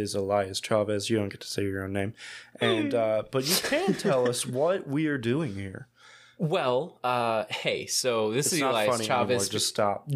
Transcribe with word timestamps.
is 0.00 0.14
Elias 0.14 0.60
Chavez. 0.60 1.08
You 1.10 1.18
don't 1.18 1.28
get 1.28 1.40
to 1.42 1.46
say 1.46 1.62
your 1.62 1.84
own 1.84 1.92
name, 1.92 2.14
and 2.60 2.94
uh, 2.94 3.22
but 3.30 3.48
you 3.48 3.56
can 3.62 3.94
tell 3.94 4.28
us 4.28 4.44
what 4.60 4.88
we 4.88 5.06
are 5.06 5.18
doing 5.18 5.54
here. 5.54 5.86
Well, 6.38 6.98
uh, 7.04 7.44
hey, 7.50 7.84
so 7.84 8.32
this 8.32 8.46
It's 8.46 8.54
is 8.54 8.60
Elias 8.62 8.88
funny 8.88 9.04
anymore. 9.04 9.18
Chavez. 9.18 9.48
Just 9.50 9.68
stop. 9.68 10.08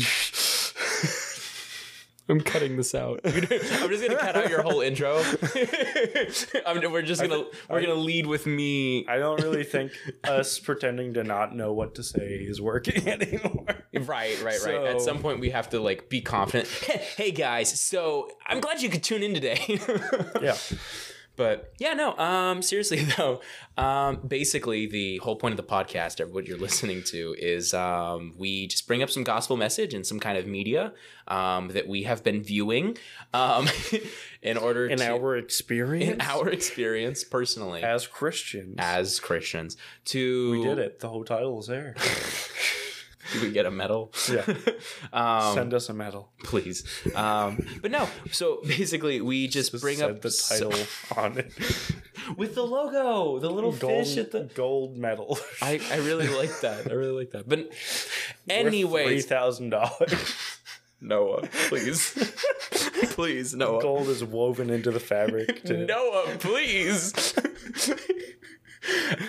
I'm 2.29 2.41
cutting 2.41 2.77
this 2.77 2.95
out. 2.95 3.21
I'm 3.25 3.33
just 3.33 4.03
gonna 4.07 4.17
cut 4.17 4.35
out 4.37 4.49
your 4.49 4.63
whole 4.63 4.81
intro. 4.81 5.19
I'm, 6.67 6.81
we're 6.91 7.03
just 7.03 7.21
gonna 7.21 7.45
we're 7.69 7.83
gonna 7.83 7.95
lead 7.95 8.27
with 8.27 8.47
me. 8.47 9.07
I 9.07 9.19
don't 9.19 9.41
really 9.43 9.65
think 9.65 9.93
us 10.25 10.59
pretending 10.59 11.15
to 11.15 11.25
not 11.25 11.55
know 11.55 11.75
what 11.75 11.95
to 11.97 12.03
say 12.03 12.27
is 12.49 12.61
working 12.63 13.07
anymore. 13.21 13.67
Right, 13.93 14.43
right, 14.43 14.59
right. 14.65 14.87
At 14.87 15.03
some 15.03 15.19
point, 15.19 15.41
we 15.41 15.51
have 15.51 15.69
to 15.71 15.81
like 15.81 16.09
be 16.09 16.23
confident. 16.23 16.69
hey 16.69 17.31
guys, 17.31 17.79
so 17.79 18.31
I'm 18.47 18.61
glad 18.61 18.81
you 18.81 18.89
could 18.89 19.03
tune 19.03 19.23
in 19.23 19.35
today. 19.35 19.81
Yeah. 20.41 20.57
But 21.37 21.73
yeah, 21.79 21.95
no. 21.95 22.17
Um, 22.17 22.63
seriously 22.63 23.05
though, 23.17 23.41
um, 23.77 24.21
basically 24.27 24.87
the 24.87 25.19
whole 25.19 25.37
point 25.37 25.53
of 25.53 25.57
the 25.57 25.71
podcast, 25.71 26.21
or 26.21 26.27
what 26.27 26.47
you're 26.47 26.59
listening 26.59 27.03
to, 27.05 27.35
is 27.39 27.75
um, 27.75 28.35
we 28.39 28.67
just 28.67 28.87
bring 28.87 29.03
up 29.03 29.11
some 29.11 29.25
gospel 29.25 29.57
message 29.57 29.95
and 29.95 30.07
some 30.07 30.21
kind 30.21 30.39
of 30.39 30.47
media 30.47 30.93
um, 31.27 31.69
that 31.69 31.89
we 31.89 32.05
have 32.05 32.23
been 32.23 32.43
viewing, 32.43 32.97
um, 33.33 33.69
in 34.43 34.57
order 34.57 34.87
to 34.87 34.93
In 34.93 34.99
to 35.01 35.11
our 35.11 35.37
experience, 35.37 36.13
in 36.13 36.21
our 36.21 36.49
experience 36.49 37.25
personally 37.25 37.83
as 37.83 38.07
Christians, 38.07 38.77
as 38.79 39.19
Christians 39.19 39.77
to 40.07 40.51
we 40.53 40.63
did 40.63 40.79
it. 40.79 41.01
The 41.01 41.09
whole 41.09 41.25
title 41.25 41.59
is 41.61 41.67
there. 41.67 41.97
We 43.43 43.51
get 43.53 43.67
a 43.67 43.71
medal? 43.71 44.13
Yeah. 44.31 44.45
um, 45.13 45.55
Send 45.55 45.75
us 45.75 45.89
a 45.89 45.95
medal. 45.95 46.31
please. 46.43 46.85
Um, 47.15 47.59
but 47.81 47.91
no. 47.91 48.09
So 48.31 48.61
basically, 48.67 49.21
we 49.21 49.49
just 49.49 49.79
bring 49.81 50.03
up 50.03 50.21
the 50.21 50.31
title 50.31 50.73
on 51.17 51.39
it. 51.39 51.53
with 52.37 52.55
the 52.55 52.63
logo, 52.63 53.39
the 53.39 53.51
little 53.51 53.73
Gold, 53.73 54.07
fish 54.07 54.17
at 54.19 54.31
the. 54.33 54.45
gold 54.55 54.97
medal. 54.97 55.39
I, 55.63 55.81
I 55.91 55.97
really 55.99 56.29
like 56.29 56.61
that. 56.61 56.91
I 56.91 56.95
really 56.95 57.13
like 57.13 57.31
that. 57.31 57.49
But 57.49 57.71
anyway, 58.49 59.05
anyways, 59.05 59.27
thousand 59.27 59.71
dollars. 59.71 60.35
Noah, 61.01 61.43
please, 61.69 62.13
please, 63.11 63.55
Noah, 63.55 63.83
Gold 63.83 64.09
is 64.09 64.25
woven 64.25 64.71
into 64.71 64.91
the 64.91 65.01
fabric. 65.01 65.63
Noah, 65.69 66.37
please. 66.39 67.13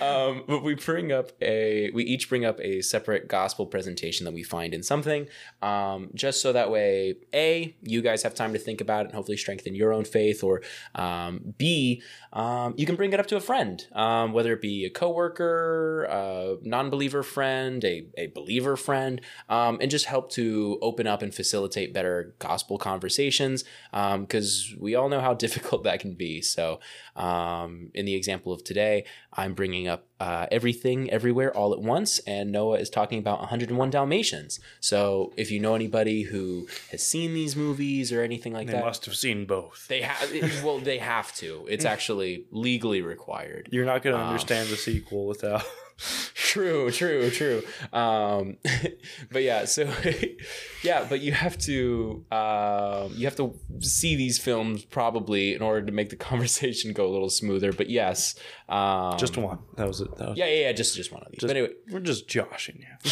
Um, 0.01 0.43
but 0.47 0.63
we 0.63 0.75
bring 0.75 1.11
up 1.11 1.31
a 1.41 1.91
we 1.91 2.03
each 2.03 2.29
bring 2.29 2.45
up 2.45 2.59
a 2.61 2.81
separate 2.81 3.27
gospel 3.27 3.65
presentation 3.65 4.25
that 4.25 4.33
we 4.33 4.43
find 4.43 4.73
in 4.73 4.83
something 4.83 5.27
um, 5.61 6.09
just 6.13 6.41
so 6.41 6.53
that 6.53 6.69
way 6.69 7.15
a 7.33 7.75
you 7.81 8.01
guys 8.01 8.23
have 8.23 8.33
time 8.33 8.53
to 8.53 8.59
think 8.59 8.81
about 8.81 9.01
it 9.01 9.05
and 9.05 9.15
hopefully 9.15 9.37
strengthen 9.37 9.75
your 9.75 9.93
own 9.93 10.05
faith 10.05 10.43
or 10.43 10.61
um, 10.95 11.53
b 11.57 12.01
um, 12.33 12.73
you 12.77 12.85
can 12.85 12.95
bring 12.95 13.13
it 13.13 13.19
up 13.19 13.27
to 13.27 13.35
a 13.35 13.41
friend 13.41 13.87
um, 13.93 14.33
whether 14.33 14.53
it 14.53 14.61
be 14.61 14.85
a 14.85 14.89
coworker 14.89 16.03
a 16.03 16.57
non-believer 16.61 17.23
friend 17.23 17.83
a, 17.83 18.05
a 18.17 18.27
believer 18.27 18.75
friend 18.75 19.21
um, 19.49 19.77
and 19.81 19.89
just 19.91 20.05
help 20.05 20.31
to 20.31 20.77
open 20.81 21.07
up 21.07 21.21
and 21.21 21.33
facilitate 21.33 21.93
better 21.93 22.35
gospel 22.39 22.77
conversations 22.77 23.63
because 23.91 24.73
we 24.79 24.95
all 24.95 25.09
know 25.09 25.21
how 25.21 25.33
difficult 25.45 25.83
that 25.83 25.99
can 25.99 26.13
be. 26.13 26.41
So 26.41 26.79
um, 27.16 27.89
in 27.94 28.05
the 28.05 28.13
example 28.16 28.52
of 28.52 28.63
today 28.63 29.05
i'm 29.33 29.53
bringing 29.53 29.88
up 29.88 30.08
uh, 30.19 30.45
everything 30.52 31.09
everywhere 31.11 31.55
all 31.55 31.73
at 31.73 31.80
once 31.81 32.19
and 32.19 32.52
noah 32.52 32.77
is 32.80 32.89
talking 32.89 33.19
about 33.19 33.39
101 33.39 33.89
dalmatians 33.89 34.59
so 34.80 35.31
if 35.38 35.49
you 35.52 35.59
know 35.59 35.75
anybody 35.75 36.23
who 36.23 36.67
has 36.91 37.02
seen 37.02 37.33
these 37.33 37.55
movies 37.55 38.11
or 38.11 38.22
anything 38.22 38.53
like 38.53 38.67
they 38.67 38.73
that 38.73 38.80
they 38.80 38.85
must 38.85 39.05
have 39.05 39.16
seen 39.16 39.45
both. 39.45 39.88
they 39.88 40.01
have 40.01 40.63
well 40.63 40.79
they 40.79 40.97
have 40.97 41.34
to 41.35 41.66
it's 41.69 41.85
actually 41.94 42.45
legally 42.51 43.01
required 43.01 43.68
You're 43.72 43.85
not 43.85 43.97
Um, 43.97 44.01
going 44.03 44.16
to 44.18 44.22
understand 44.23 44.69
the 44.69 44.78
sequel 44.78 45.25
without. 45.28 45.63
true 46.33 46.91
true 46.91 47.29
true 47.29 47.63
um 47.94 48.57
but 49.31 49.44
yeah 49.44 49.66
so 49.66 49.89
yeah 50.83 51.06
but 51.07 51.22
you 51.22 51.31
have 51.31 51.57
to 51.57 52.23
um 52.31 53.11
you 53.16 53.25
have 53.25 53.35
to 53.35 53.57
see 53.79 54.16
these 54.16 54.38
films 54.38 54.83
probably 54.83 55.53
in 55.53 55.61
order 55.61 55.85
to 55.85 55.91
make 55.91 56.09
the 56.09 56.16
conversation 56.16 56.94
go 56.94 57.07
a 57.07 57.11
little 57.11 57.29
smoother 57.29 57.72
but 57.72 57.89
yes 57.89 58.35
um 58.69 59.17
Just 59.17 59.38
one. 59.38 59.59
That 59.78 59.88
was 59.88 60.01
it. 60.01 60.16
That 60.17 60.29
was, 60.29 60.38
yeah 60.38 60.47
yeah 60.47 60.67
yeah 60.67 60.72
just 60.73 60.95
just 60.95 61.11
one 61.11 61.23
of 61.23 61.31
these 61.31 61.39
but 61.41 61.50
anyway 61.50 61.69
We're 61.91 62.00
just 62.00 62.27
joshing 62.27 62.79
you. 62.79 63.12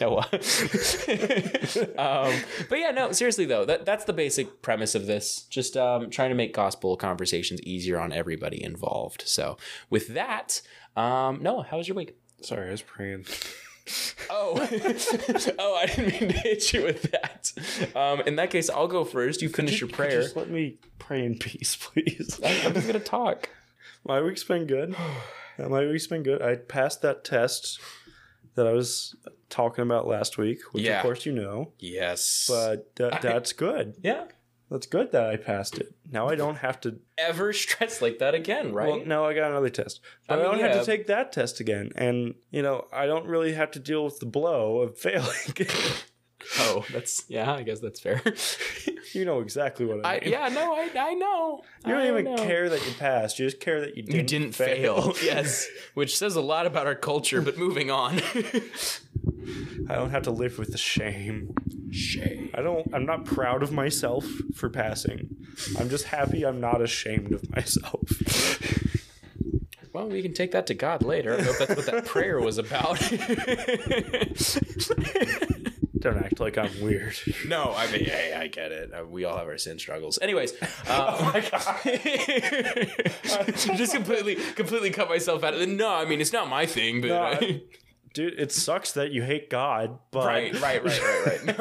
no. 0.00 0.18
um, 0.18 0.24
but 2.68 2.78
yeah, 2.78 2.90
no. 2.94 3.12
Seriously 3.12 3.46
though, 3.46 3.64
that 3.64 3.84
that's 3.84 4.04
the 4.04 4.12
basic 4.12 4.62
premise 4.62 4.94
of 4.94 5.06
this. 5.06 5.42
Just 5.50 5.76
um, 5.76 6.10
trying 6.10 6.30
to 6.30 6.34
make 6.34 6.54
gospel 6.54 6.96
conversations 6.96 7.60
easier 7.62 7.98
on 7.98 8.12
everybody 8.12 8.62
involved. 8.62 9.22
So 9.26 9.56
with 9.90 10.08
that, 10.08 10.62
um, 10.96 11.42
Noah, 11.42 11.64
how 11.70 11.78
was 11.78 11.88
your 11.88 11.96
week? 11.96 12.16
Sorry, 12.42 12.68
I 12.68 12.70
was 12.70 12.82
praying. 12.82 13.26
Oh, 14.30 14.52
oh, 15.58 15.74
I 15.76 15.86
didn't 15.86 16.20
mean 16.20 16.30
to 16.30 16.38
hit 16.38 16.74
you 16.74 16.82
with 16.82 17.10
that. 17.10 17.50
Um, 17.96 18.20
in 18.26 18.36
that 18.36 18.50
case, 18.50 18.68
I'll 18.68 18.86
go 18.86 19.02
first. 19.02 19.40
You 19.40 19.48
finish 19.48 19.80
your 19.80 19.88
prayer. 19.88 20.20
Just 20.20 20.36
let 20.36 20.50
me 20.50 20.76
pray 20.98 21.24
in 21.24 21.38
peace, 21.38 21.74
please. 21.80 22.38
I'm 22.44 22.74
just 22.74 22.86
gonna 22.86 23.00
talk. 23.00 23.48
My 24.06 24.20
week's 24.20 24.44
been 24.44 24.66
good. 24.66 24.94
My 25.58 25.86
week's 25.86 26.06
been 26.06 26.22
good. 26.22 26.42
I 26.42 26.56
passed 26.56 27.00
that 27.00 27.24
test 27.24 27.80
that 28.56 28.66
I 28.66 28.72
was 28.72 29.16
talking 29.48 29.80
about 29.80 30.06
last 30.06 30.36
week, 30.36 30.58
which 30.72 30.84
Yeah. 30.84 30.98
of 30.98 31.02
course 31.04 31.24
you 31.24 31.32
know. 31.32 31.72
Yes, 31.78 32.44
But 32.46 32.94
that, 32.96 33.22
that's 33.22 33.54
good. 33.54 33.94
yeah. 34.02 34.24
That's 34.70 34.86
good 34.86 35.12
that 35.12 35.26
I 35.30 35.36
passed 35.36 35.78
it. 35.78 35.94
Now 36.12 36.28
I 36.28 36.34
don't 36.34 36.56
have 36.56 36.80
to. 36.82 36.98
Ever 37.16 37.52
stress 37.54 38.02
like 38.02 38.18
that 38.18 38.34
again, 38.34 38.72
right? 38.72 38.88
Well, 38.88 39.04
now 39.06 39.24
I 39.24 39.34
got 39.34 39.50
another 39.50 39.70
test, 39.70 40.00
but 40.26 40.34
I, 40.34 40.42
mean, 40.42 40.44
don't 40.44 40.60
have 40.60 40.80
to 40.80 40.86
take 40.86 41.06
that 41.06 41.32
test 41.32 41.60
again. 41.60 41.92
And 41.96 42.34
you 42.50 42.62
know, 42.62 42.86
I 42.92 43.06
don't 43.06 43.26
really 43.26 43.54
have 43.54 43.70
to 43.72 43.78
deal 43.78 44.04
with 44.04 44.18
the 44.20 44.26
blow 44.26 44.80
of 44.80 44.98
failing. 45.06 45.68
oh, 46.58 46.84
that's 46.92 47.24
yeah. 47.28 47.52
I 47.52 47.62
guess 47.62 47.80
that's 47.80 47.98
fair. 48.00 48.20
you 49.14 49.24
know 49.24 49.40
exactly 49.40 49.86
what 49.86 50.04
I 50.04 50.16
I, 50.16 50.20
mean. 50.20 50.32
yeah, 50.32 50.48
no, 50.48 50.74
I 50.74 50.90
I 50.98 51.14
know. 51.14 51.62
You 51.86 51.92
don't 51.92 52.02
I 52.02 52.08
even 52.08 52.24
know. 52.24 52.36
care 52.36 52.68
that 52.68 52.86
you 52.86 52.92
passed. 52.92 53.38
You 53.38 53.46
just 53.46 53.60
care 53.60 53.80
that 53.80 53.96
you 53.96 54.02
didn't, 54.02 54.16
You 54.16 54.22
didn't 54.22 54.52
fail. 54.54 55.14
yes, 55.22 55.66
which 55.94 56.16
says 56.18 56.36
a 56.36 56.42
lot 56.42 56.66
about 56.66 56.86
our 56.86 56.94
culture. 56.94 57.40
But 57.40 57.56
moving 57.56 57.90
on. 57.90 58.20
I 59.90 59.94
don't 59.94 60.10
have 60.10 60.24
to 60.24 60.30
live 60.30 60.58
with 60.58 60.72
the 60.72 60.78
shame. 60.78 61.54
Shame. 61.90 62.50
I 62.54 62.60
don't. 62.62 62.86
I'm 62.94 63.06
not 63.06 63.24
proud 63.24 63.62
of 63.62 63.72
myself 63.72 64.26
for 64.54 64.68
passing. 64.68 65.34
I'm 65.78 65.88
just 65.88 66.04
happy 66.06 66.44
I'm 66.44 66.60
not 66.60 66.82
ashamed 66.82 67.32
of 67.32 67.48
myself. 67.54 68.00
Well, 69.94 70.06
we 70.06 70.20
can 70.22 70.34
take 70.34 70.52
that 70.52 70.66
to 70.66 70.74
God 70.74 71.02
later. 71.02 71.32
I 71.32 71.36
don't 71.38 71.46
know 71.46 71.52
if 71.52 71.58
that's 71.66 71.74
what 71.76 71.86
that 71.86 72.04
prayer 72.04 72.38
was 72.38 72.58
about. 72.58 73.00
Don't 75.98 76.18
act 76.18 76.38
like 76.38 76.56
I'm 76.58 76.70
weird. 76.80 77.16
no, 77.46 77.72
I 77.76 77.90
mean, 77.90 78.04
hey, 78.04 78.32
I 78.38 78.46
get 78.46 78.70
it. 78.70 78.92
Uh, 78.94 79.04
we 79.06 79.24
all 79.24 79.36
have 79.36 79.48
our 79.48 79.58
sin 79.58 79.80
struggles. 79.80 80.16
Anyways, 80.22 80.52
um, 80.88 81.32
just 83.76 83.94
completely, 83.94 84.36
completely 84.36 84.90
cut 84.90 85.08
myself 85.08 85.42
out 85.42 85.54
of 85.54 85.60
it. 85.60 85.68
No, 85.68 85.92
I 85.92 86.04
mean, 86.04 86.20
it's 86.20 86.32
not 86.32 86.48
my 86.48 86.66
thing, 86.66 87.00
but 87.00 87.08
No, 87.08 87.20
I- 87.22 87.30
I- 87.32 87.60
Dude, 88.18 88.34
it 88.36 88.50
sucks 88.50 88.90
that 88.94 89.12
you 89.12 89.22
hate 89.22 89.48
God, 89.48 89.96
but 90.10 90.26
right, 90.26 90.52
right, 90.60 90.82
right, 90.82 91.00
right, 91.00 91.46
right. 91.46 91.56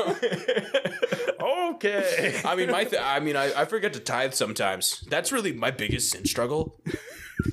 No. 1.40 1.70
okay. 1.76 2.42
I 2.44 2.56
mean, 2.56 2.72
my, 2.72 2.84
th- 2.84 3.00
I 3.00 3.20
mean, 3.20 3.36
I, 3.36 3.62
I 3.62 3.66
forget 3.66 3.94
to 3.94 4.00
tithe 4.00 4.34
sometimes. 4.34 5.02
That's 5.08 5.32
really 5.32 5.54
my 5.54 5.70
biggest 5.70 6.10
sin 6.10 6.26
struggle. 6.26 6.82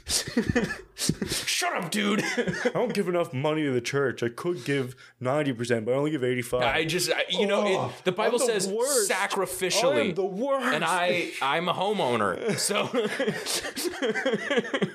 Shut 0.97 1.77
up, 1.77 1.91
dude. 1.91 2.23
I 2.25 2.71
don't 2.73 2.95
give 2.95 3.09
enough 3.09 3.33
money 3.35 3.65
to 3.65 3.73
the 3.73 3.81
church. 3.81 4.23
I 4.23 4.29
could 4.31 4.65
give 4.65 4.95
90%, 5.23 5.85
but 5.85 5.93
I 5.93 5.97
only 5.97 6.11
give 6.11 6.25
85. 6.25 6.63
I 6.63 6.85
just, 6.85 7.11
I, 7.13 7.25
you 7.29 7.47
know, 7.47 7.65
Oh, 7.67 7.89
it, 7.99 8.05
the 8.05 8.13
Bible 8.13 8.39
the 8.39 8.47
says 8.47 8.69
worst. 8.69 9.11
I 9.11 9.27
sacrificially. 9.27 10.11
am 10.11 10.15
the 10.15 10.25
worst. 10.25 10.75
and 10.75 10.85
I, 10.85 11.33
I'm 11.43 11.69
a 11.69 11.75
homeowner, 11.75 12.57
so 12.59 12.89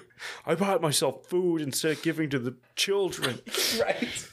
I 0.46 0.56
bought 0.56 0.82
myself 0.82 1.26
food 1.28 1.62
instead 1.62 1.92
of 1.98 2.02
giving 2.02 2.30
to 2.32 2.40
the 2.40 2.56
children. 2.76 3.40
right. 3.80 4.28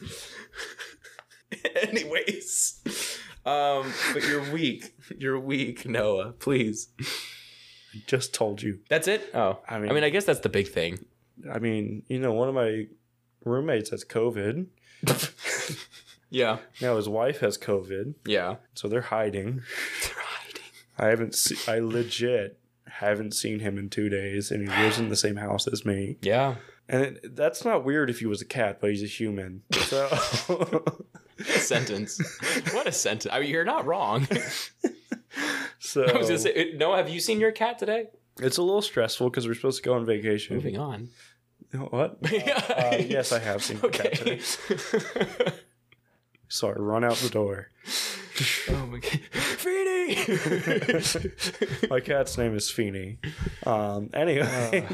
Anyways, 1.74 2.80
um, 3.44 3.92
but 4.12 4.22
you're 4.26 4.50
weak. 4.52 4.94
You're 5.18 5.38
weak, 5.38 5.86
Noah. 5.86 6.32
Please. 6.32 6.88
Just 8.06 8.34
told 8.34 8.62
you. 8.62 8.80
That's 8.88 9.08
it. 9.08 9.30
Oh, 9.34 9.58
I 9.68 9.78
mean, 9.78 9.90
I 9.90 9.94
mean, 9.94 10.04
I 10.04 10.10
guess 10.10 10.24
that's 10.24 10.40
the 10.40 10.48
big 10.48 10.68
thing. 10.68 11.04
I 11.52 11.58
mean, 11.58 12.02
you 12.08 12.18
know, 12.18 12.32
one 12.32 12.48
of 12.48 12.54
my 12.54 12.86
roommates 13.44 13.90
has 13.90 14.04
COVID. 14.04 14.66
Yeah, 16.28 16.58
Now 16.82 16.96
his 16.96 17.08
wife 17.08 17.38
has 17.38 17.56
COVID, 17.56 18.14
yeah. 18.26 18.56
so 18.74 18.88
they're 18.88 19.00
hiding. 19.00 19.62
I 20.98 21.06
haven't. 21.06 21.36
Se- 21.36 21.70
I 21.72 21.78
legit 21.78 22.58
haven't 22.88 23.32
seen 23.32 23.60
him 23.60 23.78
in 23.78 23.88
two 23.90 24.08
days, 24.08 24.50
and 24.50 24.62
he 24.68 24.82
lives 24.82 24.98
in 24.98 25.08
the 25.08 25.14
same 25.16 25.36
house 25.36 25.68
as 25.68 25.84
me. 25.84 26.16
Yeah. 26.22 26.56
And 26.88 27.02
it, 27.04 27.36
that's 27.36 27.64
not 27.64 27.84
weird 27.84 28.10
if 28.10 28.18
he 28.18 28.26
was 28.26 28.42
a 28.42 28.44
cat, 28.44 28.78
but 28.80 28.90
he's 28.90 29.04
a 29.04 29.06
human. 29.06 29.62
So 29.72 30.08
sentence. 31.44 32.20
What 32.72 32.88
a 32.88 32.92
sentence. 32.92 33.32
I 33.32 33.38
mean, 33.40 33.50
you're 33.50 33.64
not 33.64 33.86
wrong. 33.86 34.26
So 35.78 36.02
I 36.04 36.16
was 36.16 36.28
gonna 36.28 36.38
say, 36.38 36.72
no. 36.76 36.94
Have 36.94 37.08
you 37.08 37.20
seen 37.20 37.38
your 37.40 37.52
cat 37.52 37.78
today? 37.78 38.08
it's 38.40 38.56
a 38.58 38.62
little 38.62 38.82
stressful 38.82 39.30
because 39.30 39.46
we're 39.46 39.54
supposed 39.54 39.82
to 39.82 39.88
go 39.88 39.94
on 39.94 40.04
vacation. 40.06 40.56
Moving 40.56 40.78
on. 40.78 41.08
What? 41.72 42.18
Uh, 42.22 42.96
yes, 42.98 43.32
I 43.32 43.38
have 43.40 43.62
seen 43.62 43.78
the 43.78 43.88
cat 43.88 44.06
Okay. 44.20 44.38
today. 44.38 45.52
So 46.48 46.68
I 46.68 46.72
run 46.74 47.02
out 47.04 47.16
the 47.16 47.28
door. 47.28 47.70
oh 48.70 48.86
my 48.86 48.98
god, 49.00 49.20
Feeny. 49.32 50.14
My 51.90 51.98
cat's 52.00 52.38
name 52.38 52.54
is 52.54 52.70
Feeny. 52.70 53.18
Um, 53.66 54.10
anyway, 54.14 54.86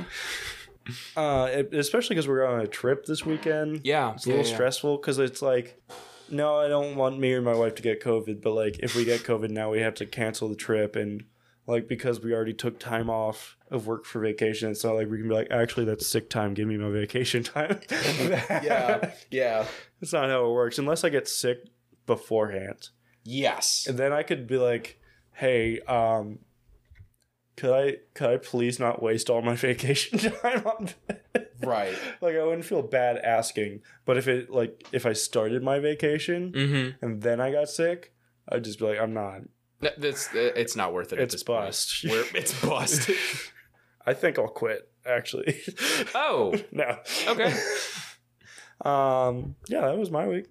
uh, 1.17 1.49
it- 1.53 1.75
especially 1.75 2.15
because 2.17 2.27
we're 2.27 2.47
on 2.47 2.61
a 2.61 2.67
trip 2.67 3.05
this 3.05 3.27
weekend. 3.27 3.83
yeah, 3.85 4.15
It's 4.15 4.25
a 4.25 4.31
little 4.31 4.45
yeah, 4.45 4.49
yeah. 4.51 4.55
stressful 4.57 4.97
because 4.97 5.19
it's 5.19 5.43
like, 5.43 5.79
no, 6.31 6.57
I 6.59 6.69
don't 6.69 6.97
want 6.97 7.19
me 7.19 7.33
or 7.35 7.43
my 7.43 7.55
wife 7.55 7.75
to 7.77 7.83
get 7.83 8.03
COVID, 8.03 8.41
but 8.43 8.53
like 8.53 8.79
if 8.81 8.95
we 8.95 9.05
get 9.05 9.21
COVID 9.23 9.51
now, 9.51 9.71
we 9.71 9.81
have 9.81 9.95
to 9.97 10.07
cancel 10.07 10.49
the 10.49 10.57
trip 10.57 10.97
and 10.97 11.25
like 11.67 11.87
because 11.89 12.21
we 12.21 12.33
already 12.35 12.55
took 12.55 12.79
time 12.81 13.09
off 13.09 13.57
of 13.71 13.87
work 13.87 14.05
for 14.05 14.21
vacation, 14.21 14.71
it's 14.71 14.83
not 14.85 14.95
like 14.97 15.09
we 15.09 15.19
can 15.19 15.29
be 15.29 15.35
like, 15.35 15.51
actually, 15.51 15.85
that's 15.87 16.07
sick 16.07 16.29
time. 16.29 16.55
Give 16.55 16.67
me 16.69 16.77
my 16.77 16.91
vacation 16.91 17.43
time. 17.45 17.81
Yeah, 17.91 19.13
yeah. 19.31 19.67
that's 20.01 20.13
not 20.13 20.29
how 20.29 20.47
it 20.47 20.53
works 20.53 20.79
unless 20.79 21.05
I 21.05 21.09
get 21.09 21.29
sick 21.29 21.59
beforehand, 22.07 22.89
Yes. 23.25 23.87
and 23.89 23.97
then 23.99 24.13
I 24.13 24.23
could 24.23 24.47
be 24.47 24.59
like, 24.59 24.99
hey, 25.33 25.81
um. 25.81 26.41
Could 27.57 27.71
I 27.73 27.97
could 28.15 28.31
I 28.31 28.37
please 28.39 28.79
not 28.81 29.03
waste 29.03 29.29
all 29.31 29.43
my 29.43 29.55
vacation 29.69 30.19
time 30.19 30.67
on 30.67 30.89
this? 31.35 31.45
Right. 31.63 31.95
like 32.21 32.35
I 32.37 32.43
wouldn't 32.45 32.65
feel 32.65 32.83
bad 32.83 33.19
asking, 33.19 33.81
but 34.07 34.17
if 34.17 34.27
it 34.29 34.51
like 34.51 34.85
if 34.93 35.05
I 35.07 35.13
started 35.13 35.63
my 35.63 35.79
vacation 35.79 36.53
Mm-hmm. 36.53 37.05
and 37.05 37.23
then 37.23 37.41
I 37.41 37.53
got 37.53 37.69
sick, 37.69 38.13
I'd 38.49 38.65
just 38.65 38.79
be 38.79 38.87
like, 38.87 38.99
I'm 38.99 39.13
not. 39.15 39.43
That's 39.81 40.29
it's 40.33 40.77
not 40.77 40.93
worth 40.95 41.13
it. 41.13 41.19
It's 41.21 41.43
bust. 41.43 42.05
We're, 42.09 42.25
it's 42.35 42.59
bust. 42.65 43.11
I 44.07 44.15
think 44.15 44.39
I'll 44.39 44.49
quit. 44.49 44.89
Actually, 45.05 45.61
oh, 46.15 46.55
no. 46.71 46.97
okay. 47.27 47.53
Um. 48.83 49.57
Yeah, 49.69 49.83
that 49.89 49.99
was 49.99 50.11
my 50.11 50.27
week. 50.29 50.47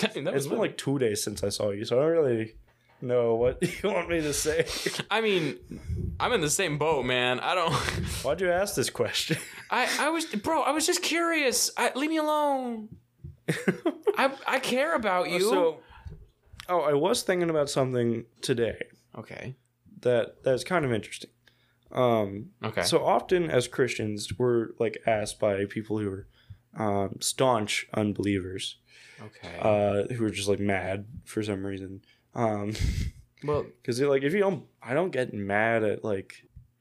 that 0.00 0.14
was 0.14 0.26
It's 0.34 0.46
been 0.46 0.56
my- 0.58 0.62
like 0.64 0.76
two 0.76 0.98
days 0.98 1.22
since 1.22 1.42
I 1.42 1.48
saw 1.48 1.70
you, 1.70 1.84
so 1.84 1.98
I 1.98 2.02
don't 2.02 2.12
really 2.26 2.54
know 3.00 3.34
what 3.34 3.62
you 3.82 3.90
want 3.90 4.08
me 4.08 4.20
to 4.20 4.32
say. 4.32 4.66
I 5.10 5.20
mean, 5.20 5.58
I'm 6.18 6.32
in 6.32 6.40
the 6.40 6.50
same 6.50 6.78
boat, 6.78 7.04
man. 7.04 7.40
I 7.40 7.54
don't. 7.54 7.72
Why'd 8.22 8.40
you 8.40 8.50
ask 8.50 8.74
this 8.74 8.90
question? 8.90 9.38
I 9.70 9.88
I 10.00 10.10
was 10.10 10.26
bro. 10.26 10.62
I 10.62 10.70
was 10.70 10.86
just 10.86 11.02
curious. 11.02 11.70
I, 11.76 11.92
leave 11.94 12.10
me 12.10 12.18
alone. 12.18 12.88
I 14.16 14.32
I 14.46 14.58
care 14.58 14.94
about 14.94 15.30
you. 15.30 15.40
So, 15.40 15.80
oh, 16.68 16.80
I 16.80 16.94
was 16.94 17.22
thinking 17.22 17.50
about 17.50 17.70
something 17.70 18.24
today 18.40 18.78
okay. 19.16 19.56
that 20.00 20.42
that's 20.42 20.64
kind 20.64 20.84
of 20.84 20.92
interesting. 20.92 21.30
Um. 21.92 22.50
Okay. 22.64 22.82
So 22.82 23.04
often 23.04 23.50
as 23.50 23.68
Christians, 23.68 24.36
we're 24.38 24.68
like 24.78 25.02
asked 25.06 25.38
by 25.38 25.64
people 25.66 25.98
who 25.98 26.10
are 26.10 26.26
um, 26.76 27.16
staunch 27.20 27.86
unbelievers, 27.94 28.76
okay. 29.20 29.58
uh, 29.60 30.12
who 30.14 30.24
are 30.24 30.30
just 30.30 30.48
like 30.48 30.60
mad 30.60 31.06
for 31.24 31.42
some 31.42 31.64
reason. 31.64 32.02
Um, 32.36 32.74
well, 33.44 33.64
because 33.82 34.00
like 34.00 34.22
if 34.22 34.32
you 34.32 34.40
don't, 34.40 34.64
I 34.82 34.94
don't 34.94 35.10
get 35.10 35.34
mad 35.34 35.82
at 35.82 36.04
like 36.04 36.34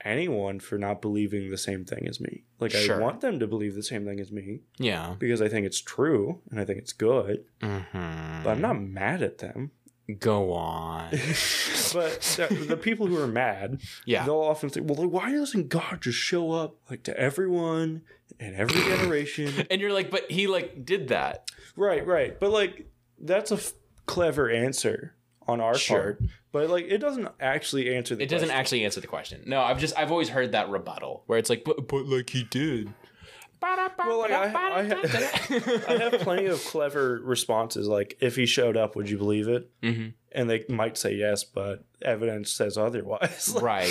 anyone 0.04 0.60
for 0.60 0.78
not 0.78 1.02
believing 1.02 1.50
the 1.50 1.58
same 1.58 1.84
thing 1.86 2.08
as 2.08 2.20
me. 2.22 2.44
Like 2.60 2.72
Sure. 2.72 2.98
I 2.98 3.00
want 3.00 3.22
them 3.22 3.40
to 3.40 3.48
believe 3.48 3.74
the 3.74 3.82
same 3.84 4.06
thing 4.06 4.20
as 4.20 4.32
me 4.32 4.60
yeah. 4.78 5.16
because 5.18 5.42
I 5.42 5.50
think 5.50 5.66
it's 5.66 5.82
true 5.82 6.42
and 6.52 6.60
I 6.60 6.66
think 6.66 6.78
it's 6.80 6.94
good. 6.94 7.46
Mm-hmm. 7.62 8.44
But 8.44 8.50
I'm 8.52 8.62
not 8.62 8.80
mad 8.80 9.24
at 9.24 9.40
them. 9.40 9.72
Go 10.20 10.54
on. 10.54 11.10
but 11.94 12.22
the, 12.38 12.66
the 12.70 12.78
people 12.80 13.08
who 13.08 13.18
are 13.20 13.26
mad, 13.26 13.82
Yeah. 14.06 14.24
they'll 14.24 14.36
often 14.36 14.70
say, 14.70 14.82
"Well, 14.82 15.08
why 15.08 15.32
doesn't 15.32 15.70
God 15.70 16.02
just 16.02 16.20
show 16.20 16.52
up 16.52 16.76
like 16.92 17.02
to 17.04 17.20
everyone 17.20 18.04
in 18.40 18.54
every 18.54 18.80
generation?" 18.82 19.66
And 19.72 19.82
you're 19.82 19.94
like, 19.94 20.12
but 20.12 20.30
he 20.30 20.46
like 20.46 20.86
did 20.86 21.08
that. 21.08 21.50
right, 21.76 22.06
right. 22.06 22.40
But 22.40 22.52
like, 22.52 22.88
that's 23.20 23.50
a 23.50 23.56
f- 23.56 23.74
clever 24.06 24.48
answer 24.48 25.16
on 25.48 25.62
our 25.62 25.78
Sure. 25.78 26.00
part. 26.00 26.22
But 26.52 26.70
like, 26.70 26.86
it 26.86 27.00
doesn't 27.00 27.28
actually 27.40 27.94
answer 27.96 28.16
the. 28.16 28.24
It 28.24 28.30
doesn't 28.30 28.48
question. 28.48 28.60
actually 28.60 28.86
answer 28.86 29.02
the 29.02 29.08
question. 29.08 29.44
No, 29.46 29.62
I've 29.62 29.80
just 29.80 29.98
I've 29.98 30.12
always 30.12 30.30
heard 30.30 30.54
that 30.54 30.70
rebuttal 30.70 31.24
where 31.28 31.38
it's 31.40 31.50
like, 31.50 31.64
but 31.64 31.88
but 31.88 32.06
like 32.06 32.30
he 32.30 32.44
did. 32.44 32.94
Well, 33.62 34.20
like, 34.20 34.32
I- 34.32 34.52
I 34.54 34.80
I 35.88 35.98
have 35.98 36.22
plenty 36.22 36.46
of 36.46 36.64
clever 36.66 37.20
responses. 37.24 37.88
Like, 37.88 38.16
if 38.22 38.36
he 38.36 38.46
showed 38.46 38.78
up, 38.78 38.96
would 38.96 39.10
you 39.10 39.18
believe 39.18 39.48
it? 39.48 39.72
hmm 39.82 40.10
And 40.32 40.48
they 40.50 40.66
might 40.70 40.98
say 40.98 41.16
yes, 41.16 41.44
but 41.44 41.84
evidence 42.02 42.52
says 42.52 42.78
otherwise. 42.78 43.56
Right. 43.62 43.90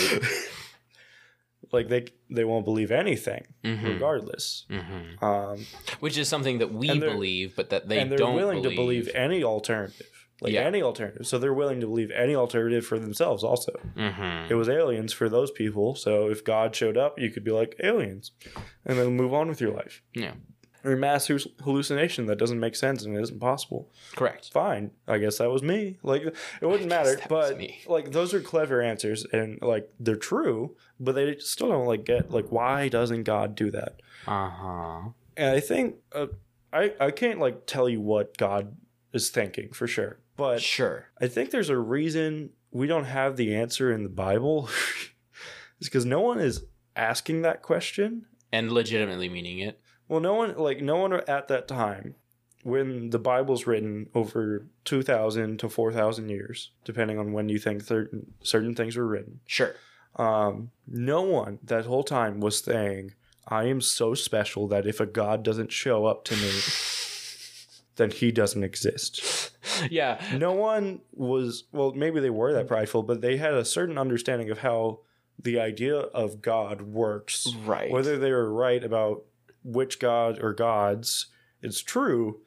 like 1.73 1.89
they 1.89 2.07
they 2.31 2.45
won't 2.45 2.65
believe 2.65 2.91
anything, 2.93 3.47
Mhm. 3.65 3.85
regardless. 3.95 4.65
hmm 4.71 5.25
Um, 5.25 5.67
Which 6.01 6.19
is 6.19 6.29
something 6.29 6.59
that 6.59 6.73
we 6.73 6.99
believe, 7.01 7.57
but 7.57 7.71
that 7.71 7.89
they 7.89 7.99
and 7.99 8.11
they're 8.11 8.19
don't 8.19 8.35
willing 8.37 8.63
believe. 8.63 8.77
to 8.77 8.83
believe 8.83 9.09
any 9.15 9.43
alternative, 9.43 10.24
like 10.45 10.53
Yeah. 10.53 10.61
any 10.61 10.81
alternative. 10.83 11.27
So 11.27 11.39
they're 11.39 11.53
willing 11.55 11.81
to 11.81 11.87
believe 11.87 12.11
any 12.13 12.37
alternative 12.37 12.87
for 12.87 12.99
themselves. 13.01 13.43
Also, 13.43 13.73
Mhm. 13.97 14.49
it 14.51 14.55
was 14.55 14.69
aliens 14.69 15.13
for 15.13 15.29
those 15.29 15.51
people. 15.51 15.97
So 15.97 16.29
if 16.31 16.45
God 16.45 16.77
showed 16.77 16.97
up, 16.97 17.19
you 17.19 17.31
could 17.31 17.43
be 17.45 17.51
like 17.51 17.75
aliens, 17.83 18.31
and 18.85 18.99
then 18.99 19.17
move 19.17 19.35
on 19.35 19.49
with 19.49 19.61
your 19.61 19.73
life. 19.73 20.03
Yeah. 20.15 20.35
Or 20.85 20.95
mass 20.97 21.29
hallucination 21.63 22.27
that 22.27 22.37
doesn't 22.37 22.61
make 22.61 22.77
sense 22.77 23.05
and 23.07 23.17
it 23.17 23.23
isn't 23.23 23.41
possible. 23.41 23.91
Correct. 24.15 24.51
Fine, 24.53 24.91
I 25.09 25.17
guess 25.17 25.39
that 25.39 25.51
was 25.51 25.63
me. 25.63 25.99
Like 26.03 26.23
it 26.61 26.67
wouldn't 26.67 26.91
matter, 26.99 27.19
but 27.29 27.59
like 27.87 28.13
those 28.13 28.35
are 28.35 28.41
clever 28.43 28.83
answers 28.83 29.25
and 29.33 29.59
like 29.63 29.89
they're 29.99 30.15
true, 30.17 30.77
but 31.01 31.15
they 31.15 31.39
still 31.39 31.69
don't 31.69 31.87
like 31.87 32.05
get 32.05 32.31
like 32.31 32.53
why 32.53 32.89
doesn't 32.89 33.23
God 33.23 33.55
do 33.55 33.71
that? 33.71 34.03
Uh 34.27 34.51
huh. 34.51 35.01
And 35.39 35.51
I 35.57 35.61
think 35.61 35.97
uh, 36.13 36.27
I 36.71 36.93
I 37.01 37.11
can't 37.13 37.41
like 37.41 37.65
tell 37.65 37.89
you 37.89 38.03
what 38.03 38.37
God 38.37 38.77
is 39.15 39.31
thinking 39.31 39.73
for 39.73 39.87
sure, 39.87 40.19
but 40.37 40.61
Sure. 40.61 41.07
I 41.21 41.29
think 41.29 41.51
there's 41.51 41.71
a 41.71 41.79
reason 41.79 42.51
we 42.71 42.87
don't 42.87 43.05
have 43.05 43.37
the 43.37 43.55
answer 43.55 43.93
in 43.93 44.03
the 44.03 44.09
Bible. 44.09 44.69
it's 45.79 45.89
because 45.89 46.05
no 46.05 46.21
one 46.21 46.41
is 46.41 46.65
asking 46.97 47.43
that 47.43 47.63
question. 47.63 48.27
And 48.53 48.73
legitimately 48.73 49.29
meaning 49.29 49.61
it. 49.61 49.81
Well, 50.09 50.21
no 50.21 50.35
one 50.35 50.57
like 50.57 50.81
no 50.81 50.97
one 50.97 51.13
at 51.13 51.49
that 51.49 51.67
time 51.67 52.15
when 52.63 53.11
the 53.11 53.19
Bible's 53.19 53.67
written 53.67 54.09
over 54.15 54.67
2000 54.85 55.59
to 55.59 55.69
4000 55.69 56.29
years, 56.29 56.71
depending 56.85 57.19
on 57.19 57.33
when 57.33 57.49
you 57.49 57.59
think 57.59 57.83
certain 57.83 58.33
certain 58.43 58.75
things 58.75 58.97
were 58.97 59.07
written. 59.07 59.41
Sure. 59.47 59.75
Um, 60.17 60.71
no 60.87 61.23
one 61.23 61.59
that 61.65 61.87
whole 61.87 62.05
time 62.05 62.41
was 62.41 62.59
saying, 62.59 63.15
"I 63.49 63.65
am 63.65 63.81
so 63.81 64.15
special 64.15 64.69
that 64.69 64.87
if 64.87 65.01
a 65.01 65.07
God 65.07 65.43
doesn't 65.43 65.73
show 65.73 66.07
up 66.07 66.25
to 66.27 66.37
me, 66.37 66.51
then 67.97 68.11
he 68.11 68.31
doesn't 68.33 68.63
exist." 68.65 69.51
Yeah. 69.91 70.21
no 70.37 70.53
one 70.53 71.01
was 71.15 71.65
well 71.73 71.93
maybe 71.95 72.21
they 72.21 72.31
were 72.31 72.53
that 72.53 72.69
prideful 72.69 73.03
but 73.03 73.23
they 73.23 73.39
had 73.39 73.55
a 73.55 73.65
certain 73.65 73.97
understanding 73.99 74.51
of 74.51 74.59
how 74.59 75.01
the 75.43 75.59
idea 75.59 75.97
of 75.97 76.43
god 76.43 76.83
works 76.83 77.49
Right. 77.65 77.91
whether 77.91 78.17
they 78.19 78.31
were 78.31 78.53
right 78.53 78.85
about 78.85 79.25
which 79.65 79.99
god 79.99 80.39
or 80.41 80.53
gods 80.53 81.27
is 81.63 81.81
true 81.83 82.41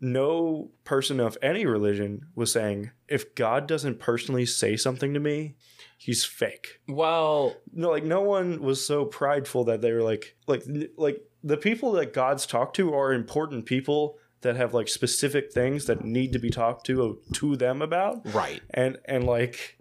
no 0.00 0.70
person 0.84 1.20
of 1.20 1.38
any 1.42 1.64
religion 1.64 2.26
was 2.34 2.52
saying 2.52 2.90
if 3.08 3.34
god 3.34 3.66
doesn't 3.66 3.98
personally 3.98 4.44
say 4.46 4.76
something 4.76 5.14
to 5.14 5.20
me 5.20 5.54
he's 5.96 6.24
fake 6.24 6.80
Well, 6.88 7.56
no 7.72 7.90
like 7.90 8.04
no 8.04 8.20
one 8.20 8.60
was 8.62 8.86
so 8.86 9.04
prideful 9.04 9.64
that 9.64 9.80
they 9.80 9.92
were 9.92 10.02
like 10.02 10.36
like 10.46 10.64
like 10.96 11.22
the 11.42 11.56
people 11.56 11.92
that 11.92 12.12
god's 12.12 12.46
talk 12.46 12.74
to 12.74 12.94
are 12.94 13.12
important 13.12 13.64
people 13.66 14.18
that 14.42 14.56
have 14.56 14.74
like 14.74 14.88
specific 14.88 15.52
things 15.52 15.86
that 15.86 16.04
need 16.04 16.32
to 16.32 16.38
be 16.38 16.50
talked 16.50 16.86
to 16.86 17.18
to 17.32 17.56
them 17.56 17.80
about 17.82 18.20
right. 18.34 18.60
and 18.70 18.98
and 19.06 19.24
like 19.24 19.78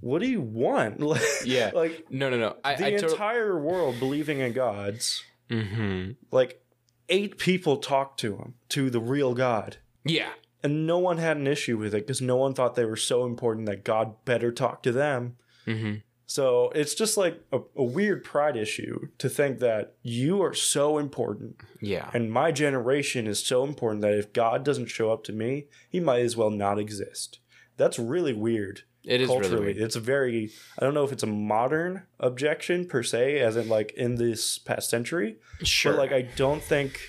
what 0.00 0.20
do 0.20 0.28
you 0.28 0.40
want 0.40 1.00
like, 1.12 1.20
Yeah. 1.44 1.70
like 1.74 2.06
No, 2.10 2.30
no, 2.30 2.38
no. 2.38 2.56
I, 2.64 2.74
the 2.74 2.86
I 2.86 2.90
totally. 2.92 3.12
entire 3.12 3.58
world 3.58 3.98
believing 3.98 4.40
in 4.40 4.52
gods 4.52 5.22
mm-hmm. 5.50 6.12
like 6.30 6.62
eight 7.08 7.38
people 7.38 7.76
talked 7.78 8.20
to 8.20 8.36
him 8.36 8.54
to 8.70 8.90
the 8.90 9.00
real 9.00 9.34
god 9.34 9.76
Yeah. 10.04 10.30
and 10.62 10.86
no 10.86 10.98
one 10.98 11.18
had 11.18 11.36
an 11.36 11.46
issue 11.46 11.76
with 11.78 11.94
it 11.94 12.06
because 12.06 12.20
no 12.22 12.36
one 12.36 12.54
thought 12.54 12.74
they 12.74 12.84
were 12.84 12.96
so 12.96 13.24
important 13.26 13.66
that 13.66 13.84
god 13.84 14.24
better 14.24 14.50
talk 14.52 14.82
to 14.84 14.92
them 14.92 15.36
Mm-hmm. 15.66 15.96
So 16.32 16.70
it's 16.76 16.94
just 16.94 17.16
like 17.16 17.42
a, 17.50 17.58
a 17.74 17.82
weird 17.82 18.22
pride 18.22 18.56
issue 18.56 19.08
to 19.18 19.28
think 19.28 19.58
that 19.58 19.94
you 20.02 20.40
are 20.44 20.54
so 20.54 20.96
important 20.98 21.56
Yeah. 21.80 22.08
and 22.14 22.30
my 22.30 22.52
generation 22.52 23.26
is 23.26 23.44
so 23.44 23.64
important 23.64 24.00
that 24.02 24.14
if 24.14 24.32
god 24.32 24.64
doesn't 24.64 24.86
show 24.86 25.10
up 25.10 25.24
to 25.24 25.32
me 25.32 25.66
he 25.88 25.98
might 25.98 26.20
as 26.22 26.36
well 26.36 26.50
not 26.50 26.78
exist 26.78 27.40
that's 27.76 27.98
really 27.98 28.32
weird 28.32 28.82
It 29.02 29.20
is 29.20 29.26
culturally 29.28 29.50
really 29.54 29.64
weird. 29.74 29.78
it's 29.78 29.96
a 29.96 30.00
very 30.00 30.50
i 30.78 30.84
don't 30.84 30.94
know 30.94 31.02
if 31.04 31.10
it's 31.10 31.24
a 31.24 31.34
modern 31.54 32.04
objection 32.20 32.86
per 32.86 33.02
se 33.02 33.40
as 33.40 33.56
in 33.56 33.68
like 33.68 33.90
in 33.96 34.14
this 34.14 34.58
past 34.58 34.88
century 34.88 35.36
Sure. 35.64 35.92
but 35.94 35.98
like 35.98 36.12
i 36.12 36.22
don't 36.36 36.62
think 36.62 37.00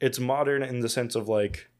it's 0.00 0.18
modern 0.18 0.62
in 0.62 0.80
the 0.80 0.88
sense 0.90 1.14
of 1.14 1.28
like 1.28 1.70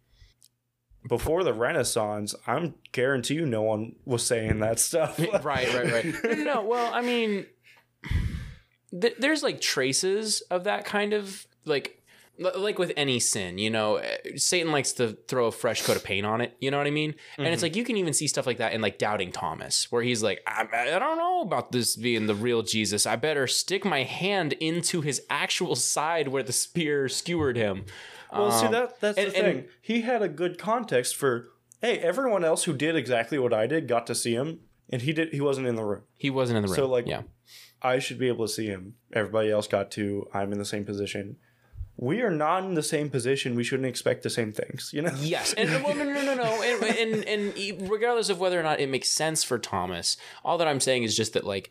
before 1.09 1.43
the 1.45 1.53
Renaissance, 1.53 2.35
I'm 2.47 2.75
guarantee 2.93 3.35
you 3.35 3.47
no 3.47 3.63
one 3.63 3.97
was 4.05 4.25
saying 4.25 4.61
that 4.61 4.79
stuff. 4.79 5.19
right, 5.45 5.73
right, 5.75 5.93
right. 5.93 6.05
No, 6.25 6.31
no, 6.31 6.45
no, 6.45 6.65
well, 6.65 6.93
I 6.93 7.01
mean, 7.01 7.47
th- 8.99 9.17
there's 9.19 9.43
like 9.43 9.61
traces 9.61 10.41
of 10.43 10.65
that 10.65 10.85
kind 10.85 11.13
of 11.13 11.47
like. 11.65 11.99
Like 12.39 12.79
with 12.79 12.93
any 12.97 13.21
sin, 13.21 13.59
you 13.59 13.69
know, 13.71 13.97
eh, 13.97 14.17
Satan 14.37 14.73
likes 14.73 14.93
to 14.95 15.17
throw 15.29 15.47
a 15.47 15.53
fresh 15.53 15.83
coat 15.83 15.97
of 15.97 16.03
paint 16.03 16.27
on 16.27 16.41
it. 16.41 16.57
You 16.61 16.71
know 16.71 16.79
what 16.79 16.87
I 16.87 16.91
mean? 16.91 17.15
And 17.37 17.47
it's 17.47 17.63
like 17.63 17.77
you 17.77 17.85
can 17.85 17.99
even 17.99 18.15
see 18.15 18.27
stuff 18.27 18.47
like 18.47 18.57
that 18.57 18.73
in 18.73 18.81
like 18.81 18.99
Doubting 18.99 19.31
Thomas, 19.31 19.93
where 19.93 20.03
he's 20.03 20.23
like, 20.23 20.41
I, 20.47 20.67
I 20.73 20.99
don't 20.99 21.19
know 21.19 21.43
about 21.43 21.71
this 21.73 21.95
being 21.95 22.27
the 22.27 22.35
real 22.35 22.63
Jesus. 22.63 23.07
I 23.07 23.17
better 23.17 23.47
stick 23.47 23.85
my 23.85 24.03
hand 24.03 24.55
into 24.55 25.03
his 25.03 25.23
actual 25.29 25.77
side 25.77 26.27
where 26.29 26.43
the 26.43 26.55
spear 26.55 27.09
skewered 27.09 27.57
him. 27.57 27.85
Well, 28.33 28.51
see 28.51 28.67
Um, 28.67 28.73
that 28.73 29.01
that's 29.01 29.19
and- 29.19 29.27
the 29.29 29.31
thing. 29.33 29.45
and- 29.59 29.69
he 29.81 30.01
had 30.03 30.23
a 30.23 30.29
good 30.29 30.59
context 30.59 31.17
for 31.17 31.49
hey, 31.81 31.99
everyone 31.99 32.45
else 32.45 32.65
who 32.65 32.73
did 32.73 32.95
exactly 32.97 33.39
what 33.39 33.53
I 33.53 33.67
did 33.67 33.89
got 33.89 34.07
to 34.07 34.15
see 34.15 34.35
him, 34.35 34.61
and 34.91 35.03
he 35.03 35.13
did. 35.13 35.33
He 35.33 35.41
wasn't 35.41 35.67
in 35.67 35.75
the 35.75 35.85
room. 35.85 36.03
He 36.17 36.31
wasn't 36.31 36.59
in 36.59 36.63
the 36.63 36.69
room. 36.69 36.77
So, 36.77 36.87
like, 36.87 37.07
yeah, 37.09 37.23
I 37.83 37.99
should 37.99 38.19
be 38.19 38.29
able 38.29 38.47
to 38.47 38.53
see 38.53 38.67
him. 38.67 38.95
Everybody 39.13 39.51
else 39.51 39.67
got 39.67 39.91
to. 39.93 40.29
I'm 40.33 40.53
in 40.53 40.59
the 40.59 40.65
same 40.65 40.85
position. 40.85 41.37
We 41.97 42.23
are 42.23 42.31
not 42.31 42.65
in 42.65 42.75
the 42.75 42.83
same 42.83 43.11
position. 43.11 43.55
We 43.55 43.65
shouldn't 43.65 43.87
expect 43.89 44.23
the 44.23 44.31
same 44.31 44.51
things. 44.53 44.91
You 44.95 45.03
know. 45.03 45.13
Yes, 45.21 45.53
and 45.55 45.69
well, 45.85 45.95
no, 45.95 46.05
no, 46.05 46.13
no, 46.15 46.23
no, 46.23 46.35
no, 46.35 46.63
and, 46.63 47.25
and 47.25 47.55
and 47.59 47.91
regardless 47.91 48.29
of 48.29 48.41
whether 48.41 48.59
or 48.59 48.63
not 48.63 48.81
it 48.81 48.89
makes 48.89 49.09
sense 49.11 49.45
for 49.45 49.59
Thomas, 49.59 50.17
all 50.45 50.57
that 50.59 50.69
I'm 50.69 50.81
saying 50.81 51.03
is 51.03 51.17
just 51.17 51.33
that 51.35 51.45
like 51.45 51.71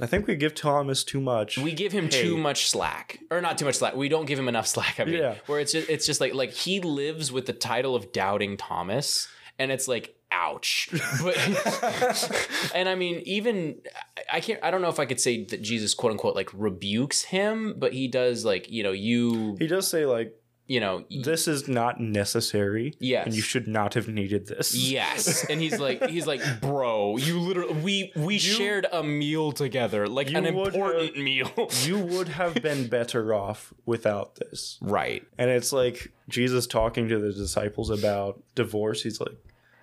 I 0.00 0.06
think 0.06 0.26
we 0.26 0.34
give 0.36 0.54
Thomas 0.54 1.04
too 1.04 1.20
much. 1.20 1.58
we 1.58 1.72
give 1.72 1.92
him 1.92 2.04
Hey. 2.10 2.22
too 2.22 2.36
much 2.36 2.70
slack, 2.70 3.20
or 3.30 3.40
not 3.40 3.58
too 3.58 3.64
much 3.64 3.76
slack. 3.76 3.94
We 3.94 4.08
don't 4.08 4.26
give 4.26 4.38
him 4.38 4.48
enough 4.48 4.66
slack. 4.66 4.98
I 5.00 5.04
mean, 5.04 5.14
Yeah. 5.18 5.34
where 5.46 5.60
it's 5.60 5.72
just 5.72 5.88
it's 5.90 6.06
just 6.06 6.20
like 6.20 6.34
like 6.34 6.52
he 6.52 6.80
lives 6.80 7.30
with 7.30 7.46
the 7.46 7.52
title 7.52 7.94
of 7.94 8.12
doubting 8.12 8.56
Thomas, 8.56 9.28
and 9.58 9.70
it's 9.70 9.86
like 9.88 10.14
ouch. 10.32 10.88
But 11.22 11.36
and 12.74 12.88
I 12.88 12.94
mean, 12.94 13.22
even 13.26 13.76
I 14.16 14.36
I 14.36 14.40
can't. 14.40 14.60
I 14.62 14.70
don't 14.70 14.80
know 14.80 14.88
if 14.88 15.00
I 15.00 15.06
could 15.06 15.20
say 15.20 15.44
that 15.44 15.60
Jesus 15.60 15.92
quote 15.94 16.12
unquote 16.12 16.36
like 16.36 16.50
rebukes 16.54 17.22
him, 17.24 17.74
but 17.76 17.92
he 17.92 18.06
does 18.08 18.44
like 18.44 18.70
you 18.70 18.82
know 18.84 18.92
you 18.92 19.56
he 19.58 19.66
does 19.66 19.88
say 19.88 20.06
like 20.06 20.32
you 20.70 20.78
know 20.78 21.04
this 21.10 21.48
is 21.48 21.66
not 21.66 21.98
necessary. 22.00 22.94
Yes. 23.00 23.26
and 23.26 23.34
you 23.34 23.42
should 23.42 23.66
not 23.66 23.94
have 23.94 24.06
needed 24.08 24.46
this. 24.46 24.72
Yes, 24.74 25.44
and 25.50 25.60
he's 25.60 25.78
like, 25.80 25.98
he's 26.14 26.26
like, 26.28 26.40
bro, 26.60 27.16
you 27.16 27.40
literally, 27.40 27.74
we 27.82 28.12
we 28.14 28.38
shared 28.38 28.86
a 28.92 29.02
meal 29.02 29.50
together, 29.50 30.06
like 30.06 30.30
an 30.32 30.46
important 30.46 31.16
have- 31.16 31.24
meal. 31.24 31.50
You 31.84 31.98
would 31.98 32.28
have 32.28 32.54
been 32.54 32.86
better 32.88 33.34
off 33.34 33.74
without 33.84 34.36
this. 34.36 34.78
right. 34.80 35.22
And 35.38 35.50
it's 35.50 35.72
like 35.72 36.12
Jesus 36.28 36.66
talking 36.68 37.08
to 37.08 37.18
the 37.18 37.32
disciples 37.32 37.90
about 37.90 38.40
divorce. 38.54 39.02
He's 39.02 39.20
like, 39.20 39.36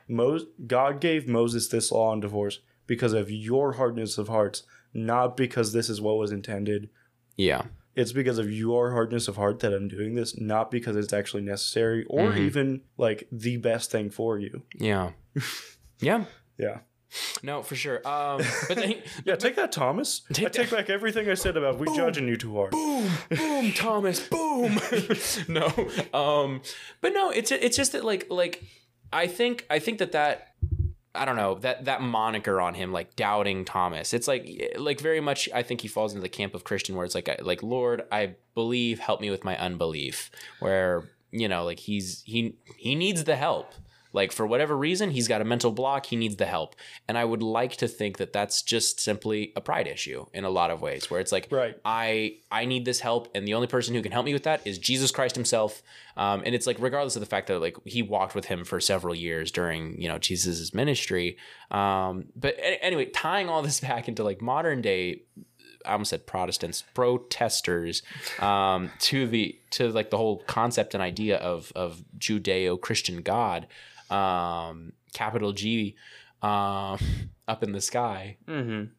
Mo- 0.07 0.45
God 0.65 1.01
gave 1.01 1.27
Moses 1.27 1.67
this 1.67 1.91
law 1.91 2.11
on 2.11 2.21
divorce 2.21 2.59
because 2.85 3.11
of 3.11 3.29
your 3.29 3.73
hardness 3.73 4.17
of 4.17 4.29
hearts, 4.29 4.63
not 4.93 5.35
because 5.35 5.73
this 5.73 5.89
is 5.89 5.99
what 5.99 6.17
was 6.17 6.31
intended. 6.31 6.89
Yeah. 7.35 7.63
It's 7.97 8.11
because 8.11 8.37
of 8.37 8.51
your 8.51 8.91
hardness 8.91 9.27
of 9.27 9.35
heart 9.35 9.59
that 9.61 9.73
I'm 9.73 9.87
doing 9.87 10.13
this, 10.15 10.39
not 10.39 10.69
because 10.71 10.95
it's 10.95 11.11
actually 11.13 11.41
necessary 11.43 12.05
or 12.09 12.29
Mhm. 12.31 12.37
even 12.37 12.81
like 12.97 13.27
the 13.31 13.57
best 13.57 13.89
thing 13.91 14.09
for 14.11 14.37
you. 14.39 14.61
Yeah. 14.75 15.11
Yeah. 15.99 16.25
Yeah. 16.59 16.77
No, 17.41 17.63
for 17.63 17.75
sure. 17.75 18.07
Um, 18.07 18.41
but 18.67 18.77
Yeah, 19.25 19.35
take 19.35 19.55
that, 19.55 19.71
Thomas. 19.71 20.21
I 20.29 20.33
Take 20.33 20.51
take 20.51 20.69
back 20.69 20.89
everything 20.91 21.27
I 21.27 21.33
said 21.33 21.57
about 21.57 21.79
we 21.79 21.87
judging 21.95 22.27
you 22.27 22.35
too 22.37 22.53
hard. 22.55 22.69
boom, 22.71 23.09
boom, 23.29 23.71
Thomas, 23.75 24.19
boom. 24.27 24.77
no, 25.47 25.65
um, 26.13 26.61
but 27.01 27.13
no, 27.13 27.31
it's 27.31 27.51
it's 27.51 27.75
just 27.77 27.93
that 27.93 28.03
like 28.05 28.27
like 28.29 28.63
I 29.11 29.25
think 29.27 29.65
I 29.71 29.79
think 29.79 29.97
that 29.99 30.11
that 30.11 30.53
I 31.17 31.25
don't 31.25 31.35
know 31.35 31.55
that 31.55 31.85
that 31.85 32.01
moniker 32.01 32.61
on 32.61 32.73
him 32.73 32.91
like 32.91 33.15
doubting 33.15 33.65
Thomas. 33.65 34.13
It's 34.13 34.27
like 34.27 34.73
like 34.77 34.99
very 34.99 35.19
much 35.19 35.49
I 35.53 35.63
think 35.63 35.81
he 35.81 35.87
falls 35.87 36.13
into 36.13 36.21
the 36.21 36.29
camp 36.29 36.53
of 36.53 36.63
Christian 36.63 36.95
where 36.95 37.05
it's 37.05 37.15
like 37.15 37.29
uh, 37.29 37.35
like 37.41 37.63
Lord, 37.63 38.03
I 38.11 38.35
believe, 38.53 38.99
help 38.99 39.21
me 39.21 39.29
with 39.29 39.43
my 39.43 39.57
unbelief. 39.57 40.31
Where 40.59 41.09
you 41.31 41.47
know 41.47 41.63
like 41.63 41.79
he's 41.79 42.23
he 42.25 42.55
he 42.77 42.95
needs 42.95 43.23
the 43.23 43.35
help. 43.35 43.73
Like 44.17 44.31
for 44.31 44.47
whatever 44.47 44.75
reason, 44.75 45.11
he's 45.11 45.27
got 45.27 45.41
a 45.41 45.45
mental 45.45 45.71
block. 45.71 46.07
He 46.07 46.15
needs 46.15 46.35
the 46.37 46.47
help, 46.47 46.75
and 47.07 47.17
I 47.17 47.23
would 47.23 47.43
like 47.43 47.77
to 47.77 47.87
think 47.87 48.17
that 48.17 48.33
that's 48.33 48.63
just 48.63 48.99
simply 48.99 49.53
a 49.55 49.61
pride 49.61 49.87
issue 49.87 50.25
in 50.33 50.43
a 50.43 50.49
lot 50.49 50.71
of 50.71 50.81
ways, 50.81 51.09
where 51.11 51.19
it's 51.19 51.31
like, 51.31 51.47
Right. 51.51 51.79
I 51.85 52.37
I 52.51 52.65
need 52.65 52.83
this 52.83 52.99
help, 52.99 53.29
and 53.35 53.47
the 53.47 53.53
only 53.53 53.67
person 53.67 53.93
who 53.93 54.01
can 54.01 54.11
help 54.11 54.25
me 54.25 54.33
with 54.33 54.43
that 54.43 54.65
is 54.65 54.79
Jesus 54.79 55.11
Christ 55.11 55.35
Himself. 55.35 55.83
Um, 56.17 56.41
and 56.45 56.55
it's 56.55 56.65
like 56.65 56.77
regardless 56.79 57.15
of 57.15 57.19
the 57.19 57.27
fact 57.27 57.45
that 57.47 57.59
like 57.59 57.77
he 57.85 58.01
walked 58.01 58.33
with 58.33 58.45
him 58.45 58.65
for 58.65 58.79
several 58.79 59.13
years 59.13 59.51
during 59.51 60.01
you 60.01 60.07
know 60.09 60.17
Jesus's 60.17 60.73
ministry. 60.73 61.37
Um, 61.69 62.25
but 62.35 62.55
anyway, 62.59 63.05
tying 63.05 63.49
all 63.49 63.61
this 63.61 63.79
back 63.87 64.07
into 64.07 64.23
like 64.23 64.41
modern 64.41 64.81
day. 64.81 65.21
I 65.85 65.91
almost 65.93 66.09
said 66.09 66.25
Protestants, 66.25 66.83
protesters, 66.93 68.01
um, 68.39 68.91
to 68.99 69.25
the 69.27 69.57
to 69.71 69.89
like 69.89 70.09
the 70.09 70.17
whole 70.17 70.43
concept 70.47 70.93
and 70.93 71.03
idea 71.03 71.37
of 71.37 71.71
of 71.75 72.03
Judeo 72.17 72.81
Christian 72.81 73.21
God, 73.21 73.67
um, 74.09 74.93
capital 75.13 75.53
G, 75.53 75.95
um, 76.41 76.99
up 77.47 77.63
in 77.63 77.71
the 77.71 77.81
sky. 77.81 78.37
Mm-hmm. 78.47 78.91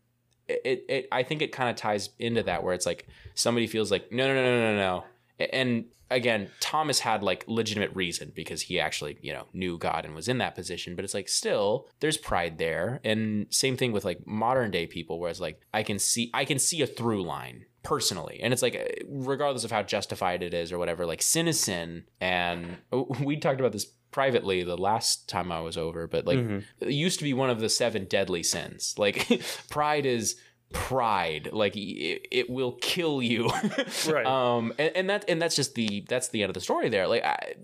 it, 0.48 0.84
it 0.88 1.08
I 1.12 1.22
think 1.22 1.42
it 1.42 1.52
kind 1.52 1.70
of 1.70 1.76
ties 1.76 2.10
into 2.18 2.42
that 2.44 2.62
where 2.62 2.74
it's 2.74 2.86
like 2.86 3.06
somebody 3.34 3.66
feels 3.66 3.90
like 3.90 4.10
no 4.10 4.26
no 4.26 4.34
no 4.34 4.42
no 4.42 4.72
no 4.72 4.76
no. 4.76 5.04
And 5.52 5.84
again 6.10 6.48
Thomas 6.60 7.00
had 7.00 7.22
like 7.22 7.44
legitimate 7.46 7.94
reason 7.94 8.32
because 8.34 8.62
he 8.62 8.80
actually 8.80 9.18
you 9.20 9.32
know 9.32 9.44
knew 9.52 9.76
God 9.76 10.06
and 10.06 10.14
was 10.14 10.26
in 10.26 10.38
that 10.38 10.54
position 10.54 10.96
but 10.96 11.04
it's 11.04 11.12
like 11.12 11.28
still 11.28 11.86
there's 12.00 12.16
pride 12.16 12.58
there. 12.58 13.00
And 13.04 13.46
same 13.50 13.76
thing 13.76 13.92
with 13.92 14.04
like 14.04 14.26
modern 14.26 14.70
day 14.70 14.86
people 14.86 15.20
where 15.20 15.30
it's 15.30 15.40
like 15.40 15.60
I 15.74 15.82
can 15.82 15.98
see 15.98 16.30
I 16.32 16.44
can 16.44 16.58
see 16.58 16.80
a 16.82 16.86
through 16.86 17.22
line 17.22 17.66
personally. 17.82 18.40
And 18.42 18.52
it's 18.52 18.62
like 18.62 18.76
uh, 18.76 19.04
regardless 19.08 19.64
of 19.64 19.70
how 19.70 19.82
justified 19.82 20.42
it 20.42 20.54
is 20.54 20.72
or 20.72 20.78
whatever 20.78 21.04
like 21.04 21.22
sin 21.22 21.46
is 21.46 21.60
sin 21.60 22.04
and 22.20 22.78
we 23.22 23.36
talked 23.36 23.60
about 23.60 23.72
this 23.72 23.92
privately 24.10 24.62
the 24.62 24.76
last 24.76 25.28
time 25.28 25.52
I 25.52 25.60
was 25.60 25.76
over 25.76 26.06
but 26.06 26.26
like 26.26 26.38
Mhm. 26.38 26.64
it 26.80 26.90
used 26.92 27.18
to 27.18 27.24
be 27.24 27.34
one 27.34 27.50
of 27.50 27.60
the 27.60 27.68
seven 27.68 28.04
deadly 28.06 28.42
sins. 28.42 28.94
Like 28.98 29.42
pride 29.70 30.06
is 30.06 30.36
pride. 30.72 31.50
Like 31.52 31.76
it, 31.76 32.26
it 32.30 32.50
will 32.50 32.72
kill 32.72 33.22
you. 33.22 33.50
Right. 34.08 34.26
Um. 34.26 34.72
And, 34.78 34.96
and 34.96 35.10
that 35.10 35.24
and 35.28 35.40
that's 35.40 35.56
just 35.56 35.74
the 35.74 36.04
that's 36.08 36.28
the 36.28 36.42
end 36.42 36.50
of 36.50 36.54
the 36.54 36.60
story 36.60 36.88
there. 36.88 37.06
Like, 37.08 37.24
I, 37.24 37.54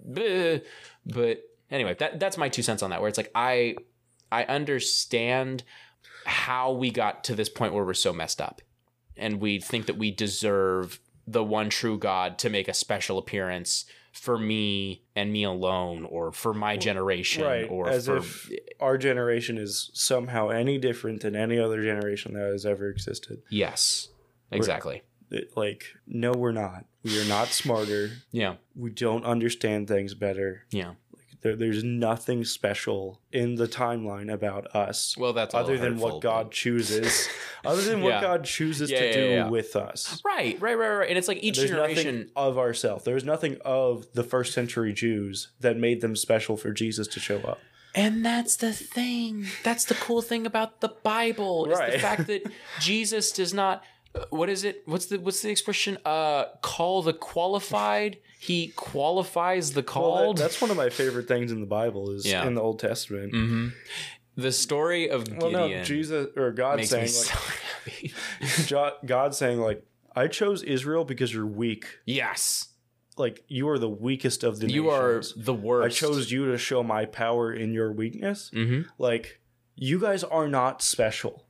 but 1.07 1.43
anyway, 1.71 1.95
that 1.99 2.19
that's 2.21 2.37
my 2.39 2.49
two 2.49 2.63
cents 2.63 2.83
on 2.83 2.91
that. 2.91 3.01
Where 3.01 3.09
it's 3.09 3.19
like 3.19 3.31
I 3.35 3.77
I 4.33 4.45
understand 4.45 5.63
how 6.25 6.73
we 6.73 6.91
got 6.91 7.25
to 7.25 7.35
this 7.35 7.49
point 7.49 7.75
where 7.75 7.85
we're 7.85 7.95
so 7.95 8.13
messed 8.13 8.41
up, 8.41 8.63
and 9.17 9.41
we 9.41 9.61
think 9.61 9.87
that 9.87 9.99
we 9.99 10.11
deserve 10.11 10.99
the 11.27 11.45
one 11.45 11.71
true 11.71 11.99
God 11.99 12.39
to 12.41 12.51
make 12.51 12.69
a 12.69 12.75
special 12.75 13.19
appearance 13.19 13.85
for 14.15 14.39
me 14.39 15.03
and 15.17 15.33
me 15.33 15.43
alone, 15.43 16.05
or 16.05 16.31
for 16.33 16.55
my 16.55 16.77
generation, 16.77 17.43
Right. 17.45 17.69
or 17.69 17.89
As 17.91 18.07
for 18.07 18.19
if 18.19 18.49
our 18.81 18.97
generation 18.97 19.59
is 19.59 19.91
somehow 19.93 20.49
any 20.51 20.79
different 20.79 21.21
than 21.23 21.35
any 21.35 21.59
other 21.59 21.83
generation 21.83 22.33
that 22.35 22.45
has 22.53 22.65
ever 22.65 22.89
existed. 22.89 23.43
Yes, 23.51 24.09
exactly. 24.53 25.03
It- 25.31 25.57
like, 25.57 25.87
no, 26.07 26.31
we're 26.33 26.53
not. 26.53 26.85
We 27.03 27.21
are 27.21 27.25
not 27.29 27.49
smarter. 27.49 28.13
Yeah, 28.31 28.55
We 28.77 28.91
don't 28.91 29.25
understand 29.25 29.89
things 29.89 30.15
better. 30.15 30.65
yeah. 30.71 30.95
There, 31.45 31.55
there's 31.55 31.85
nothing 31.85 32.45
special 32.45 33.21
in 33.31 33.55
the 33.55 33.69
timeline 33.69 34.33
about 34.33 34.75
us 34.75 35.15
Well, 35.17 35.35
that's 35.35 35.55
other 35.55 35.77
than 35.79 35.99
what 35.99 36.21
God 36.23 36.47
but- 36.47 36.53
chooses. 36.53 37.29
other 37.65 37.83
than 37.83 38.01
what 38.01 38.21
God 38.23 38.45
chooses 38.45 38.91
Yeah, 38.91 38.99
to 39.01 39.07
yeah, 39.07 39.13
do 39.13 39.21
yeah. 39.29 39.49
with 39.51 39.77
us. 39.77 40.23
Right, 40.25 40.59
right, 40.61 40.77
right, 40.77 40.89
right. 40.97 41.09
And 41.11 41.19
it's 41.19 41.29
like 41.29 41.43
each 41.43 41.59
There's 41.59 41.71
generation. 41.71 42.31
of 42.35 42.57
ourselves. 42.59 43.05
There's 43.05 43.25
nothing 43.25 43.59
of 43.65 44.07
the 44.15 44.25
first 44.25 44.55
century 44.55 44.93
Jews 44.95 45.49
that 45.61 45.77
made 45.77 46.01
them 46.01 46.17
special 46.17 46.57
for 46.57 46.73
Jesus 46.73 47.07
to 47.09 47.21
show 47.21 47.39
up. 47.41 47.59
And 47.95 48.25
that's 48.25 48.57
the 48.57 48.73
thing. 48.73 49.47
That's 49.63 49.85
the 49.85 49.95
cool 49.95 50.23
thing 50.23 50.47
about 50.47 50.81
the 50.81 50.89
Bible 50.89 51.67
is 51.71 51.79
the 51.93 51.99
fact 52.01 52.27
that 52.27 52.43
Jesus 52.81 53.31
does 53.31 53.53
not. 53.55 53.85
uh, 54.15 54.25
What 54.31 54.49
is 54.49 54.65
it? 54.65 54.83
What's 54.87 55.07
the 55.07 55.19
what's 55.19 55.43
the 55.43 55.51
expression? 55.51 55.99
Uh, 56.07 56.47
call 56.63 57.03
the 57.03 57.13
qualified. 57.13 58.17
He 58.45 58.69
qualifies 58.77 59.73
the 59.73 59.81
Well, 59.81 59.83
that- 59.83 59.91
called. 59.91 60.39
that's 60.39 60.61
one 60.61 60.71
of 60.71 60.77
my 60.77 60.91
favorite 60.91 61.27
things 61.29 61.51
in 61.51 61.61
the 61.61 61.67
Bible 61.67 62.11
is 62.11 62.27
Yeah. 62.27 62.47
in 62.47 62.55
the 62.55 62.61
Old 62.61 62.79
Testament. 62.79 63.33
hmm 63.33 63.69
The 64.37 64.53
story 64.53 65.09
of 65.09 65.27
Well, 65.37 65.51
no, 65.51 65.83
Jesus 65.85 66.29
or 66.37 66.51
God 66.53 66.85
saying 66.85 67.05
like, 67.05 68.11
so. 68.69 68.91
God 69.07 69.35
saying 69.35 69.61
like, 69.61 69.85
I 70.17 70.29
chose 70.29 70.63
Israel 70.63 71.05
because 71.05 71.33
you're 71.33 71.47
weak. 71.47 71.87
yes, 72.05 72.69
Like 73.17 73.45
you 73.49 73.69
are 73.69 73.79
the 73.79 73.89
weakest 73.89 74.43
of 74.45 74.59
the 74.59 74.69
you 74.71 74.91
are 74.91 75.23
the 75.37 75.55
worst. 75.55 75.87
I 75.87 76.07
chose 76.07 76.31
you 76.33 76.47
to 76.51 76.59
show 76.59 76.83
my 76.83 77.05
power 77.05 77.53
in 77.53 77.73
your 77.73 77.93
weakness. 77.93 78.51
hmm 78.53 78.83
Like 78.99 79.41
you 79.77 80.01
guys 80.01 80.23
are 80.25 80.49
not 80.49 80.83
special. 80.83 81.44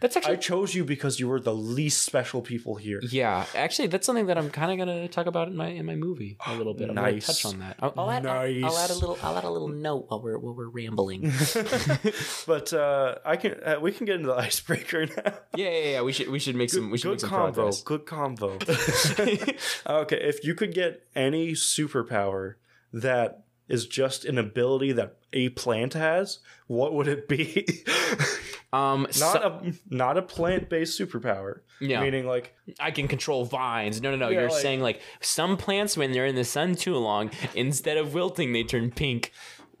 That's 0.00 0.16
actually 0.16 0.34
I 0.34 0.36
chose 0.36 0.74
you 0.74 0.84
because 0.84 1.20
you 1.20 1.28
were 1.28 1.40
the 1.40 1.54
least 1.54 2.02
special 2.02 2.40
people 2.42 2.76
here. 2.76 3.00
yeah. 3.10 3.44
Actually, 3.54 3.88
that's 3.88 4.06
something 4.06 4.26
that 4.26 4.38
I'm 4.38 4.50
kind 4.50 4.72
of 4.72 4.78
gonna 4.78 5.08
talk 5.08 5.26
about 5.26 5.48
in 5.48 5.56
my 5.56 5.68
in 5.68 5.86
my 5.86 5.94
movie 5.94 6.36
a 6.46 6.54
little 6.54 6.74
bit. 6.74 6.88
I'm 6.88 6.94
Nice. 6.94 7.26
gonna 7.26 7.36
touch 7.36 7.44
on 7.46 7.58
that. 7.60 7.76
I'll, 7.80 7.94
I'll, 7.96 8.10
add, 8.10 8.26
I'll, 8.26 8.64
I'll 8.66 8.78
add 8.78 8.90
a 8.90 8.94
little. 8.94 9.18
I'll 9.22 9.36
add 9.36 9.44
a 9.44 9.50
little 9.50 9.68
note 9.68 10.06
while 10.08 10.22
we're 10.22 10.38
while 10.38 10.54
we're 10.54 10.68
rambling. 10.68 11.22
but 12.46 12.72
uh, 12.72 13.16
I 13.24 13.36
can 13.36 13.54
uh, 13.64 13.78
we 13.80 13.92
can 13.92 14.06
get 14.06 14.16
into 14.16 14.28
the 14.28 14.36
icebreaker 14.36 15.06
now. 15.06 15.34
yeah, 15.56 15.68
yeah, 15.70 15.90
yeah. 15.90 16.02
We 16.02 16.12
should 16.12 16.28
we 16.28 16.38
should 16.38 16.56
make 16.56 16.70
some 16.70 16.90
we 16.90 16.98
should 16.98 17.08
make 17.10 17.18
Good 17.18 17.20
some 17.22 17.30
combo. 17.30 17.52
progress. 17.52 17.82
Good 17.82 18.06
combo. 18.06 18.58
okay, 20.02 20.16
if 20.20 20.44
you 20.44 20.54
could 20.54 20.74
get 20.74 21.06
any 21.14 21.52
superpower 21.52 22.54
that 22.92 23.44
is 23.68 23.86
just 23.86 24.24
an 24.24 24.38
ability 24.38 24.92
that 24.92 25.17
a 25.32 25.48
plant 25.50 25.94
has, 25.94 26.38
what 26.66 26.94
would 26.94 27.08
it 27.08 27.28
be? 27.28 27.66
Um, 28.70 29.02
not 29.04 29.12
so- 29.14 29.40
a 29.64 29.72
not 29.88 30.18
a 30.18 30.22
plant 30.22 30.68
based 30.68 31.00
superpower. 31.00 31.60
Yeah. 31.80 32.02
Meaning 32.02 32.26
like 32.26 32.54
I 32.78 32.90
can 32.90 33.08
control 33.08 33.46
vines. 33.46 34.02
No, 34.02 34.10
no, 34.10 34.18
no. 34.18 34.28
Yeah, 34.28 34.40
You're 34.40 34.50
like- 34.50 34.60
saying 34.60 34.80
like 34.82 35.00
some 35.22 35.56
plants 35.56 35.96
when 35.96 36.12
they're 36.12 36.26
in 36.26 36.34
the 36.34 36.44
sun 36.44 36.74
too 36.74 36.94
long, 36.96 37.30
instead 37.54 37.96
of 37.96 38.12
wilting, 38.12 38.52
they 38.52 38.64
turn 38.64 38.90
pink. 38.90 39.32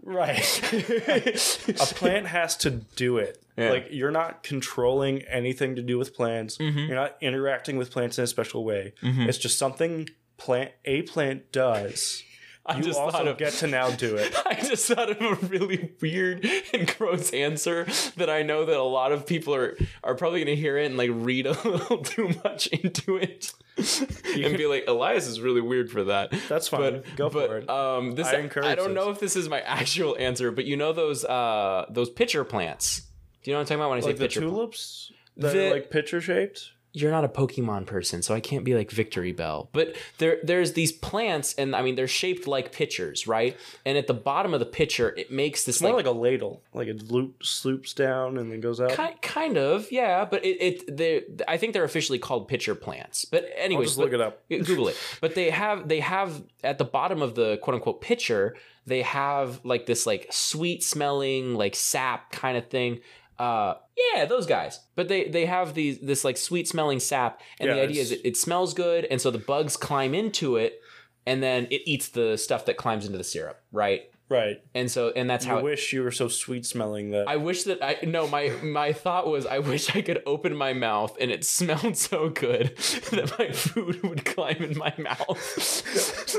right. 0.02 0.38
a 0.72 1.86
plant 1.94 2.28
has 2.28 2.56
to 2.58 2.70
do 2.70 3.18
it. 3.18 3.44
Yeah. 3.58 3.72
Like 3.72 3.88
you're 3.90 4.10
not 4.10 4.42
controlling 4.42 5.20
anything 5.24 5.76
to 5.76 5.82
do 5.82 5.98
with 5.98 6.14
plants. 6.14 6.56
Mm-hmm. 6.56 6.78
You're 6.78 6.94
not 6.94 7.16
interacting 7.20 7.76
with 7.76 7.90
plants 7.90 8.16
in 8.16 8.24
a 8.24 8.26
special 8.26 8.64
way. 8.64 8.94
It's 9.02 9.36
just 9.36 9.58
something 9.58 10.08
plant 10.38 10.70
a 10.86 11.02
plant 11.02 11.52
does. 11.52 12.22
I 12.68 12.76
You 12.76 12.82
just 12.82 12.98
thought 12.98 13.14
also 13.14 13.26
of 13.30 13.38
get 13.38 13.54
to 13.54 13.66
now 13.66 13.90
do 13.90 14.16
it. 14.16 14.34
I 14.46 14.54
just 14.56 14.86
thought 14.86 15.10
of 15.10 15.20
a 15.20 15.46
really 15.46 15.92
weird 16.00 16.44
and 16.74 16.96
gross 16.98 17.30
answer 17.30 17.86
that 18.16 18.28
I 18.28 18.42
know 18.42 18.64
that 18.66 18.76
a 18.76 18.82
lot 18.82 19.10
of 19.12 19.26
people 19.26 19.54
are 19.54 19.76
are 20.04 20.14
probably 20.14 20.44
gonna 20.44 20.56
hear 20.56 20.76
it 20.76 20.86
and 20.86 20.96
like 20.96 21.10
read 21.12 21.46
a 21.46 21.52
little 21.68 21.98
too 21.98 22.30
much 22.44 22.66
into 22.68 23.16
it 23.16 23.52
and 23.76 24.56
be 24.58 24.66
like, 24.66 24.84
Elias 24.86 25.26
is 25.26 25.40
really 25.40 25.60
weird 25.60 25.90
for 25.90 26.04
that. 26.04 26.32
That's 26.48 26.68
fine. 26.68 26.80
But 26.80 27.16
Go 27.16 27.30
but, 27.30 27.48
for 27.48 27.58
it. 27.58 27.70
Um, 27.70 28.12
this 28.12 28.26
I 28.26 28.36
I, 28.36 28.74
don't 28.74 28.88
this. 28.88 28.94
know 28.94 29.10
if 29.10 29.18
this 29.20 29.34
is 29.36 29.48
my 29.48 29.60
actual 29.62 30.16
answer, 30.18 30.50
but 30.50 30.64
you 30.66 30.76
know 30.76 30.92
those 30.92 31.24
uh 31.24 31.86
those 31.88 32.10
pitcher 32.10 32.44
plants. 32.44 33.00
Do 33.42 33.50
you 33.50 33.54
know 33.54 33.60
what 33.60 33.62
I'm 33.62 33.66
talking 33.66 33.80
about 33.80 33.90
when 33.90 33.98
I 33.98 34.00
say 34.02 34.06
like 34.08 34.16
the 34.18 34.24
pitcher? 34.24 34.40
tulips 34.40 35.12
that 35.36 35.52
The- 35.52 35.68
are 35.68 35.70
like 35.72 35.90
pitcher 35.90 36.20
shaped. 36.20 36.72
You're 37.00 37.10
not 37.10 37.24
a 37.24 37.28
Pokemon 37.28 37.86
person, 37.86 38.22
so 38.22 38.34
I 38.34 38.40
can't 38.40 38.64
be 38.64 38.74
like 38.74 38.90
Victreebel. 38.90 39.68
But 39.72 39.96
there 40.18 40.38
there's 40.42 40.72
these 40.72 40.92
plants, 40.92 41.54
and 41.54 41.74
I 41.76 41.82
mean 41.82 41.94
they're 41.94 42.08
shaped 42.08 42.46
like 42.46 42.72
pitchers, 42.72 43.26
right? 43.26 43.56
And 43.84 43.96
at 43.98 44.06
the 44.06 44.14
bottom 44.14 44.54
of 44.54 44.60
the 44.60 44.66
pitcher, 44.66 45.14
it 45.16 45.30
makes 45.30 45.64
this 45.64 45.76
It's 45.76 45.82
more 45.82 45.92
like, 45.92 46.06
like, 46.06 46.14
a 46.14 46.18
ladle. 46.18 46.62
Like 46.74 46.88
it 46.88 47.10
loop, 47.10 47.44
sloops 47.44 47.92
down 47.94 48.38
and 48.38 48.50
then 48.50 48.60
goes 48.60 48.80
out. 48.80 48.90
Ki- 48.90 49.16
kind 49.22 49.56
of, 49.56 49.90
yeah, 49.92 50.24
but 50.24 50.44
it, 50.44 50.60
it 50.60 50.96
they 50.96 51.22
I 51.46 51.56
think 51.56 51.72
they're 51.72 51.84
officially 51.84 52.18
called 52.18 52.48
pitcher 52.48 52.74
plants. 52.74 53.24
But 53.24 53.44
I'll 53.44 53.64
anyways, 53.64 53.88
just 53.88 53.98
look 53.98 54.10
but- 54.10 54.20
it 54.20 54.20
up. 54.20 54.48
Google 54.48 54.88
it. 54.88 54.96
But 55.20 55.34
they 55.34 55.50
have 55.50 55.88
they 55.88 56.00
have 56.00 56.42
at 56.62 56.78
the 56.78 56.84
bottom 56.84 57.22
of 57.22 57.34
the 57.34 57.58
quote 57.58 57.74
unquote 57.74 58.00
pitcher, 58.00 58.56
they 58.86 59.02
have 59.02 59.64
like 59.64 59.86
this 59.86 60.06
like 60.06 60.26
sweet 60.30 60.82
smelling 60.82 61.54
like 61.54 61.74
sap 61.74 62.30
kind 62.32 62.56
of 62.56 62.68
thing. 62.68 63.00
Uh 63.38 63.74
yeah, 64.14 64.24
those 64.24 64.46
guys. 64.46 64.80
But 64.96 65.08
they 65.08 65.28
they 65.28 65.46
have 65.46 65.74
these 65.74 65.98
this 66.00 66.24
like 66.24 66.36
sweet 66.36 66.66
smelling 66.68 67.00
sap 67.00 67.40
and 67.60 67.70
the 67.70 67.80
idea 67.80 68.02
is 68.02 68.10
it, 68.12 68.20
it 68.24 68.36
smells 68.36 68.74
good 68.74 69.04
and 69.04 69.20
so 69.20 69.30
the 69.30 69.38
bugs 69.38 69.76
climb 69.76 70.14
into 70.14 70.56
it 70.56 70.80
and 71.26 71.42
then 71.42 71.66
it 71.70 71.82
eats 71.86 72.08
the 72.08 72.36
stuff 72.36 72.64
that 72.66 72.76
climbs 72.76 73.04
into 73.06 73.18
the 73.18 73.24
syrup, 73.24 73.60
right? 73.72 74.10
Right. 74.30 74.62
And 74.74 74.90
so 74.90 75.10
and 75.16 75.28
that's 75.30 75.46
You 75.46 75.52
how 75.52 75.58
it, 75.58 75.64
wish 75.64 75.92
you 75.92 76.02
were 76.02 76.10
so 76.10 76.28
sweet 76.28 76.66
smelling 76.66 77.12
that. 77.12 77.28
I 77.28 77.36
wish 77.36 77.62
that 77.62 77.82
I 77.82 77.96
no 78.04 78.26
my 78.28 78.50
my 78.62 78.92
thought 78.92 79.26
was 79.26 79.46
I 79.46 79.58
wish 79.60 79.94
I 79.96 80.02
could 80.02 80.22
open 80.26 80.54
my 80.56 80.72
mouth 80.74 81.16
and 81.20 81.30
it 81.30 81.44
smelled 81.44 81.96
so 82.08 82.28
good 82.28 82.76
that 83.10 83.34
my 83.38 83.52
food 83.52 84.02
would 84.02 84.24
climb 84.24 84.62
in 84.62 84.76
my 84.76 84.92
mouth. 84.98 85.84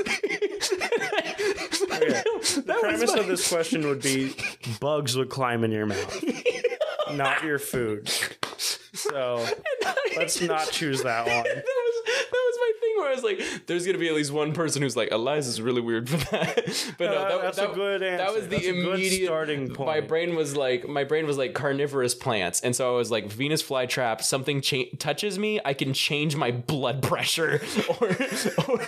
the 1.40 2.62
That 2.66 2.76
was 2.76 2.80
premise 2.80 3.12
my- 3.14 3.20
of 3.20 3.26
this 3.26 3.48
question 3.48 3.86
would 3.86 4.02
be 4.02 4.34
bugs 4.80 5.16
would 5.16 5.30
climb 5.30 5.64
in 5.64 5.72
your 5.72 5.86
mouth, 5.86 6.24
not 7.16 7.44
your 7.44 7.58
food. 7.58 8.08
So 8.92 9.46
let's 10.16 10.40
not 10.40 10.70
choose 10.70 11.02
that 11.02 11.26
one. 11.26 11.44
That 11.44 11.54
was 11.64 11.94
that 12.06 12.32
was 12.32 12.58
my 12.58 12.72
thing 12.80 12.94
where 12.98 13.08
I 13.08 13.14
was 13.14 13.22
like, 13.22 13.66
"There's 13.66 13.86
gonna 13.86 13.98
be 13.98 14.08
at 14.08 14.14
least 14.14 14.32
one 14.32 14.52
person 14.52 14.82
who's 14.82 14.96
like, 14.96 15.10
Eliza's 15.12 15.60
really 15.60 15.80
weird 15.80 16.08
for 16.08 16.16
that." 16.30 16.94
But 16.98 17.10
no, 17.10 17.16
Uh, 17.18 17.28
that, 17.28 17.42
that's 17.42 17.56
that, 17.58 17.70
a 17.70 17.74
good 17.74 18.02
answer. 18.02 18.24
That 18.24 18.34
was 18.34 18.44
the 18.48 18.56
That's 18.56 18.66
immediate 18.66 19.26
starting 19.26 19.72
point. 19.72 19.86
My 19.86 20.00
brain 20.00 20.34
was 20.34 20.56
like, 20.56 20.86
my 20.88 21.04
brain 21.04 21.26
was 21.26 21.38
like 21.38 21.54
carnivorous 21.54 22.14
plants, 22.14 22.60
and 22.60 22.74
so 22.76 22.92
I 22.92 22.96
was 22.96 23.10
like, 23.10 23.26
Venus 23.30 23.62
flytrap. 23.62 24.22
Something 24.22 24.60
cha- 24.60 24.90
touches 24.98 25.38
me, 25.38 25.60
I 25.64 25.72
can 25.72 25.94
change 25.94 26.36
my 26.36 26.50
blood 26.50 27.02
pressure, 27.02 27.60
or 28.00 28.16
or 28.68 28.80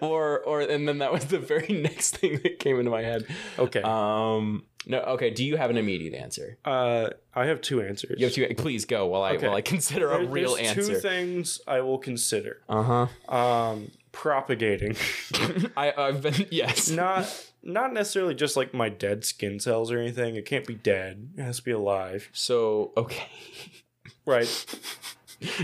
or 0.00 0.40
or, 0.40 0.60
and 0.60 0.86
then 0.86 0.98
that 0.98 1.12
was 1.12 1.24
the 1.26 1.38
very 1.38 1.68
next 1.72 2.16
thing 2.18 2.40
that 2.42 2.58
came 2.58 2.78
into 2.78 2.90
my 2.90 3.02
head. 3.02 3.26
Okay. 3.58 3.80
Um. 3.82 4.64
No. 4.86 4.98
Okay. 5.00 5.30
Do 5.30 5.44
you 5.44 5.56
have 5.56 5.70
an 5.70 5.76
immediate 5.76 6.14
answer? 6.14 6.56
Uh, 6.64 7.10
I 7.34 7.46
have 7.46 7.60
two 7.60 7.82
answers. 7.82 8.18
You 8.18 8.26
have 8.26 8.34
to. 8.34 8.54
Please 8.54 8.84
go 8.86 9.06
while 9.06 9.22
I 9.22 9.32
Okay. 9.34 9.46
while 9.46 9.56
I 9.56 9.60
consider 9.60 10.10
a 10.12 10.18
There- 10.18 10.26
real 10.28 10.54
There's 10.56 10.68
answer. 10.76 10.94
two 10.94 10.98
things 11.00 11.60
I 11.66 11.80
will 11.80 11.98
consider. 11.98 12.62
Uh 12.68 13.06
huh. 13.28 13.34
Um, 13.36 13.90
propagating, 14.12 14.96
I 15.76 15.92
I've 15.96 16.22
been 16.22 16.46
yes. 16.50 16.88
not 16.90 17.46
not 17.62 17.92
necessarily 17.92 18.34
just 18.34 18.56
like 18.56 18.72
my 18.72 18.88
dead 18.88 19.24
skin 19.24 19.60
cells 19.60 19.92
or 19.92 19.98
anything. 19.98 20.34
It 20.36 20.46
can't 20.46 20.66
be 20.66 20.74
dead. 20.74 21.28
It 21.36 21.42
has 21.42 21.58
to 21.58 21.62
be 21.62 21.72
alive. 21.72 22.28
So 22.32 22.92
okay. 22.96 23.24
Right. 24.26 24.48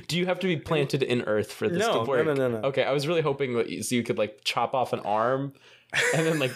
Do 0.09 0.16
you 0.16 0.26
have 0.26 0.40
to 0.40 0.46
be 0.46 0.57
planted 0.57 1.02
in 1.02 1.22
earth 1.22 1.52
for 1.52 1.68
this 1.68 1.79
No, 1.79 1.92
to 1.92 1.98
no, 1.98 2.05
work? 2.05 2.26
no, 2.26 2.35
no, 2.35 2.48
no. 2.48 2.59
Okay, 2.68 2.83
I 2.83 2.90
was 2.92 3.07
really 3.07 3.20
hoping 3.20 3.55
that 3.57 3.68
you, 3.68 3.83
so 3.83 3.94
you 3.94 4.02
could 4.02 4.16
like 4.18 4.40
chop 4.44 4.74
off 4.74 4.92
an 4.94 5.00
arm, 5.00 5.52
and 6.14 6.27
then 6.27 6.38
like, 6.38 6.53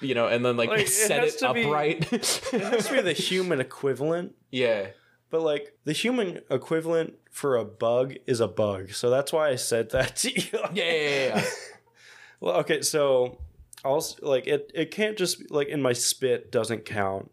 you 0.00 0.14
know, 0.14 0.26
and 0.26 0.44
then 0.44 0.56
like, 0.56 0.68
Like, 0.70 0.88
set 0.88 1.22
has 1.22 1.34
it 1.34 1.38
to 1.40 1.52
be- 1.54 1.64
upright. 1.64 2.12
It 2.12 2.60
has 2.60 2.86
to 2.88 2.92
be 2.94 3.00
the 3.00 3.12
human 3.30 3.60
equivalent. 3.60 4.34
yeah. 4.50 4.88
But 5.30 5.42
like 5.42 5.76
the 5.84 5.92
human 5.92 6.40
equivalent 6.48 7.14
for 7.32 7.56
a 7.56 7.64
bug 7.64 8.14
is 8.26 8.38
a 8.40 8.46
bug. 8.46 8.92
So 8.92 9.10
that's 9.10 9.32
why 9.32 9.48
I 9.48 9.56
said 9.56 9.90
that 9.90 10.14
to 10.16 10.30
you. 10.32 10.58
Yeah, 10.72 10.92
yeah, 10.92 11.26
yeah. 11.36 11.44
Well, 12.40 12.56
okay, 12.58 12.82
so 12.82 13.40
also 13.84 14.18
like 14.26 14.46
it 14.46 14.70
it 14.74 14.90
can't 14.92 15.16
just 15.18 15.40
be- 15.40 15.46
like 15.50 15.68
in 15.68 15.82
my 15.82 15.92
spit 15.92 16.52
doesn't 16.52 16.84
count. 16.84 17.30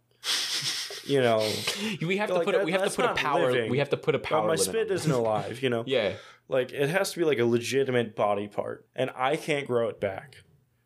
You 1.04 1.21
know, 1.21 1.47
We 2.01 2.17
have 2.17 2.30
to 2.30 2.36
Like, 2.36 2.45
put 2.45 2.56
a, 2.56 2.58
that- 2.60 2.65
we 2.65 2.71
have 2.71 2.89
to 2.89 2.95
put 2.95 3.06
a 3.06 3.13
power. 3.13 3.51
living. 3.51 3.69
We 3.69 3.80
have 3.80 3.89
to 3.89 3.97
put 3.97 4.15
a 4.15 4.19
power. 4.19 4.47
my 4.47 4.56
spit 4.56 4.89
isn't 4.89 5.12
alive, 5.12 5.62
you 5.62 5.69
know. 5.69 5.84
Yeah. 5.86 6.13
Like 6.47 6.71
it 6.71 6.89
has 6.89 7.12
to 7.13 7.19
be 7.19 7.25
like 7.25 7.39
a 7.39 7.45
legitimate 7.45 8.15
body 8.15 8.47
part 8.47 8.86
and 8.95 9.10
I 9.15 9.36
can't 9.36 9.67
grow 9.67 9.89
it 9.89 9.99
back, 9.99 10.38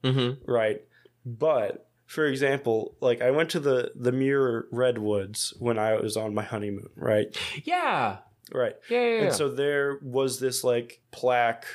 Mm-hmm. 0.06 0.52
right? 0.52 0.82
But 1.26 1.88
for 2.06 2.26
example, 2.26 2.96
like 3.02 3.22
I 3.22 3.32
went 3.32 3.50
to 3.52 3.60
the 3.60 3.92
the 3.96 4.12
Muir 4.12 4.68
Redwoods 4.72 5.54
when 5.60 5.80
I 5.80 5.96
was 5.96 6.16
on 6.16 6.34
my 6.34 6.44
honeymoon, 6.44 6.90
right? 6.96 7.36
Yeah. 7.64 8.18
Right. 8.54 8.76
Yeah. 8.90 9.00
Yeah. 9.02 9.08
yeah. 9.08 9.22
And 9.24 9.34
so 9.34 9.50
there 9.50 10.00
was 10.04 10.40
this 10.40 10.64
like 10.64 11.02
plaque 11.12 11.66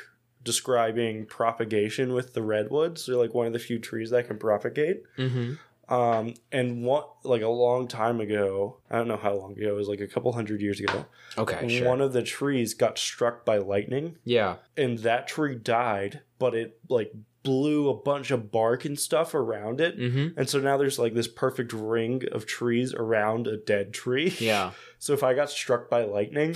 describing 0.43 1.27
propagation 1.27 2.13
with 2.13 2.33
the 2.33 2.43
redwoods. 2.43 3.07
They're 3.07 3.17
like 3.17 3.35
one 3.35 3.47
of 3.47 3.53
the 3.53 3.59
few 3.59 3.79
trees 3.79 4.11
that 4.11 4.27
can 4.29 4.39
propagate. 4.39 5.03
mm-hmm. 5.17 5.55
Um, 5.91 6.35
and 6.53 6.85
one 6.85 7.03
like 7.25 7.43
a 7.43 7.49
long 7.49 7.89
time 7.89 8.21
ago, 8.21 8.77
I 8.89 8.97
don't 8.97 9.09
know 9.09 9.17
how 9.17 9.35
long 9.35 9.53
ago, 9.59 9.71
it 9.71 9.75
was 9.75 9.89
like 9.89 10.01
a 10.01 10.07
couple 10.07 10.33
hundred 10.33 10.61
years 10.61 10.79
ago. 10.79 11.05
Okay. 11.37 11.79
Sure. 11.79 11.89
One 11.89 12.01
of 12.01 12.13
the 12.13 12.23
trees 12.23 12.75
got 12.75 12.97
struck 12.97 13.45
by 13.45 13.59
lightning, 13.59 14.17
yeah. 14.23 14.57
and 14.77 15.01
that 15.01 15.27
tree 15.27 15.57
died, 15.57 16.21
but 16.39 16.55
it 16.55 16.79
like 16.89 17.13
blew 17.43 17.89
a 17.89 17.95
bunch 17.95 18.31
of 18.31 18.51
bark 18.51 18.85
and 18.85 18.99
stuff 18.99 19.35
around 19.35 19.81
it. 19.81 19.99
Mm-hmm. 19.99 20.39
And 20.39 20.49
so 20.49 20.61
now 20.61 20.77
there's 20.77 20.99
like 20.99 21.15
this 21.15 21.29
perfect 21.29 21.73
ring 21.73 22.23
of 22.33 22.47
trees 22.47 22.95
around 22.95 23.47
a 23.47 23.57
dead 23.57 23.93
tree. 23.93 24.35
Yeah. 24.39 24.73
So 25.03 25.15
if 25.15 25.23
I 25.23 25.33
got 25.33 25.49
struck 25.49 25.89
by 25.89 26.05
lightning, 26.05 26.55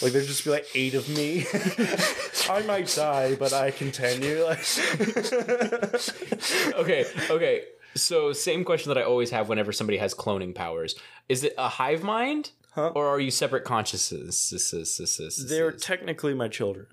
like 0.00 0.12
there'd 0.12 0.26
just 0.26 0.42
be 0.42 0.48
like 0.48 0.66
eight 0.74 0.94
of 0.94 1.06
me. 1.10 1.44
I 2.48 2.62
might 2.62 2.90
die, 2.96 3.34
but 3.34 3.52
I 3.52 3.72
continue. 3.72 4.42
Like, 4.42 4.60
okay, 6.76 7.04
okay. 7.28 7.64
So 7.94 8.32
same 8.32 8.64
question 8.64 8.88
that 8.88 8.96
I 8.96 9.02
always 9.02 9.28
have 9.32 9.50
whenever 9.50 9.70
somebody 9.70 9.98
has 9.98 10.14
cloning 10.14 10.54
powers. 10.54 10.94
Is 11.28 11.44
it 11.44 11.52
a 11.58 11.68
hive 11.68 12.02
mind? 12.02 12.52
Huh? 12.70 12.92
Or 12.94 13.06
are 13.08 13.20
you 13.20 13.30
separate 13.30 13.64
consciousnesses? 13.64 15.46
they're 15.50 15.72
technically 15.72 16.32
my 16.32 16.48
children. 16.48 16.86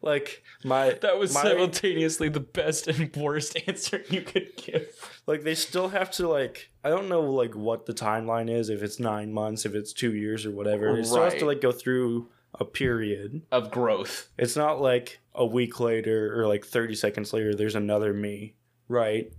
Like 0.00 0.42
my 0.64 0.96
that 1.02 1.18
was 1.18 1.34
my, 1.34 1.42
simultaneously 1.42 2.28
the 2.28 2.40
best 2.40 2.86
and 2.86 3.14
worst 3.16 3.56
answer 3.66 4.02
you 4.10 4.22
could 4.22 4.56
give. 4.56 5.20
like 5.26 5.42
they 5.42 5.54
still 5.54 5.88
have 5.88 6.10
to 6.12 6.28
like 6.28 6.70
I 6.84 6.90
don't 6.90 7.08
know 7.08 7.22
like 7.22 7.54
what 7.54 7.86
the 7.86 7.94
timeline 7.94 8.50
is 8.50 8.68
if 8.68 8.82
it's 8.82 9.00
nine 9.00 9.32
months 9.32 9.64
if 9.64 9.74
it's 9.74 9.92
two 9.92 10.14
years 10.14 10.46
or 10.46 10.50
whatever. 10.50 10.96
It 10.98 11.06
still 11.06 11.24
has 11.24 11.34
to 11.34 11.46
like 11.46 11.60
go 11.60 11.72
through 11.72 12.28
a 12.54 12.64
period. 12.64 13.42
Of 13.50 13.70
growth. 13.70 14.28
It's 14.38 14.56
not 14.56 14.80
like 14.80 15.20
a 15.34 15.44
week 15.44 15.80
later 15.80 16.40
or 16.40 16.46
like 16.46 16.64
30 16.64 16.94
seconds 16.94 17.32
later 17.32 17.54
there's 17.54 17.74
another 17.74 18.12
me, 18.12 18.54
right? 18.88 19.32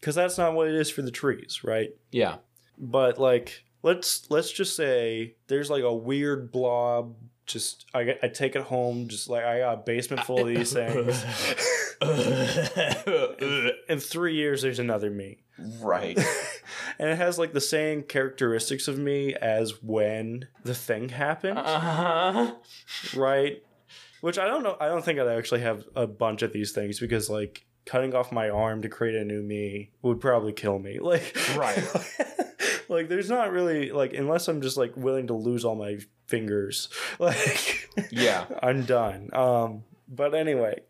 Cuz 0.00 0.14
that's 0.14 0.38
not 0.38 0.54
what 0.54 0.68
it 0.68 0.74
is 0.74 0.90
for 0.90 1.02
the 1.02 1.10
trees, 1.10 1.62
right? 1.62 1.94
Yeah. 2.10 2.36
But 2.78 3.18
like 3.18 3.64
let's 3.82 4.28
let's 4.30 4.50
just 4.50 4.74
say 4.74 5.36
there's 5.46 5.70
like 5.70 5.84
a 5.84 5.94
weird 5.94 6.50
blob. 6.50 7.14
Just 7.46 7.86
I 7.94 8.16
I 8.22 8.28
take 8.28 8.56
it 8.56 8.62
home. 8.62 9.08
Just 9.08 9.28
like 9.28 9.44
I 9.44 9.60
got 9.60 9.74
a 9.74 9.76
basement 9.78 10.24
full 10.24 10.40
of 10.40 10.48
these 10.48 10.72
things. 10.72 11.24
In 13.88 13.98
three 14.00 14.34
years, 14.34 14.62
there's 14.62 14.78
another 14.78 15.10
me, 15.10 15.38
right. 15.80 16.18
and 16.98 17.08
it 17.08 17.16
has 17.16 17.38
like 17.38 17.52
the 17.52 17.60
same 17.60 18.02
characteristics 18.02 18.88
of 18.88 18.98
me 18.98 19.34
as 19.34 19.82
when 19.82 20.48
the 20.64 20.74
thing 20.74 21.08
happened, 21.10 21.58
Uh-huh. 21.58 22.52
right? 23.16 23.62
Which 24.20 24.38
I 24.38 24.46
don't 24.46 24.62
know. 24.62 24.76
I 24.80 24.88
don't 24.88 25.04
think 25.04 25.18
I'd 25.18 25.28
actually 25.28 25.60
have 25.60 25.84
a 25.94 26.06
bunch 26.06 26.42
of 26.42 26.52
these 26.52 26.72
things 26.72 26.98
because 26.98 27.30
like 27.30 27.64
cutting 27.84 28.14
off 28.14 28.32
my 28.32 28.48
arm 28.50 28.82
to 28.82 28.88
create 28.88 29.14
a 29.14 29.24
new 29.24 29.42
me 29.42 29.90
would 30.02 30.20
probably 30.20 30.52
kill 30.52 30.78
me. 30.78 30.98
Like 31.00 31.36
Right. 31.56 31.82
Like 32.88 33.08
there's 33.08 33.28
not 33.30 33.50
really 33.52 33.90
like 33.90 34.12
unless 34.12 34.48
I'm 34.48 34.60
just 34.62 34.76
like 34.76 34.96
willing 34.96 35.26
to 35.28 35.34
lose 35.34 35.64
all 35.64 35.74
my 35.74 35.98
fingers. 36.26 36.88
Like 37.18 37.88
Yeah. 38.10 38.44
I'm 38.62 38.84
done. 38.84 39.30
Um 39.32 39.84
but 40.08 40.34
anyway. 40.34 40.82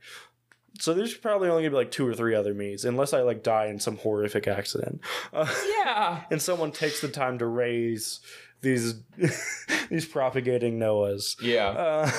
So 0.79 0.93
there's 0.93 1.15
probably 1.15 1.49
only 1.49 1.63
gonna 1.63 1.71
be 1.71 1.77
like 1.77 1.91
two 1.91 2.07
or 2.07 2.13
three 2.15 2.35
other 2.35 2.53
me's, 2.53 2.85
unless 2.85 3.15
I 3.15 3.23
like 3.23 3.43
die 3.43 3.67
in 3.67 3.81
some 3.81 3.97
horrific 3.97 4.47
accident. 4.47 5.01
Uh, 5.33 5.47
Yeah. 5.79 6.25
and 6.31 6.41
someone 6.43 6.71
takes 6.71 7.01
the 7.01 7.09
time 7.09 7.39
to 7.39 7.47
raise 7.47 8.21
these 8.63 8.95
these 9.91 10.07
propagating 10.07 10.79
Noahs. 10.79 11.37
Yeah. 11.41 11.69
Uh, 11.69 12.11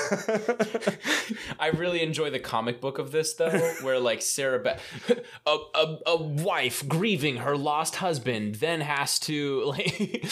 I 1.60 1.67
really 1.67 2.02
enjoy 2.02 2.30
the 2.30 2.39
comic 2.39 2.80
book 2.82 3.00
of 3.00 3.12
this 3.12 3.34
though, 3.34 3.50
where 3.82 4.00
like 4.00 4.21
Sarah, 4.21 4.60
Be- 4.60 5.15
a, 5.45 5.58
a 5.76 5.97
a 6.08 6.15
wife 6.23 6.88
grieving 6.88 7.38
her 7.38 7.58
lost 7.58 7.95
husband, 7.97 8.56
then 8.56 8.82
has 8.82 9.19
to 9.19 9.63
like, 9.65 10.26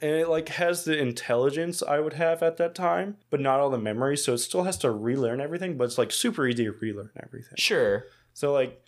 and 0.00 0.10
it 0.10 0.28
like 0.28 0.48
has 0.50 0.84
the 0.84 0.98
intelligence 0.98 1.82
I 1.82 2.00
would 2.00 2.14
have 2.14 2.42
at 2.42 2.56
that 2.58 2.74
time, 2.74 3.16
but 3.30 3.40
not 3.40 3.60
all 3.60 3.70
the 3.70 3.78
memories. 3.78 4.24
So 4.24 4.34
it 4.34 4.38
still 4.38 4.64
has 4.64 4.76
to 4.78 4.90
relearn 4.90 5.40
everything, 5.40 5.76
but 5.76 5.84
it's 5.84 5.98
like 5.98 6.10
super 6.10 6.46
easy 6.46 6.64
to 6.64 6.72
relearn 6.72 7.10
everything. 7.22 7.54
sure, 7.56 8.06
So 8.34 8.52
like 8.52 8.82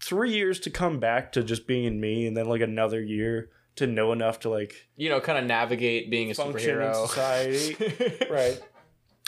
three 0.00 0.32
years 0.32 0.60
to 0.60 0.70
come 0.70 0.98
back 0.98 1.32
to 1.32 1.42
just 1.42 1.66
being 1.66 2.00
me, 2.00 2.26
and 2.26 2.36
then 2.36 2.46
like 2.46 2.60
another 2.60 3.00
year 3.02 3.50
to 3.80 3.86
know 3.86 4.12
enough 4.12 4.40
to 4.40 4.48
like 4.50 4.88
you 4.96 5.08
know, 5.08 5.20
kind 5.20 5.38
of 5.38 5.44
navigate 5.44 6.10
being 6.10 6.30
a 6.30 6.34
function 6.34 6.80
in 6.80 6.86
superhero. 6.86 7.06
society. 7.06 8.26
right. 8.30 8.60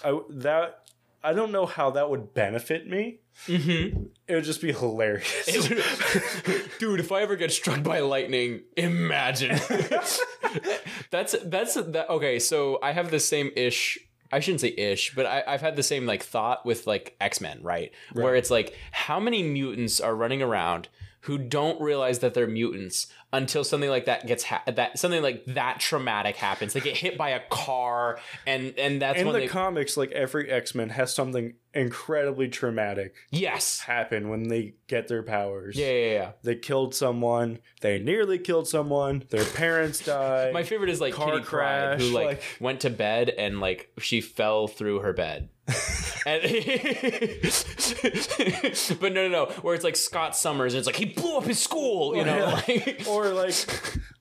I 0.04 0.20
that 0.30 0.78
I 1.24 1.32
don't 1.32 1.52
know 1.52 1.66
how 1.66 1.90
that 1.90 2.10
would 2.10 2.34
benefit 2.34 2.88
me. 2.88 3.20
hmm 3.46 4.06
It 4.26 4.34
would 4.34 4.44
just 4.44 4.60
be 4.60 4.72
hilarious. 4.72 5.46
Dude, 6.78 7.00
if 7.00 7.12
I 7.12 7.22
ever 7.22 7.36
get 7.36 7.52
struck 7.52 7.82
by 7.82 8.00
lightning, 8.00 8.62
imagine. 8.76 9.58
that's 11.10 11.36
that's 11.44 11.74
that. 11.74 12.06
Okay, 12.10 12.38
so 12.38 12.78
I 12.82 12.92
have 12.92 13.10
the 13.10 13.20
same 13.20 13.50
ish. 13.56 13.98
I 14.30 14.40
shouldn't 14.40 14.62
say 14.62 14.74
ish, 14.76 15.14
but 15.14 15.26
I, 15.26 15.44
I've 15.46 15.60
had 15.60 15.76
the 15.76 15.82
same 15.82 16.06
like 16.06 16.22
thought 16.22 16.64
with 16.64 16.86
like 16.86 17.16
X 17.20 17.40
Men, 17.40 17.60
right? 17.62 17.92
Where 18.14 18.34
it's 18.34 18.50
like, 18.50 18.74
how 18.90 19.20
many 19.20 19.42
mutants 19.42 20.00
are 20.00 20.16
running 20.16 20.42
around 20.42 20.88
who 21.22 21.38
don't 21.38 21.80
realize 21.80 22.18
that 22.18 22.34
they're 22.34 22.48
mutants 22.48 23.06
until 23.32 23.64
something 23.64 23.88
like 23.88 24.04
that 24.06 24.26
gets 24.26 24.44
ha- 24.44 24.62
that 24.66 24.98
something 24.98 25.22
like 25.22 25.44
that 25.46 25.80
traumatic 25.80 26.36
happens. 26.36 26.74
They 26.74 26.80
get 26.80 26.96
hit 26.96 27.16
by 27.16 27.30
a 27.30 27.40
car, 27.50 28.18
and 28.46 28.74
and 28.78 29.00
that's 29.00 29.18
in 29.20 29.26
the 29.26 29.32
they 29.32 29.46
comics, 29.46 29.96
like 29.96 30.10
every 30.12 30.50
X 30.50 30.74
Men 30.74 30.90
has 30.90 31.14
something 31.14 31.54
incredibly 31.74 32.48
traumatic 32.48 33.14
yes, 33.30 33.80
happen 33.80 34.28
when 34.28 34.48
they 34.48 34.74
get 34.88 35.08
their 35.08 35.22
powers. 35.22 35.74
yeah, 35.76 35.90
yeah, 35.90 36.12
yeah. 36.12 36.32
They 36.42 36.56
killed 36.56 36.94
someone. 36.94 37.60
They 37.80 37.98
nearly 37.98 38.38
killed 38.38 38.68
someone. 38.68 39.24
Their 39.30 39.44
parents 39.44 40.00
died. 40.04 40.52
My 40.52 40.64
favorite 40.64 40.90
is 40.90 41.00
like 41.00 41.14
car 41.14 41.32
Kitty 41.32 41.44
Pryde, 41.44 42.00
who 42.00 42.08
like, 42.08 42.26
like- 42.26 42.42
went 42.60 42.80
to 42.80 42.90
bed 42.90 43.30
and 43.30 43.60
like 43.60 43.90
she 43.98 44.20
fell 44.20 44.68
through 44.68 45.00
her 45.00 45.12
bed. 45.14 45.48
and 46.26 46.42
but 49.00 49.12
no, 49.12 49.26
no, 49.26 49.28
no. 49.28 49.46
Where 49.62 49.74
it's 49.74 49.84
like 49.84 49.96
Scott 49.96 50.36
Summers, 50.36 50.74
and 50.74 50.78
it's 50.78 50.86
like 50.86 50.96
he 50.96 51.04
blew 51.04 51.36
up 51.36 51.44
his 51.44 51.58
school. 51.60 52.16
You 52.16 52.24
know, 52.24 52.58
like 52.68 53.04
or 53.08 53.21
like, 53.30 53.54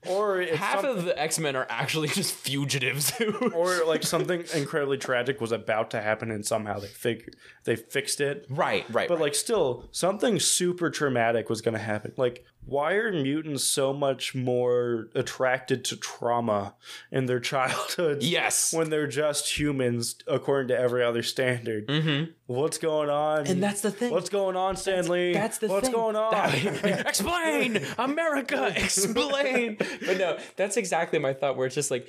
or 0.06 0.40
it's 0.40 0.56
half 0.56 0.82
some- 0.82 0.98
of 0.98 1.04
the 1.04 1.18
X 1.18 1.38
Men 1.38 1.56
are 1.56 1.66
actually 1.68 2.08
just 2.20 2.34
fugitives. 2.34 3.12
or 3.54 3.84
like 3.86 4.02
something 4.02 4.44
incredibly 4.54 4.98
tragic 4.98 5.40
was 5.40 5.52
about 5.52 5.90
to 5.92 6.00
happen 6.00 6.30
and 6.30 6.44
somehow 6.46 6.78
they 6.78 6.86
fig- 6.88 7.34
they 7.64 7.76
fixed 7.76 8.20
it. 8.20 8.46
right, 8.48 8.84
right. 8.90 9.08
But 9.08 9.14
right. 9.14 9.22
like 9.22 9.34
still 9.34 9.88
something 9.92 10.38
super 10.40 10.90
traumatic 10.90 11.48
was 11.50 11.60
going 11.60 11.74
to 11.74 11.80
happen. 11.82 12.12
Like 12.16 12.44
why 12.64 12.92
are 12.94 13.10
mutants 13.12 13.64
so 13.64 13.92
much 13.92 14.34
more 14.34 15.08
attracted 15.14 15.84
to 15.86 15.96
trauma 15.96 16.74
in 17.10 17.26
their 17.26 17.40
childhood? 17.52 18.22
yes. 18.22 18.72
when 18.72 18.90
they're 18.90 19.06
just 19.06 19.58
humans 19.58 20.16
according 20.26 20.68
to 20.68 20.78
every 20.78 21.02
other 21.02 21.22
standard? 21.22 21.84
hmm 21.90 22.24
What's 22.46 22.76
going 22.78 23.08
on? 23.08 23.46
And 23.46 23.62
that's 23.62 23.80
the 23.80 23.90
thing. 23.90 24.10
What's 24.12 24.28
going 24.28 24.56
on, 24.56 24.76
Stan 24.76 25.08
Lee? 25.08 25.32
That's 25.32 25.56
the 25.58 25.68
What's 25.68 25.86
thing. 25.88 25.94
going 25.94 26.16
on? 26.16 26.34
explain, 27.06 27.80
America, 27.98 28.72
explain. 28.76 29.76
but 29.78 30.18
no, 30.18 30.38
that's 30.56 30.76
exactly 30.76 31.18
my 31.18 31.32
thought. 31.32 31.56
Where 31.56 31.66
it's 31.66 31.74
just 31.74 31.90
like, 31.90 32.06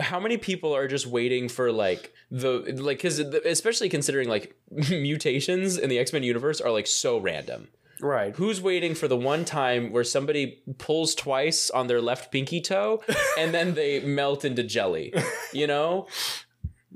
how 0.00 0.18
many 0.18 0.36
people 0.36 0.74
are 0.74 0.88
just 0.88 1.06
waiting 1.06 1.48
for 1.48 1.70
like 1.70 2.12
the 2.30 2.58
like 2.76 2.96
because 2.98 3.20
especially 3.20 3.88
considering 3.88 4.28
like 4.28 4.56
mutations 4.90 5.78
in 5.78 5.88
the 5.90 5.98
X 5.98 6.12
Men 6.12 6.22
universe 6.24 6.60
are 6.60 6.72
like 6.72 6.86
so 6.88 7.18
random. 7.18 7.68
Right. 8.00 8.34
Who's 8.36 8.60
waiting 8.60 8.94
for 8.94 9.08
the 9.08 9.16
one 9.16 9.44
time 9.44 9.92
where 9.92 10.04
somebody 10.04 10.62
pulls 10.78 11.14
twice 11.14 11.70
on 11.70 11.86
their 11.86 12.00
left 12.00 12.32
pinky 12.32 12.60
toe 12.60 13.02
and 13.38 13.54
then 13.54 13.74
they 13.74 14.00
melt 14.00 14.44
into 14.44 14.62
jelly? 14.62 15.12
You 15.52 15.66
know, 15.66 16.06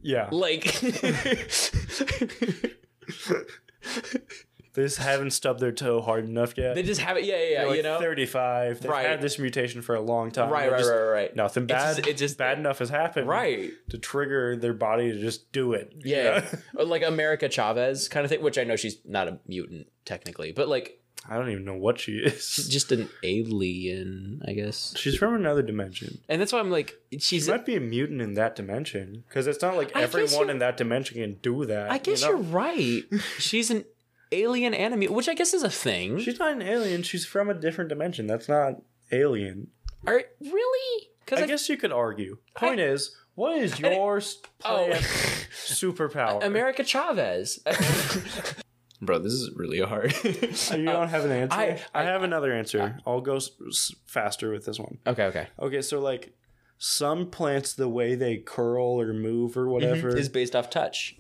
Yeah. 0.03 0.29
like. 0.31 0.65
They 4.79 4.85
just 4.85 4.99
haven't 4.99 5.33
stubbed 5.33 5.59
their 5.59 5.73
toe 5.73 6.01
hard 6.01 6.25
enough 6.29 6.57
yet. 6.57 6.77
They 6.77 6.85
just 6.85 7.01
have 7.01 7.17
it, 7.17 7.25
yeah, 7.25 7.37
yeah, 7.37 7.63
yeah. 7.63 7.65
Like 7.67 7.77
you 7.79 7.83
know, 7.83 7.99
35. 7.99 8.81
They've 8.81 8.91
Right. 8.91 9.07
had 9.07 9.21
this 9.21 9.37
mutation 9.37 9.83
for 9.83 9.97
a 9.97 10.01
long 10.01 10.31
time. 10.31 10.51
right, 10.51 10.71
right, 10.71 10.79
just- 10.79 10.91
right, 10.91 11.03
right. 11.03 11.35
Nothing 11.37 11.67
bad. 11.67 11.97
just- 11.97 12.09
it 12.09 12.17
just- 12.17 12.39
bad 12.39 12.59
enough 12.59 12.79
has 12.79 12.91
happened. 12.91 13.27
Right. 13.27 13.73
To 13.91 13.99
trigger 13.99 14.55
their 14.57 14.75
body 14.75 15.11
to 15.11 15.19
just 15.21 15.51
do 15.51 15.73
it. 15.73 15.93
Yeah. 16.05 16.45
Or 16.77 16.85
like 16.85 17.03
America 17.03 17.49
Chavez 17.49 18.09
kind 18.09 18.25
of 18.25 18.31
thing, 18.31 18.41
which 18.41 18.57
I 18.57 18.63
know 18.63 18.77
she's 18.77 18.99
not 19.05 19.27
a 19.27 19.41
mutant 19.49 19.89
technically, 20.05 20.53
but 20.53 20.69
like 20.69 21.01
I 21.29 21.37
don't 21.37 21.51
even 21.51 21.65
know 21.65 21.75
what 21.75 21.99
she 21.99 22.13
is. 22.19 22.49
She's 22.49 22.69
just 22.69 22.93
an 22.93 23.09
alien, 23.25 24.41
I 24.47 24.53
guess. 24.53 24.95
She's 24.97 25.17
from 25.17 25.35
another 25.35 25.63
dimension. 25.63 26.21
And 26.29 26.41
that's 26.41 26.53
why 26.53 26.61
I'm 26.61 26.71
like, 26.71 26.95
she's. 27.19 27.45
She 27.45 27.51
might 27.51 27.67
be 27.67 27.77
a 27.77 27.81
mutant 27.81 28.23
in 28.23 28.35
that 28.35 28.57
dimension 28.57 29.25
because 29.29 29.47
it's 29.47 29.61
not 29.61 29.77
like 29.77 29.95
I 29.97 30.03
everyone 30.03 30.49
in 30.51 30.59
that 30.61 30.77
dimension 30.77 31.19
can 31.19 31.35
do 31.43 31.65
that. 31.67 31.91
I 31.91 31.99
guess 31.99 32.23
you 32.23 32.29
know? 32.29 32.35
you're 32.41 32.45
right. 32.51 33.03
She's 33.39 33.71
an 33.71 33.85
alien 34.33 34.75
and 34.75 34.95
a 34.95 34.97
mutant, 34.97 35.17
which 35.17 35.29
I 35.29 35.35
guess 35.35 35.55
is 35.55 35.63
a 35.63 35.71
thing. 35.71 36.19
She's 36.19 36.39
not 36.39 36.53
an 36.53 36.63
alien. 36.63 37.03
She's 37.03 37.25
from 37.27 37.49
a 37.51 37.55
different 37.55 37.89
dimension. 37.89 38.27
That's 38.27 38.49
not 38.49 38.75
alien. 39.13 39.69
Are 40.07 40.23
really? 40.41 41.09
Because 41.25 41.43
I 41.43 41.47
guess 41.47 41.69
you 41.69 41.77
could 41.77 41.93
argue. 41.93 42.39
Point 42.55 42.81
is, 42.81 43.15
what 43.35 43.59
is 43.59 43.79
your 43.79 44.19
s- 44.19 44.39
Oh. 44.65 44.89
superpower? 45.67 46.43
America 46.45 46.83
Chavez. 46.85 47.59
Bro, 49.01 49.21
this 49.21 49.33
is 49.33 49.51
really 49.55 49.81
hard. 49.81 50.13
Uh, 50.25 50.77
you 50.77 50.85
don't 50.87 51.09
have 51.09 51.25
an 51.25 51.31
answer. 51.31 51.57
I- 51.57 51.81
I, 51.95 52.01
I- 52.01 52.05
have 52.05 52.23
another 52.23 52.53
answer. 52.53 52.99
I'll 53.07 53.21
go 53.21 53.37
s- 53.37 53.51
s- 53.69 53.95
faster 54.07 54.51
with 54.51 54.65
this 54.67 54.79
one. 54.81 54.99
okay, 55.07 55.25
okay. 55.25 55.47
Okay, 55.61 55.83
so 55.83 56.01
like 56.01 56.35
some 56.79 57.31
plants, 57.31 57.75
the 57.75 57.89
way 57.89 58.15
they 58.17 58.39
curl 58.39 59.01
or 59.01 59.13
move 59.13 59.57
or 59.57 59.63
mm-hmm. 59.63 59.71
whatever. 59.73 60.17
Is 60.17 60.29
based 60.29 60.57
off 60.57 60.69
touch. 60.71 61.17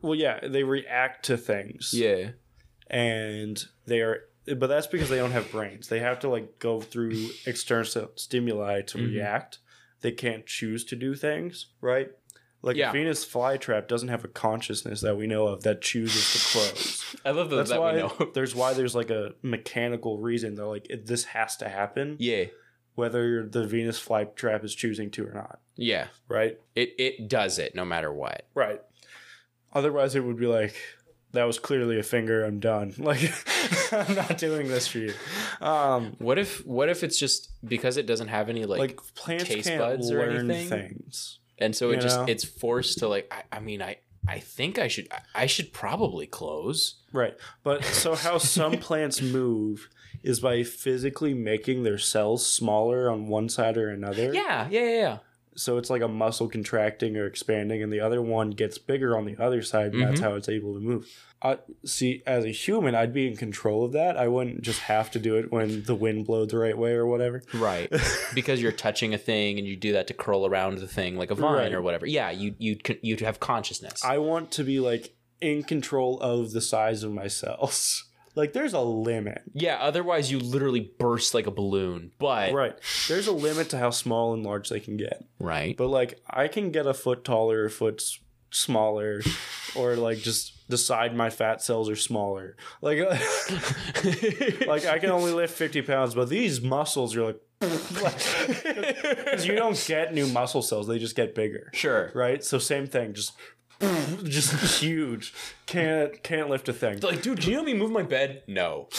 well, 0.00 0.14
yeah, 0.16 0.40
they 0.46 0.64
react 0.64 1.24
to 1.26 1.36
things. 1.36 1.92
Yeah. 1.94 2.30
And 2.92 3.64
they 3.86 4.00
are 4.00 4.20
but 4.58 4.66
that's 4.66 4.86
because 4.86 5.08
they 5.08 5.16
don't 5.18 5.30
have 5.32 5.50
brains 5.50 5.88
they 5.88 6.00
have 6.00 6.18
to 6.20 6.28
like 6.28 6.58
go 6.58 6.80
through 6.80 7.28
external 7.46 7.84
st- 7.84 8.18
stimuli 8.18 8.82
to 8.82 8.98
Mhm. 8.98 9.08
react 9.14 9.58
they 10.02 10.12
can't 10.12 10.46
choose 10.46 10.84
to 10.84 10.96
do 10.96 11.14
things 11.14 11.66
right 11.80 12.10
like 12.60 12.76
Yeah. 12.76 12.92
venus 12.92 13.24
flytrap 13.24 13.88
doesn't 13.88 14.08
have 14.08 14.24
a 14.24 14.28
consciousness 14.28 15.00
that 15.00 15.16
we 15.16 15.26
know 15.26 15.46
of 15.46 15.62
that 15.62 15.80
chooses 15.80 16.32
to 16.32 16.58
close 16.58 17.16
I 17.24 17.30
love 17.30 17.50
that, 17.50 17.56
that's 17.56 17.70
that 17.70 17.80
why 17.80 17.94
we 17.94 17.98
know. 18.00 18.30
there's 18.34 18.54
why 18.54 18.74
there's 18.74 18.94
like 18.94 19.10
a 19.10 19.32
mechanical 19.42 20.18
reason 20.18 20.54
they're 20.54 20.66
like 20.66 20.86
it, 20.90 21.06
this 21.06 21.24
has 21.24 21.56
to 21.58 21.68
happen 21.68 22.16
yeah. 22.18 22.44
whether 22.94 23.48
the 23.48 23.64
venus 23.66 23.98
flytrap 24.04 24.64
is 24.64 24.74
choosing 24.74 25.10
to 25.12 25.26
or 25.26 25.32
not 25.32 25.60
Yeah. 25.76 26.08
right 26.28 26.58
It 26.74 26.94
it 26.98 27.28
does 27.28 27.58
it 27.58 27.74
no 27.74 27.84
matter 27.84 28.12
what. 28.12 28.46
right 28.54 28.80
otherwise 29.72 30.14
it 30.14 30.24
would 30.24 30.36
be 30.38 30.46
like 30.46 30.74
that 31.32 31.44
was 31.44 31.58
clearly 31.58 31.98
a 31.98 32.02
finger 32.02 32.44
i'm 32.44 32.60
done 32.60 32.94
like 32.98 33.32
i'm 33.92 34.14
not 34.14 34.38
doing 34.38 34.68
this 34.68 34.86
for 34.86 34.98
you 34.98 35.12
um 35.60 36.14
What 36.18 36.38
if 36.38 36.64
what 36.66 36.88
if 36.88 37.02
it's 37.02 37.18
just 37.18 37.50
because 37.64 37.96
it 37.96 38.06
doesn't 38.06 38.28
have 38.28 38.48
any 38.48 38.64
like, 38.64 38.78
like 38.80 39.00
plants 39.14 39.44
taste 39.44 39.68
can't 39.68 39.80
buds 39.80 40.10
or 40.10 40.18
learn 40.18 40.50
anything? 40.50 40.88
things. 40.88 41.38
and 41.58 41.74
so 41.74 41.90
it 41.90 42.00
just 42.00 42.18
know? 42.18 42.26
it's 42.28 42.44
forced 42.44 42.98
to 42.98 43.08
like 43.08 43.32
I, 43.32 43.56
I 43.56 43.60
mean 43.60 43.80
I 43.82 43.96
I 44.26 44.38
think 44.38 44.78
I 44.78 44.88
should 44.88 45.08
I- 45.10 45.42
I 45.42 45.46
should 45.46 45.72
probably 45.72 46.26
close. 46.28 46.94
Right. 47.12 47.36
But 47.64 47.84
so 47.84 48.14
how 48.14 48.38
some 48.38 48.72
plants 48.88 49.20
move 49.20 49.88
is 50.22 50.38
by 50.38 50.62
physically 50.62 51.34
making 51.34 51.82
their 51.82 51.98
cells 51.98 52.46
smaller 52.46 53.10
on 53.10 53.26
one 53.26 53.48
side 53.48 53.76
or 53.76 53.88
another. 53.90 54.32
Yeah, 54.32 54.68
yeah, 54.70 54.80
yeah, 54.80 54.88
yeah. 55.00 55.18
So 55.54 55.76
it's 55.78 55.90
like 55.90 56.02
a 56.02 56.08
muscle 56.08 56.48
contracting 56.48 57.16
or 57.16 57.26
expanding, 57.26 57.82
and 57.82 57.92
the 57.92 58.00
other 58.00 58.22
one 58.22 58.50
gets 58.50 58.78
bigger 58.78 59.16
on 59.16 59.24
the 59.26 59.36
other 59.38 59.62
side, 59.62 59.92
and 59.92 60.02
that's 60.02 60.20
Mhm. 60.20 60.24
how 60.24 60.34
it's 60.34 60.48
able 60.48 60.74
to 60.74 60.80
move. 60.80 61.06
I 61.44 61.58
see. 61.84 62.22
As 62.24 62.44
a 62.44 62.50
human, 62.50 62.94
I'd 62.94 63.12
be 63.12 63.26
in 63.26 63.36
control 63.36 63.84
of 63.84 63.92
that. 63.92 64.16
I 64.16 64.28
wouldn't 64.28 64.62
just 64.62 64.80
have 64.82 65.10
to 65.10 65.18
do 65.18 65.36
it 65.36 65.50
when 65.50 65.82
the 65.82 65.94
wind 65.96 66.24
blows 66.26 66.48
the 66.48 66.58
right 66.58 66.78
way 66.78 66.92
or 66.92 67.04
whatever. 67.06 67.42
Right. 67.52 67.90
because 68.34 68.62
you're 68.62 68.70
touching 68.70 69.12
a 69.12 69.18
thing 69.18 69.58
and 69.58 69.66
you 69.66 69.74
do 69.76 69.92
that 69.92 70.06
to 70.06 70.14
curl 70.14 70.46
around 70.46 70.78
the 70.78 70.86
thing 70.86 71.16
like 71.16 71.30
a 71.32 71.34
vine 71.34 71.54
Right. 71.54 71.72
or 71.74 71.82
whatever. 71.82 72.06
Yeah, 72.06 72.30
you 72.30 72.54
you 72.58 72.76
you'd 73.02 73.20
have 73.20 73.40
consciousness. 73.40 74.04
I 74.04 74.18
want 74.18 74.52
to 74.52 74.62
be 74.64 74.78
like 74.78 75.14
in 75.40 75.64
control 75.64 76.20
of 76.20 76.52
the 76.52 76.60
size 76.60 77.02
of 77.02 77.12
my 77.12 77.26
cells. 77.26 78.04
Like, 78.34 78.52
there's 78.54 78.72
a 78.72 78.80
limit. 78.80 79.42
yeah, 79.52 79.76
otherwise 79.80 80.30
you 80.32 80.38
literally 80.38 80.92
burst 80.98 81.34
like 81.34 81.46
a 81.46 81.50
balloon. 81.50 82.12
But 82.18 82.52
Right. 82.52 82.74
There's 83.08 83.26
a 83.26 83.32
limit 83.32 83.68
to 83.70 83.78
how 83.78 83.90
small 83.90 84.32
and 84.34 84.42
large 84.42 84.68
they 84.68 84.80
can 84.80 84.96
get. 84.96 85.24
right. 85.38 85.76
But 85.76 85.88
like 85.88 86.20
I 86.28 86.48
can 86.48 86.70
get 86.70 86.86
a 86.86 86.94
foot 86.94 87.24
taller, 87.24 87.66
a 87.66 87.70
foot 87.70 88.00
s- 88.00 88.18
smaller, 88.50 89.20
or 89.76 89.96
like 89.96 90.18
just 90.18 90.66
decide 90.68 91.14
my 91.14 91.28
fat 91.28 91.60
cells 91.62 91.90
are 91.90 91.96
smaller. 91.96 92.56
Like 92.80 92.98
uh, 93.00 93.10
like 94.66 94.86
I 94.86 94.98
can 94.98 95.10
only 95.10 95.32
lift 95.32 95.54
50 95.54 95.82
pounds, 95.82 96.14
but 96.14 96.28
these 96.30 96.60
muscles 96.62 97.14
are 97.16 97.24
like 97.26 97.40
because 97.60 99.46
you 99.46 99.54
don't 99.54 99.82
get 99.86 100.12
new 100.14 100.26
muscle 100.26 100.62
cells, 100.62 100.86
they 100.88 100.98
just 100.98 101.16
get 101.16 101.34
bigger. 101.34 101.70
sure. 101.74 102.10
Right? 102.14 102.42
So 102.42 102.58
same 102.58 102.86
thing, 102.86 103.14
just 103.14 103.32
just 104.24 104.80
huge. 104.80 105.34
Can't 105.66 106.22
can't 106.22 106.48
lift 106.50 106.68
a 106.68 106.72
thing. 106.72 107.00
Like, 107.00 107.22
dude, 107.22 107.40
can 107.40 107.50
you 107.50 107.54
help 107.56 107.66
me 107.66 107.74
move 107.74 107.90
my 107.90 108.02
bed? 108.02 108.42
No. 108.46 108.88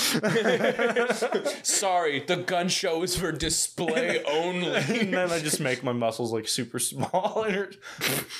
Sorry, 1.63 2.19
the 2.21 2.37
gun 2.45 2.67
show 2.69 3.03
is 3.03 3.15
for 3.15 3.31
display 3.31 4.23
only. 4.27 4.75
and 4.75 5.13
then 5.13 5.31
I 5.31 5.39
just 5.39 5.59
make 5.59 5.83
my 5.83 5.93
muscles 5.93 6.33
like 6.33 6.47
super 6.47 6.79
small. 6.79 7.45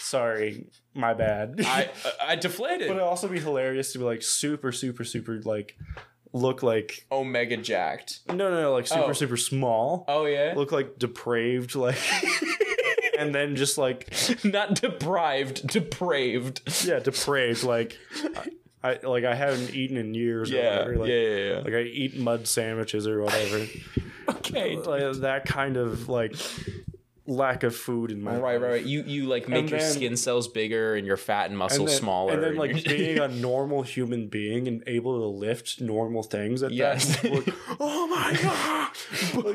Sorry, 0.02 0.66
my 0.94 1.14
bad. 1.14 1.62
I 1.66 1.90
I 2.22 2.36
deflated. 2.36 2.88
But 2.88 2.96
it'd 2.98 3.04
also 3.04 3.28
be 3.28 3.40
hilarious 3.40 3.94
to 3.94 4.00
be 4.00 4.06
like 4.06 4.22
super, 4.24 4.72
super, 4.72 5.04
super 5.04 5.40
like 5.42 5.78
look 6.36 6.64
like 6.64 7.06
Omega 7.12 7.58
jacked. 7.58 8.22
no, 8.28 8.34
no, 8.36 8.60
no, 8.62 8.74
like 8.74 8.88
super, 8.88 9.04
Oh. 9.10 9.14
super 9.14 9.38
small. 9.38 10.04
Oh 10.08 10.26
yeah. 10.26 10.54
Look 10.56 10.72
like 10.72 10.98
depraved, 10.98 11.76
like, 11.76 11.96
and 13.26 13.36
then 13.36 13.56
just 13.56 13.78
like 13.78 14.14
Not 14.44 14.76
deprived, 14.82 15.68
depraved. 15.68 16.62
yeah, 16.86 17.00
depraved. 17.00 17.64
Like 17.64 17.98
I 18.84 19.00
like 19.04 19.24
I 19.24 19.36
haven't 19.36 19.74
eaten 19.74 19.98
in 19.98 20.14
years. 20.14 20.50
Yeah, 20.52 20.80
whatever. 20.80 20.96
Like, 20.98 21.10
yeah, 21.10 21.16
yeah, 21.16 21.54
yeah. 21.54 21.58
Like 21.60 21.74
I 21.74 21.82
eat 21.82 22.18
mud 22.18 22.48
sandwiches 22.48 23.08
or 23.08 23.22
whatever. 23.22 23.66
Okay. 24.30 24.78
like 24.78 25.18
that 25.22 25.44
kind 25.46 25.76
of 25.76 26.08
like 26.08 26.34
lack 27.26 27.64
of 27.64 27.76
food 27.76 28.10
in 28.12 28.22
my 28.22 28.32
Right, 28.38 28.54
life. 28.54 28.62
right, 28.62 28.72
right. 28.72 28.86
You 28.86 29.04
you 29.04 29.26
like 29.26 29.48
make 29.50 29.60
And 29.62 29.70
your 29.70 29.80
then- 29.80 29.92
skin 29.92 30.18
cells 30.18 30.48
bigger 30.48 30.96
and 30.96 31.06
your 31.06 31.18
fat 31.18 31.50
and 31.50 31.58
muscles 31.58 31.80
and 31.80 31.88
then, 31.90 31.98
smaller. 31.98 32.34
and 32.34 32.44
then 32.44 32.56
like 32.56 32.84
being 32.86 33.20
a 33.28 33.28
normal 33.28 33.82
human 33.84 34.28
being 34.28 34.68
and 34.68 34.82
able 34.88 35.20
to 35.20 35.26
lift 35.28 35.82
normal 35.82 36.24
things 36.24 36.64
at 36.64 36.72
Yes. 36.72 37.22
that 37.22 37.32
like, 37.34 37.54
oh 37.82 38.08
my 38.08 38.38
god 38.42 38.83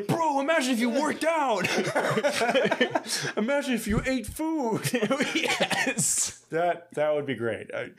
bro, 0.06 0.40
imagine 0.40 0.72
if 0.72 0.80
you 0.80 0.90
worked 0.90 1.24
out. 1.24 1.68
imagine 3.36 3.74
if 3.74 3.86
you 3.86 4.02
ate 4.06 4.26
food 4.26 4.90
yes. 5.34 6.44
that 6.50 6.92
that 6.94 7.14
would 7.14 7.26
be 7.26 7.34
great 7.34 7.70
I, 7.74 7.90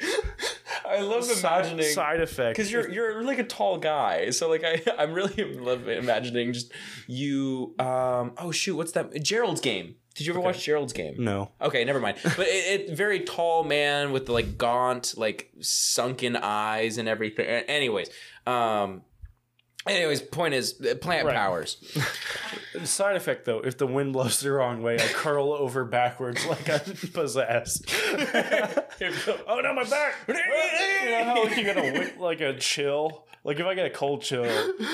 I 0.89 1.01
love 1.01 1.29
imagining 1.29 1.85
side 1.85 2.21
effect 2.21 2.55
because 2.55 2.71
you're 2.71 2.89
you're 2.89 3.23
like 3.23 3.39
a 3.39 3.43
tall 3.43 3.77
guy, 3.77 4.31
so 4.31 4.49
like 4.49 4.63
I 4.63 4.81
I'm 4.97 5.13
really 5.13 5.55
love 5.55 5.87
imagining 5.87 6.53
just 6.53 6.71
you. 7.07 7.75
Um. 7.79 8.33
Oh 8.37 8.51
shoot, 8.51 8.75
what's 8.75 8.93
that? 8.93 9.21
Gerald's 9.23 9.61
game. 9.61 9.95
Did 10.15 10.25
you 10.25 10.33
ever 10.33 10.41
watch 10.41 10.63
Gerald's 10.63 10.91
game? 10.91 11.15
no 11.19 11.51
Okay, 11.61 11.85
never 11.85 11.99
mind. 11.99 12.17
But 12.23 12.47
it, 12.47 12.89
it 12.89 12.97
very 12.97 13.21
tall 13.21 13.63
man 13.63 14.11
with 14.11 14.25
the 14.25 14.33
like 14.33 14.57
gaunt, 14.57 15.13
like 15.15 15.51
sunken 15.61 16.35
eyes 16.35 16.97
and 16.97 17.07
everything. 17.07 17.45
Anyways, 17.45 18.09
um, 18.45 19.03
anyways, 19.87 20.21
point 20.21 20.53
is 20.53 20.79
uh, 20.81 20.95
plant 20.95 21.25
Right. 21.25 21.35
powers. 21.35 21.77
side 22.83 23.15
effect 23.15 23.45
though 23.45 23.59
if 23.59 23.77
the 23.77 23.87
wind 23.87 24.13
blows 24.13 24.39
the 24.39 24.51
wrong 24.51 24.81
way 24.81 24.95
I 24.95 25.07
curl 25.07 25.51
over 25.51 25.83
backwards 25.85 26.45
like 26.45 26.69
I'm 26.69 26.95
possessed 27.13 27.83
oh 29.47 29.59
no 29.61 29.73
my 29.73 29.83
back 29.89 30.13
you 30.27 30.33
know 31.09 31.23
how 31.23 31.43
like 31.43 31.57
you 31.57 31.63
get 31.63 31.77
a 31.77 31.81
wi- 31.91 32.13
like 32.19 32.41
a 32.41 32.53
chill 32.57 33.25
like 33.43 33.59
if 33.59 33.65
I 33.65 33.73
get 33.73 33.87
a 33.87 33.89
cold 33.89 34.21
chill 34.21 34.45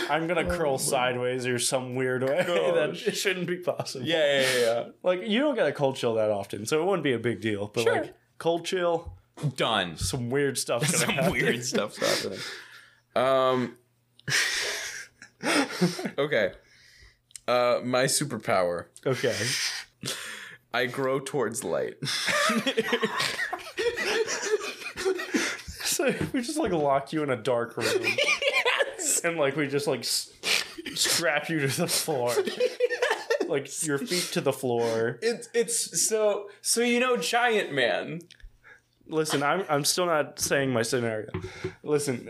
I'm 0.10 0.26
gonna 0.28 0.46
curl 0.46 0.78
sideways 0.78 1.46
or 1.46 1.60
some 1.60 1.96
weird 1.96 2.24
way 2.24 2.38
that 2.44 3.04
it 3.06 3.12
shouldn't 3.18 3.46
be 3.48 3.58
possible 3.58 4.06
Yeah, 4.06 4.42
yeah, 4.42 4.58
yeah. 4.60 4.84
like 5.04 5.22
you 5.28 5.40
don't 5.42 5.56
get 5.56 5.68
a 5.68 5.74
cold 5.74 5.96
chill 5.98 6.16
that 6.16 6.32
often 6.32 6.66
so 6.66 6.82
it 6.82 6.86
wouldn't 6.86 7.04
be 7.04 7.14
a 7.14 7.20
big 7.20 7.42
deal 7.42 7.68
but 7.74 7.84
Sure. 7.84 8.02
like 8.04 8.14
cold 8.38 8.66
chill 8.66 9.14
Done. 9.58 9.98
some 9.98 10.30
weird 10.30 10.58
stuff 10.58 10.82
gonna 10.84 10.98
Some 10.98 11.10
happen. 11.10 11.32
weird 11.34 11.64
stuff's 11.66 11.98
happening. 11.98 12.40
Um. 13.16 13.78
okay. 16.18 16.52
Uh, 17.48 17.80
my 17.84 18.06
superpower. 18.06 18.86
okay 19.06 19.36
I 20.74 20.88
grow 20.88 21.20
towards 21.20 21.64
light. 21.64 21.96
so 25.84 26.14
we 26.34 26.42
just 26.42 26.58
like 26.58 26.72
lock 26.72 27.14
you 27.14 27.24
in 27.24 27.30
a 27.30 27.36
dark 27.36 27.78
room 27.78 27.88
and 29.24 29.38
like 29.38 29.56
we 29.56 29.68
just 29.68 29.88
like 29.88 30.02
s- 30.02 30.32
strap 30.96 31.50
you 31.50 31.60
to 31.60 31.68
the 31.68 31.88
floor 31.88 32.34
like 33.48 33.70
your 33.86 33.98
feet 34.00 34.30
to 34.34 34.42
the 34.42 34.52
floor 34.54 35.18
It's 35.22 35.48
it's 35.54 36.08
so 36.08 36.50
so 36.62 36.82
you 36.82 37.00
know 37.00 37.16
Giant 37.18 37.72
Man. 37.74 38.22
listen 39.08 39.44
i'm 39.44 39.64
i'm 39.70 39.86
still 39.86 40.08
not 40.08 40.40
saying 40.40 40.72
my 40.72 40.82
scenario 40.82 41.30
listen 41.84 42.30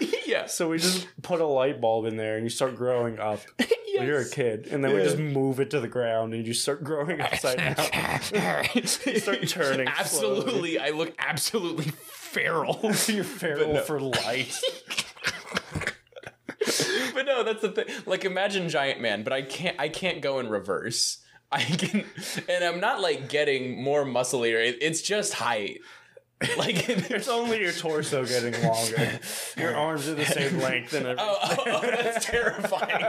Yes. 0.28 0.54
so 0.54 0.68
we 0.68 0.78
just 0.78 1.08
put 1.22 1.40
a 1.40 1.46
light 1.46 1.80
bulb 1.80 2.04
in 2.04 2.18
there 2.18 2.36
and 2.36 2.44
you 2.44 2.50
start 2.50 2.76
growing 2.76 3.18
up 3.18 3.40
when 3.56 4.06
you're 4.06 4.20
a 4.20 4.28
kid 4.28 4.66
and 4.70 4.84
then 4.84 4.94
we 4.94 5.02
just 5.02 5.16
move 5.16 5.58
it 5.58 5.70
to 5.70 5.80
the 5.80 5.88
ground 5.88 6.34
and 6.34 6.46
you 6.46 6.52
start 6.52 6.84
growing 6.84 7.18
upside 7.22 7.56
down 7.56 8.64
you 8.74 8.86
start 8.86 9.48
turning 9.48 9.88
Absolutely, 9.88 10.78
I 10.78 10.90
look 10.90 11.14
absolutely 11.18 11.86
feral. 12.02 12.78
you're 13.06 13.24
feral 13.24 13.72
no. 13.72 13.80
for 13.80 13.98
light 14.00 14.54
but 17.14 17.26
no, 17.26 17.42
that's 17.42 17.62
the 17.62 17.70
thing. 17.70 17.86
Like 18.06 18.24
imagine 18.24 18.68
Giant 18.68 19.00
Man, 19.00 19.22
but 19.22 19.32
I 19.32 19.42
can't 19.42 19.78
I 19.78 19.88
can't 19.88 20.20
go 20.20 20.38
in 20.38 20.48
reverse. 20.48 21.18
I 21.50 21.62
can 21.64 22.04
and 22.48 22.64
I'm 22.64 22.80
not 22.80 23.00
like 23.00 23.28
getting 23.28 23.82
more 23.82 24.04
musclier. 24.04 24.58
It, 24.58 24.78
it's 24.80 25.02
just 25.02 25.34
height. 25.34 25.80
Like 26.56 26.88
it's 27.10 27.28
only 27.28 27.60
your 27.60 27.72
torso 27.72 28.24
getting 28.24 28.52
longer 28.62 29.18
your 29.56 29.74
arms 29.74 30.06
are 30.08 30.14
the 30.14 30.24
same 30.24 30.58
length 30.60 30.92
and 30.92 31.06
everything. 31.06 31.18
Oh, 31.20 31.38
oh, 31.42 31.64
oh, 31.66 31.80
that's 31.80 32.24
terrifying. 32.24 33.04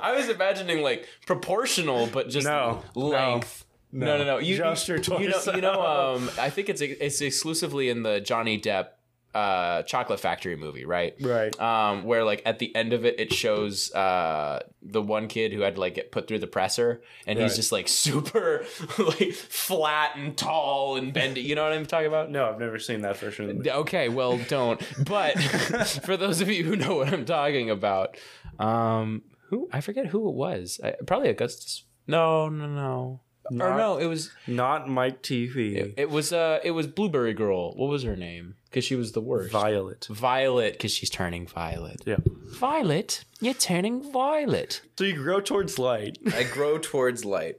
I 0.00 0.12
was 0.12 0.28
imagining 0.28 0.82
like 0.82 1.06
proportional, 1.26 2.06
but 2.06 2.28
just 2.28 2.46
No, 2.46 2.82
length. 2.94 3.64
No, 3.90 4.18
no, 4.18 4.24
no. 4.24 4.38
You, 4.38 4.58
Just 4.58 4.86
your 4.86 4.98
You 4.98 5.28
know, 5.28 5.32
torso. 5.32 5.54
you 5.54 5.62
know. 5.62 5.80
Um, 6.16 6.30
I 6.38 6.50
think 6.50 6.68
it's 6.68 6.80
it's 6.82 7.20
exclusively 7.20 7.88
in 7.88 8.02
the 8.02 8.20
Johnny 8.20 8.60
Depp 8.60 8.88
uh, 9.38 9.82
Chocolate 9.84 10.18
Factory 10.18 10.56
movie, 10.56 10.84
right? 10.84 11.14
right 11.20 11.58
Um, 11.60 12.02
where 12.04 12.24
like 12.24 12.42
at 12.44 12.58
the 12.58 12.74
end 12.74 12.92
of 12.92 13.04
it, 13.04 13.20
it 13.20 13.32
shows 13.32 13.92
uh 13.94 14.62
the 14.82 15.00
one 15.00 15.28
kid 15.28 15.52
who 15.52 15.60
had 15.60 15.76
to 15.76 15.80
like 15.80 15.94
get 15.94 16.10
put 16.10 16.26
through 16.26 16.40
the 16.40 16.48
presser, 16.48 17.02
and 17.26 17.38
he's 17.38 17.54
just 17.54 17.70
like 17.70 17.86
super 17.86 18.64
like 18.98 19.32
flat 19.32 20.16
and 20.16 20.36
tall 20.36 20.96
and 20.96 21.12
bendy. 21.12 21.42
You 21.42 21.54
know 21.54 21.62
what 21.62 21.72
I'm 21.72 21.86
talking 21.86 22.08
about? 22.08 22.30
no 22.30 22.48
i've 22.48 22.58
never 22.58 22.78
seen 22.78 23.02
that 23.02 23.16
version 23.16 23.44
of 23.44 23.48
the 23.48 23.54
movie. 23.54 23.70
Okay, 23.70 24.08
well, 24.08 24.38
don't. 24.48 24.80
But 25.04 25.38
for 26.04 26.16
those 26.16 26.40
of 26.40 26.48
you 26.48 26.64
who 26.64 26.74
know 26.74 26.96
what 26.96 27.12
I'm 27.12 27.24
talking 27.24 27.70
about, 27.70 28.16
um, 28.58 29.22
who 29.50 29.68
I 29.72 29.80
forget 29.80 30.06
who 30.06 30.28
it 30.28 30.34
was. 30.34 30.80
I, 30.82 30.94
probably 31.06 31.28
Augustus. 31.28 31.84
No, 32.06 32.48
no, 32.48 32.66
no. 32.66 33.20
Or 33.50 33.76
no, 33.76 33.98
it 33.98 34.06
was 34.06 34.30
Not 34.46 34.88
Mike 34.88 35.22
Teavee. 35.22 35.94
it 35.96 36.10
was 36.10 36.32
uh 36.32 36.58
it 36.62 36.72
was 36.72 36.86
Blueberry 36.86 37.34
Girl. 37.34 37.72
What 37.74 37.88
was 37.88 38.02
her 38.02 38.16
name? 38.16 38.54
Because 38.64 38.84
she 38.84 38.94
was 38.96 39.12
the 39.12 39.20
worst. 39.20 39.52
Violet. 39.52 40.06
Violet, 40.10 40.72
because 40.74 40.92
she's 40.92 41.08
turning 41.10 41.46
violet. 41.46 42.02
Yeah. 42.04 42.16
Violet, 42.58 43.24
you're 43.40 43.54
turning 43.54 44.12
violet. 44.12 44.82
So 44.98 45.04
you 45.04 45.14
grow 45.14 45.40
towards 45.40 45.78
light. 45.78 46.18
I 46.34 46.42
grow 46.44 46.78
towards 46.78 47.24
light. 47.24 47.56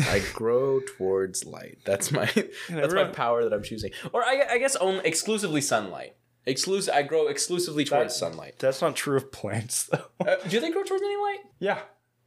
I 0.00 0.22
grow 0.32 0.80
towards 0.96 1.44
light. 1.44 1.78
That's 1.84 2.12
my 2.12 2.26
that's 2.68 2.94
my 2.94 3.04
power 3.04 3.42
that 3.44 3.52
I'm 3.52 3.62
choosing. 3.62 3.90
Or 4.12 4.22
I, 4.24 4.44
I 4.52 4.58
guess 4.58 4.76
only 4.76 5.04
exclusively 5.04 5.60
sunlight. 5.60 6.14
Exclusive. 6.46 6.92
I 6.94 7.02
grow 7.02 7.28
exclusively 7.28 7.84
towards 7.84 8.14
That- 8.14 8.18
sunlight. 8.18 8.54
That's 8.58 8.80
not 8.82 8.96
true 8.96 9.16
of 9.16 9.30
plants, 9.30 9.84
though. 9.84 10.06
Uh, 10.20 10.36
do 10.48 10.58
they 10.60 10.70
grow 10.70 10.82
towards 10.82 11.02
any 11.02 11.16
light? 11.16 11.38
yeah. 11.60 11.78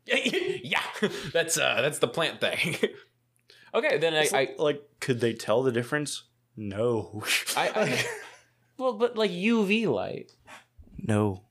yeah, 0.63 0.81
that's 1.33 1.57
uh 1.57 1.81
that's 1.81 1.99
the 1.99 2.07
plant 2.07 2.39
thing. 2.39 2.75
okay, 3.73 3.97
then 3.97 4.13
I, 4.13 4.27
I 4.33 4.49
like, 4.57 4.81
could 4.99 5.19
they 5.19 5.33
tell 5.33 5.63
the 5.63 5.71
difference? 5.71 6.23
No. 6.55 7.23
I, 7.57 7.69
I 7.75 8.05
well, 8.77 8.93
but 8.93 9.17
like 9.17 9.31
UV 9.31 9.87
light. 9.87 10.31
no. 10.97 11.41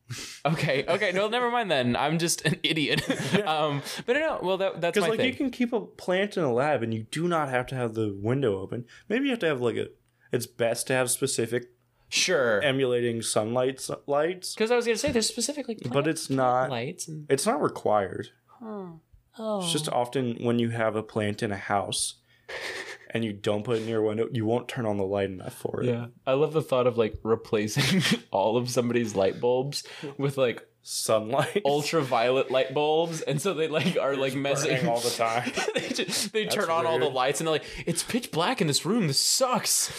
Okay, 0.44 0.84
okay, 0.86 1.12
no, 1.12 1.28
never 1.28 1.50
mind 1.50 1.70
then. 1.70 1.96
I'm 1.96 2.18
just 2.18 2.44
an 2.44 2.56
idiot. 2.62 3.02
um, 3.46 3.82
but 4.04 4.12
no, 4.16 4.38
well, 4.42 4.58
that, 4.58 4.80
that's 4.80 4.94
Because 4.94 5.08
like 5.08 5.18
thing. 5.18 5.28
you 5.28 5.34
can 5.34 5.50
keep 5.50 5.72
a 5.72 5.80
plant 5.80 6.36
in 6.36 6.44
a 6.44 6.52
lab, 6.52 6.82
and 6.82 6.92
you 6.92 7.04
do 7.10 7.26
not 7.26 7.48
have 7.48 7.66
to 7.68 7.74
have 7.74 7.94
the 7.94 8.14
window 8.22 8.60
open. 8.60 8.84
Maybe 9.08 9.24
you 9.24 9.30
have 9.30 9.38
to 9.40 9.46
have 9.46 9.62
like 9.62 9.76
a. 9.76 9.86
It's 10.30 10.46
best 10.46 10.86
to 10.88 10.92
have 10.92 11.10
specific 11.10 11.70
sure, 12.10 12.60
emulating 12.62 13.22
sunlight 13.22 13.88
lights, 14.06 14.54
because 14.54 14.70
I 14.70 14.76
was 14.76 14.84
gonna 14.84 14.98
say 14.98 15.10
there's 15.10 15.26
specific 15.28 15.68
like 15.68 15.78
but 15.90 16.06
it's 16.06 16.28
not. 16.28 16.70
lights 16.70 17.08
and 17.08 17.26
It's 17.30 17.46
not 17.46 17.60
required. 17.62 18.28
Oh, 18.62 19.60
It's 19.62 19.72
just 19.72 19.88
oh. 19.88 19.96
often 19.96 20.36
when 20.40 20.58
you 20.58 20.70
have 20.70 20.96
a 20.96 21.02
plant 21.02 21.42
in 21.42 21.52
a 21.52 21.56
house, 21.56 22.14
and 23.10 23.24
you 23.24 23.32
don't 23.32 23.64
put 23.64 23.78
it 23.78 23.86
near 23.86 23.98
a 23.98 24.06
window, 24.06 24.28
you 24.32 24.44
won't 24.44 24.68
turn 24.68 24.86
on 24.86 24.96
the 24.96 25.04
light 25.04 25.30
enough 25.30 25.54
for 25.54 25.82
it. 25.82 25.86
yeah. 25.86 26.06
I 26.26 26.32
love 26.32 26.52
the 26.52 26.62
thought 26.62 26.86
of 26.86 26.98
like 26.98 27.14
replacing 27.22 28.02
all 28.30 28.56
of 28.56 28.68
somebody's 28.68 29.14
light 29.14 29.40
bulbs 29.40 29.84
with 30.18 30.36
like 30.36 30.66
Sunlight 30.86 31.62
ultraviolet 31.64 32.50
light 32.50 32.74
bulbs, 32.74 33.22
and 33.22 33.40
so 33.40 33.54
they 33.54 33.68
like 33.68 33.96
are 33.98 34.16
like 34.16 34.34
messing 34.34 34.86
all 34.86 35.00
the 35.00 35.08
time. 35.16 35.50
they 35.74 35.88
just, 35.88 36.30
they 36.34 36.44
turn 36.44 36.68
on 36.68 36.84
all 36.84 36.98
the 36.98 37.08
lights 37.08 37.40
and 37.40 37.46
they're 37.46 37.54
like, 37.54 37.64
it's 37.86 38.02
pitch 38.02 38.30
black 38.30 38.60
in 38.60 38.66
this 38.66 38.84
room. 38.84 39.06
This 39.06 39.18
sucks. 39.18 39.90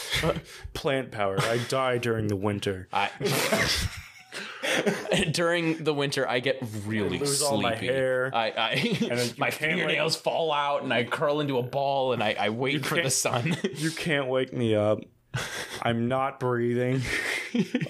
Plant 0.75 1.09
power. 1.09 1.41
I 1.41 1.57
die 1.57 1.97
during 1.97 2.27
the 2.27 2.35
winter. 2.35 2.87
I, 2.93 3.09
during 5.31 5.83
the 5.83 5.93
winter, 5.93 6.27
I 6.27 6.39
get 6.39 6.57
really 6.85 7.17
I 7.17 7.21
lose 7.21 7.39
sleepy. 7.39 7.53
all 7.53 7.61
my 7.61 7.75
hair. 7.75 8.31
I, 8.33 8.53
I 8.57 8.97
then 8.99 9.29
my 9.37 9.51
fingernails 9.51 10.15
fall 10.15 10.51
out, 10.51 10.83
and 10.83 10.93
I 10.93 11.03
curl 11.03 11.39
into 11.39 11.57
a 11.57 11.63
ball, 11.63 12.13
and 12.13 12.23
I, 12.23 12.35
I 12.39 12.49
wait 12.49 12.85
for 12.85 12.95
the 13.01 13.09
sun. 13.09 13.55
You 13.75 13.91
can't 13.91 14.27
wake 14.27 14.53
me 14.53 14.75
up. 14.75 14.99
I'm 15.81 16.07
not 16.07 16.39
breathing. 16.39 17.01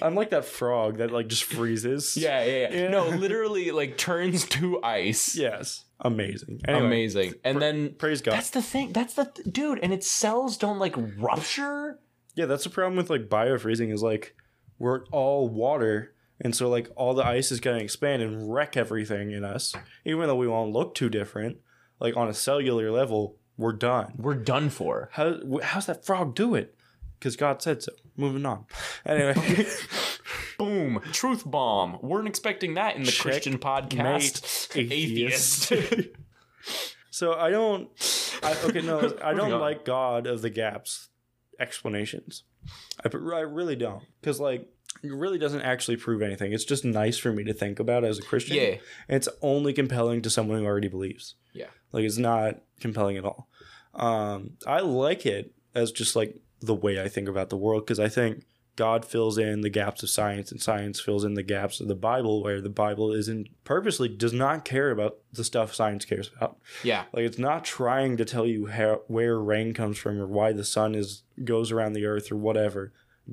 I'm 0.02 0.14
like 0.16 0.30
that 0.30 0.44
frog 0.44 0.98
that 0.98 1.12
like 1.12 1.28
just 1.28 1.44
freezes. 1.44 2.16
yeah, 2.16 2.42
yeah, 2.44 2.56
yeah, 2.68 2.74
Yeah. 2.82 2.88
No, 2.88 3.08
literally, 3.08 3.70
like 3.70 3.96
turns 3.96 4.44
to 4.48 4.82
ice. 4.82 5.36
Yes. 5.36 5.84
Amazing. 6.00 6.60
Anyway, 6.66 6.86
Amazing. 6.86 7.34
And 7.44 7.62
then 7.62 7.94
Praise 7.94 8.20
God. 8.20 8.32
that's 8.34 8.50
the 8.50 8.62
thing. 8.62 8.92
That's 8.92 9.14
the 9.14 9.26
th- 9.26 9.48
dude. 9.50 9.78
And 9.82 9.92
its 9.92 10.10
cells 10.10 10.56
don't 10.58 10.78
like 10.78 10.94
rupture. 11.18 11.98
Yeah, 12.34 12.46
that's 12.46 12.64
the 12.64 12.70
problem 12.70 12.96
with 12.96 13.08
like 13.10 13.28
biofreezing 13.28 13.92
is 13.92 14.02
like 14.02 14.34
we're 14.78 15.04
all 15.06 15.48
water, 15.48 16.12
and 16.40 16.54
so 16.54 16.68
like 16.68 16.90
all 16.96 17.14
the 17.14 17.24
ice 17.24 17.50
is 17.50 17.60
gonna 17.60 17.78
expand 17.78 18.22
and 18.22 18.52
wreck 18.52 18.76
everything 18.76 19.30
in 19.30 19.44
us. 19.44 19.74
Even 20.04 20.26
though 20.26 20.36
we 20.36 20.48
won't 20.48 20.72
look 20.72 20.94
too 20.94 21.08
different, 21.08 21.58
like 22.00 22.16
on 22.16 22.28
a 22.28 22.34
cellular 22.34 22.90
level, 22.90 23.36
we're 23.56 23.72
done. 23.72 24.14
We're 24.16 24.34
done 24.34 24.70
for. 24.70 25.10
How 25.12 25.38
how's 25.62 25.86
that 25.86 26.04
frog 26.04 26.34
do 26.34 26.54
it? 26.54 26.74
Because 27.18 27.36
God 27.36 27.62
said 27.62 27.82
so. 27.82 27.92
Moving 28.16 28.46
on. 28.46 28.64
Anyway, 29.04 29.66
Boom. 30.58 31.00
Truth 31.12 31.42
bomb. 31.44 31.98
We 32.02 32.08
weren't 32.08 32.28
expecting 32.28 32.74
that 32.74 32.96
in 32.96 33.02
the 33.02 33.10
Check 33.10 33.22
Christian 33.22 33.58
podcast. 33.58 34.74
mate, 34.74 34.92
Atheist. 34.92 35.72
atheist. 35.72 36.08
so 37.10 37.34
I 37.34 37.50
don't. 37.50 37.88
I, 38.42 38.56
okay, 38.64 38.80
no, 38.80 39.14
I 39.22 39.34
don't 39.34 39.60
like 39.60 39.84
God 39.84 40.26
of 40.26 40.42
the 40.42 40.50
gaps 40.50 41.08
explanations. 41.58 42.44
I, 43.04 43.08
I 43.08 43.40
really 43.40 43.76
don't 43.76 44.02
because 44.20 44.40
like 44.40 44.68
it 45.02 45.12
really 45.12 45.38
doesn't 45.38 45.62
actually 45.62 45.96
prove 45.96 46.22
anything. 46.22 46.52
It's 46.52 46.64
just 46.64 46.84
nice 46.84 47.18
for 47.18 47.32
me 47.32 47.44
to 47.44 47.52
think 47.52 47.78
about 47.78 48.04
as 48.04 48.18
a 48.18 48.22
Christian. 48.22 48.56
yeah. 48.56 48.76
and 49.08 49.16
it's 49.16 49.28
only 49.42 49.72
compelling 49.72 50.22
to 50.22 50.30
someone 50.30 50.58
who 50.58 50.64
already 50.66 50.88
believes. 50.88 51.34
Yeah. 51.52 51.66
like 51.92 52.04
it's 52.04 52.18
not 52.18 52.56
compelling 52.80 53.16
at 53.16 53.24
all. 53.24 53.48
Um, 53.94 54.52
I 54.66 54.80
like 54.80 55.24
it 55.24 55.54
as 55.74 55.90
just 55.92 56.14
like 56.16 56.40
the 56.60 56.74
way 56.74 57.00
I 57.02 57.08
think 57.08 57.28
about 57.28 57.50
the 57.50 57.56
world 57.56 57.84
because 57.84 58.00
I 58.00 58.08
think 58.08 58.44
God 58.76 59.06
fills 59.06 59.38
in 59.38 59.62
the 59.62 59.70
gaps 59.70 60.02
of 60.02 60.10
science 60.10 60.52
and 60.52 60.60
science 60.60 61.00
fills 61.00 61.24
in 61.24 61.32
the 61.32 61.42
gaps 61.42 61.80
of 61.80 61.88
the 61.88 61.94
Bible 61.94 62.42
where 62.42 62.60
the 62.60 62.68
Bible 62.68 63.10
isn't 63.12 63.48
purposely 63.64 64.08
does 64.08 64.34
not 64.34 64.66
care 64.66 64.90
about 64.90 65.16
the 65.32 65.44
stuff 65.44 65.74
science 65.74 66.04
cares 66.04 66.30
about. 66.36 66.58
Yeah. 66.84 67.04
Like 67.14 67.24
it's 67.24 67.38
not 67.38 67.64
trying 67.64 68.18
to 68.18 68.26
tell 68.26 68.46
you 68.46 68.66
how 68.66 69.00
where 69.06 69.38
rain 69.40 69.72
comes 69.72 69.96
from 69.96 70.20
or 70.20 70.26
why 70.26 70.52
the 70.52 70.64
sun 70.64 70.94
is 70.94 71.22
goes 71.42 71.72
around 71.72 71.94
the 71.94 72.04
earth 72.04 72.30
or 72.30 72.36
whatever. 72.36 72.92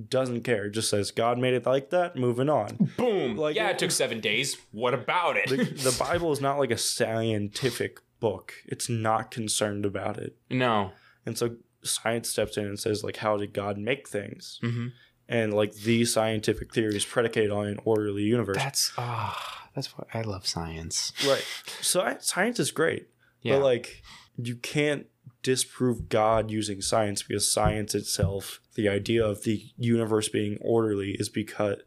Doesn't 0.10 0.42
care. 0.42 0.70
Just 0.70 0.90
says 0.90 1.12
God 1.12 1.38
made 1.38 1.54
it 1.54 1.66
like 1.66 1.92
that. 1.92 2.16
Moving 2.16 2.50
on. 2.50 2.90
Boom. 2.98 3.38
Like- 3.38 3.56
yeah, 3.56 3.70
it 3.70 3.78
took 3.80 3.92
seven 3.92 4.20
days. 4.20 4.58
What 4.72 4.94
about 4.94 5.38
it? 5.38 5.50
the, 5.50 5.58
the 5.58 5.96
Bible 6.00 6.32
is 6.32 6.42
not 6.42 6.58
like 6.58 6.72
a 6.72 6.78
scientific 6.78 8.00
book. 8.20 8.54
It's 8.66 8.90
not 8.90 9.32
concerned 9.32 9.86
about 9.86 10.18
it. 10.18 10.36
no. 10.50 10.92
And 11.26 11.38
so 11.38 11.56
science 11.84 12.30
steps 12.30 12.58
in 12.58 12.66
and 12.66 12.80
says 12.80 13.04
like 13.04 13.18
how 13.18 13.38
did 13.38 13.54
God 13.54 13.78
make 13.78 14.10
things? 14.10 14.60
Mm-hmm. 14.64 14.88
And 15.30 15.54
like 15.54 15.74
the 15.74 16.04
scientific 16.06 16.74
theories 16.74 17.06
predicated 17.06 17.52
on 17.52 17.68
an 17.68 17.80
orderly 17.86 18.24
universe. 18.24 18.58
That's 18.58 18.92
ah, 18.98 19.70
that's 19.74 19.88
why 19.98 20.06
I 20.14 20.22
love 20.22 20.46
science. 20.48 21.14
right. 21.26 21.46
So 21.82 22.18
science 22.20 22.60
is 22.60 22.72
great. 22.72 23.08
Yeah. 23.42 23.56
But 23.58 23.64
like 23.64 24.04
you 24.38 24.56
can't 24.56 25.06
disprove 25.44 26.10
God 26.10 26.50
using 26.50 26.82
science 26.82 27.22
because 27.22 27.50
science 27.52 27.94
itself, 27.94 28.60
the 28.76 28.90
idea 28.90 29.24
of 29.24 29.44
the 29.44 29.66
universe 29.78 30.30
being 30.30 30.58
orderly 30.62 31.12
is 31.20 31.30
because 31.30 31.78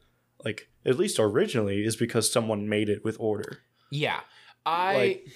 like 0.45 0.69
at 0.85 0.97
least 0.99 1.19
originally 1.19 1.85
is 1.85 1.97
because 1.97 2.31
someone 2.31 2.69
made 2.69 2.89
it 2.89 3.03
with 3.05 3.17
order. 3.19 3.59
Yeah, 3.91 4.21
I 4.65 4.97
Like- 4.97 5.27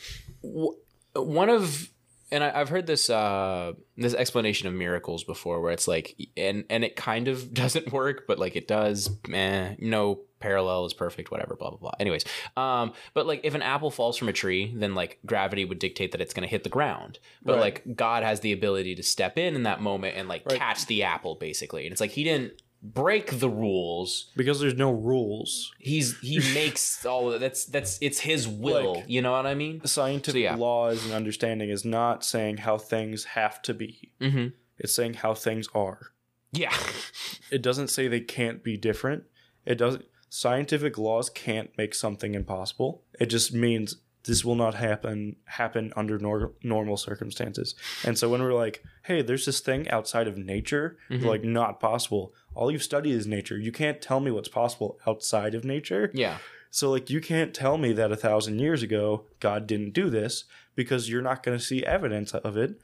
w- 0.42 0.76
one 1.14 1.48
of 1.48 1.88
and 2.32 2.44
I, 2.44 2.52
I've 2.60 2.68
heard 2.68 2.86
this 2.86 3.10
uh 3.10 3.72
this 3.96 4.14
explanation 4.14 4.68
of 4.68 4.74
miracles 4.74 5.24
before, 5.24 5.60
where 5.60 5.72
it's 5.72 5.88
like 5.88 6.16
and 6.36 6.64
and 6.70 6.84
it 6.84 6.96
kind 6.96 7.28
of 7.28 7.52
doesn't 7.62 7.92
work, 7.92 8.24
but 8.26 8.38
like 8.38 8.56
it 8.56 8.68
does. 8.68 9.10
Eh, 9.32 9.74
no 9.78 10.20
parallel 10.40 10.86
is 10.86 10.94
perfect. 10.94 11.30
Whatever. 11.30 11.54
Blah 11.56 11.70
blah 11.70 11.78
blah. 11.78 11.92
Anyways, 12.00 12.24
um, 12.56 12.92
but 13.14 13.26
like 13.26 13.40
if 13.44 13.54
an 13.54 13.62
apple 13.62 13.90
falls 13.90 14.16
from 14.16 14.28
a 14.28 14.32
tree, 14.32 14.72
then 14.76 14.94
like 14.94 15.18
gravity 15.26 15.64
would 15.64 15.78
dictate 15.78 16.12
that 16.12 16.20
it's 16.20 16.32
going 16.32 16.46
to 16.46 16.50
hit 16.50 16.64
the 16.64 16.70
ground. 16.70 17.18
But 17.42 17.54
Right. 17.54 17.60
like 17.60 17.96
God 17.96 18.22
has 18.22 18.40
the 18.40 18.52
ability 18.52 18.94
to 18.94 19.02
step 19.02 19.36
in 19.38 19.54
in 19.54 19.64
that 19.64 19.80
moment 19.80 20.16
and 20.16 20.28
like 20.28 20.46
Right. 20.46 20.58
catch 20.58 20.86
the 20.86 21.02
apple, 21.02 21.34
basically. 21.34 21.84
And 21.84 21.92
it's 21.92 22.00
like 22.00 22.12
he 22.12 22.24
didn't 22.24 22.54
break 22.82 23.38
the 23.40 23.48
rules 23.50 24.30
Because 24.36 24.58
there's 24.60 24.74
no 24.74 24.90
rules. 24.90 25.70
he's 25.78 26.18
he 26.20 26.38
makes 26.54 27.04
all 27.04 27.32
of 27.32 27.40
that's 27.40 27.66
that's 27.66 27.98
it's 28.00 28.20
his 28.20 28.48
will 28.48 28.94
Like- 28.94 29.04
you 29.06 29.20
know 29.20 29.32
what 29.32 29.46
i 29.46 29.54
mean 29.54 29.84
scientific 29.84 30.40
So, 30.40 30.44
yeah. 30.44 30.54
laws 30.56 31.04
and 31.04 31.12
understanding 31.12 31.68
is 31.70 31.84
not 31.84 32.24
saying 32.24 32.58
how 32.58 32.78
things 32.78 33.24
have 33.24 33.60
to 33.62 33.74
be. 33.74 34.12
mm-hmm. 34.20 34.48
It's 34.78 34.94
saying 34.94 35.14
how 35.14 35.34
things 35.34 35.68
are. 35.74 36.12
yeah 36.52 36.74
It 37.50 37.62
doesn't 37.62 37.88
say 37.88 38.06
they 38.08 38.20
can't 38.20 38.62
be 38.62 38.76
different. 38.76 39.24
It 39.66 39.74
doesn't 39.74 40.04
scientific 40.28 40.96
laws 40.96 41.28
can't 41.28 41.70
make 41.76 41.94
something 41.94 42.34
impossible. 42.34 43.02
It 43.18 43.26
just 43.26 43.52
means 43.52 43.96
this 44.24 44.44
will 44.44 44.54
not 44.54 44.74
happen 44.74 45.36
happen 45.46 45.92
under 45.96 46.18
nor- 46.18 46.52
normal 46.62 46.96
circumstances. 46.96 47.74
And 48.04 48.16
so 48.16 48.28
when 48.28 48.40
we're 48.42 48.54
like, 48.54 48.84
"Hey, 49.02 49.20
there's 49.22 49.46
this 49.46 49.60
thing 49.60 49.88
outside 49.90 50.28
of 50.28 50.36
nature," 50.38 50.96
we're 51.10 51.18
Mhm. 51.18 51.24
like 51.24 51.42
not 51.44 51.80
possible. 51.80 52.32
All 52.54 52.70
you've 52.70 52.82
studied 52.82 53.12
is 53.12 53.26
nature. 53.26 53.58
You 53.58 53.72
can't 53.72 54.00
tell 54.02 54.20
me 54.20 54.30
what's 54.30 54.48
possible 54.48 54.98
outside 55.06 55.54
of 55.54 55.64
nature. 55.64 56.10
yeah 56.14 56.38
So 56.70 56.90
like 56.90 57.08
you 57.10 57.20
can't 57.20 57.54
tell 57.54 57.78
me 57.78 57.92
that 57.92 58.12
a 58.12 58.16
thousand 58.16 58.58
years 58.58 58.82
ago 58.82 59.24
God 59.40 59.66
didn't 59.66 59.92
do 59.92 60.10
this 60.10 60.44
because 60.74 61.08
you're 61.08 61.22
not 61.22 61.42
going 61.42 61.58
to 61.58 61.64
see 61.64 61.84
evidence 61.84 62.32
of 62.32 62.56
it 62.56 62.80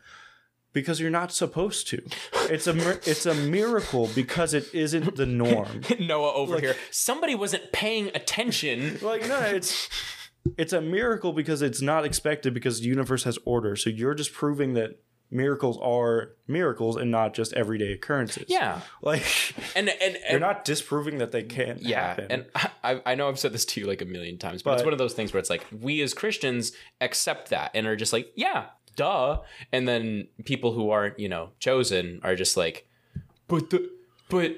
because 0.72 1.00
you're 1.00 1.10
not 1.10 1.32
supposed 1.32 1.88
to. 1.88 2.02
It's 2.50 2.66
a 2.66 2.74
it's 3.10 3.24
a 3.26 3.34
miracle 3.34 4.10
because 4.14 4.52
it 4.54 4.72
isn't 4.74 5.16
the 5.16 5.24
norm. 5.26 5.80
noah 6.00 6.32
over 6.34 6.54
Like- 6.54 6.64
here 6.64 6.76
somebody 6.90 7.34
wasn't 7.34 7.72
paying 7.72 8.10
attention 8.14 8.98
like 9.02 9.26
no, 9.28 9.40
it's 9.40 9.88
it's 10.56 10.72
a 10.72 10.80
miracle 10.80 11.32
because 11.32 11.60
it's 11.60 11.82
not 11.82 12.04
expected 12.04 12.54
because 12.54 12.80
the 12.80 12.86
universe 12.86 13.24
has 13.24 13.36
order. 13.44 13.74
So 13.74 13.90
you're 13.90 14.14
just 14.14 14.32
proving 14.32 14.74
that 14.74 15.00
miracles 15.30 15.78
are 15.82 16.32
miracles 16.46 16.96
and 16.96 17.10
not 17.10 17.34
just 17.34 17.52
everyday 17.54 17.92
occurrences. 17.92 18.44
yeah 18.48 18.80
Like 19.02 19.24
and 19.74 19.88
and, 19.88 20.16
you're 20.30 20.40
not 20.40 20.64
disproving 20.64 21.18
that 21.18 21.32
they 21.32 21.42
can't 21.42 21.82
yeah 21.82 22.08
happen. 22.08 22.26
and 22.30 22.46
I, 22.84 23.02
I 23.04 23.14
know 23.14 23.28
i've 23.28 23.38
said 23.38 23.52
this 23.52 23.64
to 23.66 23.80
you 23.80 23.86
like 23.86 24.00
a 24.02 24.04
million 24.04 24.38
times 24.38 24.62
but, 24.62 24.74
it's 24.74 24.84
one 24.84 24.92
of 24.92 24.98
those 24.98 25.14
things 25.14 25.32
where 25.32 25.40
it's 25.40 25.50
like 25.50 25.66
we 25.80 26.00
as 26.02 26.14
christians 26.14 26.72
accept 27.00 27.50
that 27.50 27.72
and 27.74 27.86
are 27.86 27.96
just 27.96 28.12
like 28.12 28.32
yeah 28.36 28.66
duh 28.94 29.40
and 29.72 29.86
then 29.88 30.28
people 30.44 30.72
who 30.72 30.90
aren't 30.90 31.18
you 31.18 31.28
know 31.28 31.50
chosen 31.58 32.20
are 32.22 32.36
just 32.36 32.56
like 32.56 32.88
but 33.48 33.70
the 33.70 33.90
but 34.28 34.54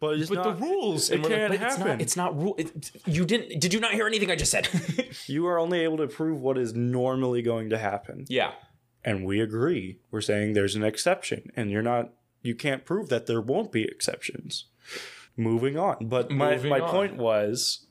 but 0.00 0.18
but 0.18 0.30
not, 0.30 0.44
the 0.44 0.64
rules 0.64 1.10
it 1.10 1.16
and 1.16 1.24
we're 1.24 1.30
like, 1.30 1.38
can't 1.38 1.60
but 1.60 1.66
it's 1.66 1.78
not 1.78 1.86
happen. 1.86 2.00
it's 2.00 2.16
not 2.16 2.40
rule 2.40 2.54
it, 2.58 2.90
you 3.06 3.24
didn't 3.26 3.60
did 3.60 3.74
you 3.74 3.80
not 3.80 3.92
hear 3.92 4.06
anything 4.06 4.30
i 4.30 4.34
just 4.36 4.50
said 4.50 4.66
you 5.26 5.46
are 5.46 5.58
only 5.58 5.80
able 5.80 5.98
to 5.98 6.06
prove 6.06 6.40
what 6.40 6.56
is 6.56 6.74
normally 6.74 7.42
going 7.42 7.68
to 7.70 7.78
happen. 7.78 8.24
yeah 8.28 8.52
and 9.04 9.24
we 9.24 9.40
agree. 9.40 9.98
We're 10.10 10.20
saying 10.20 10.52
there's 10.52 10.76
an 10.76 10.84
exception, 10.84 11.50
and 11.56 11.70
you're 11.70 11.82
not. 11.82 12.12
You 12.42 12.54
can't 12.54 12.84
prove 12.84 13.08
that 13.10 13.26
there 13.26 13.40
won't 13.40 13.70
be 13.72 13.84
exceptions. 13.84 14.64
Moving 15.36 15.78
on, 15.78 15.96
but 16.08 16.30
my 16.30 16.54
Moving 16.56 16.70
my 16.70 16.80
on. 16.80 16.90
point 16.90 17.16
was, 17.16 17.86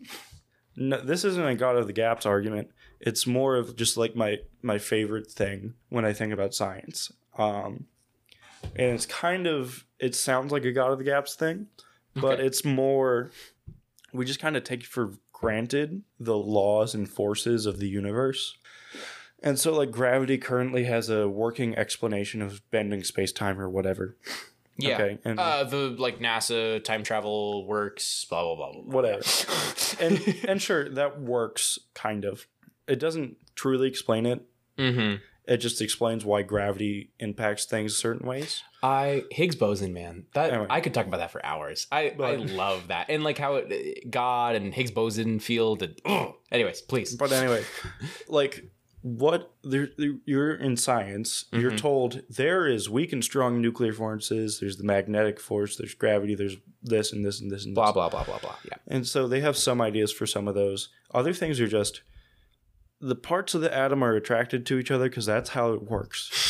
no, 0.76 1.00
this 1.02 1.24
isn't 1.24 1.46
a 1.48 1.56
God 1.56 1.78
of 1.78 1.88
the 1.88 1.94
Gaps 1.94 2.26
argument. 2.26 2.70
It's 3.00 3.26
more 3.26 3.56
of 3.56 3.76
just 3.76 3.96
like 3.98 4.16
my 4.16 4.40
my 4.62 4.78
favorite 4.78 5.32
thing 5.32 5.74
when 5.90 6.04
I 6.06 6.14
think 6.14 6.34
about 6.34 6.54
science. 6.54 7.12
Um, 7.38 7.86
and 8.76 8.92
it's 8.92 9.06
kind 9.06 9.48
of 9.48 9.86
it 10.00 10.16
sounds 10.16 10.52
like 10.52 10.66
a 10.66 10.72
God 10.72 10.92
of 10.92 10.98
the 10.98 11.04
Gaps 11.06 11.36
thing, 11.36 11.68
but 12.16 12.34
Okay. 12.40 12.46
it's 12.46 12.66
more 12.66 13.32
we 14.14 14.26
just 14.26 14.40
kind 14.42 14.58
of 14.58 14.64
take 14.64 14.84
for 14.84 15.14
granted 15.32 16.02
the 16.20 16.36
laws 16.38 16.94
and 16.94 17.10
forces 17.10 17.66
of 17.66 17.80
the 17.80 17.88
universe. 17.88 18.58
And 19.42 19.58
so, 19.58 19.74
like, 19.76 19.92
gravity 19.92 20.38
currently 20.38 20.84
has 20.86 21.10
a 21.10 21.30
working 21.30 21.76
explanation 21.78 22.42
of 22.42 22.62
bending 22.72 23.04
space 23.04 23.32
time 23.32 23.60
or 23.60 23.70
whatever. 23.70 24.18
Yeah. 24.78 24.96
Okay, 24.96 25.20
and- 25.26 25.40
uh, 25.40 25.64
the 25.66 25.90
like 25.98 26.20
NASA 26.20 26.82
time 26.84 27.04
travel 27.04 27.66
works. 27.68 28.26
Blah 28.30 28.44
blah 28.44 28.56
blah. 28.56 28.72
blah, 28.72 28.82
blah. 28.84 28.94
Whatever. 28.96 29.24
And 30.00 30.20
and 30.48 30.62
sure, 30.62 30.88
that 30.90 31.20
works 31.20 31.78
kind 31.94 32.24
of. 32.24 32.48
It 32.88 33.00
doesn't 33.00 33.36
truly 33.56 33.88
explain 33.88 34.26
it. 34.26 34.46
mm-hmm. 34.78 35.16
It 35.46 35.58
just 35.58 35.82
explains 35.82 36.24
why 36.24 36.44
gravity 36.44 37.10
impacts 37.20 37.66
things 37.66 37.98
certain 37.98 38.28
ways. 38.28 38.62
I 38.84 39.24
Higgs 39.32 39.56
boson, 39.56 39.94
man. 39.94 40.26
That 40.36 40.52
Anyway. 40.54 40.68
I 40.70 40.80
could 40.80 40.94
talk 40.94 41.08
about 41.08 41.18
that 41.18 41.32
for 41.32 41.44
hours. 41.46 41.88
I 41.92 42.14
I 42.20 42.36
love 42.36 42.88
that, 42.90 43.08
and 43.10 43.24
like 43.24 43.38
how 43.40 43.56
it, 43.56 44.10
God 44.12 44.56
and 44.56 44.74
Higgs 44.74 44.92
boson 44.92 45.40
field. 45.40 45.82
And. 45.84 46.00
Anyways, 46.52 46.82
please. 46.84 47.16
But 47.16 47.32
anyway, 47.32 47.64
like 48.28 48.64
what 49.02 49.54
there 49.64 49.90
you're 50.26 50.56
in 50.56 50.76
science, 50.76 51.46
you're 51.54 51.72
Mhm. 51.72 51.78
told 51.78 52.22
there 52.30 52.68
is 52.68 52.90
weak 52.90 53.14
and 53.14 53.24
strong 53.24 53.62
nuclear 53.62 53.94
forces, 53.94 54.60
there's 54.60 54.78
the 54.78 54.84
magnetic 54.84 55.40
force, 55.40 55.78
there's 55.78 55.94
gravity, 55.94 56.36
there's 56.36 56.58
this 56.84 57.14
and 57.14 57.26
this 57.26 57.40
and 57.40 57.50
this 57.50 57.66
and 57.66 57.74
Blah 57.76 57.88
this. 57.88 57.94
blah 57.94 58.10
blah 58.10 58.24
blah 58.26 58.40
blah. 58.40 58.56
Yeah. 58.66 58.78
And 58.88 59.08
so 59.08 59.28
they 59.28 59.40
have 59.40 59.56
some 59.58 59.80
ideas 59.80 60.12
for 60.12 60.26
some 60.26 60.48
of 60.48 60.56
those. 60.56 60.90
Other 61.14 61.34
things 61.34 61.62
are 61.62 61.68
just 61.68 62.02
the 63.02 63.16
parts 63.16 63.54
of 63.56 63.62
the 63.62 63.74
atom 63.74 64.04
are 64.04 64.16
attracted 64.16 64.66
to 64.66 64.78
each 64.78 64.92
other 64.92 65.08
because 65.08 65.26
that's 65.26 65.52
how 65.52 65.72
it 65.74 65.84
works. 65.84 66.30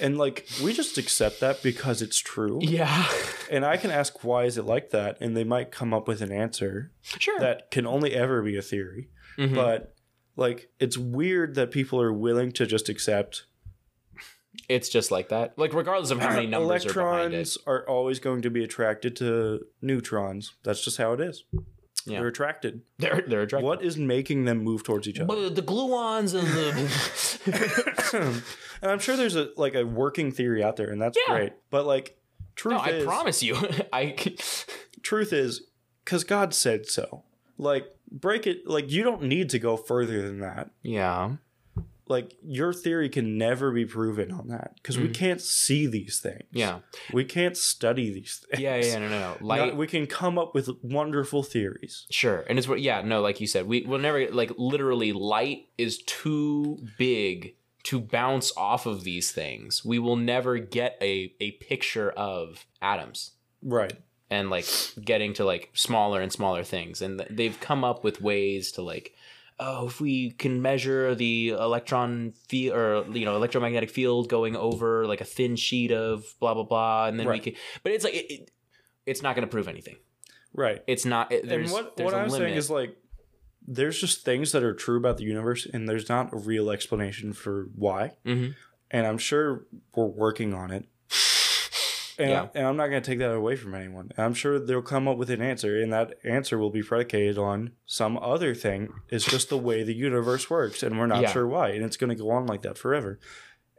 And 0.00 0.18
like 0.18 0.46
we 0.62 0.72
just 0.72 0.98
accept 0.98 1.38
that 1.40 1.62
because 1.62 2.02
it's 2.02 2.18
true. 2.18 2.58
Yeah. 2.62 3.06
And 3.48 3.64
I 3.64 3.76
can 3.76 3.92
ask 3.92 4.24
why 4.24 4.44
is 4.44 4.58
it 4.58 4.64
like 4.64 4.90
that 4.90 5.16
and 5.20 5.36
they 5.36 5.44
might 5.44 5.70
come 5.70 5.94
up 5.94 6.08
with 6.08 6.20
an 6.20 6.32
answer 6.32 6.90
Sure. 7.20 7.38
that 7.38 7.70
can 7.70 7.86
only 7.86 8.12
ever 8.12 8.42
be 8.42 8.56
a 8.56 8.62
theory. 8.62 9.08
Mhm. 9.38 9.54
But 9.54 9.93
like 10.36 10.68
it's 10.78 10.96
weird 10.98 11.54
that 11.54 11.70
people 11.70 12.00
are 12.00 12.12
willing 12.12 12.52
to 12.52 12.66
just 12.66 12.88
accept 12.88 13.44
it's 14.68 14.88
just 14.88 15.10
like 15.10 15.28
that. 15.30 15.58
Like 15.58 15.74
regardless 15.74 16.10
of 16.10 16.20
how 16.20 16.30
many 16.30 16.46
numbers 16.46 16.86
are 16.86 17.00
electrons 17.00 17.58
are, 17.66 17.86
always 17.88 18.20
going 18.20 18.42
to 18.42 18.50
be 18.50 18.62
attracted 18.62 19.16
to 19.16 19.66
neutrons. 19.82 20.54
That's 20.62 20.82
just 20.82 20.96
how 20.96 21.12
it 21.12 21.20
is. 21.20 21.44
Yeah. 22.06 22.18
They're 22.20 22.28
attracted. 22.28 22.82
They're 22.98 23.24
they're 23.26 23.42
attracted. 23.42 23.66
What 23.66 23.82
is 23.82 23.96
making 23.96 24.44
them 24.44 24.58
move 24.62 24.84
towards 24.84 25.08
each 25.08 25.18
other? 25.18 25.26
But 25.26 25.54
the 25.54 25.62
gluons 25.62 26.38
and 26.38 26.46
the 26.46 28.42
and 28.82 28.90
I'm 28.90 28.98
sure 28.98 29.16
there's 29.16 29.36
a 29.36 29.50
like 29.56 29.74
a 29.74 29.84
working 29.84 30.30
theory 30.30 30.62
out 30.62 30.76
there, 30.76 30.90
and 30.90 31.00
that's 31.00 31.18
Yeah. 31.26 31.34
great. 31.34 31.52
But 31.70 31.86
like, 31.86 32.16
truth 32.56 32.74
no, 32.74 32.80
I 32.80 33.02
promise 33.04 33.42
you, 33.42 33.56
I 33.92 34.14
truth 35.02 35.32
is, 35.32 35.62
because 36.04 36.24
God 36.24 36.54
said 36.54 36.86
so. 36.86 37.24
Like, 37.58 37.86
break 38.10 38.46
it. 38.46 38.66
Like, 38.66 38.90
you 38.90 39.02
don't 39.02 39.22
need 39.22 39.50
to 39.50 39.58
go 39.58 39.76
further 39.76 40.22
than 40.22 40.40
that. 40.40 40.70
yeah 40.82 41.36
Like, 42.06 42.34
your 42.44 42.74
theory 42.74 43.08
can 43.08 43.38
never 43.38 43.72
be 43.72 43.86
proven 43.86 44.30
on 44.30 44.48
that 44.48 44.74
because 44.76 44.98
we 44.98 45.08
Mhm. 45.08 45.14
can't 45.14 45.40
see 45.40 45.86
these 45.86 46.20
things. 46.20 46.42
yeah 46.52 46.80
we 47.12 47.24
can't 47.24 47.56
study 47.56 48.10
these 48.12 48.44
things. 48.50 48.60
yeah 48.62 48.76
yeah 48.76 48.98
no 48.98 49.08
no 49.08 49.18
no 49.20 49.36
light 49.40 49.68
Not- 49.68 49.76
we 49.76 49.86
can 49.86 50.06
come 50.06 50.38
up 50.38 50.54
with 50.54 50.68
wonderful 50.82 51.42
theories. 51.42 52.06
Sure, 52.10 52.44
and 52.48 52.58
it's 52.58 52.68
what 52.68 52.80
yeah 52.82 53.00
no 53.00 53.22
like 53.22 53.40
you 53.40 53.46
said 53.46 53.66
we 53.66 53.82
will 53.82 53.98
never 53.98 54.30
like 54.30 54.52
literally 54.58 55.12
light 55.12 55.68
is 55.78 56.02
too 56.02 56.78
big 56.98 57.54
to 57.84 58.00
bounce 58.00 58.50
off 58.56 58.84
of 58.86 59.04
these 59.04 59.30
things. 59.32 59.82
We 59.84 59.98
will 59.98 60.16
never 60.16 60.58
get 60.58 60.96
a 61.00 61.34
a 61.40 61.52
picture 61.52 62.10
of 62.10 62.66
atoms 62.82 63.30
Right. 63.62 63.94
And 64.30 64.50
like 64.50 64.66
getting 65.04 65.32
to 65.34 65.44
like 65.44 65.70
smaller 65.74 66.20
and 66.20 66.32
smaller 66.32 66.64
things, 66.64 67.02
and 67.02 67.24
they've 67.30 67.58
come 67.60 67.84
up 67.84 68.04
with 68.04 68.20
ways 68.20 68.72
to 68.72 68.82
like. 68.82 69.14
Oh, 69.60 69.86
if 69.86 70.00
we 70.00 70.32
can 70.32 70.62
measure 70.62 71.14
the 71.14 71.50
electron 71.50 72.32
field 72.48 72.76
or 72.76 73.04
you 73.16 73.24
know 73.24 73.36
electromagnetic 73.36 73.88
field 73.88 74.28
going 74.28 74.56
over 74.56 75.06
like 75.06 75.20
a 75.20 75.24
thin 75.24 75.54
sheet 75.54 75.92
of 75.92 76.24
blah 76.40 76.54
blah 76.54 76.64
blah, 76.64 77.06
and 77.06 77.20
then 77.20 77.28
Right. 77.28 77.40
we 77.44 77.52
can. 77.52 77.60
But 77.84 77.92
it's 77.92 78.02
like 78.02 78.14
it, 78.14 78.26
it, 78.32 78.50
it's 79.06 79.22
not 79.22 79.36
going 79.36 79.46
to 79.46 79.50
prove 79.50 79.68
anything. 79.68 79.94
Right. 80.52 80.82
It's 80.88 81.04
not. 81.04 81.30
It, 81.30 81.48
there's 81.48 81.72
and 81.72 81.84
what, 81.84 81.96
there's 81.96 82.04
what 82.12 82.14
I'm 82.20 82.28
limit. 82.30 82.46
saying 82.48 82.56
is 82.56 82.68
like 82.68 82.96
there's 83.66 84.00
just 84.00 84.24
things 84.24 84.50
that 84.50 84.64
are 84.64 84.74
true 84.74 84.96
about 84.98 85.18
the 85.18 85.24
universe 85.24 85.66
and 85.72 85.88
there's 85.88 86.08
not 86.08 86.32
a 86.32 86.36
real 86.36 86.68
explanation 86.70 87.32
for 87.32 87.68
why. 87.76 88.16
Mhm. 88.26 88.56
And 88.90 89.06
I'm 89.06 89.18
sure 89.18 89.66
we're 89.94 90.06
working 90.06 90.52
on 90.52 90.72
it. 90.72 90.86
And, 92.18 92.30
Yeah. 92.30 92.48
and 92.54 92.66
I'm 92.66 92.76
not 92.76 92.88
going 92.88 93.02
to 93.02 93.10
take 93.10 93.18
that 93.18 93.32
away 93.34 93.56
from 93.56 93.74
anyone. 93.74 94.10
And 94.16 94.24
I'm 94.24 94.34
sure 94.34 94.58
they'll 94.58 94.82
come 94.82 95.08
up 95.08 95.16
with 95.16 95.30
an 95.30 95.42
answer, 95.42 95.80
and 95.80 95.92
that 95.92 96.14
answer 96.24 96.58
will 96.58 96.70
be 96.70 96.82
predicated 96.82 97.38
on 97.38 97.72
some 97.86 98.16
other 98.18 98.54
thing. 98.54 98.88
It's 99.08 99.24
just 99.24 99.48
the 99.48 99.58
way 99.58 99.82
the 99.82 99.94
universe 99.94 100.48
works, 100.48 100.82
and 100.82 100.98
we're 100.98 101.06
not 101.06 101.22
Yeah. 101.22 101.32
sure 101.32 101.46
why. 101.46 101.70
And 101.70 101.84
it's 101.84 101.96
going 101.96 102.10
to 102.10 102.16
go 102.22 102.30
on 102.30 102.46
like 102.46 102.62
that 102.62 102.78
forever. 102.78 103.18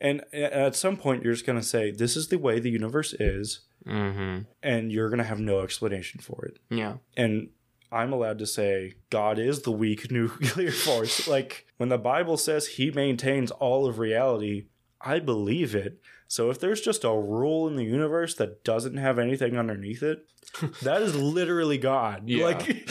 And 0.01 0.21
at 0.33 0.75
some 0.75 0.97
point, 0.97 1.23
you're 1.23 1.33
just 1.33 1.45
going 1.45 1.59
to 1.59 1.65
say, 1.65 1.91
This 1.91 2.17
is 2.17 2.27
the 2.27 2.38
way 2.38 2.59
the 2.59 2.69
universe 2.71 3.13
is, 3.13 3.61
Mm-hmm. 3.88 4.43
and 4.63 4.91
you're 4.91 5.09
going 5.09 5.19
to 5.19 5.23
have 5.23 5.39
no 5.39 5.59
explanation 5.59 6.19
for 6.19 6.43
it 6.45 6.57
Yeah. 6.71 6.95
and 7.15 7.49
I'm 7.91 8.11
allowed 8.11 8.39
to 8.39 8.47
say 8.47 8.95
God 9.11 9.38
is 9.38 9.61
the 9.61 9.71
weak 9.71 10.09
nuclear 10.19 10.71
force. 10.71 11.27
like 11.27 11.67
when 11.77 11.89
the 11.89 11.99
Bible 11.99 12.36
says 12.36 12.65
he 12.67 12.89
maintains 12.89 13.51
all 13.51 13.86
of 13.86 13.99
reality, 13.99 14.65
I 14.99 15.19
believe 15.19 15.75
it. 15.75 15.99
So 16.28 16.49
if 16.49 16.59
there's 16.59 16.82
just 16.82 17.03
a 17.03 17.09
rule 17.11 17.67
in 17.67 17.76
the 17.76 17.84
universe 17.84 18.36
that 18.36 18.63
doesn't 18.63 18.97
have 18.97 19.19
anything 19.19 19.57
underneath 19.57 20.01
it, 20.03 20.26
that 20.82 21.01
is 21.01 21.15
literally 21.15 21.78
God. 21.78 22.23
Yeah. 22.30 22.45
Like 22.45 22.89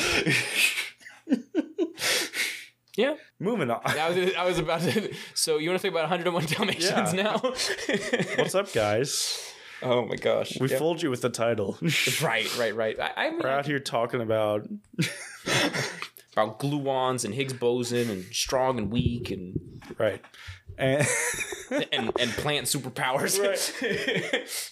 Yeah. 2.96 3.14
moving 3.40 3.70
on. 3.70 3.80
I 3.84 4.08
was, 4.10 4.34
I 4.36 4.44
was 4.44 4.58
about 4.60 4.80
to. 4.82 5.12
So 5.34 5.58
you 5.58 5.68
want 5.68 5.80
to 5.80 5.82
think 5.82 5.92
about 5.94 6.02
101 6.10 6.44
Dalmatians 6.46 7.12
Yeah. 7.12 7.22
now? 7.22 7.38
What's 8.38 8.54
up, 8.54 8.72
guys? 8.72 9.50
Oh 9.82 10.04
my 10.06 10.14
gosh. 10.14 10.56
We 10.60 10.68
Yep. 10.70 10.78
fooled 10.78 11.02
you 11.02 11.10
with 11.10 11.20
the 11.20 11.28
title. 11.28 11.76
Right, 12.22 12.56
right, 12.56 12.74
right. 12.74 12.98
I, 13.00 13.10
I 13.16 13.30
mean, 13.30 13.40
We're 13.42 13.48
out 13.50 13.66
here 13.66 13.80
talking 13.80 14.20
about 14.20 14.68
about 16.34 16.60
gluons 16.60 17.24
and 17.24 17.34
Higgs 17.34 17.52
boson 17.52 18.08
and 18.10 18.24
strong 18.32 18.78
and 18.78 18.92
weak 18.92 19.30
and 19.32 19.58
right. 19.98 20.22
And 20.78 21.06
and, 21.92 22.10
and 22.18 22.30
plant 22.32 22.66
superpowers. 22.66 23.38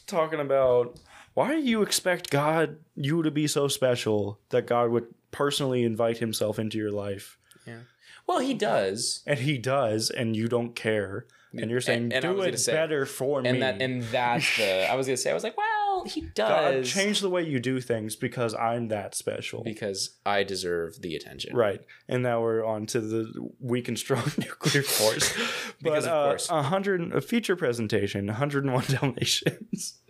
talking 0.07 0.41
about 0.41 0.99
why 1.35 1.49
do 1.55 1.61
you 1.61 1.83
expect 1.83 2.31
God 2.31 2.77
you 2.95 3.23
to 3.23 3.31
be 3.31 3.47
so 3.47 3.69
special 3.69 4.39
that 4.51 4.67
God 4.67 4.91
would 4.91 5.07
personally 5.31 5.83
invite 5.83 6.19
himself 6.19 6.59
into 6.59 6.77
your 6.79 6.91
life 6.93 7.39
Yeah. 7.67 7.79
well, 8.27 8.41
he 8.41 8.53
does, 8.55 9.23
and 9.27 9.39
he 9.39 9.57
does 9.59 10.11
and 10.11 10.37
you 10.37 10.49
don't 10.49 10.75
care 10.75 11.27
and 11.55 11.71
you're 11.71 11.81
saying 11.81 12.05
And- 12.05 12.25
and 12.25 12.37
do 12.37 12.43
it 12.43 12.59
say- 12.59 12.73
better 12.73 13.07
for 13.07 13.39
and 13.41 13.53
me 13.55 13.61
that 13.61 13.81
and 13.81 14.03
that's 14.05 14.57
the. 14.57 14.91
I 14.91 14.95
was 14.95 15.07
gonna 15.07 15.17
say. 15.17 15.31
I 15.31 15.35
was 15.35 15.45
like, 15.45 15.57
well, 15.57 15.82
he 16.05 16.23
God 16.35 16.73
does. 16.73 16.89
change 16.89 17.21
the 17.21 17.31
way 17.31 17.43
you 17.43 17.61
do 17.61 17.81
things 17.81 18.17
because 18.17 18.55
I'm 18.55 18.89
that 18.89 19.15
special. 19.15 19.63
Because 19.63 20.19
I 20.27 20.43
deserve 20.43 21.01
the 21.01 21.15
attention. 21.15 21.55
right. 21.57 21.81
And 22.09 22.23
now 22.23 22.41
we're 22.43 22.65
on 22.65 22.87
to 22.87 23.01
the 23.01 23.51
weak 23.61 23.89
and 23.89 23.99
strong 23.99 24.25
nuclear 24.39 24.83
force. 24.99 25.33
Because 25.81 26.05
but 26.05 26.13
of 26.13 26.27
uh, 26.27 26.29
course. 26.31 26.51
a 26.51 26.63
hundred 26.63 27.13
a 27.15 27.21
feature 27.21 27.57
presentation 27.57 28.27
101 28.27 28.85
dalmatians 28.89 30.01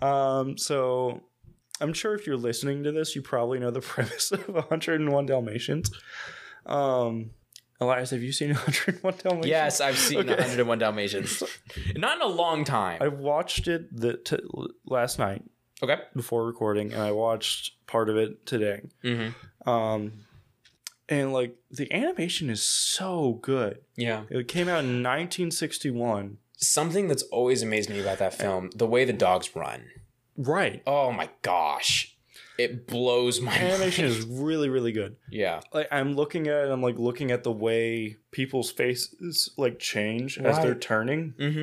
um 0.00 0.56
so 0.56 1.20
i'm 1.80 1.92
sure 1.92 2.14
if 2.14 2.26
you're 2.26 2.36
listening 2.36 2.82
to 2.84 2.92
this 2.92 3.14
you 3.16 3.22
probably 3.22 3.58
know 3.58 3.70
the 3.70 3.80
premise 3.80 4.30
of 4.32 4.48
101 4.48 5.26
dalmatians. 5.26 5.90
Um 6.66 7.30
elias 7.82 8.10
have 8.10 8.22
you 8.22 8.32
seen 8.32 8.50
101 8.54 9.14
dalmatians 9.18 9.46
Yes, 9.46 9.80
I've 9.80 9.98
seen 9.98 10.20
Okay. 10.20 10.30
101 10.34 10.78
Dalmatians. 10.78 11.42
Not 11.96 12.16
in 12.16 12.22
a 12.22 12.26
long 12.26 12.64
time. 12.64 12.98
i 13.00 13.08
watched 13.08 13.68
it 13.68 13.82
the 13.94 14.16
t- 14.16 14.38
last 14.86 15.18
night 15.18 15.42
okay. 15.82 15.98
before 16.16 16.46
recording 16.46 16.92
and 16.92 17.02
i 17.02 17.12
watched 17.12 17.72
part 17.86 18.08
of 18.08 18.16
it 18.16 18.46
today 18.46 18.80
Mm-hmm. 19.04 19.68
um 19.68 20.12
and 21.08 21.32
like 21.32 21.56
the 21.70 21.92
animation 21.92 22.48
is 22.48 22.62
so 22.62 23.38
good 23.42 23.78
Yeah. 23.96 24.22
it 24.30 24.48
came 24.48 24.68
out 24.68 24.84
in 24.84 25.02
1961 25.02 26.38
Something 26.56 27.08
that's 27.08 27.24
always 27.24 27.60
amazed 27.60 27.90
me 27.90 27.98
about 28.00 28.18
that 28.18 28.34
film, 28.34 28.70
the 28.76 28.86
way 28.86 29.04
the 29.04 29.12
dogs 29.12 29.56
run. 29.56 29.86
right 30.36 30.80
Oh 30.86 31.10
my 31.10 31.28
gosh. 31.42 32.11
It 32.58 32.86
blows 32.86 33.40
my 33.40 33.54
animation 33.56 34.04
mind. 34.04 34.16
is 34.18 34.24
really 34.26 34.68
really 34.68 34.92
good 34.92 35.16
Yeah. 35.30 35.60
like 35.72 35.88
i'm 35.90 36.14
looking 36.14 36.46
at 36.48 36.66
it 36.66 36.70
i'm 36.70 36.82
like 36.82 36.98
looking 36.98 37.30
at 37.30 37.44
the 37.44 37.52
way 37.52 38.16
people's 38.30 38.70
faces 38.70 39.50
like 39.56 39.78
change 39.78 40.38
as 40.38 40.58
they're 40.58 40.74
turning 40.74 41.34
Mm-hmm. 41.38 41.58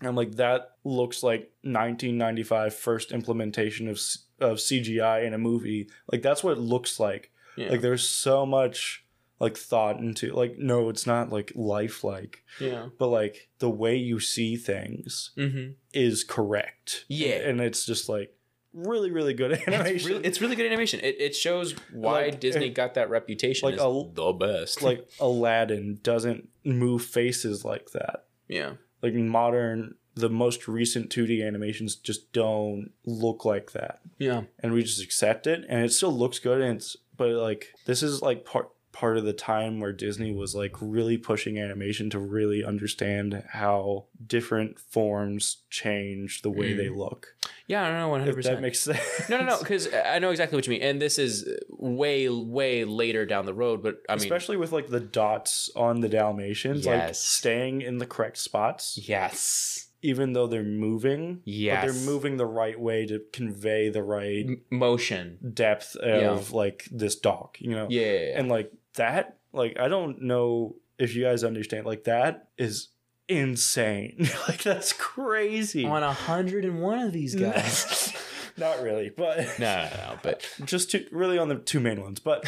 and 0.00 0.08
i'm 0.08 0.16
like 0.16 0.32
that 0.36 0.72
looks 0.84 1.22
like 1.22 1.50
1995 1.62 2.74
first 2.74 3.12
implementation 3.12 3.88
of 3.88 4.00
of 4.40 4.56
cgi 4.58 5.24
in 5.24 5.34
a 5.34 5.38
movie 5.38 5.88
like 6.10 6.22
that's 6.22 6.42
what 6.42 6.56
it 6.58 6.60
looks 6.60 6.98
like 6.98 7.30
Yeah. 7.56 7.70
like 7.70 7.80
there's 7.82 8.08
so 8.08 8.44
much 8.44 9.04
like 9.40 9.56
thought 9.56 9.98
into 9.98 10.32
like 10.32 10.56
no 10.58 10.88
it's 10.88 11.06
not 11.06 11.30
like 11.30 11.52
lifelike 11.54 12.42
yeah. 12.60 12.86
but 12.98 13.08
like 13.08 13.48
the 13.58 13.70
way 13.70 13.96
you 13.96 14.20
see 14.20 14.56
things 14.56 15.30
Mm-hmm. 15.36 15.72
is 15.92 16.24
correct 16.24 17.04
Yeah. 17.08 17.36
and 17.48 17.60
it's 17.60 17.84
just 17.86 18.08
like 18.08 18.34
really 18.74 19.10
really 19.10 19.32
good 19.34 19.52
animation. 19.66 19.96
It's 19.96 20.04
really, 20.04 20.24
it's 20.24 20.40
really 20.40 20.56
good 20.56 20.66
animation. 20.66 21.00
It, 21.00 21.16
it 21.20 21.34
shows 21.36 21.74
why 21.92 22.26
Like, 22.26 22.40
Disney 22.40 22.66
it- 22.66 22.74
got 22.74 22.94
that 22.94 23.08
reputation 23.08 23.66
like 23.66 23.76
as 23.76 23.80
a- 23.80 24.10
the 24.12 24.32
best. 24.32 24.82
like 24.82 25.08
Aladdin 25.20 26.00
doesn't 26.02 26.48
move 26.64 27.02
faces 27.04 27.64
like 27.64 27.90
that. 27.92 28.24
yeah, 28.48 28.74
Like 29.02 29.14
modern, 29.14 29.94
the 30.16 30.28
most 30.30 30.68
recent 30.68 31.10
2D 31.10 31.44
animations 31.46 31.96
just 31.96 32.32
don't 32.32 32.90
look 33.06 33.44
like 33.44 33.72
that, 33.72 34.00
yeah, 34.18 34.42
and 34.60 34.72
we 34.72 34.82
just 34.82 35.02
accept 35.02 35.46
it, 35.46 35.64
and 35.68 35.84
it 35.84 35.92
still 35.92 36.12
looks 36.12 36.38
good. 36.38 36.60
And 36.60 36.76
it's 36.76 36.96
but 37.16 37.30
like 37.30 37.68
this 37.86 38.02
is 38.02 38.22
like 38.22 38.44
part 38.44 38.68
part 38.94 39.18
of 39.18 39.24
the 39.24 39.32
time 39.34 39.80
where 39.80 39.92
Disney 39.92 40.32
was 40.32 40.54
like 40.54 40.74
really 40.80 41.18
pushing 41.18 41.58
animation 41.58 42.08
to 42.10 42.18
really 42.18 42.64
understand 42.64 43.44
how 43.50 44.06
different 44.26 44.78
forms 44.78 45.58
change 45.68 46.40
the 46.42 46.50
way 46.50 46.72
they 46.72 46.86
mm. 46.86 46.96
look. 46.96 47.34
yeah. 47.66 47.82
I 47.84 47.88
don't 47.88 47.98
know, 47.98 48.08
one 48.08 48.20
hundred 48.20 48.38
If 48.38 48.44
that 48.44 48.60
percent. 48.60 48.62
makes 48.62 48.80
sense. 48.80 49.28
No, 49.28 49.38
no, 49.38 49.44
no, 49.44 49.58
because 49.64 49.88
I 49.92 50.18
know 50.20 50.30
exactly 50.30 50.56
what 50.56 50.66
you 50.66 50.70
mean, 50.70 50.82
and 50.82 51.02
this 51.02 51.18
is 51.18 51.46
way, 51.68 52.28
way 52.28 52.84
later 52.84 53.26
down 53.26 53.44
the 53.46 53.52
road. 53.54 53.82
But 53.82 54.00
I 54.08 54.14
mean, 54.14 54.22
Especially 54.22 54.56
with 54.56 54.72
like 54.72 54.88
the 54.88 55.00
dots 55.00 55.68
on 55.76 56.00
the 56.00 56.08
Dalmatians, 56.08 56.86
like 56.86 57.14
staying 57.14 57.82
in 57.82 57.98
the 57.98 58.06
correct 58.06 58.38
spots. 58.38 58.98
yes, 59.02 59.88
even 60.02 60.34
though 60.34 60.46
they're 60.46 60.62
moving, 60.62 61.36
but 61.36 61.42
Yes. 61.46 61.84
they're 61.84 62.06
moving 62.12 62.36
the 62.36 62.46
right 62.46 62.78
way 62.78 63.06
to 63.06 63.22
convey 63.32 63.88
the 63.88 64.02
right 64.02 64.44
M- 64.46 64.60
motion. 64.70 65.38
depth 65.54 65.96
of 65.96 66.52
like 66.52 66.84
this 66.92 67.16
dog, 67.16 67.56
you 67.58 67.70
know? 67.70 67.86
Yeah, 67.88 68.02
yeah, 68.02 68.12
yeah. 68.28 68.38
And 68.38 68.48
like 68.50 68.70
that, 68.94 69.38
like 69.52 69.78
I 69.78 69.88
don't 69.88 70.22
know 70.22 70.76
if 70.98 71.14
you 71.14 71.24
guys 71.24 71.44
understand, 71.44 71.86
like 71.86 72.04
that 72.04 72.48
is 72.58 72.88
insane. 73.28 74.28
like 74.48 74.62
that's 74.62 74.92
crazy. 74.92 75.84
on 75.84 76.02
a 76.02 76.12
hundred 76.12 76.64
and 76.64 76.80
one 76.80 76.98
of 76.98 77.12
these 77.12 77.34
guys. 77.36 78.12
Not 78.56 78.82
really, 78.82 79.10
but 79.10 79.38
no, 79.58 79.88
no, 79.90 79.90
no, 79.96 80.18
but 80.22 80.48
just 80.64 80.90
two, 80.90 81.06
really 81.10 81.38
on 81.38 81.48
the 81.48 81.56
two 81.56 81.80
main 81.80 82.00
ones. 82.00 82.20
But 82.20 82.44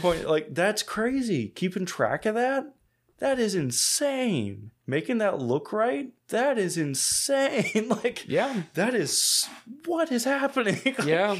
point 0.00 0.28
like 0.28 0.54
that's 0.54 0.82
crazy. 0.82 1.48
Keeping 1.48 1.86
track 1.86 2.26
of 2.26 2.34
that, 2.34 2.74
that 3.18 3.38
is 3.38 3.54
insane. 3.54 4.72
Making 4.86 5.18
that 5.18 5.38
look 5.38 5.72
right, 5.72 6.12
that 6.28 6.58
is 6.58 6.76
insane. 6.76 7.88
like 7.88 8.28
yeah, 8.28 8.64
that 8.74 8.94
is 8.94 9.48
what 9.86 10.12
is 10.12 10.24
happening. 10.24 10.94
yeah. 11.06 11.38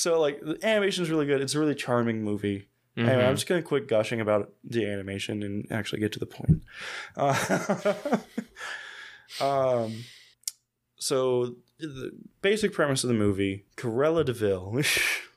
So 0.00 0.18
like 0.18 0.40
the 0.40 0.58
animation 0.66 1.04
is 1.04 1.10
really 1.10 1.26
good. 1.26 1.42
It's 1.42 1.54
a 1.54 1.60
really 1.60 1.74
charming 1.74 2.22
movie. 2.22 2.68
Anyway, 2.96 3.12
Mm-hmm. 3.12 3.28
I'm 3.28 3.34
just 3.34 3.46
gonna 3.46 3.60
quit 3.62 3.86
gushing 3.86 4.20
about 4.20 4.52
the 4.64 4.86
animation 4.86 5.42
and 5.42 5.70
actually 5.70 6.00
get 6.00 6.12
to 6.12 6.18
the 6.18 6.26
point. 6.26 6.62
Uh, 7.16 7.94
um, 9.44 10.04
so 10.96 11.56
the 11.78 12.12
basic 12.40 12.72
premise 12.72 13.04
of 13.04 13.08
the 13.08 13.14
movie: 13.14 13.66
Cruella 13.76 14.24
de 14.24 14.32
Vil. 14.32 14.82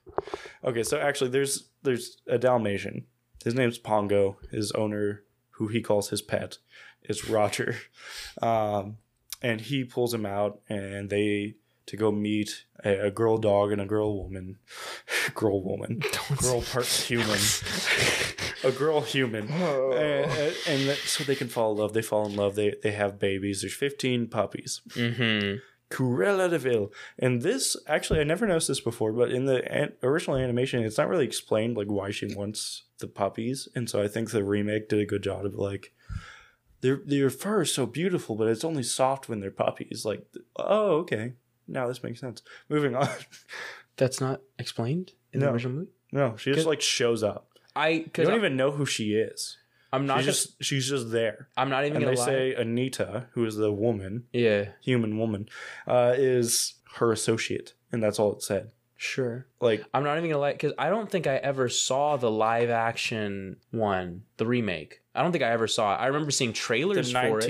okay, 0.63 0.83
so 0.83 0.97
actually, 0.97 1.29
there's 1.29 1.65
there's 1.83 2.17
a 2.27 2.37
Dalmatian. 2.37 3.05
His 3.43 3.55
name's 3.55 3.77
Pongo. 3.77 4.37
His 4.49 4.71
owner, 4.71 5.23
who 5.51 5.67
he 5.67 5.81
calls 5.81 6.09
his 6.09 6.21
pet, 6.21 6.57
is 7.03 7.29
Roger, 7.29 7.75
um, 8.41 8.97
and 9.41 9.59
he 9.59 9.83
pulls 9.83 10.13
him 10.13 10.25
out, 10.25 10.61
and 10.69 11.09
they 11.09 11.55
to 11.85 11.97
go 11.97 12.11
meet 12.11 12.65
a, 12.85 13.07
a 13.07 13.11
girl 13.11 13.37
dog 13.37 13.71
and 13.71 13.81
a 13.81 13.85
girl 13.85 14.21
woman, 14.23 14.57
girl 15.35 15.61
woman, 15.63 16.01
girl 16.37 16.61
part 16.61 16.85
human, 16.85 17.39
a 18.63 18.71
girl 18.71 19.01
human, 19.01 19.47
and, 19.49 20.31
and, 20.31 20.55
and 20.67 20.89
that- 20.89 21.01
so 21.05 21.23
they 21.23 21.35
can 21.35 21.47
fall 21.49 21.71
in 21.73 21.77
love. 21.79 21.93
They 21.93 22.01
fall 22.01 22.25
in 22.25 22.35
love. 22.35 22.55
They 22.55 22.75
they 22.81 22.91
have 22.91 23.19
babies. 23.19 23.61
There's 23.61 23.73
15 23.75 24.27
puppies. 24.27 24.81
Mm-hmm. 24.89 25.57
Cruella 25.89 26.49
de 26.49 26.57
Vil. 26.57 26.91
And 27.19 27.43
this, 27.43 27.77
actually, 27.87 28.19
I 28.19 28.23
never 28.23 28.47
noticed 28.47 28.67
this 28.67 28.79
before, 28.79 29.11
but 29.13 29.29
in 29.31 29.45
the 29.45 29.63
an- 29.71 29.93
original 30.01 30.37
animation, 30.37 30.81
it's 30.83 30.97
not 30.97 31.07
really 31.07 31.25
explained 31.25 31.77
like 31.77 31.85
why 31.87 32.09
she 32.09 32.33
wants 32.33 32.85
the 32.97 33.07
puppies. 33.07 33.67
And 33.75 33.87
so 33.87 34.01
I 34.01 34.07
think 34.07 34.31
the 34.31 34.43
remake 34.43 34.89
did 34.89 34.99
a 34.99 35.05
good 35.05 35.21
job 35.21 35.45
of 35.45 35.53
like, 35.53 35.93
their 36.81 36.99
their 37.05 37.29
fur 37.29 37.61
is 37.61 37.71
so 37.73 37.85
beautiful, 37.85 38.35
but 38.35 38.47
it's 38.47 38.63
only 38.63 38.81
soft 38.81 39.29
when 39.29 39.39
they're 39.39 39.51
puppies. 39.51 40.03
Like, 40.03 40.25
oh, 40.55 40.95
okay, 41.01 41.33
now 41.67 41.87
this 41.87 42.03
makes 42.03 42.19
sense. 42.19 42.41
Moving 42.69 42.95
on. 42.95 43.07
That's 43.97 44.19
not 44.19 44.41
explained 44.57 45.13
in 45.31 45.39
No. 45.39 45.47
the 45.47 45.51
original 45.53 45.73
movie. 45.73 45.91
no, 46.11 46.35
she 46.37 46.51
just 46.53 46.67
like 46.67 46.81
shows 46.81 47.23
up. 47.23 47.47
I 47.75 47.89
You 47.89 48.09
don't 48.23 48.35
even 48.35 48.55
know 48.57 48.71
who 48.71 48.85
she 48.85 49.13
is. 49.13 49.57
I'm 49.91 50.05
not 50.07 50.17
She's 50.19 50.25
just. 50.25 50.57
just 50.57 50.63
she's 50.63 50.89
just 50.89 51.11
there. 51.11 51.49
I'm 51.55 51.69
not 51.69 51.85
even 51.85 51.97
And 51.97 52.05
gonna 52.05 52.15
they 52.15 52.19
lie. 52.21 52.25
say 52.25 52.53
Anita, 52.55 53.27
who 53.33 53.45
is 53.45 53.55
the 53.55 53.71
woman, 53.71 54.23
yeah, 54.33 54.69
human 54.81 55.19
woman, 55.19 55.47
uh, 55.87 56.13
is 56.17 56.73
her 56.95 57.11
associate, 57.11 57.73
and 57.91 58.01
that's 58.01 58.17
all 58.17 58.33
it 58.33 58.41
said. 58.41 58.71
sure. 58.95 59.45
Like 59.61 59.83
I'm 59.93 60.03
not 60.03 60.17
even 60.17 60.31
gonna 60.31 60.39
lie 60.41 60.53
because 60.53 60.73
I 60.79 60.89
don't 60.89 61.11
think 61.11 61.27
I 61.27 61.35
ever 61.35 61.69
saw 61.69 62.17
the 62.17 62.31
live 62.31 62.71
action 62.71 63.57
one, 63.69 64.23
the 64.37 64.47
remake. 64.47 65.01
I 65.13 65.21
don't 65.21 65.31
think 65.31 65.43
I 65.43 65.51
ever 65.51 65.67
saw 65.67 65.93
it. 65.93 65.97
I 65.97 66.07
remember 66.07 66.31
seeing 66.31 66.51
the 66.51 66.57
trailers 66.57 67.11
for 67.11 67.19
it. 67.19 67.47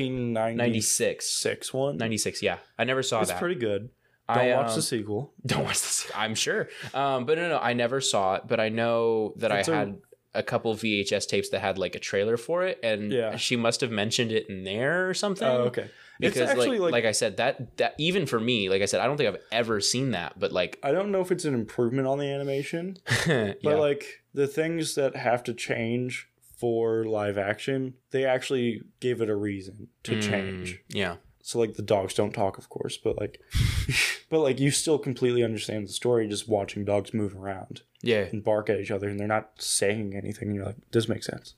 1996 0.47 1.45
96. 1.45 1.73
one. 1.73 1.97
96, 1.97 2.41
yeah. 2.41 2.57
I 2.77 2.83
never 2.83 3.03
saw 3.03 3.21
It's 3.21 3.29
that. 3.29 3.39
pretty 3.39 3.55
good. 3.55 3.89
Don't 4.27 4.37
I, 4.37 4.55
watch 4.55 4.69
um, 4.69 4.75
the 4.75 4.81
sequel. 4.81 5.33
Don't 5.45 5.63
watch 5.65 5.81
the 5.81 5.87
sequel. 5.87 6.15
I'm 6.21 6.35
sure. 6.35 6.69
Um, 6.93 7.25
but 7.25 7.37
no, 7.37 7.49
no, 7.49 7.57
I 7.59 7.73
never 7.73 7.99
saw 8.01 8.35
it. 8.35 8.43
But 8.47 8.59
I 8.59 8.69
know 8.69 9.33
that 9.37 9.51
It's 9.51 9.67
I 9.69 9.73
a- 9.73 9.75
had 9.75 9.97
a 10.35 10.41
couple 10.43 10.73
VHS 10.75 11.27
tapes 11.27 11.49
that 11.49 11.59
had 11.59 11.77
like 11.77 11.93
a 11.95 11.99
trailer 11.99 12.37
for 12.37 12.63
it, 12.65 12.79
and 12.83 13.11
Yeah. 13.11 13.35
she 13.35 13.55
must 13.55 13.81
have 13.81 13.91
mentioned 13.91 14.31
it 14.31 14.49
in 14.49 14.63
there 14.63 15.07
or 15.09 15.13
something. 15.13 15.47
Oh, 15.47 15.63
okay. 15.65 15.89
Because 16.19 16.37
it's 16.37 16.51
actually 16.51 16.79
like, 16.79 16.79
like, 16.79 16.91
like 16.93 17.05
I 17.05 17.11
said, 17.11 17.37
that 17.37 17.77
that 17.77 17.95
even 17.97 18.25
for 18.25 18.39
me, 18.39 18.69
like 18.69 18.81
I 18.81 18.85
said, 18.85 19.01
I 19.01 19.05
don't 19.07 19.17
think 19.17 19.29
I've 19.29 19.41
ever 19.51 19.81
seen 19.81 20.11
that. 20.11 20.39
But 20.39 20.51
like, 20.51 20.79
I 20.83 20.91
don't 20.91 21.11
know 21.11 21.21
if 21.21 21.31
it's 21.31 21.43
an 21.45 21.53
improvement 21.53 22.07
on 22.07 22.17
the 22.19 22.25
animation, 22.27 22.97
yeah, 23.27 23.53
but 23.63 23.77
like 23.79 24.23
the 24.33 24.47
things 24.47 24.95
that 24.95 25.15
have 25.15 25.43
to 25.45 25.53
change 25.53 26.29
for 26.57 27.03
live 27.03 27.37
action, 27.37 27.95
they 28.11 28.25
actually 28.25 28.81
gave 29.01 29.21
it 29.21 29.29
a 29.29 29.35
reason 29.35 29.89
to 30.03 30.13
Mm, 30.15 30.21
change. 30.21 30.79
Yeah, 30.89 31.15
So 31.45 31.59
like 31.59 31.73
the 31.73 31.81
dogs 31.81 32.13
don't 32.13 32.33
talk, 32.33 32.57
of 32.57 32.69
course, 32.69 32.97
but 32.97 33.19
like, 33.19 33.41
but 34.29 34.39
like 34.39 34.61
you 34.61 34.71
still 34.71 34.97
completely 34.97 35.43
understand 35.43 35.85
the 35.85 35.91
story 35.91 36.25
just 36.27 36.47
watching 36.47 36.85
dogs 36.85 37.13
move 37.13 37.35
around 37.35 37.81
yeah, 38.01 38.21
and 38.31 38.43
bark 38.43 38.69
at 38.69 38.79
each 38.79 38.91
other, 38.91 39.09
and 39.09 39.19
they're 39.19 39.27
not 39.27 39.51
saying 39.57 40.15
anything. 40.15 40.47
And 40.47 40.55
you're 40.55 40.65
like, 40.65 40.77
this 40.91 41.07
makes 41.07 41.27
sense. 41.27 41.55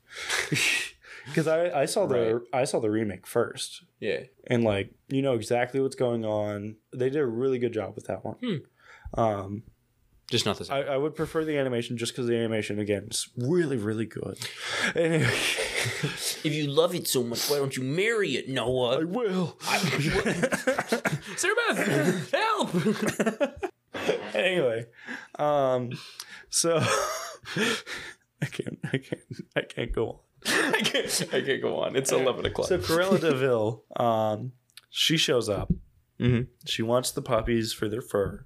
Because 1.26 1.48
I, 1.48 1.82
I 1.82 1.86
saw 1.86 2.06
the 2.06 2.46
I 2.54 2.66
saw 2.66 2.80
the 2.80 2.92
remake 2.92 3.26
first, 3.26 3.84
yeah. 4.00 4.26
and 4.46 4.64
like 4.64 4.94
you 5.08 5.24
know 5.24 5.34
exactly 5.34 5.80
what's 5.80 5.96
going 5.96 6.24
on. 6.24 6.76
They 6.94 7.10
did 7.10 7.20
a 7.20 7.26
really 7.26 7.58
good 7.58 7.74
job 7.74 7.96
with 7.96 8.06
that 8.06 8.24
one. 8.24 8.36
Hmm. 8.44 9.20
Um, 9.20 9.64
Just 10.30 10.46
not 10.46 10.58
the 10.58 10.66
same. 10.66 10.76
I, 10.76 10.94
I 10.94 10.98
would 10.98 11.16
prefer 11.16 11.46
the 11.46 11.58
animation 11.58 11.98
just 11.98 12.14
because 12.14 12.26
the 12.28 12.36
animation 12.36 12.80
again 12.80 13.08
is 13.12 13.30
really 13.38 13.78
really 13.78 14.06
good. 14.08 14.40
Anyway, 14.96 15.24
if 15.24 16.46
you 16.46 16.68
love 16.68 16.96
it 16.96 17.08
so 17.08 17.24
much, 17.24 17.48
why 17.50 17.58
don't 17.58 17.78
you 17.78 17.84
marry 17.84 18.32
it, 18.32 18.50
Noah? 18.50 19.02
I 19.02 19.04
will. 19.04 19.58
I, 19.68 19.78
Sarah 21.36 21.56
Beth, 21.70 22.32
help! 22.32 23.66
anyway, 24.36 24.86
um, 25.38 25.92
so 26.50 26.78
I 28.42 28.46
can't 28.52 28.80
I 28.92 28.98
can't 28.98 29.22
I 29.56 29.62
can't 29.62 29.92
go 29.92 30.08
on. 30.10 30.20
I 30.48 30.82
can't. 30.82 31.30
I 31.34 31.42
can't 31.42 31.62
go 31.62 31.82
on. 31.82 31.96
It's 31.96 32.12
eleven 32.12 32.46
o'clock. 32.46 32.68
So 32.68 32.78
Cruella 32.80 33.20
de 33.20 33.34
Vil, 33.36 33.84
um, 33.96 34.54
she 34.90 35.18
shows 35.18 35.50
up. 35.50 35.72
Mhm. 36.20 36.48
She 36.66 36.82
wants 36.82 37.12
the 37.12 37.22
puppies 37.22 37.74
for 37.74 37.88
their 37.90 38.02
fur. 38.02 38.46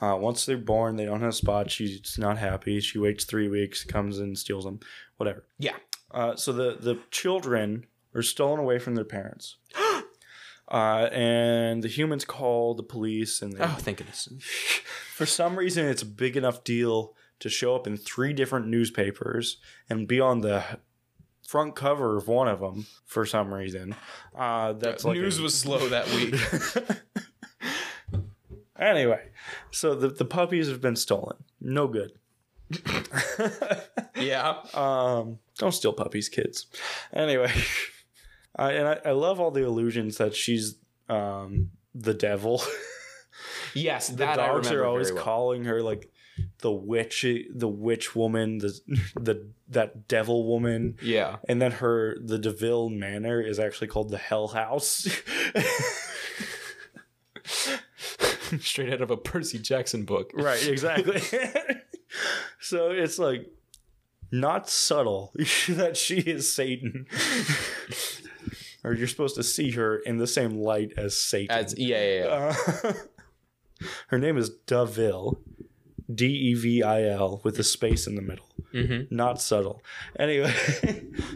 Uh, 0.00 0.16
once 0.16 0.46
they're 0.46 0.56
born, 0.56 0.96
they 0.96 1.04
don't 1.04 1.20
have 1.20 1.34
spots. 1.34 1.72
She's 1.74 2.16
not 2.18 2.38
happy. 2.38 2.80
She 2.80 2.98
waits 2.98 3.24
three 3.24 3.48
weeks, 3.48 3.84
comes 3.84 4.18
and 4.18 4.38
steals 4.38 4.64
them, 4.64 4.80
whatever. 5.18 5.44
Yeah. 5.58 5.76
Uh, 6.10 6.36
so 6.36 6.52
the 6.52 6.76
the 6.80 6.98
children 7.10 7.86
are 8.14 8.22
stolen 8.22 8.58
away 8.60 8.78
from 8.78 8.94
their 8.94 9.04
parents. 9.04 9.56
Uh, 10.72 11.08
and 11.10 11.82
the 11.82 11.88
humans 11.88 12.24
call 12.24 12.74
the 12.76 12.82
police, 12.84 13.42
and 13.42 13.52
they, 13.54 13.58
Oh, 13.64 13.76
thank 13.80 13.98
goodness. 13.98 14.28
for 15.16 15.26
some 15.26 15.58
reason, 15.58 15.84
it's 15.86 16.02
a 16.02 16.06
big 16.06 16.36
enough 16.36 16.62
deal 16.62 17.16
to 17.40 17.48
show 17.48 17.74
up 17.74 17.88
in 17.88 17.96
three 17.96 18.32
different 18.32 18.68
newspapers 18.68 19.56
and 19.88 20.06
be 20.06 20.20
on 20.20 20.42
the 20.42 20.62
front 21.44 21.74
cover 21.74 22.16
of 22.16 22.28
one 22.28 22.46
of 22.46 22.60
them 22.60 22.86
for 23.04 23.26
some 23.26 23.52
reason. 23.52 23.96
Uh, 24.32 24.74
that's 24.74 25.04
like 25.04 25.16
News 25.16 25.40
a- 25.40 25.42
was 25.42 25.58
slow 25.58 25.88
that 25.88 26.06
week. 26.12 26.36
anyway. 28.80 29.28
So 29.70 29.94
the 29.94 30.08
the 30.08 30.24
puppies 30.24 30.68
have 30.68 30.80
been 30.80 30.96
stolen. 30.96 31.36
No 31.60 31.86
good. 31.86 32.12
yeah. 34.16 34.56
Um, 34.74 35.38
don't 35.58 35.72
steal 35.72 35.92
puppies, 35.92 36.28
kids. 36.28 36.66
Anyway, 37.12 37.52
I, 38.56 38.72
and 38.72 38.88
I, 38.88 38.98
I 39.06 39.10
love 39.12 39.40
all 39.40 39.50
the 39.50 39.64
illusions 39.64 40.18
that 40.18 40.34
she's 40.34 40.76
um, 41.08 41.70
the 41.94 42.14
devil. 42.14 42.62
Yes, 43.72 44.08
the 44.08 44.26
dogs 44.26 44.70
are 44.70 44.84
always 44.84 45.12
well. 45.12 45.22
calling 45.22 45.64
her 45.64 45.80
like 45.80 46.10
the 46.58 46.72
witch, 46.72 47.24
the 47.54 47.68
witch 47.68 48.14
woman, 48.16 48.58
the 48.58 48.78
the 49.18 49.46
that 49.68 50.08
devil 50.08 50.44
woman, 50.46 50.96
Yeah. 51.00 51.36
and 51.48 51.62
then 51.62 51.70
her 51.72 52.16
the 52.20 52.36
Deville 52.38 52.90
Manor 52.90 53.40
is 53.40 53.58
actually 53.60 53.86
called 53.86 54.10
the 54.10 54.18
Hell 54.18 54.48
House. 54.48 55.06
Straight 58.60 58.92
out 58.92 59.00
of 59.00 59.10
a 59.10 59.16
Percy 59.16 59.58
Jackson 59.58 60.04
book. 60.04 60.30
Right, 60.34 60.66
exactly. 60.66 61.20
so 62.60 62.90
it's 62.90 63.18
like 63.18 63.50
not 64.32 64.68
subtle 64.68 65.32
that 65.68 65.96
she 65.96 66.18
is 66.18 66.52
Satan. 66.52 67.06
or 68.84 68.94
you're 68.94 69.08
supposed 69.08 69.36
to 69.36 69.42
see 69.42 69.72
her 69.72 69.98
in 69.98 70.18
the 70.18 70.26
same 70.26 70.58
light 70.58 70.92
as 70.96 71.18
Satan. 71.18 71.56
As, 71.56 71.74
yeah, 71.78 72.02
yeah, 72.02 72.24
yeah. 72.24 72.54
Uh, 72.82 72.92
her 74.08 74.18
name 74.18 74.36
is 74.36 74.50
Deville. 74.66 75.40
D 76.12 76.26
E 76.26 76.54
V 76.54 76.82
I 76.82 77.04
L 77.04 77.40
with 77.44 77.58
a 77.58 77.64
space 77.64 78.06
in 78.06 78.16
the 78.16 78.22
middle. 78.22 78.46
Mm-hmm. 78.74 79.14
Not 79.14 79.40
subtle. 79.40 79.82
Anyway, 80.18 80.52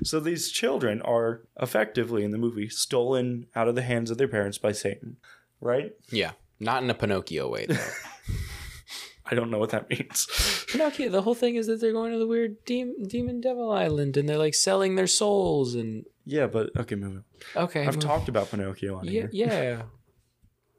so 0.03 0.21
these 0.21 0.51
children 0.51 1.03
are 1.03 1.43
effectively 1.61 2.25
in 2.25 2.31
the 2.31 2.39
movie 2.39 2.69
stolen 2.69 3.47
out 3.55 3.69
of 3.69 3.75
the 3.75 3.83
hands 3.83 4.11
of 4.11 4.19
their 4.19 4.29
parents 4.29 4.59
by 4.59 4.73
Satan, 4.73 5.17
right? 5.61 5.93
Yeah. 6.11 6.33
Not 6.61 6.83
in 6.83 6.91
a 6.91 6.95
Pinocchio 6.95 7.49
way, 7.49 7.67
though. 7.67 7.77
I 9.27 9.35
don't 9.35 9.51
know 9.51 9.59
what 9.59 9.71
that 9.71 9.89
means. 9.89 10.27
Pinocchio, 10.69 11.09
the 11.09 11.23
whole 11.23 11.35
thing 11.35 11.57
is 11.57 11.67
that 11.67 11.81
they're 11.81 11.93
going 11.93 12.13
to 12.13 12.19
the 12.19 12.27
weird 12.27 12.63
demon, 12.67 13.05
demon 13.09 13.41
devil 13.41 13.71
island 13.73 14.17
and 14.19 14.29
they're 14.29 14.37
like 14.39 14.55
selling 14.55 14.95
their 14.97 15.07
souls 15.07 15.75
and. 15.75 16.05
Yeah, 16.27 16.47
but 16.47 16.71
okay, 16.77 16.95
moving. 16.95 17.25
on. 17.57 17.65
Okay. 17.65 17.87
I've 17.87 17.95
move- 17.95 18.05
talked 18.05 18.29
about 18.29 18.51
Pinocchio 18.51 18.97
on 18.97 19.05
Yeah. 19.07 19.11
here. 19.13 19.31
yeah. 19.33 19.83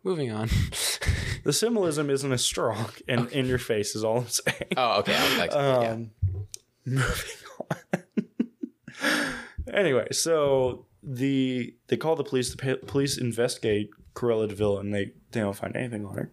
Moving 0.04 0.32
on. 0.32 0.50
The 1.44 1.52
symbolism 1.54 2.12
isn't 2.12 2.32
as 2.32 2.44
strong 2.46 2.90
and 3.08 3.28
in 3.32 3.48
your 3.48 3.58
face 3.58 3.96
is 3.96 4.04
all 4.04 4.20
I'm 4.20 4.28
saying. 4.28 4.74
oh, 4.78 5.00
okay. 5.00 5.16
I'll, 5.16 5.38
like, 5.40 5.52
yeah. 5.52 5.90
Um, 5.90 6.12
moving 6.86 7.38
on. 7.72 8.04
anyway, 9.74 10.08
so 10.12 10.86
the 11.02 11.74
they 11.88 11.98
call 11.98 12.16
the 12.16 12.24
police. 12.24 12.54
The 12.56 12.78
police 12.86 13.18
investigate 13.18 13.90
Cruella 14.16 14.48
de 14.48 14.56
Vil, 14.56 14.80
and 14.80 14.94
they 14.94 15.12
they 15.32 15.42
don't 15.42 15.56
find 15.56 15.76
anything 15.76 16.06
on 16.06 16.16
her. 16.16 16.32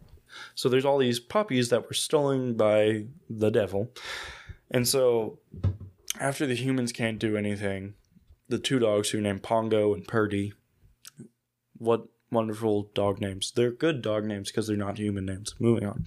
So 0.55 0.68
there's 0.68 0.85
all 0.85 0.99
these 0.99 1.20
puppies 1.20 1.68
that 1.68 1.87
were 1.87 1.95
stolen 1.95 2.55
by 2.55 3.07
the 3.28 3.51
devil, 3.51 3.93
and 4.70 4.89
so 4.89 5.39
after 6.20 6.47
the 6.47 6.55
humans 6.55 6.93
can't 6.93 7.18
do 7.18 7.37
anything, 7.37 7.95
the 8.49 8.59
two 8.59 8.78
dogs 8.78 9.11
who 9.11 9.18
are 9.18 9.22
named 9.22 9.43
Pongo 9.43 9.93
and 9.95 10.07
Perdy. 10.07 10.55
What 11.76 12.07
wonderful 12.30 12.91
dog 12.95 13.20
names! 13.20 13.53
They're 13.55 13.72
good 13.72 14.01
dog 14.01 14.24
names 14.24 14.51
because 14.51 14.66
they're 14.68 14.76
not 14.76 14.99
human 14.99 15.26
names. 15.26 15.55
Moving 15.59 15.87
on. 15.89 16.07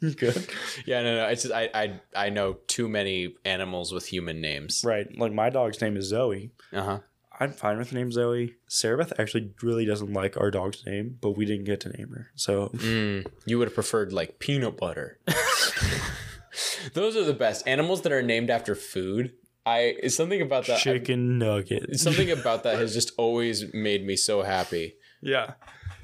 good. 0.16 0.48
Yeah, 0.84 1.02
no, 1.02 1.16
no. 1.16 1.26
It's 1.28 1.42
just, 1.42 1.54
I, 1.54 1.68
I, 1.74 2.00
I 2.14 2.28
know 2.30 2.58
too 2.66 2.88
many 2.88 3.34
animals 3.44 3.92
with 3.92 4.06
human 4.06 4.40
names. 4.40 4.82
Right. 4.84 5.06
Like 5.18 5.32
my 5.32 5.50
dog's 5.50 5.80
name 5.80 5.96
is 5.96 6.06
Zoe. 6.06 6.52
Uh 6.72 6.82
huh. 6.82 6.98
I'm 7.38 7.52
fine 7.52 7.76
with 7.78 7.90
the 7.90 7.96
name 7.96 8.10
Zoe. 8.12 8.54
Sarah 8.66 8.98
Beth 8.98 9.12
actually 9.18 9.52
really 9.62 9.84
doesn't 9.84 10.12
like 10.12 10.36
our 10.38 10.50
dog's 10.50 10.84
name, 10.86 11.18
but 11.20 11.32
we 11.36 11.44
didn't 11.44 11.64
get 11.64 11.80
to 11.80 11.90
name 11.90 12.08
her. 12.10 12.28
So 12.34 12.68
Mm, 12.74 13.26
you 13.44 13.58
would 13.58 13.68
have 13.68 13.74
preferred 13.74 14.12
like 14.12 14.38
peanut 14.38 14.76
butter. 14.76 15.18
Those 16.94 17.16
are 17.16 17.24
the 17.24 17.34
best 17.34 17.66
animals 17.68 18.02
that 18.02 18.12
are 18.12 18.22
named 18.22 18.48
after 18.50 18.74
food. 18.74 19.32
I 19.66 19.96
it's 20.02 20.14
something 20.14 20.40
about 20.40 20.66
that. 20.66 20.78
chicken 20.78 21.38
nugget. 21.38 21.98
Something 21.98 22.30
about 22.40 22.62
that 22.62 22.78
has 22.78 22.94
just 22.94 23.12
always 23.18 23.64
made 23.74 24.06
me 24.06 24.16
so 24.16 24.42
happy. 24.42 24.94
yeah. 25.20 25.54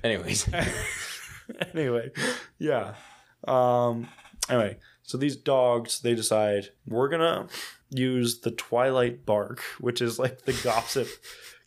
Anyways, 0.04 0.48
anyway, 1.74 2.10
yeah. 2.58 2.94
Um 3.46 4.08
anyway, 4.50 4.78
so 5.04 5.16
these 5.16 5.36
dogs 5.36 6.00
they 6.00 6.14
decide 6.16 6.70
we're 6.86 7.08
going 7.08 7.20
to 7.20 7.54
use 7.94 8.40
the 8.40 8.50
twilight 8.50 9.24
bark, 9.26 9.60
which 9.80 10.00
is 10.00 10.18
like 10.18 10.42
the 10.42 10.52
gossip 10.64 11.08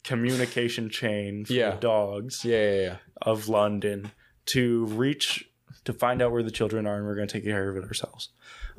communication 0.04 0.90
chain 0.90 1.46
for 1.46 1.54
Yeah. 1.54 1.78
dogs. 1.80 2.44
yeah, 2.46 2.72
yeah, 2.76 2.82
yeah. 2.82 2.98
of 3.22 3.48
London 3.48 4.12
to 4.48 4.86
reach 4.88 5.50
to 5.86 5.94
find 5.94 6.22
out 6.22 6.32
where 6.32 6.44
the 6.44 6.52
children 6.52 6.86
are, 6.88 6.98
and 6.98 7.06
we're 7.06 7.16
going 7.16 7.28
to 7.28 7.34
take 7.34 7.44
care 7.44 7.70
of 7.70 7.78
it 7.78 7.84
ourselves. 7.84 8.30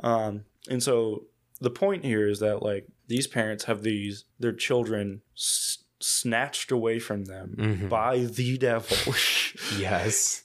Um, 0.03 0.45
and 0.69 0.83
so 0.83 1.27
the 1.61 1.71
point 1.71 2.05
here 2.05 2.27
is 2.29 2.41
that 2.41 2.63
like 2.63 2.87
these 3.09 3.27
parents 3.27 3.65
have 3.65 3.83
these 3.83 4.25
their 4.41 4.53
children 4.53 5.23
s- 5.37 5.79
snatched 6.01 6.71
away 6.71 6.99
from 6.99 7.25
them 7.25 7.55
Mhm. 7.59 7.89
by 7.89 8.19
the 8.27 8.59
devil. 8.59 9.15
Yes. 9.79 10.43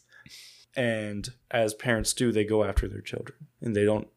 and 0.76 1.30
as 1.52 1.74
parents 1.74 2.14
do, 2.14 2.32
they 2.32 2.46
go 2.46 2.64
after 2.64 2.88
their 2.88 3.02
children 3.02 3.38
and 3.60 3.76
they 3.76 3.84
don't 3.84 4.08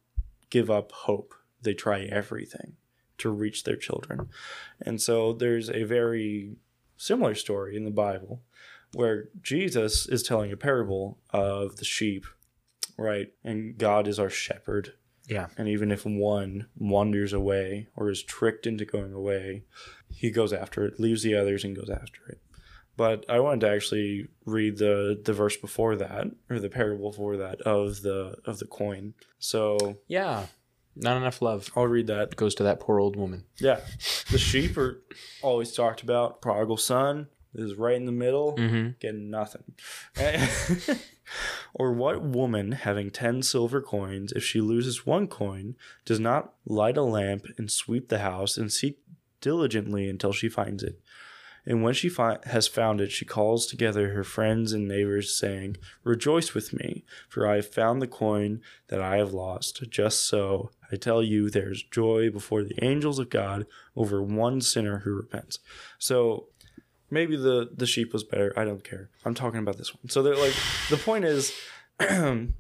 give 0.51 0.71
up 0.71 0.93
hope. 0.93 1.35
They 1.65 1.75
try 1.75 2.03
everything 2.03 2.77
to 3.19 3.31
reach 3.31 3.65
their 3.65 3.77
children. 3.77 4.29
And 4.81 5.01
so 5.01 5.33
there's 5.33 5.71
a 5.71 5.85
very 5.85 6.57
similar 6.97 7.35
story 7.35 7.77
in 7.77 7.85
the 7.85 7.91
Bible 7.91 8.43
where 8.93 9.29
Jesus 9.43 10.07
is 10.09 10.23
telling 10.23 10.53
a 10.53 10.57
parable 10.57 11.19
of 11.31 11.77
the 11.77 11.85
sheep, 11.85 12.27
right? 12.97 13.33
And 13.43 13.77
God 13.77 14.07
is 14.07 14.19
our 14.19 14.31
shepherd. 14.31 14.95
Yeah. 15.27 15.49
And 15.57 15.69
even 15.69 15.91
if 15.91 16.05
one 16.05 16.67
wanders 16.77 17.33
away 17.33 17.89
or 17.97 18.11
is 18.11 18.23
tricked 18.23 18.67
into 18.67 18.85
going 18.85 19.13
away, 19.13 19.65
he 20.11 20.31
goes 20.31 20.53
after 20.53 20.85
it, 20.85 21.01
leaves 21.01 21.23
the 21.23 21.35
others, 21.35 21.65
and 21.65 21.75
goes 21.75 21.91
after 21.91 22.21
it. 22.29 22.41
But 22.97 23.25
I 23.29 23.41
wanted 23.41 23.63
to 23.63 23.71
actually 23.71 24.29
read 24.45 24.79
the 24.79 25.21
the 25.23 25.33
verse 25.33 25.57
before 25.57 25.97
that, 25.97 26.27
or 26.49 26.61
the 26.61 26.69
parable 26.69 27.11
before 27.11 27.37
that 27.39 27.61
of 27.63 28.03
the 28.03 28.37
of 28.45 28.59
the 28.59 28.67
coin. 28.67 29.15
So 29.39 29.99
Yeah. 30.07 30.47
Not 30.97 31.17
enough 31.17 31.43
love 31.43 31.71
I'll 31.77 31.87
read 31.87 32.07
that. 32.07 32.37
goes 32.37 32.55
to 32.57 32.63
that 32.65 32.81
poor 32.81 33.01
old 33.01 33.17
woman. 33.17 33.45
Yeah, 33.59 33.81
the 34.31 34.39
sheep 34.39 34.77
are 34.77 35.03
always 35.43 35.73
talked 35.73 36.03
about. 36.03 36.41
Prodigal 36.41 36.77
son 36.77 37.29
is 37.55 37.75
right 37.75 37.97
in 37.97 38.05
the 38.07 38.13
middle, 38.13 38.57
Mm-hmm. 38.57 38.91
getting 39.01 39.31
nothing. 39.31 39.63
or 41.75 41.93
what 41.93 42.23
woman 42.23 42.73
having 42.73 43.11
ten 43.11 43.43
silver 43.43 43.81
coins, 43.81 44.33
if 44.33 44.45
she 44.45 44.61
loses 44.61 45.07
one 45.07 45.27
coin, 45.27 45.75
does 46.05 46.21
not 46.21 46.53
light 46.67 46.97
a 46.97 47.03
lamp 47.03 47.47
and 47.59 47.71
sweep 47.71 48.09
the 48.09 48.19
house 48.21 48.57
and 48.57 48.73
seek 48.73 48.99
diligently 49.41 50.09
until 50.09 50.33
she 50.33 50.49
finds 50.49 50.83
it? 50.83 51.01
And 51.67 51.83
when 51.83 51.95
she 51.95 52.09
fi- 52.09 52.39
has 52.45 52.69
found 52.69 53.01
it, 53.01 53.11
she 53.11 53.25
calls 53.25 53.67
together 53.67 54.11
her 54.11 54.25
friends 54.25 54.73
and 54.73 54.87
neighbors, 54.87 55.37
saying, 55.37 55.77
Rejoice 56.03 56.53
with 56.55 56.73
me, 56.73 57.05
for 57.29 57.47
I 57.47 57.57
have 57.57 57.73
found 57.73 58.03
the 58.03 58.07
coin 58.07 58.61
that 58.89 59.01
I 59.01 59.17
have 59.17 59.33
lost. 59.33 59.83
Just 59.89 60.27
so, 60.27 60.71
I 60.93 60.97
tell 60.97 61.23
you, 61.23 61.49
there 61.49 61.71
is 61.71 61.83
joy 61.83 62.31
before 62.31 62.63
the 62.65 62.85
angels 62.85 63.19
of 63.19 63.31
God 63.31 63.67
over 63.97 64.23
one 64.23 64.61
sinner 64.61 64.99
who 65.01 65.15
repents. 65.15 65.59
So, 65.99 66.49
maybe 67.11 67.37
the, 67.37 67.71
the 67.75 67.87
sheep 67.87 68.13
was 68.13 68.25
better. 68.25 68.53
I 68.57 68.65
don't 68.65 68.85
care. 68.85 69.09
I'm 69.25 69.35
talking 69.35 69.61
about 69.61 69.79
this 69.79 69.95
one. 69.95 70.11
So, 70.11 70.23
they're 70.23 70.37
like, 70.37 70.55
the 70.91 70.99
point 70.99 71.25
is, 71.25 71.53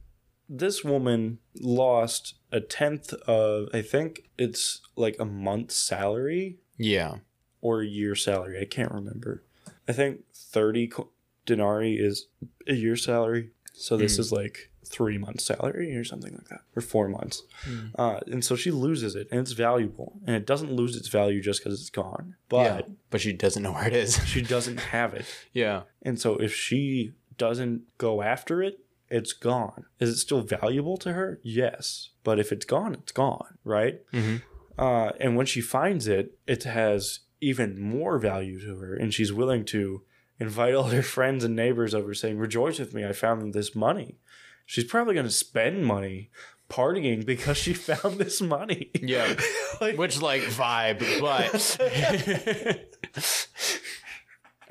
this 0.48 0.84
woman 0.84 1.38
lost 1.60 2.34
a 2.52 2.60
tenth 2.60 3.12
of, 3.12 3.68
I 3.74 3.82
think 3.82 4.28
it's 4.38 4.80
like 4.96 5.16
a 5.18 5.24
month's 5.24 5.76
salary 5.76 6.58
Yeah. 6.78 7.16
Or 7.64 7.80
a 7.80 7.86
year 7.86 8.14
salary. 8.14 8.60
I 8.60 8.66
can't 8.66 8.92
remember. 8.92 9.42
I 9.88 9.92
think 9.92 10.22
30 10.34 10.86
co- 10.88 11.08
denarii 11.46 11.96
is 11.98 12.26
a 12.68 12.74
year 12.74 12.94
salary. 12.96 13.50
So 13.72 13.96
this 13.96 14.16
Mm. 14.16 14.20
is 14.20 14.30
like 14.32 14.70
three 14.84 15.16
months 15.18 15.44
salary 15.44 15.96
or 15.96 16.04
something 16.04 16.34
like 16.34 16.48
that, 16.48 16.60
or 16.76 16.82
four 16.82 17.08
months. 17.08 17.42
Mm. 17.68 17.90
Uh, 17.98 18.20
and 18.30 18.44
so 18.44 18.54
she 18.54 18.70
loses 18.70 19.14
it, 19.16 19.26
and 19.30 19.40
it's 19.40 19.52
valuable, 19.52 20.20
and 20.26 20.36
it 20.36 20.46
doesn't 20.46 20.72
lose 20.72 20.94
its 20.94 21.08
value 21.08 21.40
just 21.40 21.60
because 21.64 21.80
it's 21.80 21.90
gone. 21.90 22.36
But 22.50 22.64
yeah. 22.86 22.94
But 23.10 23.20
she 23.22 23.32
doesn't 23.32 23.62
know 23.62 23.72
where 23.72 23.86
it 23.88 23.94
is. 23.94 24.20
she 24.32 24.42
doesn't 24.42 24.78
have 24.78 25.14
it, 25.14 25.24
yeah. 25.54 25.82
and 26.02 26.20
so 26.20 26.36
if 26.36 26.54
she 26.54 27.14
doesn't 27.38 27.82
go 27.98 28.20
after 28.22 28.62
it, 28.62 28.78
it's 29.10 29.32
gone. 29.32 29.86
Is 29.98 30.10
it 30.10 30.18
still 30.18 30.42
valuable 30.42 30.96
to 30.98 31.12
her? 31.14 31.40
Yes, 31.42 32.10
but 32.22 32.38
if 32.38 32.52
it's 32.52 32.66
gone, 32.66 32.94
it's 32.94 33.12
gone, 33.12 33.58
right? 33.64 33.96
Mm-hmm. 34.12 34.36
Uh, 34.78 35.10
and 35.18 35.34
when 35.36 35.46
she 35.46 35.60
finds 35.60 36.06
it, 36.06 36.36
it 36.46 36.62
has 36.64 37.20
even 37.44 37.80
more 37.80 38.18
value 38.18 38.60
to 38.60 38.76
her, 38.78 38.94
and 38.94 39.12
she's 39.12 39.32
willing 39.32 39.64
to 39.66 40.02
invite 40.40 40.74
all 40.74 40.84
her 40.84 41.02
friends 41.02 41.44
and 41.44 41.54
neighbors 41.54 41.94
over, 41.94 42.14
saying, 42.14 42.38
"Rejoice 42.38 42.78
with 42.78 42.94
me! 42.94 43.04
I 43.04 43.12
found 43.12 43.52
this 43.54 43.74
money." 43.74 44.18
She's 44.66 44.84
probably 44.84 45.14
going 45.14 45.26
to 45.26 45.30
spend 45.32 45.84
money 45.84 46.30
partying 46.70 47.24
because 47.26 47.56
she 47.58 47.74
found 47.90 48.18
this 48.18 48.40
money. 48.40 48.90
Yeah. 49.00 49.34
Like- 49.80 49.98
Which 49.98 50.22
like 50.22 50.42
vibe, 50.42 51.00
but 51.20 51.76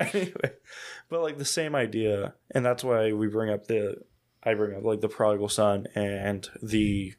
anyway, 0.00 0.52
but 1.08 1.22
like 1.22 1.38
the 1.38 1.44
same 1.44 1.74
idea, 1.74 2.34
and 2.50 2.64
that's 2.64 2.82
why 2.82 3.12
we 3.12 3.28
bring 3.28 3.50
up 3.52 3.66
the 3.66 3.98
I 4.42 4.54
bring 4.54 4.74
up 4.76 4.82
like 4.82 5.00
the 5.02 5.08
prodigal 5.08 5.48
son 5.50 5.86
and 5.94 6.48
the 6.62 7.14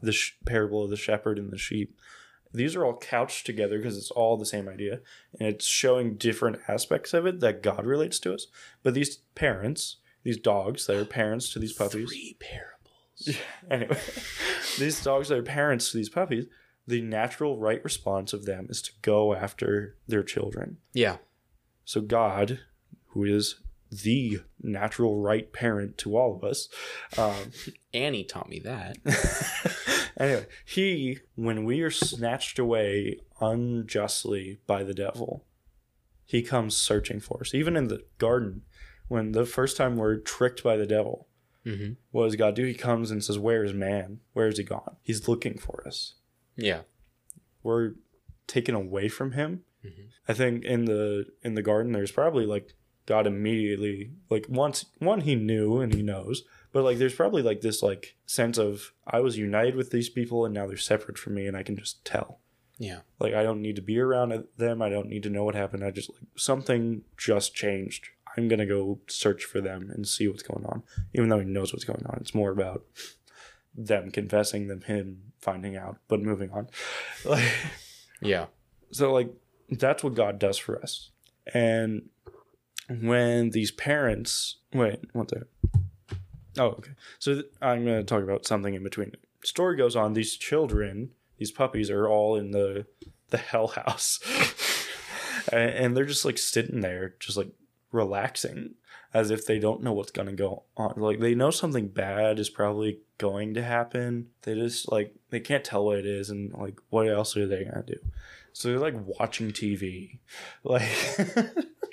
the 0.00 0.12
sh- 0.12 0.34
parable 0.46 0.84
of 0.84 0.90
the 0.90 0.96
shepherd 0.96 1.38
and 1.38 1.50
the 1.52 1.58
sheep. 1.58 1.96
These 2.52 2.74
are 2.74 2.84
all 2.84 2.96
couched 2.96 3.46
together 3.46 3.78
because 3.78 3.96
it's 3.96 4.10
all 4.10 4.36
the 4.36 4.46
same 4.46 4.68
idea, 4.68 5.00
and 5.38 5.48
it's 5.48 5.66
showing 5.66 6.16
different 6.16 6.60
aspects 6.68 7.14
of 7.14 7.26
it 7.26 7.40
that 7.40 7.62
God 7.62 7.86
relates 7.86 8.18
to 8.20 8.34
us. 8.34 8.46
But 8.82 8.94
these 8.94 9.18
parents, 9.34 9.96
these 10.24 10.38
dogs 10.38 10.86
that 10.86 10.96
are 10.96 11.04
parents 11.04 11.52
to 11.52 11.58
these 11.58 11.72
puppies, 11.72 12.08
three 12.08 12.36
parables. 12.40 13.40
anyway, 13.70 13.98
these 14.78 15.02
dogs 15.02 15.28
that 15.28 15.38
are 15.38 15.42
parents 15.42 15.90
to 15.90 15.96
these 15.96 16.08
puppies, 16.08 16.46
the 16.86 17.02
natural 17.02 17.56
right 17.56 17.82
response 17.84 18.32
of 18.32 18.46
them 18.46 18.66
is 18.68 18.82
to 18.82 18.92
go 19.02 19.34
after 19.34 19.96
their 20.08 20.24
children. 20.24 20.78
Yeah. 20.92 21.18
So 21.84 22.00
God, 22.00 22.60
who 23.08 23.24
is 23.24 23.60
the 23.90 24.40
natural 24.62 25.20
right 25.20 25.52
parent 25.52 25.98
to 25.98 26.16
all 26.16 26.34
of 26.36 26.44
us. 26.44 26.68
Um, 27.18 27.52
Annie 27.94 28.24
taught 28.24 28.48
me 28.48 28.60
that. 28.60 28.96
anyway, 30.18 30.46
he, 30.64 31.18
when 31.34 31.64
we 31.64 31.80
are 31.82 31.90
snatched 31.90 32.58
away 32.58 33.18
unjustly 33.40 34.60
by 34.66 34.82
the 34.84 34.94
devil, 34.94 35.44
he 36.24 36.42
comes 36.42 36.76
searching 36.76 37.20
for 37.20 37.40
us. 37.40 37.54
Even 37.54 37.76
in 37.76 37.88
the 37.88 38.04
garden, 38.18 38.62
when 39.08 39.32
the 39.32 39.44
first 39.46 39.76
time 39.76 39.96
we're 39.96 40.16
tricked 40.18 40.62
by 40.62 40.76
the 40.76 40.86
devil, 40.86 41.26
hmm 41.64 41.90
what 42.10 42.24
does 42.24 42.36
God 42.36 42.54
do? 42.54 42.64
He 42.64 42.72
comes 42.74 43.10
and 43.10 43.22
says, 43.22 43.38
Where 43.38 43.62
is 43.64 43.74
man? 43.74 44.20
Where 44.32 44.48
is 44.48 44.56
he 44.56 44.64
gone? 44.64 44.96
He's 45.02 45.28
looking 45.28 45.58
for 45.58 45.86
us. 45.86 46.14
Yeah. 46.56 46.82
We're 47.62 47.92
taken 48.46 48.74
away 48.74 49.08
from 49.08 49.32
him. 49.32 49.64
Mhm. 49.84 50.08
I 50.26 50.32
think 50.32 50.64
in 50.64 50.86
the 50.86 51.26
in 51.42 51.54
the 51.54 51.62
garden 51.62 51.92
there's 51.92 52.12
probably 52.12 52.46
like 52.46 52.74
God 53.10 53.26
immediately 53.26 54.12
like 54.30 54.46
once 54.48 54.86
one 55.00 55.22
he 55.22 55.34
knew 55.34 55.80
and 55.80 55.92
he 55.92 56.00
knows, 56.00 56.44
but 56.72 56.84
like 56.84 56.98
there's 56.98 57.16
probably 57.16 57.42
like 57.42 57.60
this 57.60 57.82
like 57.82 58.14
sense 58.24 58.56
of 58.56 58.92
I 59.04 59.18
was 59.18 59.36
united 59.36 59.74
with 59.74 59.90
these 59.90 60.08
people 60.08 60.44
and 60.44 60.54
now 60.54 60.68
they're 60.68 60.76
separate 60.76 61.18
from 61.18 61.34
me 61.34 61.48
and 61.48 61.56
I 61.56 61.64
can 61.64 61.76
just 61.76 62.04
tell. 62.04 62.38
Yeah. 62.78 63.00
Like 63.18 63.34
I 63.34 63.42
don't 63.42 63.60
need 63.60 63.74
to 63.76 63.82
be 63.82 63.98
around 63.98 64.44
them. 64.56 64.80
I 64.80 64.88
don't 64.88 65.08
need 65.08 65.24
to 65.24 65.28
know 65.28 65.42
what 65.42 65.56
happened. 65.56 65.84
I 65.84 65.90
just 65.90 66.08
like 66.10 66.22
something 66.36 67.02
just 67.16 67.52
changed. 67.52 68.10
I'm 68.36 68.46
gonna 68.46 68.64
go 68.64 69.00
search 69.08 69.44
for 69.44 69.60
them 69.60 69.90
and 69.92 70.06
see 70.06 70.28
what's 70.28 70.44
going 70.44 70.64
on, 70.64 70.84
even 71.12 71.28
though 71.28 71.40
he 71.40 71.44
knows 71.46 71.72
what's 71.72 71.84
going 71.84 72.06
on. 72.06 72.18
It's 72.20 72.32
more 72.34 72.52
about 72.52 72.84
them 73.74 74.12
confessing 74.12 74.68
than 74.68 74.82
him 74.82 75.32
finding 75.40 75.76
out, 75.76 75.96
but 76.06 76.22
moving 76.22 76.52
on. 76.52 76.68
Like, 77.24 77.50
Yeah. 78.22 78.46
so 78.92 79.12
like 79.12 79.30
that's 79.68 80.04
what 80.04 80.14
God 80.14 80.38
does 80.38 80.58
for 80.58 80.80
us. 80.80 81.10
And 81.52 82.08
when 83.00 83.50
these 83.50 83.70
parents 83.70 84.56
wait, 84.72 85.00
one 85.12 85.28
second. 85.28 85.46
Oh, 86.58 86.66
okay. 86.66 86.92
So 87.18 87.34
th- 87.34 87.46
I'm 87.62 87.84
going 87.84 87.98
to 87.98 88.04
talk 88.04 88.22
about 88.22 88.46
something 88.46 88.74
in 88.74 88.82
between. 88.82 89.12
Story 89.44 89.76
goes 89.76 89.96
on. 89.96 90.14
These 90.14 90.36
children, 90.36 91.10
these 91.38 91.50
puppies, 91.50 91.90
are 91.90 92.08
all 92.08 92.36
in 92.36 92.50
the 92.50 92.86
the 93.30 93.38
hell 93.38 93.68
house, 93.68 94.18
and, 95.52 95.70
and 95.70 95.96
they're 95.96 96.04
just 96.04 96.24
like 96.24 96.38
sitting 96.38 96.80
there, 96.80 97.14
just 97.20 97.36
like 97.36 97.50
relaxing, 97.92 98.74
as 99.14 99.30
if 99.30 99.46
they 99.46 99.58
don't 99.58 99.82
know 99.82 99.92
what's 99.92 100.10
going 100.10 100.26
to 100.28 100.34
go 100.34 100.64
on. 100.76 100.94
Like 100.96 101.20
they 101.20 101.34
know 101.34 101.50
something 101.50 101.88
bad 101.88 102.38
is 102.38 102.50
probably 102.50 102.98
going 103.18 103.54
to 103.54 103.62
happen. 103.62 104.28
They 104.42 104.54
just 104.54 104.90
like 104.90 105.14
they 105.30 105.40
can't 105.40 105.64
tell 105.64 105.84
what 105.84 105.98
it 105.98 106.06
is, 106.06 106.28
and 106.30 106.52
like 106.52 106.78
what 106.90 107.08
else 107.08 107.36
are 107.36 107.46
they 107.46 107.64
gonna 107.64 107.84
do? 107.86 107.98
So 108.52 108.68
they're 108.68 108.78
like 108.78 108.96
watching 109.18 109.52
TV, 109.52 110.18
like 110.64 110.88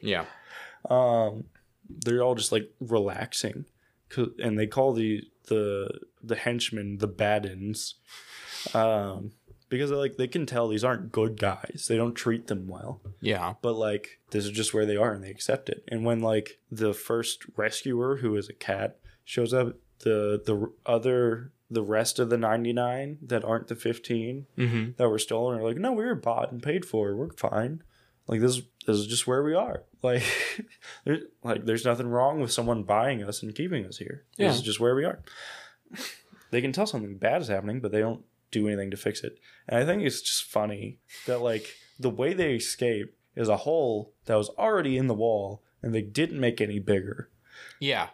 Yeah. 0.02 0.26
Um, 0.90 1.46
they're 1.90 2.22
all 2.24 2.36
just 2.36 2.52
like 2.52 2.70
relaxing, 2.80 3.66
and 4.16 4.58
they 4.60 4.68
call 4.68 4.94
the 4.94 5.22
the 5.48 5.90
the 6.22 6.36
henchmen 6.36 6.98
the 6.98 7.08
Baduns, 7.08 7.94
um, 8.74 9.32
because 9.70 9.92
like 9.92 10.18
they 10.18 10.28
can 10.28 10.46
tell 10.46 10.68
these 10.68 10.84
aren't 10.84 11.12
good 11.12 11.40
guys. 11.40 11.86
They 11.88 11.98
don't 11.98 12.14
treat 12.16 12.48
them 12.48 12.68
well, 12.68 13.02
Yeah. 13.22 13.54
but 13.62 13.74
like 13.76 14.20
this 14.32 14.46
is 14.46 14.52
just 14.52 14.74
where 14.74 14.86
they 14.86 14.98
are, 14.98 15.14
and 15.14 15.24
they 15.24 15.30
accept 15.32 15.70
it. 15.70 15.84
And 15.88 16.04
when 16.06 16.20
like 16.20 16.60
the 16.72 16.94
first 16.94 17.46
rescuer, 17.56 18.18
who 18.18 18.36
is 18.36 18.50
a 18.50 18.54
cat, 18.54 19.00
shows 19.24 19.54
up, 19.54 19.76
the 20.00 20.42
the 20.46 20.72
other 20.86 21.52
the 21.70 21.84
rest 21.84 22.18
of 22.20 22.30
the 22.30 22.38
ninety 22.38 22.72
nine 22.74 23.18
that 23.22 23.44
aren't 23.44 23.68
the 23.68 23.76
fifteen 23.76 24.46
Mm-hmm. 24.58 24.92
that 24.98 25.10
were 25.10 25.20
stolen 25.20 25.60
are 25.60 25.64
like, 25.64 25.78
no, 25.78 25.92
we 25.92 26.06
were 26.06 26.16
bought 26.16 26.52
and 26.52 26.62
paid 26.64 26.86
for. 26.86 27.16
We're 27.16 27.32
fine. 27.34 27.84
Like 28.28 28.42
this, 28.42 28.62
this 28.86 28.98
is 28.98 29.08
just 29.08 29.28
where 29.28 29.44
we 29.44 29.54
are. 29.54 29.84
Like, 30.04 30.24
there's 31.06 31.24
like 31.44 31.66
there's 31.66 31.84
nothing 31.84 32.08
wrong 32.08 32.40
with 32.40 32.52
someone 32.52 32.84
buying 32.84 33.24
us 33.24 33.42
and 33.42 33.54
keeping 33.54 33.86
us 33.86 33.98
here. 33.98 34.24
Yeah. 34.38 34.50
This 34.50 34.58
is 34.58 34.62
just 34.62 34.80
where 34.80 34.96
we 34.96 35.06
are. 35.06 35.20
They 36.50 36.62
can 36.62 36.72
tell 36.72 36.86
something 36.86 37.18
bad 37.18 37.42
is 37.42 37.50
happening, 37.50 37.82
but 37.82 37.92
they 37.92 38.00
don't 38.00 38.24
do 38.52 38.68
anything 38.68 38.92
to 38.92 38.96
fix 38.98 39.22
it. 39.22 39.38
And 39.68 39.80
I 39.80 39.86
think 39.86 40.04
it's 40.04 40.22
just 40.22 40.44
funny 40.46 41.00
that 41.26 41.42
like 41.42 41.76
the 42.00 42.10
way 42.10 42.34
they 42.34 42.56
escape 42.56 43.14
is 43.36 43.50
a 43.50 43.58
hole 43.58 44.14
that 44.26 44.36
was 44.36 44.50
already 44.58 44.98
in 44.98 45.08
the 45.08 45.14
wall, 45.14 45.62
and 45.82 45.94
they 45.94 46.02
didn't 46.02 46.40
make 46.40 46.62
any 46.62 46.80
bigger. 46.80 47.30
Yeah. 47.80 48.08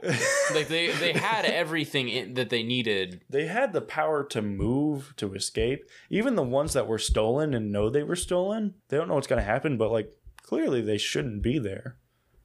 like 0.54 0.68
they 0.68 0.92
they 0.92 1.14
had 1.14 1.46
everything 1.46 2.10
in, 2.10 2.34
that 2.36 2.50
they 2.50 2.64
needed. 2.64 3.22
they 3.30 3.48
had 3.48 3.74
the 3.74 3.82
power 3.82 4.24
to 4.26 4.42
move 4.42 5.14
to 5.18 5.34
escape 5.34 5.90
even 6.10 6.36
the 6.36 6.44
ones 6.44 6.74
that 6.74 6.88
were 6.88 7.00
stolen 7.00 7.54
and 7.54 7.72
know 7.72 7.90
they 7.90 8.04
were 8.04 8.16
stolen 8.16 8.76
they 8.90 8.98
don't 8.98 9.08
know 9.08 9.16
what's 9.16 9.28
going 9.28 9.40
to 9.42 9.46
happen 9.46 9.78
but 9.78 9.92
like 9.92 10.12
clearly 10.42 10.82
they 10.82 10.98
shouldn't 10.98 11.42
be 11.42 11.60
there 11.60 11.98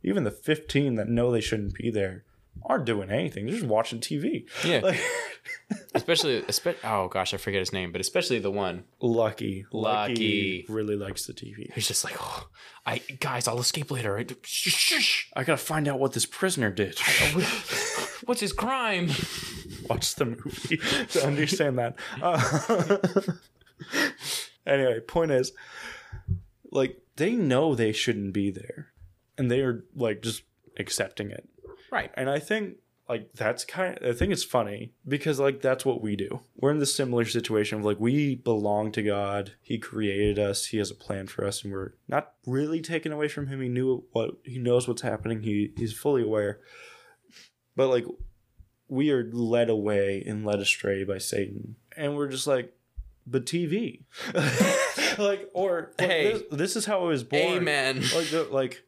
even 0.03 0.25
the 0.25 0.31
15 0.31 0.95
that 0.95 1.09
know 1.09 1.31
they 1.31 1.41
shouldn't 1.41 1.75
be 1.75 1.91
there 1.91 2.25
aren't 2.65 2.85
doing 2.85 3.11
anything 3.11 3.47
they're 3.47 3.55
just 3.55 3.67
watching 3.67 4.01
tv 4.01 4.45
Yeah. 4.65 4.81
like 4.83 5.01
Especially, 5.95 6.43
espe- 6.43 6.77
oh 6.85 7.09
gosh, 7.09 7.33
I 7.35 7.37
forget 7.39 7.61
his 7.61 7.73
name, 7.73 7.91
but 7.93 8.01
especially 8.01 8.39
the 8.39 8.51
one 8.51 8.85
lucky 9.01 9.65
Lucky. 9.73 10.65
really 10.69 10.97
likes 10.97 11.27
the 11.27 11.33
tv 11.33 11.73
He's 11.75 11.89
just 11.89 12.05
like, 12.05 12.17
oh, 12.19 12.49
I 12.87 12.99
guys, 13.21 13.49
I'll 13.49 13.59
escape 13.59 13.91
later. 13.91 14.19
I, 14.19 14.25
shh, 14.43 14.71
shh, 14.71 15.01
shh. 15.03 15.25
i 15.37 15.45
gotta 15.45 15.59
find 15.59 15.89
out 15.89 15.99
what 15.99 16.13
this 16.13 16.27
prisoner 16.27 16.71
did 16.71 16.99
What's 18.25 18.41
his 18.41 18.53
crime? 18.53 19.09
watch 19.89 20.15
the 20.17 20.27
movie 20.27 20.77
to 21.11 21.27
understand 21.27 21.79
that. 21.79 21.97
Uh, 22.21 23.33
anyway, 24.67 25.01
point 25.01 25.31
is, 25.31 25.53
like, 26.71 26.99
they 27.17 27.33
know 27.33 27.75
they 27.75 27.93
shouldn't 27.93 28.33
be 28.33 28.51
there, 28.51 28.89
and 29.37 29.51
they 29.51 29.61
are 29.61 29.85
like 29.95 30.23
just 30.23 30.43
accepting 30.79 31.31
it. 31.31 31.49
Right. 31.91 32.11
And 32.15 32.29
I 32.29 32.39
think 32.39 32.77
like 33.09 33.33
that's 33.33 33.65
kind. 33.65 33.99
I 34.05 34.13
think 34.13 34.33
it's 34.33 34.45
funny 34.45 34.93
because 35.07 35.41
like 35.41 35.63
that's 35.63 35.85
what 35.85 36.03
we 36.03 36.15
do. 36.15 36.41
We're 36.57 36.71
in 36.73 36.79
this 36.79 36.95
similar 36.95 37.25
situation 37.25 37.79
of 37.79 37.85
like 37.85 37.99
we 37.99 38.35
belong 38.35 38.93
to 38.93 39.03
God. 39.03 39.53
He 39.63 39.79
created 39.79 40.39
us. 40.39 40.67
He 40.67 40.77
has 40.79 40.91
a 40.91 40.95
plan 40.95 41.27
for 41.27 41.47
us, 41.47 41.65
and 41.65 41.73
we're 41.73 41.95
not 42.07 42.33
really 42.47 42.81
taken 42.83 43.11
away 43.13 43.29
from 43.29 43.47
Him. 43.47 43.63
He 43.63 43.69
knew 43.69 44.05
what 44.13 44.33
He 44.45 44.59
knows 44.59 44.87
what's 44.87 45.03
happening. 45.03 45.43
He 45.43 45.73
he's 45.77 45.95
fully 45.95 46.23
aware. 46.23 46.61
But 47.77 47.89
like 47.89 48.05
we 48.89 49.11
are 49.11 49.31
led 49.33 49.71
away 49.71 50.23
and 50.27 50.45
led 50.45 50.61
astray 50.61 51.05
by 51.05 51.19
Satan, 51.19 51.77
and 51.97 52.15
we're 52.17 52.29
just 52.29 52.47
like, 52.47 52.75
but 53.27 53.47
TV, 53.47 54.05
like 55.19 55.49
or 55.55 55.93
like, 55.99 56.11
Hey. 56.11 56.33
this, 56.33 56.43
this 56.51 56.77
is 56.77 56.85
how 56.85 57.01
I 57.01 57.09
was 57.09 57.25
born. 57.25 57.43
Amen. 57.43 58.03
Like 58.15 58.29
the, 58.31 58.49
like 58.51 58.83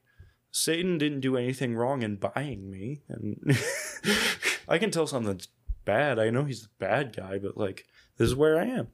Satan 0.53 0.99
didn't 0.99 1.21
do 1.21 1.37
anything 1.37 1.75
wrong 1.77 2.03
in 2.03 2.17
buying 2.17 2.71
me, 2.71 3.03
and 3.09 3.39
I 4.69 4.79
can 4.79 4.91
tell 4.91 5.07
something's 5.07 5.49
bad. 5.85 6.19
I 6.19 6.31
know 6.31 6.45
he's 6.45 6.63
the 6.63 6.69
bad 6.79 7.15
guy, 7.17 7.39
but 7.39 7.57
like 7.57 7.87
this 8.17 8.29
is 8.29 8.35
where 8.35 8.59
I 8.59 8.65
am, 8.65 8.89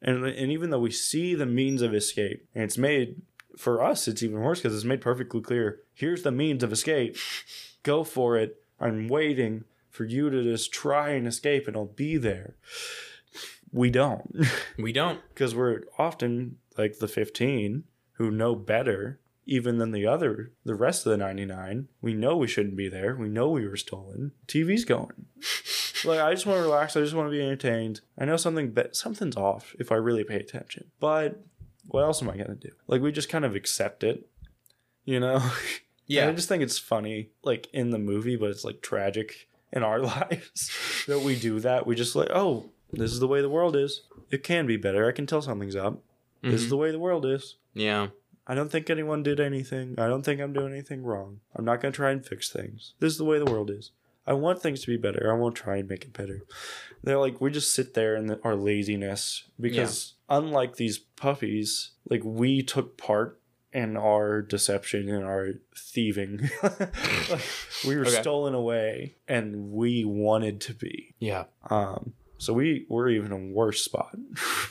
and 0.00 0.24
and 0.24 0.52
even 0.52 0.70
though 0.70 0.80
we 0.80 0.90
see 0.90 1.34
the 1.34 1.46
means 1.46 1.82
of 1.82 1.94
escape, 1.94 2.46
and 2.54 2.64
it's 2.64 2.78
made 2.78 3.22
for 3.56 3.82
us, 3.82 4.06
it's 4.06 4.22
even 4.22 4.40
worse 4.40 4.60
because 4.60 4.74
it's 4.74 4.84
made 4.84 5.00
perfectly 5.00 5.40
clear. 5.40 5.80
Here's 5.94 6.22
the 6.22 6.30
means 6.32 6.62
of 6.62 6.72
escape. 6.72 7.16
Go 7.82 8.04
for 8.04 8.36
it. 8.36 8.62
I'm 8.78 9.08
waiting 9.08 9.64
for 9.90 10.04
you 10.04 10.28
to 10.30 10.42
just 10.42 10.72
try 10.72 11.10
and 11.10 11.26
escape, 11.26 11.66
and 11.66 11.76
I'll 11.76 11.86
be 11.86 12.16
there. 12.16 12.54
We 13.72 13.90
don't 13.90 14.34
We 14.78 14.92
don't. 14.92 15.20
because 15.30 15.54
we're 15.54 15.82
often 15.98 16.58
like 16.78 16.98
the 16.98 17.08
15 17.08 17.84
who 18.12 18.30
know 18.30 18.54
better 18.54 19.18
even 19.46 19.78
than 19.78 19.92
the 19.92 20.06
other 20.06 20.50
the 20.64 20.74
rest 20.74 21.06
of 21.06 21.10
the 21.10 21.16
99 21.16 21.88
we 22.00 22.12
know 22.14 22.36
we 22.36 22.48
shouldn't 22.48 22.76
be 22.76 22.88
there 22.88 23.14
we 23.14 23.28
know 23.28 23.48
we 23.48 23.66
were 23.66 23.76
stolen 23.76 24.32
tv's 24.48 24.84
going 24.84 25.26
like 26.04 26.18
i 26.20 26.32
just 26.32 26.46
want 26.46 26.58
to 26.58 26.62
relax 26.62 26.96
i 26.96 27.00
just 27.00 27.14
want 27.14 27.26
to 27.28 27.30
be 27.30 27.40
entertained 27.42 28.00
i 28.18 28.24
know 28.24 28.36
something 28.36 28.70
be- 28.72 28.82
something's 28.92 29.36
off 29.36 29.74
if 29.78 29.92
i 29.92 29.94
really 29.94 30.24
pay 30.24 30.36
attention 30.36 30.84
but 31.00 31.40
what 31.88 32.02
else 32.02 32.20
am 32.22 32.28
i 32.30 32.36
going 32.36 32.48
to 32.48 32.54
do 32.68 32.72
like 32.88 33.00
we 33.00 33.12
just 33.12 33.28
kind 33.28 33.44
of 33.44 33.54
accept 33.54 34.02
it 34.04 34.28
you 35.04 35.20
know 35.20 35.40
And 36.08 36.30
I 36.30 36.32
just 36.34 36.48
think 36.48 36.62
it's 36.62 36.78
funny, 36.78 37.30
like 37.42 37.66
in 37.72 37.90
the 37.90 37.98
movie, 37.98 38.36
but 38.36 38.50
it's 38.50 38.64
like 38.64 38.80
tragic 38.80 39.48
in 39.72 39.82
our 39.82 39.98
lives 40.14 40.70
that 41.08 41.22
we 41.22 41.34
do 41.36 41.58
that. 41.58 41.84
We 41.84 41.96
just 41.96 42.14
like, 42.14 42.28
oh, 42.32 42.66
this 42.92 43.10
is 43.10 43.18
the 43.18 43.26
way 43.26 43.40
the 43.42 43.48
world 43.50 43.74
is. 43.74 44.02
It 44.30 44.44
can 44.44 44.68
be 44.68 44.76
better. 44.76 45.08
I 45.08 45.10
can 45.10 45.26
tell 45.26 45.42
something's 45.42 45.74
up. 45.74 45.98
This 46.44 46.60
is 46.60 46.66
Mhm. 46.68 46.70
the 46.70 46.76
way 46.76 46.90
the 46.92 47.00
world 47.00 47.26
is. 47.26 47.56
Yeah. 47.74 48.10
I 48.46 48.54
don't 48.54 48.70
think 48.70 48.88
anyone 48.90 49.22
did 49.22 49.40
anything. 49.40 49.94
I 49.98 50.06
don't 50.08 50.22
think 50.22 50.40
I'm 50.40 50.52
doing 50.52 50.72
anything 50.72 51.02
wrong. 51.02 51.40
I'm 51.54 51.64
not 51.64 51.80
going 51.80 51.92
to 51.92 51.96
try 51.96 52.10
and 52.12 52.24
fix 52.24 52.48
things. 52.50 52.94
This 53.00 53.12
is 53.12 53.18
the 53.18 53.24
way 53.24 53.38
the 53.38 53.50
world 53.50 53.70
is. 53.70 53.90
I 54.26 54.32
want 54.34 54.60
things 54.60 54.80
to 54.82 54.86
be 54.88 54.96
better. 54.96 55.30
I 55.32 55.36
won't 55.36 55.54
try 55.56 55.76
and 55.76 55.88
make 55.88 56.04
it 56.04 56.12
better. 56.12 56.40
They're 57.02 57.18
like, 57.18 57.40
we 57.40 57.50
just 57.50 57.72
sit 57.74 57.94
there 57.94 58.16
in 58.16 58.26
the, 58.26 58.40
our 58.42 58.56
laziness 58.56 59.44
because, 59.60 60.14
unlike 60.28 60.76
these 60.76 60.98
puppies, 60.98 61.90
like 62.08 62.22
we 62.24 62.62
took 62.62 62.96
part 62.98 63.40
in 63.72 63.96
our 63.96 64.42
deception 64.42 65.08
and 65.08 65.24
our 65.24 65.54
thieving. 65.76 66.50
Like, 67.28 67.40
we 67.86 67.96
were 67.96 68.02
Okay. 68.06 68.20
stolen 68.22 68.54
away 68.54 69.16
and 69.28 69.72
we 69.72 70.04
wanted 70.04 70.60
to 70.62 70.74
be. 70.74 71.14
Yeah. 71.18 71.44
Um, 71.70 72.12
so 72.38 72.52
we 72.52 72.86
we're 72.88 73.08
even 73.10 73.32
in 73.32 73.50
a 73.50 73.52
worse 73.52 73.82
spot 73.82 74.16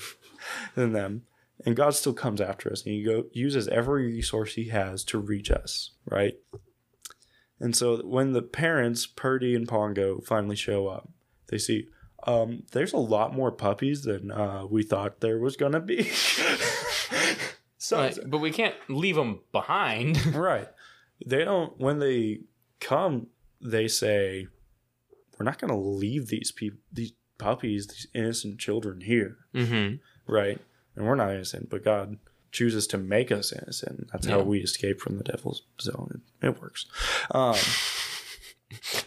than 0.75 0.93
them. 0.93 1.23
And 1.63 1.75
God 1.75 1.95
still 1.95 2.13
comes 2.13 2.41
after 2.41 2.71
us 2.71 2.83
and 2.83 2.93
he 2.93 3.03
go 3.03 3.25
uses 3.31 3.67
every 3.67 4.07
resource 4.07 4.55
he 4.55 4.69
has 4.69 5.03
to 5.05 5.17
reach 5.17 5.49
us, 5.49 5.91
right? 6.09 6.33
And 7.59 7.75
so 7.75 7.97
when 7.97 8.33
the 8.33 8.41
parents, 8.41 9.05
Perdy 9.05 9.55
and 9.55 9.67
Pongo, 9.67 10.19
finally 10.19 10.57
show 10.57 10.87
up, 10.87 11.09
they 11.47 11.57
see 11.57 11.87
um, 12.27 12.63
there's 12.71 12.93
a 12.93 12.97
lot 12.97 13.33
more 13.33 13.51
puppies 13.51 14.03
than 14.03 14.31
uh, 14.31 14.65
we 14.69 14.83
thought 14.83 15.19
there 15.21 15.39
was 15.39 15.55
gonna 15.55 15.79
be. 15.79 16.03
so 17.77 17.97
But, 17.97 18.29
but 18.29 18.37
we 18.39 18.51
can't 18.51 18.75
leave 18.89 19.15
them 19.15 19.41
behind. 19.51 20.25
right, 20.35 20.67
they 21.25 21.45
don't. 21.45 21.79
When 21.79 21.99
they 21.99 22.39
come, 22.79 23.27
they 23.61 23.87
say, 23.87 24.47
"We're 25.37 25.45
not 25.45 25.59
gonna 25.59 25.79
leave 25.79 26.27
these 26.27 26.51
people, 26.51 26.79
these 26.91 27.13
puppies, 27.37 27.87
these 27.87 28.07
innocent 28.13 28.59
children 28.59 29.01
here." 29.01 29.37
mm-hmm. 29.53 29.95
right? 30.31 30.59
And 30.95 31.05
we're 31.05 31.15
not 31.15 31.31
innocent, 31.31 31.69
but 31.69 31.83
God 31.83 32.17
chooses 32.51 32.87
to 32.87 32.97
make 32.97 33.31
us 33.31 33.51
innocent. 33.51 34.09
That's 34.11 34.27
how 34.27 34.37
Yeah. 34.37 34.43
we 34.43 34.59
escape 34.59 35.01
from 35.01 35.17
the 35.17 35.23
devil's 35.23 35.63
zone. 35.81 36.21
It, 36.41 36.47
it 36.47 36.61
works. 36.61 36.85
Um, 37.31 37.55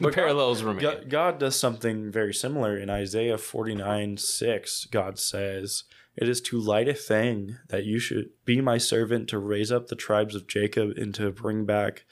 The 0.01 0.11
parallels 0.11 0.63
remain. 0.63 0.83
God, 0.83 1.11
God 1.11 1.39
does 1.39 1.57
something 1.59 2.11
very 2.13 2.33
similar 2.33 2.77
in 2.77 2.89
Isaiah 2.89 3.37
49 3.37 4.17
6. 4.17 4.87
God 4.87 5.19
says, 5.19 5.85
It 6.17 6.29
is 6.29 6.41
too 6.41 6.59
light 6.59 6.89
a 6.89 6.95
thing 6.95 7.57
that 7.69 7.85
you 7.85 7.99
should 7.99 8.31
be 8.45 8.61
my 8.61 8.79
servant 8.79 9.29
to 9.29 9.39
raise 9.39 9.71
up 9.73 9.89
the 9.89 9.97
tribes 9.97 10.35
of 10.35 10.47
Jacob 10.47 10.97
and 10.97 11.13
to 11.17 11.31
bring 11.33 11.67
back 11.67 12.05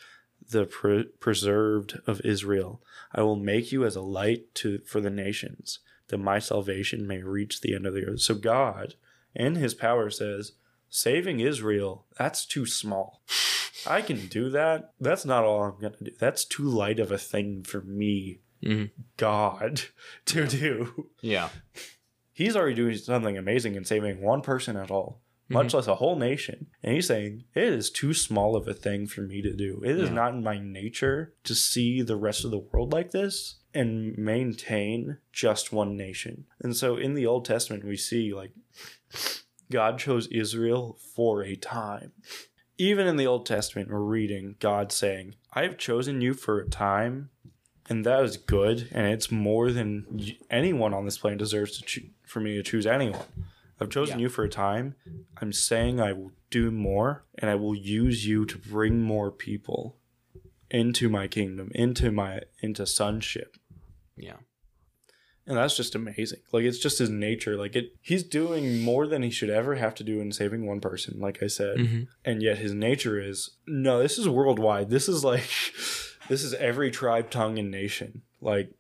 the 0.51 0.67
pre- 0.67 1.05
preserved 1.21 2.01
of 2.07 2.21
Israel. 2.23 2.83
I 3.15 3.23
will 3.23 3.37
make 3.37 3.73
you 3.73 3.85
as 3.85 3.97
a 3.97 4.03
light 4.03 4.55
to 4.57 4.79
for 4.81 5.01
the 5.01 5.11
nations, 5.11 5.79
that 6.09 6.19
my 6.19 6.39
salvation 6.41 7.07
may 7.07 7.23
reach 7.23 7.61
the 7.61 7.75
end 7.75 7.87
of 7.87 7.95
the 7.95 8.05
earth. 8.05 8.21
So 8.21 8.35
God, 8.35 8.95
in 9.37 9.55
his 9.55 9.75
power, 9.75 10.11
says, 10.11 10.53
Saving 10.89 11.41
Israel, 11.41 12.07
that's 12.19 12.45
too 12.47 12.67
small. 12.67 13.23
I 13.87 14.03
can 14.03 14.27
do 14.27 14.51
that. 14.51 14.93
That's 15.01 15.25
not 15.25 15.45
all 15.45 15.63
I'm 15.65 15.81
going 15.81 15.93
to 15.95 16.05
do. 16.05 16.11
That's 16.19 16.45
too 16.45 16.65
light 16.65 16.99
of 16.99 17.13
a 17.13 17.19
thing 17.19 17.63
for 17.63 17.81
me, 17.83 18.41
Mhm. 18.63 18.91
God, 19.17 19.83
to 20.27 20.47
do. 20.47 21.11
Yeah. 21.21 21.51
He's 22.33 22.57
already 22.57 22.75
doing 22.75 22.97
something 22.97 23.37
amazing 23.39 23.77
and 23.77 23.87
saving 23.87 24.21
one 24.23 24.43
person 24.43 24.77
at 24.77 24.91
all, 24.91 25.21
much 25.49 25.73
less 25.75 25.87
a 25.87 25.95
whole 25.97 26.17
nation. 26.17 26.67
And 26.83 26.95
he's 26.95 27.07
saying, 27.07 27.45
it 27.55 27.63
is 27.65 27.91
too 27.91 28.13
small 28.15 28.57
of 28.57 28.67
a 28.69 28.75
thing 28.75 29.07
for 29.07 29.21
me 29.23 29.41
to 29.43 29.55
do. 29.55 29.83
It 29.85 29.93
is 29.99 30.09
Yeah. 30.09 30.15
not 30.15 30.35
in 30.35 30.43
my 30.43 30.59
nature 30.59 31.35
to 31.45 31.55
see 31.55 32.03
the 32.03 32.17
rest 32.17 32.45
of 32.45 32.51
the 32.51 32.59
world 32.59 32.93
like 32.93 33.11
this 33.13 33.57
and 33.75 34.17
maintain 34.19 35.19
just 35.33 35.73
one 35.73 35.97
nation. 35.97 36.47
And 36.61 36.75
so 36.77 36.97
in 36.97 37.15
the 37.15 37.27
Old 37.27 37.45
Testament, 37.45 37.85
we 37.85 37.97
see 37.97 38.33
like 38.35 38.53
God 39.71 39.99
chose 39.99 40.27
Israel 40.29 40.99
for 41.15 41.43
a 41.43 41.57
time. 41.57 42.13
Even 42.79 43.07
in 43.07 43.17
the 43.17 43.27
Old 43.27 43.47
Testament, 43.47 43.91
we're 43.91 44.01
reading 44.01 44.57
God 44.61 44.93
saying, 44.93 45.35
I 45.53 45.63
have 45.63 45.79
chosen 45.79 46.21
you 46.21 46.35
for 46.35 46.61
a 46.61 46.69
time, 46.69 47.31
and 47.89 48.05
that 48.05 48.23
is 48.23 48.37
good, 48.37 48.89
and 48.93 49.07
it's 49.07 49.31
more 49.31 49.73
than 49.73 50.35
anyone 50.51 50.93
on 50.93 51.05
this 51.05 51.19
planet 51.19 51.39
deserves 51.39 51.79
to 51.79 51.85
choo- 51.85 52.11
for 52.27 52.41
me 52.41 52.55
to 52.57 52.63
choose 52.63 52.87
anyone. 52.87 53.25
I've 53.81 53.91
chosen 53.91 54.19
Yeah. 54.19 54.25
you 54.25 54.29
for 54.29 54.45
a 54.45 54.49
time. 54.49 54.95
I'm 55.39 55.53
saying 55.53 56.01
I 56.01 56.13
will 56.13 56.33
do 56.51 56.71
more, 56.71 57.25
and 57.39 57.51
I 57.51 57.55
will 57.55 57.75
use 57.75 58.27
you 58.27 58.45
to 58.47 58.59
bring 58.59 59.01
more 59.03 59.31
people 59.31 59.97
into 60.71 61.09
my 61.09 61.29
kingdom, 61.29 61.71
into 61.75 62.11
my 62.11 62.41
into 62.61 62.85
sonship 62.87 63.57
Yeah. 64.17 64.39
And 65.47 65.57
that's 65.57 65.77
just 65.77 65.95
amazing. 65.95 66.41
Like 66.53 66.65
it's 66.65 66.79
just 66.79 66.99
his 66.99 67.11
nature. 67.11 67.57
Like 67.57 67.77
it 67.77 67.95
he's 68.01 68.23
doing 68.23 68.83
more 68.83 69.07
than 69.07 69.23
he 69.23 69.31
should 69.31 69.51
ever 69.51 69.77
have 69.77 69.95
to 69.97 70.05
do 70.05 70.21
in 70.21 70.33
saving 70.33 70.67
one 70.67 70.81
person 70.81 71.21
like 71.21 71.43
i 71.43 71.47
said. 71.47 71.79
Mm-hmm. 71.79 72.03
and 72.25 72.43
yet 72.43 72.59
his 72.59 72.73
nature 72.75 73.21
is 73.21 73.51
no 73.67 74.01
this 74.01 74.19
is 74.19 74.29
worldwide. 74.29 74.91
This 74.91 75.09
is 75.09 75.25
like 75.25 75.45
this 76.29 76.43
is 76.43 76.55
every 76.55 76.91
tribe 76.91 77.31
tongue 77.31 77.59
and 77.59 77.71
nation. 77.71 78.23
Like 78.41 78.73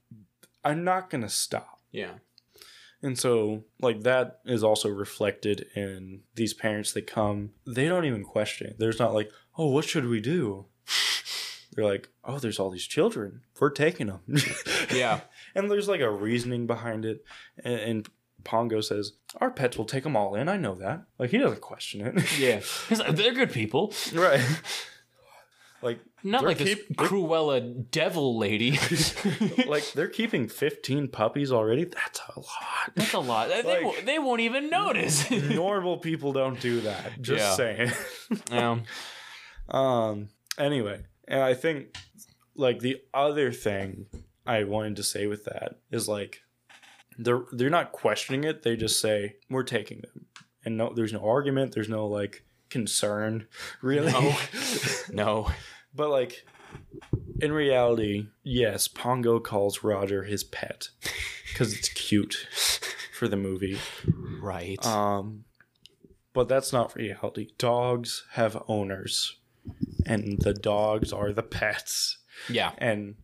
i'm 0.64 0.82
not 0.84 1.10
gonna 1.10 1.28
stop. 1.28 1.80
Yeah. 1.92 2.14
and 3.02 3.18
so 3.18 3.64
like 3.80 4.02
that 4.02 4.40
is 4.44 4.62
also 4.64 4.88
reflected 4.88 5.66
in 5.76 6.22
these 6.34 6.52
parents 6.54 6.92
that 6.92 7.06
come. 7.06 7.50
They 7.66 7.86
don't 7.88 8.04
even 8.04 8.24
question. 8.24 8.74
There's 8.78 8.98
not 8.98 9.14
like 9.14 9.30
oh 9.56 9.68
what 9.68 9.84
should 9.84 10.06
we 10.06 10.20
do? 10.20 10.66
They're 11.72 11.84
like 11.84 12.08
oh 12.24 12.38
there's 12.38 12.58
all 12.58 12.70
these 12.70 12.86
children. 12.86 13.42
We're 13.60 13.70
taking 13.70 14.08
them 14.08 14.20
Yeah. 14.94 15.20
And 15.56 15.68
there's 15.70 15.88
like 15.88 16.00
a 16.00 16.10
reasoning 16.10 16.66
behind 16.66 17.04
it 17.04 17.24
and, 17.64 17.80
and 17.80 18.08
pongo 18.44 18.80
says 18.80 19.12
our 19.40 19.50
pets 19.50 19.76
will 19.76 19.84
take 19.84 20.04
them 20.04 20.16
all 20.16 20.36
in 20.36 20.48
i 20.48 20.56
know 20.56 20.74
that 20.76 21.02
like 21.18 21.30
he 21.30 21.38
doesn't 21.38 21.60
question 21.60 22.00
it 22.00 22.14
Yeah. 22.38 22.60
Like, 22.96 23.16
They're 23.16 23.34
good 23.34 23.50
people. 23.52 23.92
right 24.14 24.40
like 25.82 25.98
Not 26.22 26.44
like 26.44 26.58
this 26.58 26.78
Cruella 26.94 27.90
devil 27.90 28.38
lady. 28.38 28.78
like 29.66 29.90
they're 29.92 30.08
keeping 30.08 30.48
15 30.48 31.08
puppies 31.08 31.50
already 31.52 31.84
that's 31.84 32.20
a 32.34 32.38
lot 32.40 32.92
That's 32.94 33.14
a 33.14 33.18
lot. 33.18 33.48
They, 33.48 33.62
Like- 33.62 33.82
won't, 33.84 34.06
they 34.06 34.18
won't 34.18 34.40
even 34.40 34.70
notice. 34.70 35.28
normal 35.30 35.98
people 35.98 36.32
don't 36.32 36.60
do 36.60 36.82
that 36.82 37.20
just 37.20 37.40
Yeah. 37.40 37.54
saying 37.54 37.92
um, 38.52 38.82
um 39.68 40.28
anyway 40.58 41.02
and 41.28 41.40
i 41.42 41.54
think 41.54 41.94
like 42.54 42.78
the 42.78 42.98
other 43.12 43.50
thing 43.52 44.06
i 44.46 44.64
wanted 44.64 44.96
to 44.96 45.02
say 45.02 45.26
with 45.26 45.44
that 45.44 45.76
is 45.90 46.08
like 46.08 46.42
they're 47.18 47.44
they're 47.52 47.70
not 47.70 47.92
questioning 47.92 48.44
it 48.44 48.62
they 48.62 48.76
just 48.76 49.00
say 49.00 49.36
we're 49.50 49.62
taking 49.62 50.00
them 50.00 50.26
and 50.64 50.76
no 50.76 50.92
there's 50.94 51.12
no 51.12 51.24
argument 51.26 51.72
there's 51.72 51.88
no 51.88 52.06
like 52.06 52.44
concern 52.70 53.46
really 53.82 54.12
No. 54.12 54.36
no. 55.12 55.50
but 55.94 56.10
like 56.10 56.44
in 57.40 57.52
reality 57.52 58.28
yes 58.42 58.88
pongo 58.88 59.38
calls 59.40 59.82
roger 59.84 60.24
his 60.24 60.42
pet 60.44 60.88
because 61.48 61.72
it's 61.76 61.88
cute 61.90 62.46
for 63.16 63.28
the 63.28 63.36
movie 63.36 63.78
Right. 64.42 64.84
um, 64.86 65.44
but 66.34 66.48
that's 66.48 66.70
not 66.72 66.94
reality. 66.94 67.48
Dogs 67.58 68.24
have 68.32 68.62
owners, 68.68 69.36
and 70.04 70.38
the 70.42 70.52
dogs 70.52 71.12
are 71.12 71.32
the 71.32 71.42
pets. 71.42 72.18
yeah. 72.48 72.72
And 72.78 73.14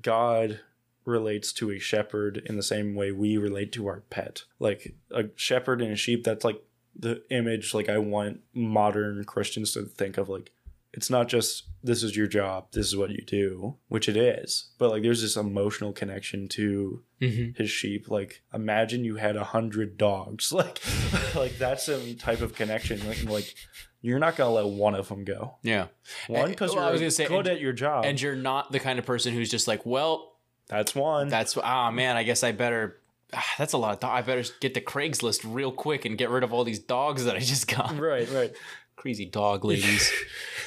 God 0.00 0.60
relates 1.04 1.52
to 1.54 1.70
a 1.70 1.78
shepherd 1.78 2.42
in 2.46 2.56
the 2.56 2.62
same 2.62 2.94
way 2.94 3.10
we 3.12 3.36
relate 3.36 3.72
to 3.72 3.86
our 3.86 4.00
pet. 4.10 4.44
Like 4.58 4.94
a 5.10 5.24
shepherd 5.34 5.82
and 5.82 5.92
a 5.92 5.96
sheep, 5.96 6.24
that's 6.24 6.44
like 6.44 6.62
the 6.94 7.22
image 7.30 7.72
like 7.74 7.88
I 7.88 7.98
want 7.98 8.40
modern 8.52 9.24
Christians 9.24 9.72
to 9.72 9.84
think 9.84 10.18
of 10.18 10.28
like 10.28 10.52
it's 10.92 11.08
not 11.08 11.26
just 11.26 11.64
this 11.82 12.02
is 12.02 12.16
your 12.16 12.26
job, 12.26 12.66
this 12.72 12.86
is 12.86 12.96
what 12.96 13.10
you 13.10 13.22
do, 13.26 13.76
which 13.88 14.08
it 14.08 14.16
is, 14.16 14.72
but 14.78 14.90
like 14.90 15.02
there's 15.02 15.22
this 15.22 15.36
emotional 15.36 15.92
connection 15.92 16.48
to 16.48 17.02
hmm 17.18 17.50
his 17.56 17.70
sheep. 17.70 18.10
Like 18.10 18.42
imagine 18.52 19.04
you 19.04 19.16
had 19.16 19.36
a 19.36 19.44
hundred 19.44 19.96
dogs. 19.96 20.52
Like 20.62 20.80
like 21.34 21.58
that's 21.58 21.86
some 21.86 22.16
type 22.16 22.42
of 22.42 22.54
connection. 22.54 23.06
Like, 23.08 23.24
like 23.24 23.54
you're 24.02 24.18
not 24.18 24.36
gonna 24.36 24.52
let 24.52 24.66
one 24.66 24.94
of 24.94 25.08
them 25.08 25.24
go. 25.24 25.54
Yeah. 25.62 25.86
One 26.28 26.50
because 26.50 26.74
well, 26.74 26.94
you're 27.00 27.08
say, 27.10 27.26
good 27.26 27.46
and- 27.46 27.56
at 27.56 27.60
your 27.60 27.72
job. 27.72 28.04
And 28.04 28.20
you're 28.20 28.36
not 28.36 28.70
the 28.72 28.80
kind 28.80 28.98
of 28.98 29.06
person 29.06 29.32
who's 29.32 29.50
just 29.50 29.66
like, 29.66 29.86
well, 29.86 30.34
that's 30.68 30.94
one. 30.94 31.28
that's 31.28 31.56
ah 31.56 31.90
man, 31.90 32.16
I 32.16 32.22
guess 32.22 32.42
I 32.44 32.52
better. 32.52 32.98
ah, 33.32 33.44
that's 33.58 33.72
a 33.72 33.78
lot 33.78 33.94
of. 33.94 34.00
Do- 34.00 34.06
I 34.08 34.22
better 34.22 34.44
get 34.60 34.74
the 34.74 34.80
Craigslist 34.80 35.40
real 35.44 35.72
quick 35.72 36.04
and 36.04 36.18
get 36.18 36.28
rid 36.30 36.44
of 36.44 36.52
all 36.52 36.64
these 36.64 36.78
dogs 36.78 37.24
that 37.24 37.36
I 37.36 37.40
just 37.40 37.66
got. 37.68 37.96
right, 37.98 38.28
right. 38.30 38.52
Crazy 38.96 39.24
dog 39.26 39.64
ladies. 39.64 40.10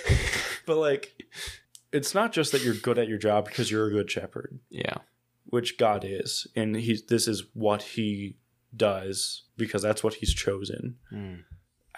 But 0.65 0.77
like, 0.77 1.23
it's 1.91 2.15
not 2.15 2.31
just 2.33 2.51
that 2.51 2.63
you're 2.63 2.73
good 2.73 2.97
at 2.97 3.07
your 3.07 3.19
job 3.19 3.45
because 3.45 3.69
you're 3.69 3.85
a 3.87 3.91
good 3.91 4.09
shepherd, 4.09 4.59
yeah. 4.71 4.95
which 5.45 5.77
God 5.77 6.03
is, 6.03 6.47
and 6.55 6.75
he's 6.75 7.03
this 7.05 7.27
is 7.27 7.43
what 7.53 7.83
he 7.83 8.37
does 8.75 9.43
because 9.57 9.83
that's 9.83 10.03
what 10.03 10.15
he's 10.15 10.33
chosen 10.33 10.97
Mm. 11.13 11.43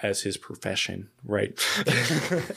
As 0.03 0.21
his 0.21 0.37
profession, 0.37 1.09
right? 1.23 1.57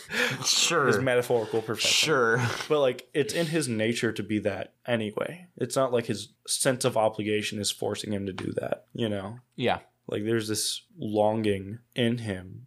Sure. 0.45 0.87
his 0.87 0.99
metaphorical 0.99 1.61
profession. 1.63 1.91
Sure. 1.91 2.43
But 2.69 2.81
like 2.81 3.09
it's 3.13 3.35
in 3.35 3.47
his 3.47 3.69
nature 3.69 4.13
to 4.13 4.23
be 4.23 4.39
that 4.41 4.75
anyway. 4.87 5.47
It's 5.57 5.77
not 5.77 5.93
like 5.93 6.07
his 6.07 6.29
sense 6.47 6.85
of 6.85 6.97
obligation 6.97 7.59
is 7.59 7.71
forcing 7.71 8.13
him 8.13 8.27
to 8.27 8.33
do 8.33 8.53
that, 8.53 8.87
you 8.95 9.09
know? 9.09 9.39
Yeah. 9.57 9.81
Like 10.07 10.25
there's 10.25 10.49
this 10.49 10.83
longing 10.99 11.79
in 11.95 12.19
him 12.19 12.67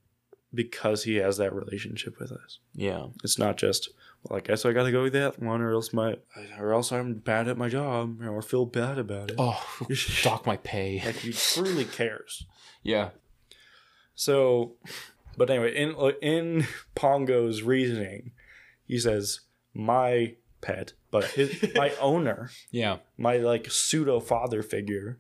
because 0.54 1.04
he 1.04 1.16
has 1.16 1.38
that 1.38 1.54
relationship 1.54 2.20
with 2.20 2.32
us. 2.32 2.60
Yeah. 2.74 3.08
It's 3.24 3.40
not 3.40 3.58
just 3.58 3.90
well, 4.24 4.38
I 4.38 4.42
guess 4.42 4.66
I 4.66 4.72
gotta 4.72 4.92
go 4.92 5.04
with 5.04 5.14
that 5.14 5.42
one 5.42 5.62
or 5.62 5.74
else 5.74 5.92
my 5.94 6.16
or 6.60 6.74
else 6.74 6.92
I'm 6.92 7.16
bad 7.16 7.48
at 7.48 7.58
my 7.58 7.70
job 7.70 8.22
or 8.22 8.42
feel 8.42 8.66
bad 8.66 8.98
about 8.98 9.32
it. 9.32 9.36
Oh, 9.38 9.62
dock 10.24 10.46
my 10.46 10.58
pay. 10.58 11.02
Like 11.04 11.16
he 11.16 11.34
truly 11.34 11.86
cares. 11.86 12.46
Yeah. 12.84 13.10
So 14.16 14.76
but 15.38 15.50
anyway, 15.50 15.76
in 15.76 15.96
in 16.22 16.68
Pongo's 16.96 17.62
reasoning, 17.64 18.32
he 18.86 19.00
says, 19.00 19.42
My 19.74 20.36
pet, 20.62 20.94
but 21.12 21.26
his 21.32 21.72
my 21.76 21.92
owner 22.02 22.50
Yeah. 22.72 22.98
my 23.18 23.38
like 23.38 23.70
pseudo 23.72 24.20
father 24.20 24.62
figure 24.64 25.20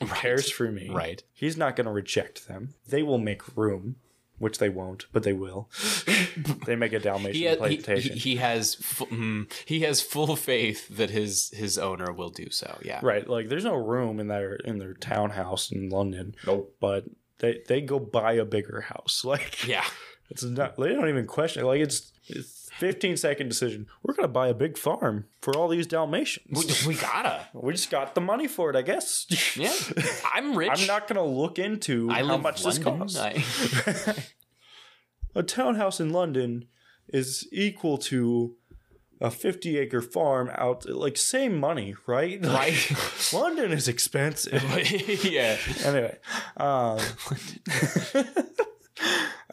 who 0.00 0.06
Right. 0.06 0.16
cares 0.20 0.50
for 0.50 0.70
me 0.70 0.88
Right. 0.90 1.22
he's 1.32 1.56
not 1.56 1.74
going 1.76 1.86
to 1.86 1.92
reject 1.92 2.46
them 2.46 2.74
they 2.86 3.02
will 3.02 3.18
make 3.18 3.56
room 3.56 3.96
which 4.38 4.58
they 4.58 4.68
won't, 4.68 5.06
but 5.12 5.22
they 5.22 5.32
will. 5.32 5.70
they 6.66 6.74
make 6.74 6.92
a 6.92 6.98
Dalmatian 6.98 7.34
He, 7.40 7.46
ha- 7.46 7.52
he, 7.52 7.76
plantation. 7.76 8.12
he, 8.14 8.18
he 8.30 8.36
has 8.36 8.74
fu- 8.74 9.06
mm, 9.06 9.52
he 9.64 9.80
has 9.80 10.02
full 10.02 10.34
faith 10.36 10.88
that 10.96 11.10
his 11.10 11.50
his 11.54 11.78
owner 11.78 12.12
will 12.12 12.30
do 12.30 12.50
so. 12.50 12.76
Yeah. 12.84 12.98
right, 13.02 13.26
like 13.28 13.48
there's 13.48 13.64
no 13.64 13.76
room 13.76 14.18
in 14.18 14.26
their 14.26 14.54
in 14.56 14.78
their 14.78 14.92
townhouse 14.94 15.70
in 15.70 15.88
London, 15.88 16.34
Nope. 16.46 16.74
but 16.80 17.04
they 17.38 17.62
they 17.68 17.80
go 17.80 17.98
buy 17.98 18.32
a 18.34 18.44
bigger 18.44 18.82
house. 18.82 19.22
Like 19.32 19.66
Yeah. 19.66 19.84
it's 20.30 20.42
not 20.42 20.76
they 20.76 20.90
don't 20.90 21.08
even 21.08 21.26
question 21.26 21.62
it. 21.62 21.66
Like 21.66 21.80
it's 21.80 22.12
it's 22.26 22.68
15 22.78 23.16
second 23.16 23.48
decision. 23.48 23.86
We're 24.02 24.14
gonna 24.14 24.28
buy 24.28 24.48
a 24.48 24.54
big 24.54 24.76
farm 24.78 25.26
for 25.42 25.56
all 25.56 25.68
these 25.68 25.86
Dalmatians. 25.86 26.84
We, 26.86 26.94
we 26.94 27.00
gotta. 27.00 27.46
We 27.52 27.72
just 27.72 27.90
got 27.90 28.14
the 28.14 28.20
money 28.20 28.48
for 28.48 28.70
it, 28.70 28.76
I 28.76 28.82
guess. 28.82 29.26
Yeah. 29.56 29.72
I'm 30.34 30.56
rich. 30.56 30.70
I'm 30.80 30.86
not 30.86 31.06
gonna 31.06 31.24
look 31.24 31.58
into 31.58 32.10
I 32.10 32.22
how 32.24 32.36
much 32.38 32.64
London. 32.64 32.98
this 33.00 33.16
costs. 33.16 34.16
I- 34.16 34.24
a 35.34 35.42
townhouse 35.42 36.00
in 36.00 36.10
London 36.10 36.66
is 37.08 37.46
equal 37.52 37.98
to 37.98 38.56
a 39.24 39.30
50 39.30 39.78
acre 39.78 40.02
farm 40.02 40.50
out 40.54 40.86
like 40.86 41.16
same 41.16 41.58
money, 41.58 41.94
right? 42.06 42.44
Right. 42.54 42.92
London 43.32 43.72
is 43.72 43.88
expensive. 43.88 44.62
yeah. 45.24 45.56
anyway, 45.84 46.18
um, 46.56 46.98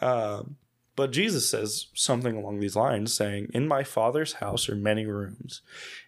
um, 0.02 0.58
but 0.96 1.12
Jesus 1.12 1.50
says 1.50 1.88
something 1.94 2.36
along 2.36 2.60
these 2.60 2.76
lines, 2.76 3.14
saying, 3.14 3.48
"In 3.54 3.68
my 3.68 3.84
Father's 3.84 4.34
house 4.34 4.68
are 4.70 4.76
many 4.76 5.06
rooms. 5.06 5.62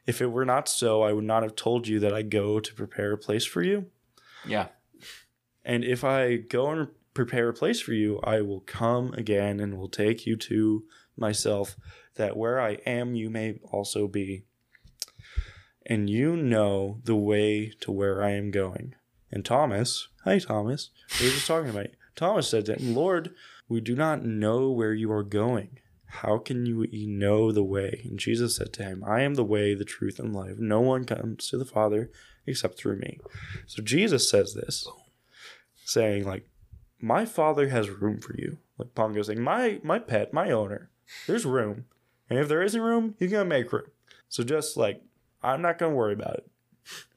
If 0.05 0.21
it 0.21 0.27
were 0.27 0.45
not 0.45 0.67
so, 0.67 1.01
I 1.01 1.13
would 1.13 1.23
not 1.23 1.43
have 1.43 1.55
told 1.55 1.87
you 1.87 1.99
that 2.01 2.13
I 2.13 2.21
go 2.21 2.59
to 2.59 2.73
prepare 2.73 3.13
a 3.13 3.17
place 3.17 3.45
for 3.45 3.63
you. 3.63 3.85
Yeah. 4.45 4.67
And 5.63 5.83
if 5.83 6.03
I 6.03 6.35
go 6.35 6.69
and 6.69 6.89
prepare 7.13 7.49
a 7.49 7.53
place 7.53 7.79
for 7.79 7.93
you, 7.93 8.19
I 8.23 8.41
will 8.41 8.59
come 8.59 9.13
again 9.13 9.59
and 9.59 9.77
will 9.77 9.89
take 9.89 10.25
you 10.25 10.35
to 10.35 10.83
myself, 11.17 11.75
that 12.15 12.37
where 12.37 12.59
I 12.59 12.73
am, 12.85 13.15
you 13.15 13.29
may 13.29 13.59
also 13.71 14.07
be. 14.07 14.43
And 15.85 16.09
you 16.09 16.35
know 16.37 16.99
the 17.03 17.15
way 17.15 17.73
to 17.81 17.91
where 17.91 18.23
I 18.23 18.31
am 18.31 18.51
going. 18.51 18.95
And 19.31 19.43
Thomas, 19.43 20.07
hi 20.23 20.39
Thomas, 20.39 20.91
we 21.19 21.27
were 21.27 21.33
just 21.33 21.47
talking 21.47 21.69
about. 21.69 21.87
Thomas 22.15 22.47
said 22.47 22.65
to 22.65 22.75
him, 22.75 22.95
Lord, 22.95 23.33
we 23.67 23.81
do 23.81 23.95
not 23.95 24.23
know 24.23 24.69
where 24.71 24.93
you 24.93 25.11
are 25.11 25.23
going. 25.23 25.79
How 26.05 26.37
can 26.37 26.65
you 26.65 26.87
know 27.07 27.51
the 27.51 27.63
way? 27.63 28.01
And 28.05 28.19
Jesus 28.19 28.55
said 28.55 28.71
to 28.73 28.83
him, 28.83 29.03
I 29.05 29.21
am 29.21 29.33
the 29.33 29.43
way, 29.43 29.73
the 29.73 29.83
truth, 29.83 30.19
and 30.19 30.33
life. 30.33 30.57
No 30.59 30.79
one 30.79 31.05
comes 31.05 31.47
to 31.49 31.57
the 31.57 31.65
Father 31.65 32.11
except 32.45 32.77
through 32.77 32.97
me. 32.97 33.19
So 33.65 33.81
Jesus 33.81 34.29
says 34.29 34.53
this, 34.53 34.87
saying, 35.85 36.25
like, 36.25 36.47
my 37.01 37.25
father 37.25 37.69
has 37.69 37.89
room 37.89 38.21
for 38.21 38.35
you. 38.37 38.59
Like 38.77 38.95
Pongo 38.95 39.21
saying, 39.21 39.41
my 39.41 39.81
my 39.83 39.99
pet, 39.99 40.33
my 40.33 40.51
owner, 40.51 40.89
there's 41.27 41.45
room. 41.45 41.85
And 42.29 42.39
if 42.39 42.47
there 42.47 42.61
isn't 42.61 42.81
room, 42.81 43.15
he's 43.19 43.31
gonna 43.31 43.45
make 43.45 43.71
room. 43.71 43.87
So 44.29 44.43
just 44.43 44.77
like, 44.77 45.01
I'm 45.41 45.61
not 45.61 45.77
gonna 45.77 45.95
worry 45.95 46.13
about 46.13 46.35
it. 46.35 46.49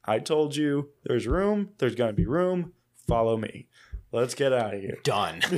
I 0.04 0.18
told 0.18 0.54
you 0.54 0.90
there's 1.04 1.26
room, 1.26 1.70
there's 1.78 1.94
gonna 1.94 2.12
be 2.12 2.26
room, 2.26 2.72
follow 3.06 3.36
me. 3.36 3.68
Let's 4.12 4.34
get 4.34 4.52
out 4.52 4.72
of 4.72 4.80
here. 4.80 4.98
Done. 5.02 5.42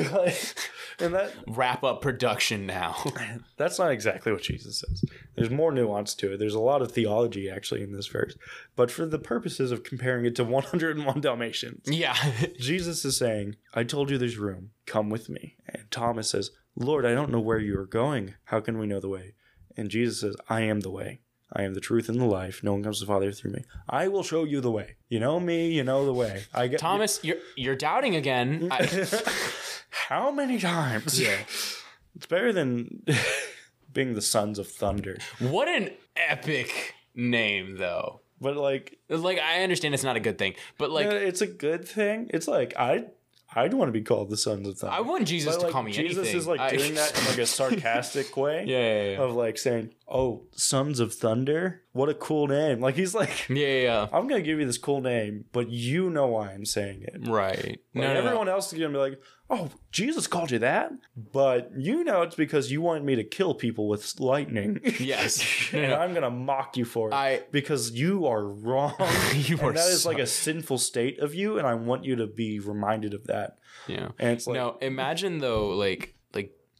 and 0.98 1.14
that 1.14 1.32
Wrap 1.46 1.84
up 1.84 2.00
production 2.00 2.66
now. 2.66 2.96
that's 3.56 3.78
not 3.78 3.92
exactly 3.92 4.32
what 4.32 4.42
Jesus 4.42 4.80
says. 4.80 5.04
There's 5.36 5.50
more 5.50 5.70
nuance 5.70 6.14
to 6.14 6.32
it. 6.32 6.38
There's 6.38 6.54
a 6.54 6.60
lot 6.60 6.82
of 6.82 6.90
theology 6.90 7.48
actually 7.50 7.82
in 7.82 7.92
this 7.92 8.06
verse. 8.06 8.36
But 8.74 8.90
for 8.90 9.06
the 9.06 9.18
purposes 9.18 9.70
of 9.70 9.84
comparing 9.84 10.24
it 10.24 10.34
to 10.36 10.44
101 10.44 11.20
Dalmatians, 11.20 11.84
yeah. 11.86 12.16
Jesus 12.58 13.04
is 13.04 13.16
saying, 13.16 13.56
I 13.74 13.84
told 13.84 14.10
you 14.10 14.18
there's 14.18 14.38
room. 14.38 14.70
Come 14.86 15.10
with 15.10 15.28
me. 15.28 15.56
And 15.68 15.88
Thomas 15.90 16.30
says, 16.30 16.50
Lord, 16.74 17.04
I 17.04 17.14
don't 17.14 17.30
know 17.30 17.40
where 17.40 17.60
you 17.60 17.78
are 17.78 17.86
going. 17.86 18.34
How 18.44 18.60
can 18.60 18.78
we 18.78 18.86
know 18.86 19.00
the 19.00 19.08
way? 19.08 19.34
And 19.78 19.90
Jesus 19.90 20.20
says, 20.20 20.36
I 20.48 20.62
am 20.62 20.80
the 20.80 20.90
way. 20.90 21.20
I 21.52 21.62
am 21.62 21.72
the 21.72 21.80
truth 21.80 22.08
and 22.10 22.20
the 22.20 22.26
life. 22.26 22.62
No 22.62 22.72
one 22.72 22.82
comes 22.82 22.98
to 22.98 23.06
the 23.06 23.12
Father 23.12 23.32
through 23.32 23.52
me. 23.52 23.64
I 23.88 24.08
will 24.08 24.22
show 24.22 24.44
you 24.44 24.60
the 24.60 24.70
way. 24.70 24.96
You 25.08 25.18
know 25.20 25.40
me, 25.40 25.70
you 25.72 25.82
know 25.82 26.04
the 26.04 26.12
way. 26.12 26.42
I 26.52 26.66
get 26.66 26.78
Thomas, 26.80 27.20
you're 27.22 27.38
you're 27.56 27.76
doubting 27.76 28.16
again. 28.16 28.68
I, 28.72 29.06
How 29.90 30.30
many 30.30 30.58
times? 30.58 31.18
Yeah. 31.18 31.38
It's 32.14 32.26
better 32.28 32.52
than 32.52 33.04
being 33.92 34.14
the 34.14 34.20
sons 34.20 34.58
of 34.58 34.68
thunder. 34.68 35.16
what 35.38 35.68
an 35.68 35.90
epic 36.16 36.94
name, 37.14 37.76
though. 37.78 38.20
But 38.40 38.56
like 38.56 38.98
Like 39.08 39.38
I 39.38 39.62
understand 39.62 39.94
it's 39.94 40.04
not 40.04 40.16
a 40.16 40.20
good 40.20 40.38
thing, 40.38 40.54
but 40.76 40.90
like 40.90 41.06
it's 41.06 41.40
a 41.40 41.46
good 41.46 41.86
thing. 41.88 42.30
It's 42.34 42.46
like 42.46 42.74
I 42.76 43.06
I'd 43.54 43.72
want 43.74 43.88
to 43.88 43.92
be 43.92 44.02
called 44.02 44.28
the 44.30 44.36
sons 44.36 44.68
of 44.68 44.78
thunder. 44.78 44.94
I 44.94 45.00
want 45.00 45.26
Jesus 45.26 45.54
But, 45.54 45.60
to 45.60 45.64
like, 45.66 45.72
call 45.72 45.82
me 45.82 45.92
Jesus 45.92 46.18
anything. 46.18 46.36
is 46.38 46.46
like 46.46 46.60
I- 46.60 46.76
doing 46.76 46.94
that 46.94 47.18
in 47.18 47.24
like 47.26 47.38
a 47.38 47.46
sarcastic 47.58 48.36
way. 48.36 48.64
yeah, 48.66 48.78
yeah, 48.78 49.10
yeah. 49.12 49.18
Of 49.22 49.34
like 49.34 49.56
saying, 49.58 49.90
"Oh, 50.10 50.46
Sons 50.52 51.00
of 51.00 51.12
Thunder, 51.14 51.82
what 51.92 52.08
a 52.08 52.14
cool 52.14 52.46
name!" 52.46 52.80
Like 52.80 52.94
he's 52.96 53.14
like, 53.14 53.48
yeah, 53.48 53.56
yeah, 53.66 53.82
yeah. 53.82 54.06
"I'm 54.12 54.26
gonna 54.28 54.42
give 54.42 54.58
you 54.58 54.66
this 54.66 54.78
cool 54.78 55.00
name, 55.00 55.44
but 55.52 55.68
you 55.70 56.10
know 56.10 56.26
why 56.28 56.52
I'm 56.52 56.64
saying 56.64 57.02
it." 57.02 57.28
Right. 57.28 57.56
Like, 57.66 57.80
No, 57.94 58.02
no, 58.02 58.14
no. 58.14 58.20
everyone 58.26 58.48
else 58.48 58.72
is 58.72 58.78
gonna 58.78 58.92
be 58.92 58.98
like, 58.98 59.20
"Oh, 59.50 59.70
Jesus 59.92 60.26
called 60.26 60.50
you 60.50 60.58
that," 60.60 60.92
but 61.16 61.70
you 61.76 62.04
know 62.04 62.22
it's 62.22 62.36
because 62.36 62.70
you 62.72 62.80
want 62.80 63.04
me 63.04 63.16
to 63.16 63.24
kill 63.24 63.54
people 63.54 63.88
with 63.88 64.18
lightning. 64.20 64.80
Yes. 64.98 65.42
And 65.72 65.90
no. 65.90 65.96
I'm 65.98 66.14
gonna 66.14 66.30
mock 66.30 66.76
you 66.76 66.84
for 66.84 67.08
it 67.10 67.14
I 67.14 67.42
because 67.50 67.90
you 67.92 68.26
are 68.26 68.44
wrong. 68.46 68.94
You 69.34 69.58
and 69.58 69.68
are 69.68 69.72
that 69.72 69.88
is 69.88 70.02
so- 70.02 70.08
like 70.08 70.18
a 70.18 70.26
sinful 70.26 70.78
state 70.78 71.18
of 71.20 71.34
you, 71.34 71.58
and 71.58 71.66
I 71.66 71.74
want 71.74 72.04
you 72.04 72.16
to 72.16 72.26
be 72.26 72.58
reminded 72.60 73.12
of 73.14 73.26
that. 73.26 73.58
yeah. 73.86 74.08
And 74.18 74.30
it's 74.30 74.46
like 74.46 74.54
no, 74.56 74.76
imagine 74.80 75.38
though, 75.38 75.68
like, 75.70 76.14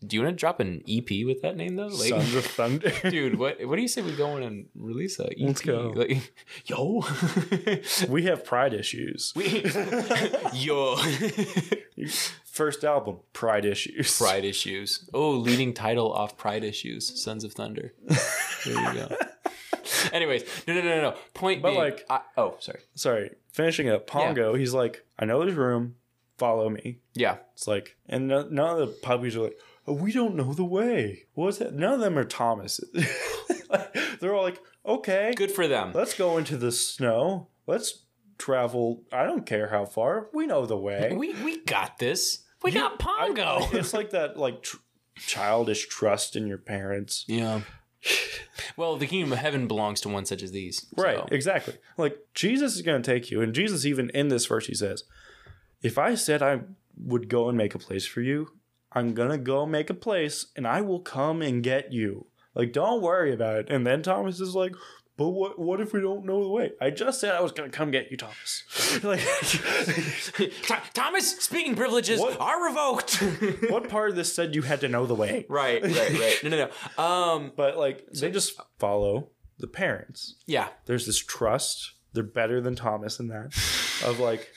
do 0.06 0.16
you 0.16 0.22
want 0.22 0.36
to 0.36 0.38
drop 0.40 0.60
an 0.60 0.82
EP 0.88 1.08
with 1.26 1.42
that 1.42 1.56
name 1.56 1.76
though? 1.76 1.86
Like, 1.88 2.10
Sons 2.10 2.34
of 2.34 2.44
Thunder, 2.44 2.92
dude, 3.10 3.38
what 3.38 3.64
what 3.66 3.76
do 3.76 3.82
you 3.82 3.88
say 3.88 4.02
we 4.02 4.12
go 4.14 4.36
in 4.36 4.42
and 4.42 4.66
release 4.76 5.18
a 5.18 5.26
EP? 5.26 5.38
Let's 5.40 5.60
go. 5.60 5.92
Like, 5.94 6.32
yo, 6.66 7.04
we 8.08 8.24
have 8.24 8.44
pride 8.44 8.74
issues. 8.74 9.32
we, 9.34 9.64
yo, 10.52 10.96
First 12.44 12.82
album, 12.84 13.18
Pride 13.32 13.64
Issues. 13.64 14.18
Pride 14.18 14.44
issues. 14.44 15.08
Oh, 15.14 15.30
leading 15.30 15.72
title 15.74 16.12
off 16.12 16.36
Pride 16.36 16.64
issues, 16.64 17.22
Sons 17.22 17.44
of 17.44 17.52
Thunder. 17.52 17.92
There 18.64 18.74
you 18.74 18.94
go. 18.94 19.16
Anyways, 20.12 20.44
no, 20.66 20.74
no, 20.74 20.82
no, 20.82 21.00
no. 21.02 21.14
Point 21.34 21.62
But, 21.62 21.70
being, 21.70 21.80
like- 21.80 22.04
I, 22.10 22.20
oh, 22.36 22.56
sorry. 22.60 22.80
Sorry, 22.94 23.30
finishing 23.52 23.88
up. 23.88 24.06
Pongo, 24.08 24.54
he's 24.54 24.74
like, 24.74 25.04
I 25.18 25.24
know 25.24 25.40
there's 25.44 25.54
room. 25.54 25.96
Follow 26.36 26.68
me. 26.70 26.98
Yeah, 27.14 27.38
It's 27.54 27.66
like, 27.66 27.96
and 28.08 28.28
no, 28.28 28.46
none 28.48 28.70
of 28.70 28.78
the 28.78 28.86
puppies 28.86 29.34
are 29.36 29.40
like, 29.40 29.58
Oh, 29.88 29.94
we 29.94 30.12
don't 30.12 30.34
know 30.36 30.52
the 30.52 30.64
way. 30.64 31.24
What's 31.34 31.58
that? 31.58 31.74
None 31.74 31.94
of 31.94 32.00
them 32.00 32.18
are 32.18 32.24
Thomas. 32.24 32.80
They're 34.20 34.34
all 34.34 34.42
like, 34.42 34.60
okay, 34.84 35.32
good 35.36 35.50
for 35.50 35.66
them. 35.68 35.92
let's 35.94 36.14
go 36.14 36.38
into 36.38 36.56
the 36.56 36.72
snow. 36.72 37.48
Let's 37.66 38.04
travel. 38.38 39.02
I 39.12 39.24
don't 39.24 39.46
care 39.46 39.68
how 39.68 39.84
far. 39.86 40.28
We 40.32 40.46
know 40.46 40.66
the 40.66 40.76
way. 40.76 41.14
We 41.16 41.34
we 41.42 41.60
got 41.64 41.98
this. 41.98 42.44
We 42.62 42.70
got 42.72 42.94
I- 42.94 42.96
Pongo. 42.96 43.68
it's 43.72 43.94
like 43.94 44.10
that, 44.10 44.36
like 44.36 44.62
tr- 44.62 44.76
childish 45.16 45.86
trust 45.88 46.36
in 46.36 46.46
your 46.46 46.58
parents. 46.58 47.24
yeah. 47.28 47.60
Well, 48.76 48.96
the 48.96 49.06
kingdom 49.08 49.32
of 49.32 49.38
heaven 49.38 49.66
belongs 49.66 50.00
to 50.02 50.08
one 50.08 50.24
such 50.24 50.42
as 50.42 50.52
these. 50.52 50.86
so- 50.96 51.02
Right, 51.02 51.20
exactly. 51.32 51.74
Like 51.96 52.16
Jesus 52.34 52.76
is 52.76 52.82
going 52.82 53.02
to 53.02 53.10
take 53.12 53.30
you, 53.30 53.40
and 53.40 53.52
Jesus 53.54 53.84
even 53.84 54.10
in 54.10 54.28
this 54.28 54.46
verse 54.46 54.66
he 54.66 54.74
says, 54.74 55.02
"If 55.82 55.98
I 55.98 56.14
said 56.14 56.42
I 56.42 56.60
would 56.96 57.28
go 57.28 57.48
and 57.48 57.56
make 57.58 57.74
a 57.74 57.78
place 57.78 58.06
for 58.06 58.20
you, 58.20 58.52
I'm 58.92 59.14
gonna 59.14 59.38
go 59.38 59.66
make 59.66 59.90
a 59.90 59.94
place, 59.94 60.46
and 60.56 60.66
I 60.66 60.80
will 60.80 61.00
come 61.00 61.42
and 61.42 61.62
get 61.62 61.92
you. 61.92 62.26
Like, 62.54 62.72
don't 62.72 63.02
worry 63.02 63.32
about 63.32 63.56
it." 63.56 63.70
And 63.70 63.86
then 63.86 64.02
Thomas 64.02 64.40
is 64.40 64.54
like, 64.54 64.72
"But 65.16 65.28
what? 65.30 65.58
What 65.58 65.80
if 65.80 65.92
we 65.92 66.00
don't 66.00 66.24
know 66.24 66.42
the 66.42 66.48
way? 66.48 66.72
I 66.80 66.90
just 66.90 67.20
said 67.20 67.34
I 67.34 67.40
was 67.40 67.52
gonna 67.52 67.68
come 67.70 67.90
get 67.90 68.10
you, 68.10 68.16
Thomas." 68.16 68.64
like, 69.04 69.20
Th- 70.36 70.52
Thomas, 70.94 71.36
speaking 71.38 71.74
privileges 71.76 72.20
What? 72.20 72.40
are 72.40 72.64
revoked. 72.66 73.16
what 73.68 73.88
part 73.88 74.10
of 74.10 74.16
this 74.16 74.32
said 74.34 74.54
you 74.54 74.62
had 74.62 74.80
to 74.80 74.88
know 74.88 75.06
the 75.06 75.14
way? 75.14 75.44
right, 75.48 75.82
right, 75.82 76.10
right. 76.18 76.38
No, 76.42 76.48
no, 76.50 76.68
no. 76.96 77.02
Um, 77.04 77.52
But 77.56 77.76
like, 77.76 78.06
they 78.12 78.30
just 78.30 78.58
follow 78.78 79.30
the 79.58 79.66
parents. 79.66 80.36
yeah, 80.46 80.68
there's 80.86 81.06
this 81.06 81.18
trust. 81.18 81.92
They're 82.14 82.22
better 82.24 82.60
than 82.60 82.74
Thomas 82.74 83.20
in 83.20 83.28
that. 83.28 83.46
Of 84.04 84.18
like, 84.18 84.48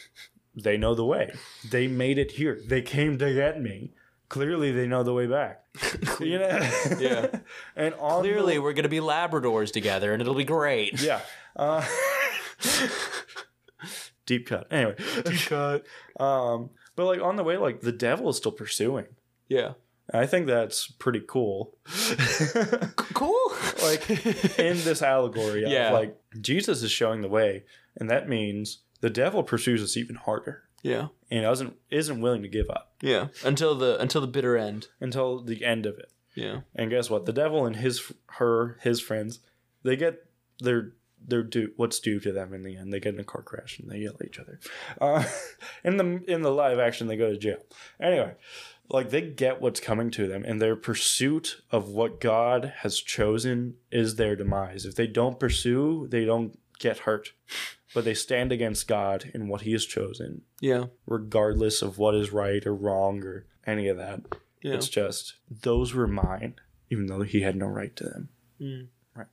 they 0.55 0.77
know 0.77 0.95
the 0.95 1.05
way. 1.05 1.34
They 1.69 1.88
made 1.88 2.17
it 2.17 2.32
here. 2.32 2.59
They 2.65 2.82
came 2.82 3.17
to 3.17 3.34
get 3.34 3.61
me. 3.61 3.91
Clearly, 4.32 4.71
they 4.71 4.88
know 4.88 5.03
the 5.03 5.13
way 5.13 5.27
back. 5.27 5.65
you 6.21 6.39
know? 6.39 6.71
Yeah. 6.97 7.27
and 7.75 7.93
on 7.95 8.21
clearly 8.21 8.53
the- 8.53 8.61
we're 8.61 8.71
gonna 8.71 8.88
be 8.88 9.01
Labradors 9.01 9.73
together, 9.73 10.13
and 10.13 10.21
it'll 10.21 10.36
be 10.36 10.45
great. 10.45 11.01
yeah. 11.01 11.19
Uh, 11.53 11.86
deep 14.25 14.47
cut. 14.47 14.67
Anyway, 14.71 14.95
deep 15.25 15.41
cut. 15.47 15.86
Um, 16.17 16.69
but 16.95 17.07
like 17.07 17.21
on 17.21 17.36
the 17.36 17.43
way, 17.43 17.57
like 17.57 17.82
the 17.82 17.91
devil 17.91 18.29
is 18.29 18.38
still 18.38 18.53
pursuing. 18.53 19.07
Yeah. 19.49 19.73
I 20.13 20.25
think 20.27 20.47
that's 20.47 20.88
pretty 20.88 21.23
cool. 21.27 21.75
Cool. 23.13 23.51
like 23.84 24.09
in 24.57 24.77
this 24.86 25.01
allegory, 25.01 25.65
of, 25.65 25.91
like 25.91 26.17
Jesus 26.39 26.84
is 26.84 26.91
showing 26.91 27.21
the 27.21 27.27
way, 27.27 27.65
and 27.97 28.09
that 28.09 28.29
means 28.29 28.79
the 29.01 29.09
devil 29.09 29.43
pursues 29.43 29.84
us 29.84 29.97
even 29.97 30.15
harder. 30.15 30.63
Yeah. 30.84 31.07
and 31.29 31.43
doesn't 31.43 31.75
isn't 31.89 32.21
willing 32.21 32.41
to 32.41 32.47
give 32.47 32.69
up 32.69 32.93
Yeah. 33.01 33.27
Until 33.43 33.75
the 33.75 33.99
until 33.99 34.21
the 34.21 34.27
bitter 34.27 34.57
end. 34.57 34.88
until 34.99 35.41
the 35.41 35.63
end 35.63 35.86
of 35.86 35.97
it. 35.97 36.11
Yeah. 36.36 36.61
And 36.75 36.89
guess 36.89 37.09
what? 37.09 37.25
The 37.25 37.34
devil 37.34 37.65
and 37.65 37.75
his 37.75 38.11
her 38.38 38.77
his 38.82 39.01
friends, 39.01 39.39
they 39.84 39.95
get 39.95 40.25
their 40.59 40.93
their 41.23 41.43
due 41.43 41.71
what's 41.75 41.99
due 41.99 42.19
to 42.19 42.32
them 42.32 42.53
in 42.53 42.63
the 42.63 42.75
end. 42.77 42.91
They 42.91 42.99
get 42.99 43.13
in 43.13 43.19
a 43.19 43.23
car 43.23 43.41
crash 43.43 43.77
and 43.79 43.89
they 43.91 43.99
yell 43.99 44.15
at 44.19 44.25
each 44.25 44.39
other. 44.39 44.59
Uh, 44.99 45.23
in 45.84 45.97
the 45.97 46.23
in 46.27 46.41
the 46.41 46.51
live 46.51 46.79
action, 46.79 47.07
they 47.07 47.17
go 47.17 47.29
to 47.32 47.38
jail. 47.38 47.57
Anyway, 47.99 48.34
like 48.89 49.09
they 49.11 49.21
get 49.21 49.61
what's 49.61 49.79
coming 49.79 50.09
to 50.11 50.27
them, 50.27 50.43
and 50.45 50.61
their 50.61 50.75
pursuit 50.75 51.61
of 51.69 51.89
what 51.89 52.19
God 52.19 52.73
has 52.77 52.99
chosen 52.99 53.75
is 53.91 54.15
their 54.15 54.36
demise. 54.36 54.86
If 54.86 54.95
they 54.95 55.07
don't 55.07 55.39
pursue, 55.39 56.07
they 56.09 56.25
don't 56.25 56.57
get 56.82 56.99
hurt, 56.99 57.32
but 57.93 58.03
they 58.05 58.13
stand 58.13 58.51
against 58.51 58.88
God 58.88 59.32
in 59.34 59.47
what 59.47 59.61
He 59.61 59.71
has 59.71 59.86
chosen, 59.86 60.41
Yeah. 60.59 60.86
regardless 61.05 61.82
of 61.82 61.97
what 61.97 62.15
is 62.15 62.32
right 62.34 62.65
or 62.65 62.75
wrong 62.75 63.23
or 63.23 63.45
any 63.65 63.88
of 63.88 63.97
that. 63.97 64.21
Yeah. 64.61 64.73
It's 64.73 64.89
just 64.89 65.36
those 65.49 65.93
were 65.93 66.07
mine, 66.07 66.55
even 66.89 67.07
though 67.07 67.21
he 67.23 67.41
had 67.41 67.55
no 67.55 67.65
right 67.67 67.95
to 67.95 68.03
them. 68.03 68.29
Mm. 68.61 68.88
Right. 69.15 69.27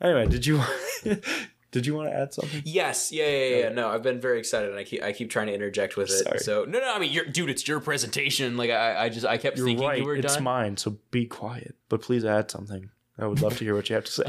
Anyway, 0.00 0.26
did 0.26 0.46
you 0.46 0.60
did 1.70 1.86
you 1.86 1.94
want 1.94 2.08
to 2.08 2.14
add 2.14 2.34
something? 2.34 2.60
Yes, 2.64 3.10
yeah, 3.12 3.26
yeah, 3.26 3.46
yeah, 3.48 3.56
yeah. 3.56 3.68
No, 3.70 3.88
I've 3.88 4.02
been 4.02 4.20
very 4.20 4.38
excited, 4.40 4.70
and 4.70 4.78
I 4.78 4.84
keep 4.84 5.02
I 5.02 5.12
keep 5.12 5.30
trying 5.30 5.46
to 5.46 5.54
interject 5.54 5.96
with 5.96 6.10
it. 6.10 6.24
Sorry. 6.24 6.38
So 6.40 6.64
no, 6.64 6.78
no, 6.80 6.92
I 6.94 6.98
mean, 6.98 7.12
you're, 7.12 7.24
dude, 7.24 7.50
it's 7.50 7.66
your 7.68 7.78
presentation. 7.80 8.56
Like 8.56 8.70
I, 8.70 9.04
I 9.04 9.08
just 9.08 9.24
I 9.24 9.38
kept 9.38 9.56
You're 9.56 9.66
thinking 9.66 9.86
right. 9.86 9.98
you 9.98 10.04
were 10.04 10.16
it's 10.16 10.34
done. 10.34 10.42
mine, 10.44 10.76
so 10.76 10.98
be 11.12 11.24
quiet. 11.26 11.76
But 11.88 12.02
please 12.02 12.24
add 12.24 12.50
something. 12.50 12.90
I 13.16 13.26
would 13.28 13.40
love 13.40 13.56
to 13.58 13.64
hear 13.64 13.76
what 13.76 13.88
you 13.88 13.94
have 13.94 14.04
to 14.06 14.10
say. 14.12 14.24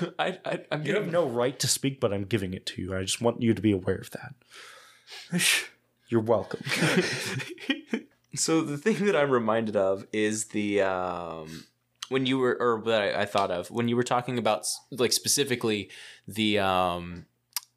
I, 0.18 0.38
I 0.44 0.60
I'm 0.70 0.84
you 0.84 0.94
have 0.94 1.10
no 1.10 1.26
right 1.26 1.58
to 1.60 1.68
speak, 1.68 2.00
but 2.00 2.12
I'm 2.12 2.24
giving 2.24 2.54
it 2.54 2.66
to 2.66 2.82
you. 2.82 2.96
I 2.96 3.02
just 3.02 3.20
want 3.20 3.40
you 3.42 3.54
to 3.54 3.62
be 3.62 3.72
aware 3.72 3.96
of 3.96 4.10
that. 4.10 4.34
You're 6.08 6.20
welcome. 6.20 6.62
so 8.34 8.62
the 8.62 8.76
thing 8.78 9.04
that 9.06 9.16
I'm 9.16 9.30
reminded 9.30 9.76
of 9.76 10.06
is 10.12 10.46
the 10.46 10.82
um 10.82 11.64
when 12.08 12.26
you 12.26 12.38
were 12.38 12.56
or 12.60 12.82
that 12.86 13.02
I, 13.16 13.22
I 13.22 13.24
thought 13.26 13.50
of 13.50 13.70
when 13.70 13.88
you 13.88 13.96
were 13.96 14.02
talking 14.02 14.38
about 14.38 14.66
like 14.90 15.12
specifically 15.12 15.90
the 16.26 16.58
um 16.58 17.26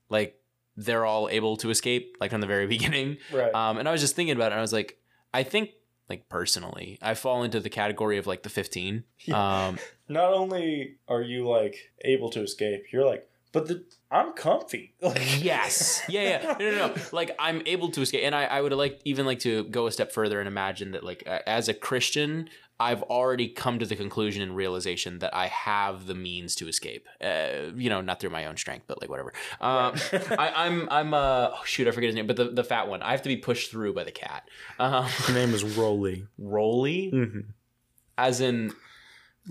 like 0.10 0.40
they're 0.76 1.06
all 1.06 1.30
able 1.30 1.58
to 1.58 1.70
escape 1.70 2.18
like 2.20 2.32
from 2.32 2.42
the 2.42 2.48
very 2.48 2.66
beginning 2.76 3.18
Right. 3.32 3.54
um 3.54 3.78
and 3.78 3.88
I 3.88 3.92
was 3.92 4.02
just 4.02 4.16
thinking 4.16 4.36
about 4.36 4.46
it 4.52 4.54
and 4.54 4.60
I 4.60 4.62
was 4.62 4.74
like 4.74 4.98
I 5.34 5.44
think 5.44 5.72
like 6.10 6.28
personally. 6.30 6.98
I 7.02 7.14
fall 7.14 7.44
into 7.44 7.60
the 7.60 7.70
category 7.70 8.18
of 8.18 8.28
like 8.28 8.44
the 8.44 8.50
15 8.50 9.04
um 9.34 9.78
Not 10.10 10.34
only 10.34 10.96
are 11.08 11.22
you 11.22 11.48
like 11.48 11.76
able 12.04 12.30
to 12.32 12.42
escape, 12.42 12.86
you're 12.92 13.06
like, 13.06 13.28
but 13.52 13.68
the 13.68 13.84
I'm 14.12 14.34
comfy. 14.34 14.94
Like 15.02 15.44
yes. 15.44 16.04
Yeah 16.10 16.22
yeah. 16.22 16.56
No 16.60 16.72
no 16.72 16.88
no. 16.88 16.96
Like 17.12 17.36
i'm 17.40 17.62
able 17.66 17.90
to 17.92 18.02
escape 18.02 18.24
and 18.24 18.36
i, 18.36 18.44
I 18.46 18.62
would 18.62 18.74
like 18.74 19.00
even 19.06 19.26
like 19.26 19.40
to 19.40 19.64
go 19.66 19.88
a 19.88 19.92
step 19.92 20.12
further 20.12 20.40
and 20.40 20.48
imagine 20.48 20.92
that 20.92 21.04
like 21.04 21.24
a- 21.26 21.48
as 21.50 21.68
a 21.70 21.74
christian 21.74 22.50
i've 22.80 23.04
already 23.04 23.48
come 23.48 23.78
to 23.80 23.86
the 23.86 23.96
conclusion 23.96 24.42
and 24.42 24.56
realization 24.56 25.20
that 25.20 25.34
i 25.36 25.48
have 25.48 26.06
the 26.08 26.16
means 26.16 26.56
to 26.56 26.68
escape 26.68 27.08
uh, 27.24 27.72
you 27.76 27.90
know 27.90 28.02
not 28.02 28.20
through 28.20 28.30
my 28.32 28.46
own 28.46 28.58
strength 28.58 28.86
but 28.88 29.00
like 29.00 29.10
whatever 29.10 29.32
um, 29.62 29.94
I, 30.32 30.52
i'm 30.56 30.88
i'm 30.90 31.14
uh 31.14 31.50
oh 31.54 31.62
shoot 31.66 31.88
i 31.88 31.92
forget 31.92 32.08
his 32.08 32.16
name 32.16 32.28
but 32.28 32.36
the, 32.36 32.46
the 32.46 32.64
fat 32.64 32.88
one 32.88 33.02
i 33.04 33.12
have 33.12 33.22
to 33.22 33.30
be 33.30 33.38
pushed 33.38 33.70
through 33.72 33.94
by 33.94 34.04
the 34.04 34.12
cat 34.12 34.48
um 34.80 35.06
Her 35.06 35.34
name 35.34 35.54
is 35.54 35.64
Rolly. 35.64 36.28
roly 36.38 37.10
hmm 37.12 37.40
as 38.18 38.42
in 38.42 38.72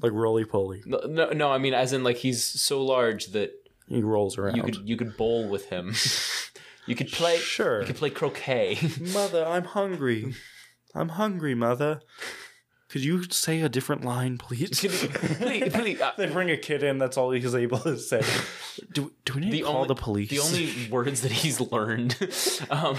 Like 0.01 0.13
roly 0.13 0.45
poly. 0.45 0.83
no, 0.87 0.99
no 1.09 1.31
no 1.31 1.51
i 1.51 1.59
mean 1.59 1.75
as 1.75 1.93
in 1.93 2.03
like 2.05 2.17
he's 2.19 2.43
so 2.45 2.85
large 2.85 3.27
that 3.29 3.53
He 3.89 4.03
rolls 4.03 4.37
around. 4.39 4.57
you 4.57 4.63
could 4.63 4.89
you 4.89 4.97
could 4.97 5.17
bowl 5.17 5.49
with 5.49 5.67
him 5.67 5.95
you 6.87 6.95
could 6.97 7.11
play 7.13 7.39
sure. 7.39 7.81
you 7.81 7.87
could 7.87 7.97
play 7.97 8.11
croquet 8.11 8.79
Mother, 9.01 9.45
I'm 9.47 9.65
hungry. 9.65 10.35
I'm 10.95 11.11
hungry, 11.11 11.55
mother. 11.55 12.01
Could 12.93 13.03
you 13.03 13.23
say 13.31 13.63
a 13.63 13.71
different 13.71 14.05
line, 14.05 14.37
please? 14.37 14.79
please, 14.81 15.07
please, 15.73 16.01
uh, 16.01 16.13
they 16.19 16.27
bring 16.27 16.51
a 16.51 16.59
kid 16.59 16.83
in. 16.83 16.99
That's 16.99 17.17
all 17.17 17.31
he's 17.31 17.55
able 17.55 17.79
to 17.79 17.97
say. 17.99 18.23
Do, 18.93 19.11
do 19.25 19.33
we 19.35 19.41
need 19.41 19.53
The 19.53 19.59
to 19.61 19.65
call 19.65 19.77
only- 19.77 19.89
the 19.89 19.95
police? 19.95 20.29
the 20.29 20.41
only 20.41 20.89
words 20.91 21.23
that 21.23 21.33
he's 21.33 21.59
learned, 21.59 22.17
um, 22.71 22.99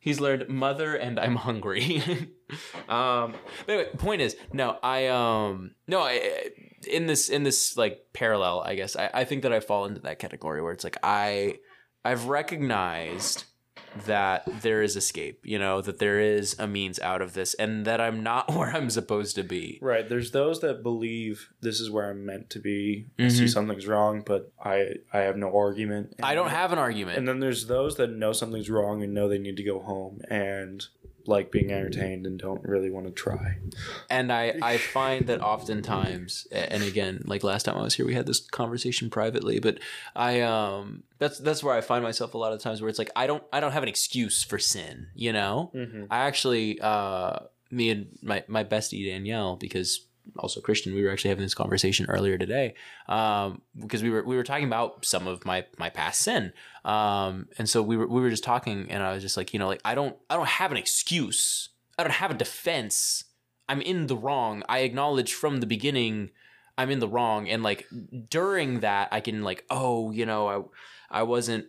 he's 0.00 0.18
learned 0.20 0.48
"mother" 0.48 0.96
and 0.96 1.20
"I'm 1.20 1.36
hungry." 1.36 2.02
um, 2.88 3.34
but 3.66 3.68
anyway, 3.68 3.88
point 3.96 4.20
is, 4.20 4.36
no, 4.52 4.78
I 4.82 5.06
um, 5.06 5.76
no, 5.86 6.00
I, 6.00 6.50
in 6.90 7.06
this 7.06 7.28
in 7.28 7.44
this 7.44 7.76
like 7.76 8.00
parallel, 8.14 8.62
I 8.66 8.74
guess 8.74 8.96
I, 8.96 9.10
I 9.14 9.24
think 9.24 9.42
that 9.44 9.52
I 9.52 9.60
fall 9.60 9.84
into 9.86 10.00
that 10.00 10.18
category 10.18 10.60
where 10.60 10.72
it's 10.72 10.82
like 10.84 10.96
I 11.04 11.58
I've 12.04 12.24
recognized 12.26 13.44
that 14.06 14.44
there 14.62 14.82
is 14.82 14.96
escape, 14.96 15.40
you 15.44 15.58
know, 15.58 15.80
that 15.80 15.98
there 15.98 16.20
is 16.20 16.56
a 16.58 16.66
means 16.66 16.98
out 17.00 17.22
of 17.22 17.34
this, 17.34 17.54
and 17.54 17.84
that 17.86 18.00
I'm 18.00 18.22
not 18.22 18.52
where 18.54 18.70
I'm 18.70 18.90
supposed 18.90 19.36
to 19.36 19.42
be. 19.42 19.78
right. 19.82 20.08
There's 20.08 20.30
those 20.32 20.60
that 20.60 20.82
believe 20.82 21.48
this 21.60 21.80
is 21.80 21.90
where 21.90 22.10
I'm 22.10 22.24
meant 22.26 22.50
to 22.50 22.58
be. 22.58 23.06
I 23.18 23.28
see 23.28 23.44
Mhm. 23.44 23.48
something's 23.52 23.86
wrong, 23.86 24.22
but 24.24 24.52
I 24.62 24.96
I 25.12 25.18
have 25.20 25.36
no 25.36 25.56
argument. 25.56 26.14
I 26.22 26.34
don't 26.34 26.50
have 26.50 26.72
an 26.72 26.78
argument. 26.78 27.18
And 27.18 27.28
then 27.28 27.40
there's 27.40 27.66
those 27.66 27.96
that 27.96 28.10
know 28.10 28.32
something's 28.32 28.68
wrong 28.70 29.02
and 29.02 29.14
know 29.14 29.28
they 29.28 29.38
need 29.38 29.56
to 29.56 29.62
go 29.64 29.80
home 29.80 30.20
and 30.28 30.84
like 31.26 31.50
being 31.50 31.70
entertained 31.72 32.26
and 32.26 32.38
don't 32.38 32.62
really 32.64 32.90
want 32.90 33.06
to 33.06 33.12
try. 33.12 33.56
and 34.10 34.32
I, 34.32 34.54
I 34.62 34.76
find 34.78 35.26
that 35.28 35.40
oftentimes 35.40 36.46
and 36.52 36.82
again 36.82 37.22
like 37.26 37.42
last 37.42 37.64
time 37.64 37.76
i 37.76 37.82
was 37.82 37.94
here 37.94 38.06
we 38.06 38.14
had 38.14 38.26
this 38.26 38.40
conversation 38.40 39.10
privately 39.10 39.58
but 39.60 39.78
i 40.14 40.40
um 40.42 41.02
that's 41.18 41.38
that's 41.38 41.62
where 41.64 41.74
i 41.74 41.80
find 41.80 42.02
myself 42.04 42.34
a 42.34 42.38
lot 42.38 42.52
of 42.52 42.60
times 42.60 42.80
where 42.80 42.88
it's 42.88 42.98
like 42.98 43.10
i 43.16 43.26
don't 43.26 43.42
i 43.52 43.60
don't 43.60 43.72
have 43.72 43.82
an 43.82 43.88
excuse 43.88 44.42
for 44.42 44.58
sin 44.58 45.08
you 45.14 45.32
know 45.32 45.70
Mm-hmm. 45.74 46.04
i 46.10 46.18
actually 46.26 46.78
uh 46.80 47.38
me 47.70 47.90
and 47.90 48.06
my 48.22 48.44
my 48.46 48.62
bestie 48.64 49.04
danielle 49.06 49.56
because 49.56 50.06
also 50.38 50.60
christian 50.60 50.94
we 50.94 51.04
were 51.04 51.10
actually 51.10 51.28
having 51.28 51.44
this 51.44 51.54
conversation 51.54 52.06
earlier 52.06 52.36
today 52.38 52.74
um 53.08 53.60
because 53.78 54.02
we 54.02 54.10
were 54.10 54.24
we 54.24 54.36
were 54.36 54.42
talking 54.42 54.66
about 54.66 55.04
some 55.04 55.26
of 55.26 55.44
my 55.44 55.64
my 55.78 55.90
past 55.90 56.20
sin. 56.22 56.52
Um 56.84 57.48
and 57.58 57.68
so 57.68 57.82
we 57.82 57.96
were 57.96 58.06
we 58.06 58.20
were 58.20 58.30
just 58.30 58.44
talking 58.44 58.90
and 58.90 59.02
i 59.02 59.12
was 59.12 59.22
just 59.22 59.36
like 59.36 59.52
you 59.52 59.58
know 59.58 59.66
like 59.68 59.80
i 59.84 59.94
don't 59.94 60.16
i 60.30 60.36
don't 60.36 60.48
have 60.48 60.70
an 60.70 60.76
excuse. 60.76 61.70
I 61.96 62.02
don't 62.02 62.12
have 62.12 62.32
a 62.32 62.34
defense. 62.34 63.24
I'm 63.68 63.80
in 63.80 64.08
the 64.08 64.16
wrong. 64.16 64.64
I 64.68 64.80
acknowledge 64.80 65.32
from 65.32 65.60
the 65.60 65.66
beginning 65.66 66.30
I'm 66.76 66.90
in 66.90 66.98
the 66.98 67.08
wrong. 67.08 67.48
And 67.48 67.62
like 67.62 67.86
during 68.28 68.80
that 68.80 69.08
I 69.12 69.20
can 69.20 69.42
like 69.42 69.64
oh, 69.70 70.10
you 70.10 70.26
know, 70.26 70.70
I 71.10 71.20
I 71.20 71.22
wasn't 71.22 71.66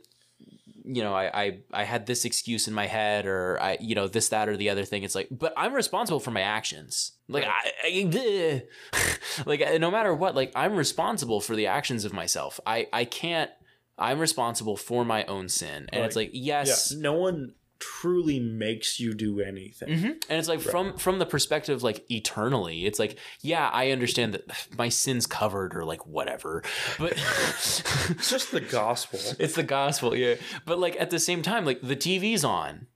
you 0.88 1.04
know, 1.04 1.14
I, 1.14 1.44
I 1.44 1.60
I 1.72 1.84
had 1.84 2.06
this 2.06 2.26
excuse 2.26 2.68
in 2.68 2.74
my 2.74 2.88
head 2.88 3.26
or 3.26 3.60
I 3.62 3.78
you 3.80 3.96
know, 3.96 4.08
this 4.08 4.30
that 4.30 4.50
or 4.50 4.58
the 4.58 4.70
other 4.70 4.86
thing. 4.86 5.04
It's 5.04 5.16
like 5.16 5.28
but 5.32 5.54
I'm 5.58 5.74
responsible 5.74 6.20
for 6.20 6.32
my 6.32 6.42
actions. 6.42 7.14
Like 7.28 7.46
I, 7.46 7.72
I 7.84 8.64
like 9.46 9.62
no 9.80 9.90
matter 9.92 10.14
what, 10.14 10.36
like 10.36 10.52
I'm 10.56 10.76
responsible 10.76 11.42
for 11.42 11.56
the 11.56 11.68
actions 11.68 12.06
of 12.06 12.14
myself. 12.14 12.60
I 12.66 12.88
I 12.94 13.06
can't 13.06 13.52
I'm 13.98 14.20
responsible 14.20 14.78
for 14.78 15.06
my 15.06 15.26
own 15.26 15.50
sin. 15.50 15.88
And 15.92 16.06
it's 16.06 16.16
like 16.16 16.32
yes, 16.34 16.92
Yeah, 16.92 17.02
no 17.02 17.14
one 17.14 17.54
truly 17.80 18.40
makes 18.40 19.00
you 19.00 19.14
do 19.14 19.40
anything. 19.42 20.00
hmm 20.00 20.06
And 20.30 20.40
it's 20.40 20.48
like 20.48 20.62
from 20.62 20.98
from 20.98 21.20
the 21.20 21.26
perspective 21.26 21.84
like 21.84 22.10
eternally, 22.12 22.86
it's 22.86 23.00
like 23.00 23.18
yeah, 23.42 23.70
I 23.72 23.92
understand 23.92 24.34
that 24.34 24.68
my 24.78 24.90
sins 24.90 25.28
covered 25.28 25.76
or 25.76 25.84
like 25.86 26.06
whatever, 26.08 26.64
but 26.98 27.14
It's 27.14 28.30
just 28.30 28.52
the 28.52 28.62
gospel. 28.62 29.20
it's 29.40 29.56
the 29.56 29.64
gospel, 29.64 30.16
yeah. 30.16 30.36
But 30.66 30.80
like 30.80 30.96
at 31.00 31.10
the 31.10 31.20
same 31.20 31.42
time, 31.42 31.66
like 31.66 31.82
the 31.82 31.96
TV's 31.96 32.44
on. 32.44 32.88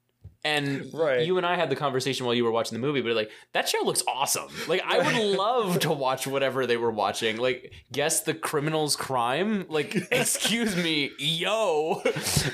And 0.44 0.86
Right. 0.94 1.26
you 1.26 1.36
and 1.38 1.45
I 1.45 1.56
had 1.57 1.70
the 1.70 1.76
conversation 1.76 2.26
while 2.26 2.34
you 2.34 2.45
were 2.45 2.52
watching 2.52 2.80
the 2.80 2.86
movie, 2.86 3.02
but 3.02 3.14
like 3.14 3.30
that 3.53 3.68
show 3.68 3.80
looks 3.84 4.02
awesome. 4.07 4.48
Like 4.68 4.82
I 4.86 4.98
would 4.99 5.38
love 5.38 5.80
to 5.82 5.91
watch 5.91 6.26
whatever 6.28 6.66
they 6.66 6.78
were 6.78 6.91
watching. 6.91 7.38
Like 7.38 7.74
guess 7.91 8.22
the 8.22 8.34
criminal's 8.34 8.95
crime. 8.95 9.66
Like 9.68 9.95
excuse 10.11 10.76
me, 10.78 11.11
yo, 11.20 12.02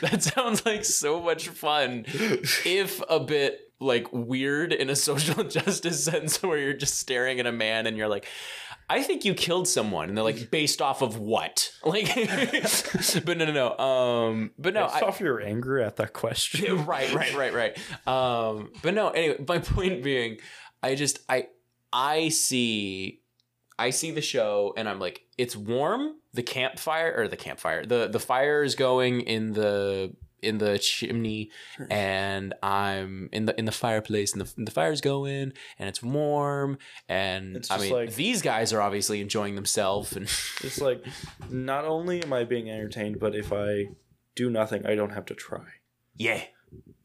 that 0.02 0.24
sounds 0.24 0.66
like 0.66 0.84
so 0.84 1.22
much 1.22 1.50
fun. 1.50 2.06
If 2.08 3.02
a 3.08 3.20
bit 3.20 3.60
like 3.80 4.08
weird 4.12 4.72
in 4.74 4.90
a 4.90 4.96
social 4.96 5.44
justice 5.44 6.04
sense, 6.06 6.42
where 6.42 6.58
you're 6.58 6.74
just 6.74 6.98
staring 6.98 7.40
at 7.40 7.46
a 7.46 7.52
man 7.52 7.86
and 7.88 7.98
you're 7.98 8.08
like. 8.10 8.26
I 8.90 9.02
think 9.02 9.26
you 9.26 9.34
killed 9.34 9.68
someone, 9.68 10.10
and 10.10 10.18
they're 10.18 10.24
like, 10.24 10.52
based 10.52 10.82
off 10.82 11.02
of 11.02 11.18
what? 11.18 11.72
Like, 11.86 12.08
but 13.26 13.38
no, 13.38 13.46
no, 13.46 13.52
no. 13.52 13.78
Um, 13.78 14.52
but 14.58 14.74
no, 14.74 14.88
Based 14.88 15.04
I, 15.04 15.08
off 15.08 15.20
your 15.20 15.40
anger 15.42 15.80
at 15.80 15.96
that 15.98 16.14
question. 16.14 16.86
right, 16.86 17.14
right, 17.14 17.36
right, 17.36 17.54
right. 17.54 18.08
Um, 18.08 18.72
but 18.82 18.94
no, 18.94 19.10
anyway, 19.10 19.44
my 19.48 19.60
point 19.74 20.04
being, 20.04 20.40
I 20.82 20.96
just 20.96 21.20
I 21.30 21.48
I 21.94 22.30
see 22.30 23.22
I 23.78 23.90
see 23.92 24.12
the 24.12 24.22
show 24.22 24.74
and 24.78 24.88
I'm 24.90 25.00
like, 25.00 25.26
it's 25.38 25.56
warm. 25.56 26.16
The 26.34 26.44
campfire 26.44 27.14
or 27.16 27.28
the 27.28 27.38
campfire, 27.38 27.86
the 27.86 28.08
the 28.08 28.20
fire 28.20 28.64
is 28.64 28.76
going 28.76 29.22
in 29.22 29.54
the 29.54 30.14
in 30.46 30.58
the 30.60 30.78
chimney, 30.80 31.50
and 31.90 32.54
I'm 32.64 33.30
in 33.32 33.46
the 33.46 33.58
in 33.60 33.66
the 33.66 33.72
fireplace, 33.72 34.34
and 34.34 34.42
the 34.42 34.54
the 34.66 34.72
fire's 34.72 35.02
going, 35.02 35.54
and 35.80 35.90
it's 35.90 36.02
warm, 36.04 36.78
and 37.10 37.58
It's 37.58 37.72
I 37.72 37.78
mean, 37.78 37.92
like- 37.92 38.16
these 38.16 38.42
guys 38.42 38.72
are 38.74 38.82
obviously 38.82 39.22
enjoying 39.22 39.56
themselves, 39.56 40.16
and 40.16 40.26
It's 40.64 40.80
like 40.80 41.04
not 41.50 41.86
only 41.86 42.24
am 42.24 42.32
I 42.32 42.44
being 42.44 42.70
entertained, 42.70 43.20
but 43.20 43.36
if 43.36 43.52
I 43.52 43.88
do 44.36 44.50
nothing, 44.50 44.86
I 44.86 44.96
don't 44.96 45.12
have 45.12 45.26
to 45.26 45.34
try. 45.34 45.66
yeah, 46.16 46.44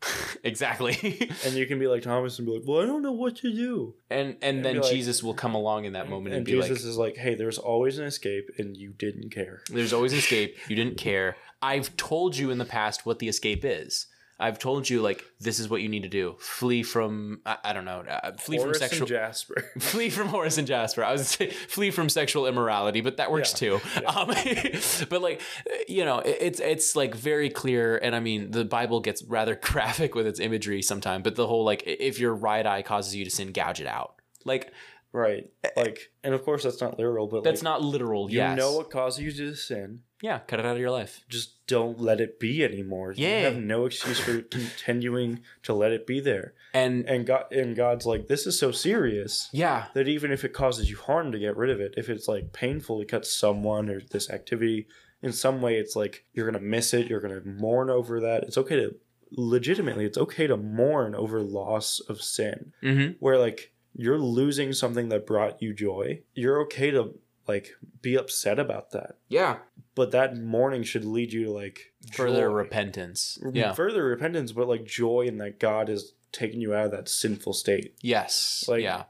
exactly. 0.44 0.96
and 1.44 1.54
you 1.54 1.66
can 1.66 1.78
be 1.78 1.86
like 1.86 2.02
Thomas 2.02 2.38
and 2.38 2.46
be 2.46 2.54
like, 2.54 2.62
"Well, 2.66 2.80
I 2.82 2.86
don't 2.86 3.02
know 3.02 3.12
what 3.12 3.36
to 3.36 3.52
do." 3.52 3.94
and 4.10 4.36
and 4.42 4.64
then 4.64 4.74
be 4.74 4.80
like- 4.80 4.90
Jesus 4.90 5.22
will 5.22 5.34
come 5.34 5.54
along 5.54 5.84
in 5.84 5.92
that 5.92 6.08
moment 6.08 6.34
and, 6.34 6.38
and 6.38 6.46
Jesus 6.46 6.82
like, 6.82 6.88
is 6.90 6.96
like, 6.96 7.16
"Hey, 7.16 7.34
there's 7.34 7.58
always 7.58 7.98
an 7.98 8.04
escape, 8.06 8.50
and 8.58 8.76
you 8.76 8.90
didn't 8.96 9.30
care." 9.30 9.62
There's 9.70 9.92
always 9.92 10.12
an 10.12 10.18
escape. 10.18 10.56
You 10.68 10.76
didn't 10.76 10.96
care. 10.96 11.36
I've 11.62 11.96
told 11.96 12.36
you 12.36 12.50
in 12.50 12.58
the 12.58 12.64
past 12.64 13.04
what 13.06 13.18
the 13.18 13.28
escape 13.28 13.64
is. 13.64 14.06
I've 14.42 14.58
told 14.58 14.88
you 14.88 15.02
like 15.02 15.22
this 15.38 15.58
is 15.58 15.68
what 15.68 15.82
you 15.82 15.90
need 15.90 16.04
to 16.04 16.08
do. 16.08 16.36
Flee 16.38 16.82
from 16.82 17.42
I, 17.44 17.58
I 17.62 17.72
don't 17.74 17.84
know. 17.84 18.02
Uh, 18.08 18.32
flee 18.32 18.56
Horace 18.56 18.78
from 18.78 18.88
sexual. 18.88 19.00
and 19.02 19.08
Jasper. 19.08 19.70
flee 19.78 20.08
from 20.08 20.28
Horace 20.28 20.56
and 20.56 20.66
Jasper. 20.66 21.04
I 21.04 21.12
was 21.12 21.28
say 21.28 21.50
flee 21.50 21.90
from 21.90 22.08
sexual 22.08 22.46
immorality, 22.46 23.02
but 23.02 23.18
that 23.18 23.30
works 23.30 23.52
Yeah, 23.60 23.78
too. 23.78 24.06
Um, 24.06 24.28
but 25.10 25.20
like 25.20 25.42
you 25.86 26.06
know, 26.06 26.20
it- 26.20 26.38
it's 26.40 26.60
it's 26.60 26.96
like 26.96 27.14
very 27.14 27.50
clear, 27.50 27.98
and 27.98 28.16
I 28.16 28.20
mean 28.20 28.50
the 28.50 28.64
Bible 28.64 29.00
gets 29.00 29.22
rather 29.22 29.54
graphic 29.62 30.14
with 30.14 30.26
its 30.26 30.40
imagery 30.40 30.80
sometimes. 30.80 31.22
But 31.22 31.36
the 31.36 31.46
whole 31.46 31.64
like 31.64 31.82
if 31.86 32.18
your 32.18 32.34
right 32.34 32.64
eye 32.66 32.80
causes 32.80 33.14
you 33.14 33.26
to 33.26 33.30
sin, 33.30 33.52
gouge 33.52 33.82
it 33.82 33.86
out. 33.86 34.14
Like 34.46 34.72
right. 35.12 35.50
Like, 35.76 36.12
and 36.24 36.32
of 36.32 36.44
course 36.46 36.62
that's 36.62 36.80
not 36.80 36.96
literal, 36.96 37.26
but 37.26 37.44
that's 37.44 37.60
like, 37.62 37.64
not 37.64 37.82
literal. 37.82 38.30
you 38.30 38.38
yes. 38.38 38.56
know 38.56 38.72
what 38.74 38.90
causes 38.90 39.20
you 39.20 39.32
to 39.32 39.54
sin. 39.54 40.00
Yeah, 40.22 40.40
cut 40.40 40.60
it 40.60 40.66
out 40.66 40.74
of 40.74 40.80
your 40.80 40.90
life. 40.90 41.24
Just 41.28 41.66
don't 41.66 42.00
let 42.00 42.20
it 42.20 42.38
be 42.38 42.62
anymore. 42.64 43.14
Yeah. 43.16 43.38
You 43.38 43.44
have 43.46 43.56
no 43.56 43.86
excuse 43.86 44.20
for 44.20 44.42
continuing 44.50 45.40
to 45.62 45.72
let 45.72 45.92
it 45.92 46.06
be 46.06 46.20
there. 46.20 46.54
And 46.74 47.06
And 47.08 47.26
God 47.26 47.50
and 47.52 47.74
God's 47.74 48.06
like, 48.06 48.28
this 48.28 48.46
is 48.46 48.58
so 48.58 48.70
serious 48.70 49.48
yeah, 49.52 49.86
that 49.94 50.08
even 50.08 50.30
if 50.30 50.44
it 50.44 50.52
causes 50.52 50.90
you 50.90 50.96
harm 50.96 51.32
to 51.32 51.38
get 51.38 51.56
rid 51.56 51.70
of 51.70 51.80
it, 51.80 51.94
if 51.96 52.08
it's 52.08 52.28
like 52.28 52.52
painful 52.52 52.98
to 52.98 53.06
cut 53.06 53.26
someone 53.26 53.88
or 53.88 54.00
this 54.00 54.30
activity 54.30 54.86
in 55.22 55.32
some 55.32 55.60
way, 55.60 55.76
it's 55.76 55.96
like 55.96 56.24
you're 56.32 56.50
gonna 56.50 56.64
miss 56.64 56.92
it. 56.94 57.08
You're 57.08 57.20
gonna 57.20 57.42
mourn 57.44 57.90
over 57.90 58.20
that. 58.20 58.44
It's 58.44 58.58
okay 58.58 58.76
to 58.76 58.94
legitimately. 59.32 60.04
It's 60.04 60.18
okay 60.18 60.46
to 60.46 60.56
mourn 60.56 61.14
over 61.14 61.40
loss 61.40 62.00
of 62.00 62.20
sin, 62.22 62.72
mm-hmm. 62.82 63.12
where 63.20 63.38
like 63.38 63.72
you're 63.94 64.18
losing 64.18 64.72
something 64.72 65.08
that 65.08 65.26
brought 65.26 65.62
you 65.62 65.74
joy. 65.74 66.20
You're 66.34 66.60
okay 66.62 66.90
to 66.90 67.14
like 67.52 67.70
be 68.02 68.14
upset 68.16 68.58
about 68.58 68.90
that, 68.92 69.16
yeah, 69.28 69.58
but 69.94 70.10
that 70.12 70.36
mourning 70.36 70.82
should 70.82 71.04
lead 71.04 71.32
you 71.32 71.44
to 71.46 71.50
like 71.52 71.92
further 72.12 72.48
joy. 72.48 72.54
repentance. 72.54 73.38
Yeah. 73.52 73.72
further 73.72 74.04
repentance, 74.04 74.52
but 74.52 74.68
like 74.68 74.84
joy 74.84 75.22
in 75.26 75.38
that 75.38 75.58
God 75.60 75.88
is 75.88 76.12
taking 76.32 76.60
you 76.60 76.74
out 76.74 76.86
of 76.86 76.90
that 76.92 77.08
sinful 77.08 77.52
state. 77.54 77.94
Yes. 78.00 78.64
Like- 78.68 78.82
yeah. 78.82 79.04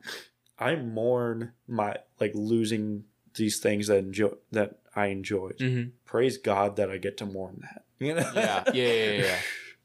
I 0.59 0.75
mourn 0.77 1.53
my 1.67 1.97
like 2.19 2.33
losing 2.35 3.05
these 3.35 3.61
things 3.61 3.87
that 3.87 3.97
enjoy 3.99 4.33
that 4.53 4.81
I 4.95 5.07
enjoyed. 5.07 5.59
Mm-hmm. 5.59 5.91
Praise 6.05 6.37
God 6.37 6.77
that 6.77 6.91
I 6.91 6.99
get 6.99 7.17
to 7.19 7.27
mourn 7.27 7.63
that. 7.63 7.85
You 7.99 8.15
know? 8.17 8.31
Yeah. 8.35 8.65
Yeah. 8.67 8.73
Yeah. 8.75 8.93
Yeah. 8.93 9.23
Yeah. 9.23 9.39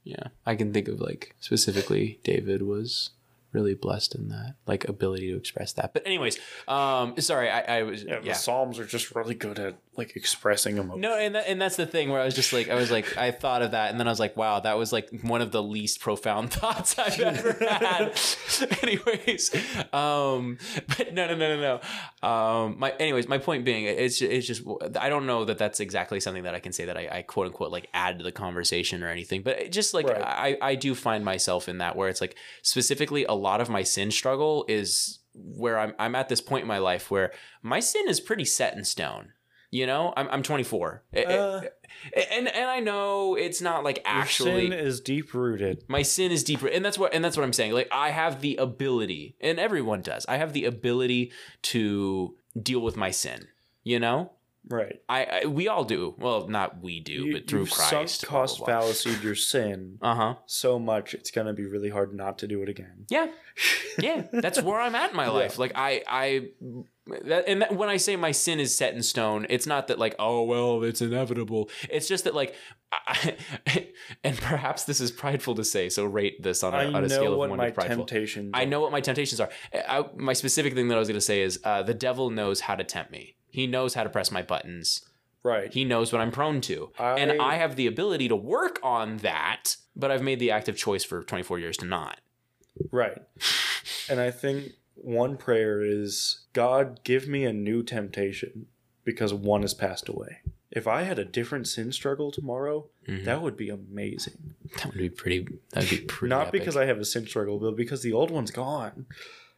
Yeah. 0.04 0.28
I 0.46 0.56
can 0.56 0.74
think 0.74 0.88
of 0.88 1.00
like 1.00 1.36
specifically 1.40 2.20
David 2.24 2.62
was 2.62 3.12
really 3.56 3.74
blessed 3.74 4.14
in 4.14 4.28
that 4.28 4.56
like 4.68 4.88
ability 4.88 5.32
to 5.32 5.38
express 5.38 5.74
that. 5.74 5.94
But 5.94 6.06
anyways, 6.06 6.38
um, 6.68 7.18
sorry, 7.20 7.50
I, 7.50 7.80
I 7.80 7.84
was 7.84 8.04
yeah, 8.04 8.20
yeah. 8.22 8.34
The 8.34 8.38
Psalms 8.38 8.78
are 8.78 8.86
just 8.86 9.16
really 9.16 9.34
good 9.34 9.58
at 9.58 9.76
like 9.98 10.16
expressing 10.16 10.78
emotion. 10.78 11.02
No, 11.02 11.18
and 11.18 11.36
that, 11.36 11.48
and 11.48 11.62
that's 11.62 11.76
the 11.76 11.86
thing 11.86 12.10
where 12.10 12.22
I 12.22 12.26
was 12.26 12.36
just 12.36 12.54
like 12.54 12.70
I 12.70 12.76
was 12.76 12.92
like 12.92 13.18
I 13.18 13.32
thought 13.32 13.62
of 13.62 13.72
that 13.72 13.92
and 13.92 14.00
then 14.00 14.08
I 14.08 14.12
was 14.12 14.20
like 14.20 14.36
wow 14.38 14.60
that 14.60 14.78
was 14.78 14.92
like 14.94 15.10
one 15.22 15.42
of 15.42 15.52
the 15.52 15.62
least 15.62 16.00
profound 16.00 16.52
thoughts 16.54 16.98
I've 16.98 17.20
ever 17.20 17.54
had. 17.64 18.20
anyways, 18.84 19.54
um, 19.94 20.58
but 20.88 21.14
no 21.14 21.28
no 21.28 21.36
no 21.36 21.58
no 21.58 21.80
no. 22.22 22.28
Um, 22.28 22.80
my 22.80 22.92
anyways 23.00 23.28
my 23.28 23.38
point 23.38 23.66
being 23.66 23.86
it's 23.86 24.22
it's 24.22 24.48
just 24.48 24.64
I 25.00 25.10
don't 25.10 25.26
know 25.26 25.46
that 25.46 25.58
that's 25.58 25.80
exactly 25.80 26.20
something 26.20 26.44
that 26.44 26.56
I 26.56 26.60
can 26.60 26.74
say 26.74 26.86
that 26.86 26.98
I, 26.98 27.10
I 27.12 27.22
quote 27.22 27.48
unquote 27.48 27.72
like 27.72 27.88
add 27.94 28.18
to 28.20 28.24
the 28.24 28.32
conversation 28.32 29.04
or 29.04 29.10
anything, 29.10 29.42
but 29.42 29.60
it 29.60 29.72
just 29.72 29.94
like 29.94 30.06
Right. 30.08 30.22
I 30.22 30.58
I 30.62 30.76
do 30.76 30.94
find 30.96 31.26
myself 31.26 31.68
in 31.68 31.80
that 31.80 31.96
where 31.96 32.10
it's 32.10 32.22
like 32.22 32.36
specifically 32.62 33.26
a 33.26 33.34
lot 33.34 33.62
of 33.62 33.70
my 33.70 33.84
sin 33.84 34.12
struggle 34.12 34.66
is 34.68 35.20
where 35.34 35.80
I'm 35.80 35.94
I'm 36.00 36.16
at 36.16 36.30
this 36.30 36.42
point 36.42 36.62
in 36.62 36.68
my 36.68 36.78
life 36.78 37.10
where 37.12 37.32
my 37.62 37.80
sin 37.80 38.08
is 38.08 38.20
pretty 38.20 38.46
set 38.46 38.76
in 38.76 38.84
stone. 38.84 39.34
You 39.76 39.86
know, 39.88 40.14
I'm 40.16 40.28
I'm 40.30 40.44
24, 40.44 41.04
It- 41.12 41.20
it- 41.20 41.28
Uh, 41.28 41.62
and 42.32 42.48
and 42.48 42.70
I 42.70 42.80
know 42.80 43.36
it's 43.36 43.62
not 43.62 43.84
like 43.84 44.00
actually 44.06 44.70
sin 44.70 44.74
is 44.88 45.02
deep 45.02 45.34
rooted. 45.34 45.84
my 45.88 46.02
sin 46.02 46.32
is 46.32 46.44
deeper, 46.44 46.68
and 46.68 46.84
that's 46.86 46.98
what 46.98 47.14
and 47.14 47.24
that's 47.24 47.36
what 47.38 47.44
I'm 47.44 47.54
saying. 47.54 47.74
Like 47.74 47.90
I 47.92 48.10
have 48.12 48.42
the 48.42 48.56
ability, 48.58 49.36
and 49.42 49.60
everyone 49.60 50.02
does. 50.02 50.26
I 50.30 50.38
have 50.38 50.54
the 50.54 50.66
ability 50.66 51.32
to 51.74 52.36
deal 52.70 52.80
with 52.80 52.96
my 52.96 53.12
sin. 53.12 53.48
You 53.84 54.00
know, 54.00 54.32
Right. 54.68 55.00
I, 55.08 55.20
I 55.26 55.46
we 55.46 55.68
all 55.68 55.84
do. 55.84 56.16
Well, 56.18 56.48
not 56.48 56.82
we 56.82 57.00
do, 57.00 57.14
You, 57.26 57.34
but 57.34 57.48
through 57.48 57.62
you've 57.62 57.72
Christ. 57.72 58.22
sunk 58.22 58.30
cost 58.32 58.66
fallacied 58.66 59.22
your 59.24 59.36
sin 59.36 59.98
Uh 60.02 60.16
huh. 60.16 60.36
so 60.48 60.80
much 60.80 61.14
it's 61.14 61.32
gonna 61.32 61.54
be 61.54 61.66
really 61.66 61.90
hard 61.90 62.14
not 62.14 62.40
to 62.40 62.48
do 62.48 62.62
it 62.64 62.70
again. 62.70 63.06
Yeah, 63.10 63.28
yeah. 64.00 64.24
That's 64.32 64.62
where 64.62 64.80
I'm 64.80 64.96
at 64.96 65.12
in 65.12 65.16
my 65.16 65.28
life. 65.40 65.60
Like 65.60 65.74
I, 65.76 66.02
I, 66.08 66.28
that, 67.08 67.48
and 67.48 67.62
that, 67.62 67.76
when 67.76 67.90
I 67.90 67.98
say 67.98 68.16
my 68.16 68.32
sin 68.32 68.60
is 68.60 68.76
set 68.76 68.94
in 68.94 69.04
stone, 69.04 69.46
it's 69.50 69.68
not 69.68 69.88
that 69.88 70.00
like, 70.00 70.16
oh 70.18 70.44
well, 70.44 70.84
it's 70.84 71.02
inevitable. 71.02 71.70
It's 71.90 72.08
just 72.08 72.24
that 72.24 72.34
like, 72.34 72.56
I, 72.92 73.36
and 74.24 74.38
perhaps 74.38 74.86
this 74.86 75.00
is 75.00 75.12
prideful 75.12 75.56
to 75.56 75.64
say. 75.64 75.90
So 75.90 76.06
rate 76.06 76.42
this 76.42 76.64
on 76.64 76.74
a, 76.74 76.78
I 76.78 76.86
on 76.86 77.04
a 77.04 77.10
scale 77.10 77.34
of 77.34 77.40
one 77.40 77.50
to 77.50 77.72
prideful. 77.72 78.06
temptations. 78.06 78.52
I 78.54 78.66
know 78.66 78.82
what 78.82 78.92
my 78.92 79.02
temptations 79.02 79.40
are. 79.40 79.50
I, 79.74 80.06
my 80.16 80.34
specific 80.34 80.74
thing 80.74 80.88
that 80.88 80.96
I 80.96 81.00
was 81.00 81.08
going 81.08 81.18
to 81.18 81.22
say 81.22 81.42
is 81.42 81.60
uh, 81.64 81.84
the 81.84 81.94
devil 81.94 82.30
knows 82.30 82.62
how 82.62 82.76
to 82.76 82.84
tempt 82.84 83.12
me. 83.12 83.36
He 83.50 83.68
knows 83.68 83.94
how 83.94 84.04
to 84.04 84.10
press 84.10 84.32
my 84.32 84.42
buttons. 84.42 85.06
Right. 85.44 85.72
He 85.72 85.86
knows 85.86 86.12
what 86.12 86.22
I'm 86.22 86.32
prone 86.32 86.60
to. 86.62 86.92
and 86.98 87.40
I 87.40 87.56
have 87.56 87.76
the 87.76 87.86
ability 87.86 88.28
to 88.30 88.36
work 88.36 88.80
on 88.82 89.18
that, 89.18 89.76
but 89.96 90.10
I've 90.10 90.24
made 90.24 90.40
the 90.40 90.50
active 90.50 90.76
choice 90.76 91.04
for 91.04 91.24
24 91.24 91.60
years 91.60 91.78
to 91.78 91.86
not. 91.86 92.20
Right. 92.92 93.22
And 94.10 94.20
I 94.20 94.32
think 94.32 94.72
one 94.96 95.38
prayer 95.38 95.82
is 95.82 96.46
God, 96.54 97.02
give 97.04 97.28
me 97.28 97.46
a 97.46 97.54
new 97.54 97.84
temptation 97.84 98.68
because 99.04 99.34
one 99.34 99.62
has 99.62 99.74
passed 99.74 100.10
away. 100.10 100.38
If 100.72 100.88
I 100.88 101.04
had 101.04 101.20
a 101.20 101.26
different 101.26 101.68
sin 101.68 101.92
struggle 101.92 102.32
tomorrow, 102.32 102.90
Mhm. 103.08 103.24
that 103.26 103.42
would 103.42 103.56
be 103.56 103.70
amazing. 103.70 104.56
That 104.78 104.88
would 104.88 104.98
be 104.98 105.10
pretty. 105.10 105.48
That 105.72 105.84
would 105.84 105.90
be 105.90 105.98
pretty. 106.08 106.30
Not 106.30 106.48
epic. 106.48 106.62
because 106.62 106.76
I 106.76 106.86
have 106.86 107.00
a 107.00 107.06
sin 107.06 107.26
struggle, 107.28 107.60
but 107.60 107.76
because 107.78 108.02
the 108.02 108.14
old 108.14 108.32
one's 108.32 108.52
gone. 108.52 109.06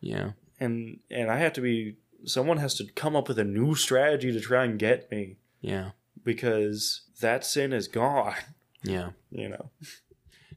Yeah. 0.01 0.33
And 0.59 0.99
and 1.09 1.31
I 1.31 1.37
have 1.37 1.53
to 1.53 1.61
be 1.61 1.95
someone 2.25 2.57
has 2.57 2.75
to 2.75 2.85
come 2.93 3.15
up 3.15 3.27
with 3.27 3.39
a 3.39 3.43
new 3.43 3.73
strategy 3.75 4.31
to 4.31 4.39
try 4.39 4.65
and 4.65 4.77
get 4.77 5.09
me 5.11 5.37
Yeah. 5.61 5.91
because 6.23 7.01
that 7.21 7.45
sin 7.45 7.73
is 7.73 7.87
gone, 7.87 8.35
Yeah. 8.83 9.11
you 9.31 9.49
know. 9.49 9.71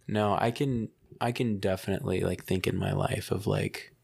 No, 0.08 0.36
I 0.38 0.50
can. 0.50 0.88
I 1.22 1.32
can 1.32 1.58
definitely 1.58 2.20
like 2.22 2.44
think 2.44 2.66
in 2.66 2.76
my 2.76 2.92
life 2.92 3.30
of 3.30 3.46
like, 3.46 3.94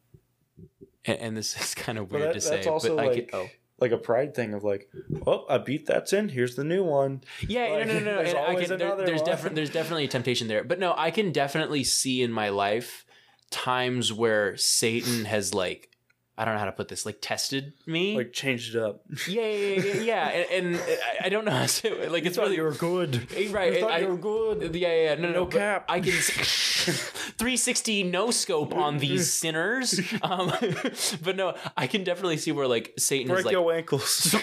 and, 1.06 1.18
and 1.20 1.36
this 1.36 1.56
is 1.60 1.74
kind 1.74 1.98
of 1.98 2.10
weird 2.10 2.24
that- 2.34 2.40
to 2.40 2.48
that's 2.48 2.64
say, 2.64 2.70
also 2.70 2.96
but 2.96 3.04
I 3.04 3.08
like. 3.08 3.30
Oh. 3.32 3.48
like 3.78 3.92
a 3.92 3.98
pride 3.98 4.34
thing 4.34 4.54
of 4.54 4.64
like, 4.64 4.88
oh, 5.26 5.44
I 5.48 5.58
beat 5.58 5.86
that 5.86 6.08
sin. 6.08 6.28
Here's 6.30 6.56
the 6.56 6.64
new 6.64 6.82
one. 6.82 7.22
Yeah, 7.46 7.64
Like, 7.68 7.86
no, 7.88 7.92
no, 7.94 7.98
no, 8.00 8.04
no. 8.04 8.16
there's 8.16 8.28
and 8.30 8.38
I 8.38 8.46
always 8.46 8.68
can, 8.68 8.78
there- 8.78 8.86
another 8.88 9.06
there's 9.06 9.20
one. 9.20 9.30
definitely 9.30 9.56
there's 9.56 9.70
definitely 9.70 10.04
a 10.04 10.08
temptation 10.08 10.48
there, 10.48 10.64
but 10.64 10.78
no, 10.78 10.94
I 10.96 11.10
can 11.10 11.30
definitely 11.32 11.84
see 11.84 12.22
in 12.22 12.32
my 12.32 12.48
life 12.48 13.04
times 13.50 14.12
where 14.12 14.56
Satan 14.56 15.24
has 15.26 15.52
like, 15.54 15.90
I 16.38 16.44
don't 16.44 16.54
know 16.54 16.60
how 16.60 16.66
to 16.66 16.72
put 16.72 16.88
this, 16.88 17.06
like 17.06 17.18
tested 17.22 17.72
me. 17.86 18.14
Like 18.16 18.32
changed 18.32 18.74
it 18.74 18.82
up. 18.82 19.00
yeah, 19.26 19.46
yeah, 19.48 19.80
yeah, 19.82 20.00
yeah, 20.02 20.28
and, 20.28 20.66
and 20.66 20.76
I- 20.76 21.26
I 21.26 21.28
don't 21.30 21.44
know 21.46 21.50
how 21.52 21.62
to 21.62 21.68
say. 21.68 22.08
like. 22.08 22.26
It's 22.26 22.36
thought 22.36 22.42
really 22.44 22.56
you 22.56 22.62
were 22.62 22.72
good. 22.72 23.32
right. 23.52 23.72
You 23.74 23.80
thought 23.80 23.90
I- 23.92 23.98
you 24.00 24.08
were 24.08 24.16
good. 24.18 24.74
Yeah, 24.74 24.88
yeah, 24.88 25.02
yeah. 25.02 25.14
No, 25.14 25.28
no, 25.28 25.32
No 25.44 25.46
cap. 25.46 25.86
I 25.88 26.00
can 26.00 26.12
360 26.12 28.02
no 28.04 28.30
scope 28.30 28.74
on 28.74 28.98
these 28.98 29.32
sinners. 29.40 29.98
Um, 30.22 30.52
but 31.22 31.36
no, 31.36 31.54
I 31.76 31.86
can 31.86 32.04
definitely 32.04 32.36
see 32.36 32.52
where 32.52 32.68
like 32.68 32.92
Satan 32.98 33.28
Break 33.28 33.40
is 33.40 33.44
like, 33.46 33.52
your 33.52 33.72
ankles. 33.72 34.34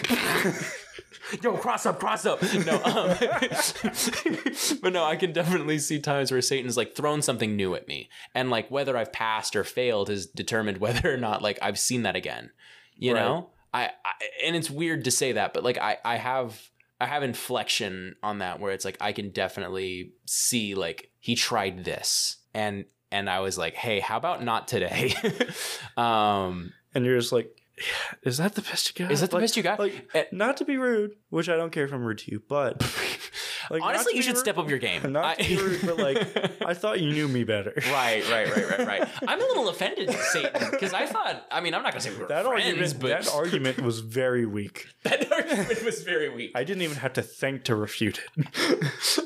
Yo, 1.42 1.56
cross 1.56 1.86
up, 1.86 1.98
cross 1.98 2.24
up. 2.26 2.42
No, 2.42 2.74
um, 2.84 3.16
but 4.82 4.92
no, 4.92 5.04
I 5.04 5.16
can 5.16 5.32
definitely 5.32 5.78
see 5.78 5.98
times 5.98 6.30
where 6.30 6.40
Satan's 6.42 6.76
like 6.76 6.94
thrown 6.94 7.22
something 7.22 7.56
new 7.56 7.74
at 7.74 7.88
me, 7.88 8.08
and 8.34 8.50
like 8.50 8.70
whether 8.70 8.96
I've 8.96 9.12
passed 9.12 9.56
or 9.56 9.64
failed 9.64 10.08
has 10.08 10.26
determined 10.26 10.78
whether 10.80 11.12
or 11.12 11.16
not 11.16 11.42
like 11.42 11.58
I've 11.62 11.78
seen 11.78 12.02
that 12.02 12.16
again. 12.16 12.50
You 12.96 13.14
Right. 13.14 13.20
know, 13.20 13.50
I, 13.72 13.86
I 14.04 14.12
and 14.44 14.54
it's 14.56 14.70
weird 14.70 15.04
to 15.04 15.10
say 15.10 15.32
that, 15.32 15.52
but 15.54 15.64
like 15.64 15.78
I 15.78 15.98
I 16.04 16.16
have. 16.16 16.70
I 17.00 17.06
have 17.06 17.24
inflection 17.24 18.14
on 18.22 18.38
that 18.38 18.60
where 18.60 18.72
it's 18.72 18.84
like 18.84 18.96
I 19.00 19.12
can 19.12 19.30
definitely 19.30 20.12
see 20.26 20.76
like 20.76 21.10
he 21.18 21.34
tried 21.34 21.84
this 21.84 22.36
and 22.54 22.84
and 23.10 23.28
I 23.28 23.40
was 23.40 23.58
like, 23.58 23.74
hey, 23.74 23.98
how 23.98 24.16
about 24.16 24.42
not 24.44 24.68
today? 24.68 25.12
um, 25.96 26.72
and 26.94 27.04
you're 27.04 27.18
just 27.18 27.32
like, 27.32 27.50
is 28.22 28.38
that 28.38 28.54
the 28.54 28.62
best 28.62 28.88
you 28.98 29.04
got? 29.04 29.12
Is 29.12 29.20
that 29.20 29.30
the 29.30 29.36
Like- 29.36 29.42
best 29.44 29.56
you 29.56 29.62
got? 29.62 29.78
Like, 29.78 30.08
Eh. 30.14 30.24
not 30.32 30.56
to 30.58 30.64
be 30.64 30.76
rude, 30.76 31.12
which 31.30 31.48
I 31.48 31.56
don't 31.56 31.70
care 31.70 31.84
if 31.84 31.92
I'm 31.92 32.04
rude 32.04 32.18
to 32.18 32.30
you, 32.30 32.42
but 32.48 32.80
like, 33.70 33.82
honestly, 33.82 34.14
you 34.16 34.22
should 34.22 34.34
rude- 34.34 34.38
step 34.40 34.58
up 34.58 34.68
your 34.68 34.78
game. 34.78 35.00
Not 35.12 35.38
to 35.38 35.48
be 35.48 35.56
rude, 35.56 35.80
but 35.84 35.98
like, 35.98 36.62
I 36.66 36.74
thought 36.74 37.00
you 37.00 37.10
knew 37.12 37.26
me 37.28 37.44
better. 37.44 37.72
right, 37.92 38.22
right, 38.30 38.54
right, 38.54 38.68
right, 38.78 38.86
right. 38.86 39.08
I'm 39.26 39.40
a 39.40 39.44
little 39.44 39.68
offended, 39.68 40.10
Satan, 40.10 40.70
because 40.70 40.92
I 40.92 41.06
thought. 41.06 41.44
I 41.50 41.60
mean, 41.60 41.74
I'm 41.74 41.82
not 41.82 41.92
gonna 41.92 42.00
say 42.00 42.10
we 42.10 42.18
were 42.18 42.26
That 42.28 42.44
friends, 42.46 42.64
argument, 42.66 43.00
but 43.00 43.08
that 43.08 43.28
argument 43.34 43.80
was 43.82 44.00
very 44.00 44.46
weak. 44.46 44.86
that 45.04 45.30
argument 45.32 45.84
was 45.84 46.02
very 46.02 46.28
weak. 46.28 46.52
I 46.54 46.64
didn't 46.64 46.82
even 46.82 46.96
have 46.98 47.12
to 47.14 47.22
think 47.22 47.64
to 47.64 47.74
refute 47.76 48.20
it. 48.36 49.20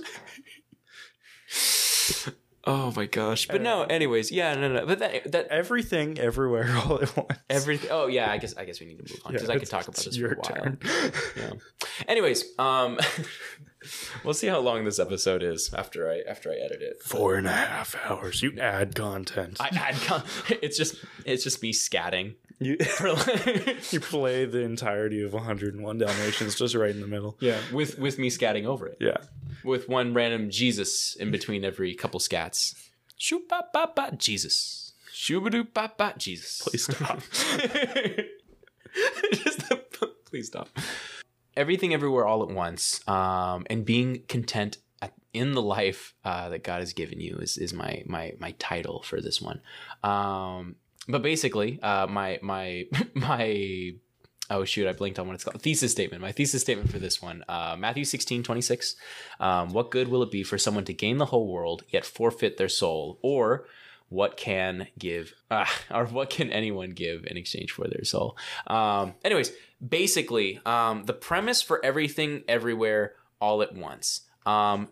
Oh 2.70 2.92
my 2.94 3.06
gosh. 3.06 3.48
But 3.48 3.62
no, 3.62 3.84
anyways, 3.84 4.30
yeah, 4.30 4.52
no, 4.54 4.68
no. 4.70 4.84
But 4.84 4.98
that 4.98 5.32
that 5.32 5.46
Everything, 5.48 6.18
everywhere, 6.18 6.68
all 6.84 7.00
at 7.02 7.16
once. 7.16 7.30
everything. 7.48 7.88
Oh 7.90 8.08
yeah, 8.08 8.30
I 8.30 8.36
guess 8.36 8.54
I 8.58 8.66
guess 8.66 8.78
we 8.78 8.86
need 8.86 8.98
to 8.98 9.10
move 9.10 9.22
on 9.24 9.32
because 9.32 9.48
Yeah, 9.48 9.54
I 9.54 9.58
could 9.58 9.70
talk 9.70 9.84
about 9.88 9.96
this 9.96 10.16
for 10.18 10.32
a 10.32 10.36
while. 10.36 10.42
turn. 10.62 10.78
Yeah. 11.34 11.50
Anyways, 12.06 12.44
um, 12.58 12.98
we'll 14.24 14.34
see 14.34 14.46
how 14.48 14.58
long 14.58 14.84
this 14.84 14.98
episode 14.98 15.42
is 15.42 15.72
after 15.74 16.10
I 16.10 16.20
after 16.28 16.50
I 16.50 16.56
edit 16.56 16.82
it. 16.82 17.02
Four 17.02 17.36
and 17.36 17.46
a 17.46 17.52
half 17.52 17.94
hours. 18.04 18.42
You 18.42 18.58
add 18.60 18.94
content. 18.94 19.56
I 19.60 19.68
add 19.68 19.94
con- 20.02 20.24
it's 20.62 20.76
just 20.76 20.96
it's 21.24 21.44
just 21.44 21.62
me 21.62 21.72
scatting. 21.72 22.34
you, 22.60 22.76
you 23.92 24.00
play 24.00 24.44
the 24.44 24.62
entirety 24.62 25.22
of 25.22 25.32
101 25.32 25.98
Dalmatians 25.98 26.56
just 26.56 26.74
right 26.74 26.90
in 26.90 27.00
the 27.00 27.06
middle. 27.06 27.36
yeah, 27.40 27.58
with 27.72 27.98
with 27.98 28.18
me 28.18 28.30
scatting 28.30 28.64
over 28.66 28.86
it. 28.88 28.96
Yeah. 29.00 29.18
with 29.64 29.88
one 29.88 30.12
random 30.12 30.50
Jesus 30.50 31.14
in 31.16 31.30
between 31.30 31.64
every 31.64 31.94
couple 31.94 32.18
scats. 32.20 32.74
Shoop 33.16 33.48
ba 33.48 33.64
ba 33.72 33.90
ba 33.94 34.10
Jesus. 34.16 34.92
Shoobadoop 35.12 35.72
ba 35.74 35.92
ba 35.96 36.14
Jesus. 36.16 36.62
Please 36.62 36.84
stop. 36.84 37.20
Just 39.32 39.68
the, 39.68 39.80
please 40.24 40.46
stop. 40.48 40.68
Everything 41.58 41.92
everywhere 41.92 42.26
all 42.26 42.42
at 42.42 42.48
once. 42.48 43.06
Um, 43.08 43.66
and 43.68 43.84
being 43.84 44.22
content 44.28 44.78
at, 45.02 45.12
in 45.32 45.52
the 45.52 45.62
life 45.62 46.14
uh, 46.24 46.48
that 46.50 46.62
God 46.62 46.80
has 46.80 46.92
given 46.92 47.20
you 47.20 47.36
is, 47.38 47.58
is 47.58 47.72
my 47.72 48.02
my 48.06 48.34
my 48.38 48.52
title 48.52 49.02
for 49.02 49.20
this 49.20 49.42
one. 49.42 49.60
Um, 50.04 50.76
but 51.08 51.22
basically, 51.22 51.80
uh, 51.82 52.06
my 52.06 52.38
my 52.42 52.84
my 53.14 53.92
oh 54.50 54.64
shoot, 54.64 54.86
I 54.86 54.92
blinked 54.92 55.18
on 55.18 55.26
what 55.26 55.34
it's 55.34 55.44
called. 55.44 55.60
Thesis 55.60 55.90
statement. 55.90 56.22
My 56.22 56.32
thesis 56.32 56.62
statement 56.62 56.92
for 56.92 57.00
this 57.00 57.20
one. 57.20 57.44
Uh, 57.48 57.76
Matthew 57.76 58.04
16, 58.04 58.44
26. 58.44 58.96
Um, 59.40 59.72
what 59.72 59.90
good 59.90 60.08
will 60.08 60.22
it 60.22 60.30
be 60.30 60.44
for 60.44 60.58
someone 60.58 60.84
to 60.84 60.94
gain 60.94 61.18
the 61.18 61.26
whole 61.26 61.52
world 61.52 61.82
yet 61.88 62.04
forfeit 62.04 62.56
their 62.56 62.68
soul? 62.68 63.18
Or 63.20 63.66
what 64.08 64.36
can 64.36 64.88
give 64.98 65.34
uh, 65.50 65.66
or 65.90 66.06
what 66.06 66.30
can 66.30 66.50
anyone 66.50 66.90
give 66.90 67.24
in 67.26 67.36
exchange 67.36 67.72
for 67.72 67.86
their 67.88 68.04
soul 68.04 68.36
um 68.66 69.14
anyways 69.24 69.52
basically 69.86 70.60
um 70.66 71.04
the 71.04 71.12
premise 71.12 71.62
for 71.62 71.84
everything 71.84 72.42
everywhere 72.48 73.14
all 73.40 73.62
at 73.62 73.74
once. 73.74 74.22
Um 74.46 74.88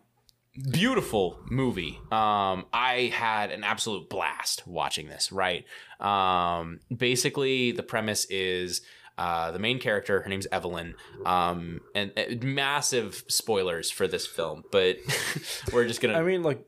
beautiful 0.71 1.39
movie. 1.51 1.99
Um 2.11 2.67
i 2.73 3.11
had 3.13 3.51
an 3.51 3.65
absolute 3.65 4.09
blast 4.09 4.67
watching 4.67 5.09
this 5.09 5.33
right? 5.33 5.65
Um 6.01 6.81
basically 6.97 7.73
the 7.73 7.83
premise 7.83 8.27
is 8.31 8.83
uh, 9.19 9.51
the 9.51 9.59
main 9.59 9.79
character, 9.79 10.21
her 10.21 10.29
name's 10.29 10.47
Evelyn, 10.53 10.95
um, 11.25 11.81
and 11.95 12.13
uh, 12.19 12.25
massive 12.43 13.25
spoilers 13.29 13.91
for 13.91 14.07
this 14.07 14.27
film, 14.27 14.63
but 14.71 14.99
we're 15.73 15.87
just 15.87 16.03
gonna. 16.03 16.19
I 16.19 16.23
mean, 16.23 16.43
like, 16.43 16.67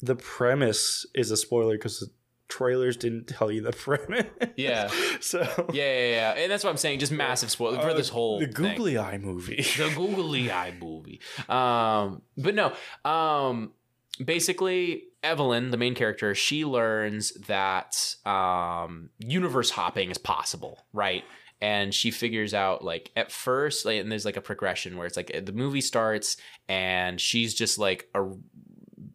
the 0.00 0.14
premise 0.14 1.04
is 1.14 1.30
a 1.32 1.36
spoiler 1.36 1.76
because 1.76 2.08
trailers 2.56 2.96
didn't 2.96 3.26
tell 3.26 3.50
you 3.50 3.60
the 3.62 3.72
premise. 3.86 4.26
Yeah. 4.56 4.90
So, 5.20 5.40
Yeah, 5.72 5.84
yeah, 5.84 6.10
yeah, 6.10 6.30
and 6.42 6.50
that's 6.52 6.62
what 6.64 6.70
I'm 6.70 6.76
saying. 6.76 6.98
Just 6.98 7.12
massive 7.12 7.50
spoiler 7.50 7.80
for 7.80 7.90
Uh, 7.90 7.94
this 7.94 8.08
whole 8.10 8.38
the 8.40 8.46
thing. 8.46 8.54
googly 8.54 8.98
eye 8.98 9.18
movie. 9.18 9.56
the 9.76 9.92
googly 9.96 10.50
eye 10.50 10.74
movie. 10.78 11.20
Um, 11.48 12.22
but 12.36 12.54
no, 12.54 12.72
um, 13.10 13.72
basically, 14.22 15.04
Evelyn, 15.22 15.70
the 15.70 15.76
main 15.76 15.94
character, 15.94 16.34
she 16.34 16.64
learns 16.64 17.32
that 17.46 18.16
um, 18.26 19.10
universe 19.18 19.70
hopping 19.70 20.10
is 20.10 20.18
possible, 20.18 20.78
right? 20.92 21.24
And 21.60 21.94
she 21.94 22.10
figures 22.10 22.52
out 22.52 22.84
like 22.84 23.10
at 23.16 23.32
first, 23.32 23.86
like, 23.86 24.00
and 24.00 24.10
there's 24.12 24.26
like 24.26 24.36
a 24.36 24.42
progression 24.42 24.96
where 24.98 25.06
it's 25.06 25.16
like 25.16 25.32
the 25.46 25.52
movie 25.52 25.80
starts 25.80 26.36
and 26.68 27.18
she's 27.18 27.54
just 27.54 27.78
like 27.78 28.08
a 28.14 28.22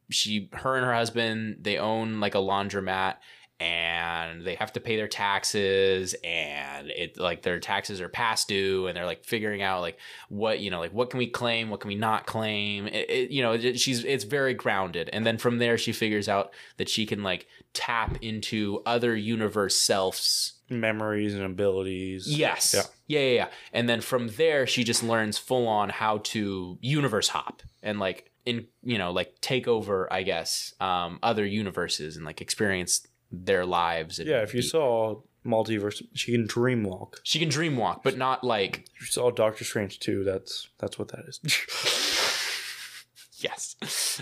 she 0.09 0.49
her 0.53 0.75
and 0.75 0.85
her 0.85 0.93
husband 0.93 1.57
they 1.61 1.77
own 1.77 2.19
like 2.19 2.35
a 2.35 2.39
laundromat 2.39 3.15
and 3.61 4.45
they 4.45 4.55
have 4.55 4.71
to 4.71 4.79
pay 4.79 4.95
their 4.95 5.07
taxes 5.09 6.15
and 6.23 6.89
it 6.89 7.17
like 7.19 7.41
their 7.41 7.59
taxes 7.59 7.99
are 7.99 8.07
past 8.07 8.47
due 8.47 8.87
and 8.87 8.95
they're 8.95 9.05
like 9.05 9.25
figuring 9.25 9.61
out 9.61 9.81
like 9.81 9.97
what 10.29 10.59
you 10.61 10.71
know 10.71 10.79
like 10.79 10.93
what 10.93 11.09
can 11.09 11.17
we 11.17 11.27
claim 11.27 11.69
what 11.69 11.81
can 11.81 11.89
we 11.89 11.95
not 11.95 12.25
claim 12.25 12.87
it, 12.87 13.09
it- 13.09 13.31
you 13.31 13.41
know 13.43 13.51
it- 13.53 13.77
she's 13.79 14.03
it's 14.05 14.23
very 14.23 14.53
grounded 14.53 15.09
and 15.11 15.25
then 15.25 15.37
from 15.37 15.57
there 15.57 15.77
she 15.77 15.91
figures 15.91 16.29
out 16.29 16.51
that 16.77 16.87
she 16.87 17.05
can 17.05 17.21
like 17.21 17.47
tap 17.73 18.17
into 18.21 18.81
other 18.85 19.15
universe 19.15 19.75
selves 19.75 20.53
Memories 20.71 21.33
and 21.33 21.41
abilities. 21.43 22.27
Yes. 22.27 22.75
Yeah. 22.75 22.83
Yeah. 23.07 23.19
yeah, 23.27 23.33
yeah. 23.35 23.47
And 23.73 23.89
then 23.89 24.01
from 24.01 24.27
there, 24.27 24.67
she 24.67 24.83
just 24.83 25.01
learns 25.01 25.35
full 25.35 25.67
on 25.67 25.89
how 25.89 26.19
to 26.25 26.77
universe 26.79 27.27
hop 27.29 27.63
and 27.81 27.99
like 27.99 28.29
in 28.49 28.67
you 28.83 28.97
know 28.97 29.11
like 29.19 29.29
take 29.41 29.67
over, 29.67 30.11
I 30.11 30.23
guess, 30.23 30.73
um, 30.79 31.19
other 31.23 31.45
universes 31.45 32.15
and 32.17 32.25
like 32.25 32.41
experience 32.41 33.07
their 33.31 33.65
lives. 33.65 34.19
And 34.19 34.27
Yeah, 34.27 34.41
if 34.41 34.53
you 34.53 34.61
be- 34.61 34.67
saw 34.67 35.21
multiverse, 35.45 36.01
she 36.13 36.31
can 36.33 36.45
dream 36.47 36.83
walk. 36.83 37.21
she 37.23 37.39
can 37.39 37.49
dream 37.49 37.77
walk, 37.77 38.03
but 38.03 38.17
not 38.17 38.43
like 38.43 38.85
If 38.95 39.01
you 39.01 39.07
saw 39.07 39.31
Doctor 39.31 39.63
Strange 39.63 39.99
too, 39.99 40.23
that's 40.23 40.69
that's 40.79 40.97
what 40.99 41.09
that 41.09 41.25
is. 41.27 41.39
yes. 43.39 43.75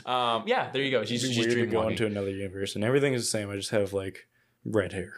Um, 0.06 0.44
yeah, 0.46 0.70
there 0.72 0.84
you 0.84 0.92
go. 0.92 1.04
She's, 1.06 1.22
she's 1.22 1.38
weird 1.38 1.52
to 1.52 1.66
go 1.66 1.88
into 1.88 2.06
another 2.06 2.30
universe 2.32 2.76
and 2.76 2.84
everything 2.84 3.14
is 3.14 3.24
the 3.24 3.28
same. 3.38 3.50
I 3.50 3.56
just 3.56 3.72
have 3.72 3.94
like 3.94 4.28
red 4.64 4.94
hair. 4.94 5.14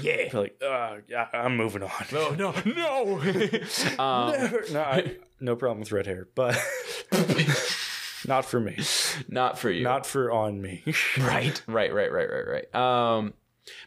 yeah. 0.00 0.14
I 0.26 0.28
feel 0.28 0.40
like, 0.42 0.60
uh, 0.64 0.96
yeah, 1.08 1.26
I'm 1.32 1.56
moving 1.56 1.82
on. 1.82 1.90
No, 2.12 2.30
no, 2.44 2.54
no. 2.64 3.18
um, 4.04 4.32
Never, 4.32 4.64
no, 4.72 4.80
I, 4.80 5.16
no 5.40 5.56
problem 5.56 5.80
with 5.80 5.92
red 5.92 6.06
hair, 6.06 6.28
but 6.34 6.58
not 8.26 8.44
for 8.44 8.60
me. 8.60 8.78
not 9.28 9.58
for 9.58 9.70
you. 9.70 9.82
Not 9.82 10.06
for 10.06 10.30
on 10.32 10.60
me. 10.60 10.82
right 11.18 11.60
right 11.66 11.92
right 11.92 12.12
right 12.12 12.28
right 12.30 12.46
right 12.72 12.74
um 12.74 13.34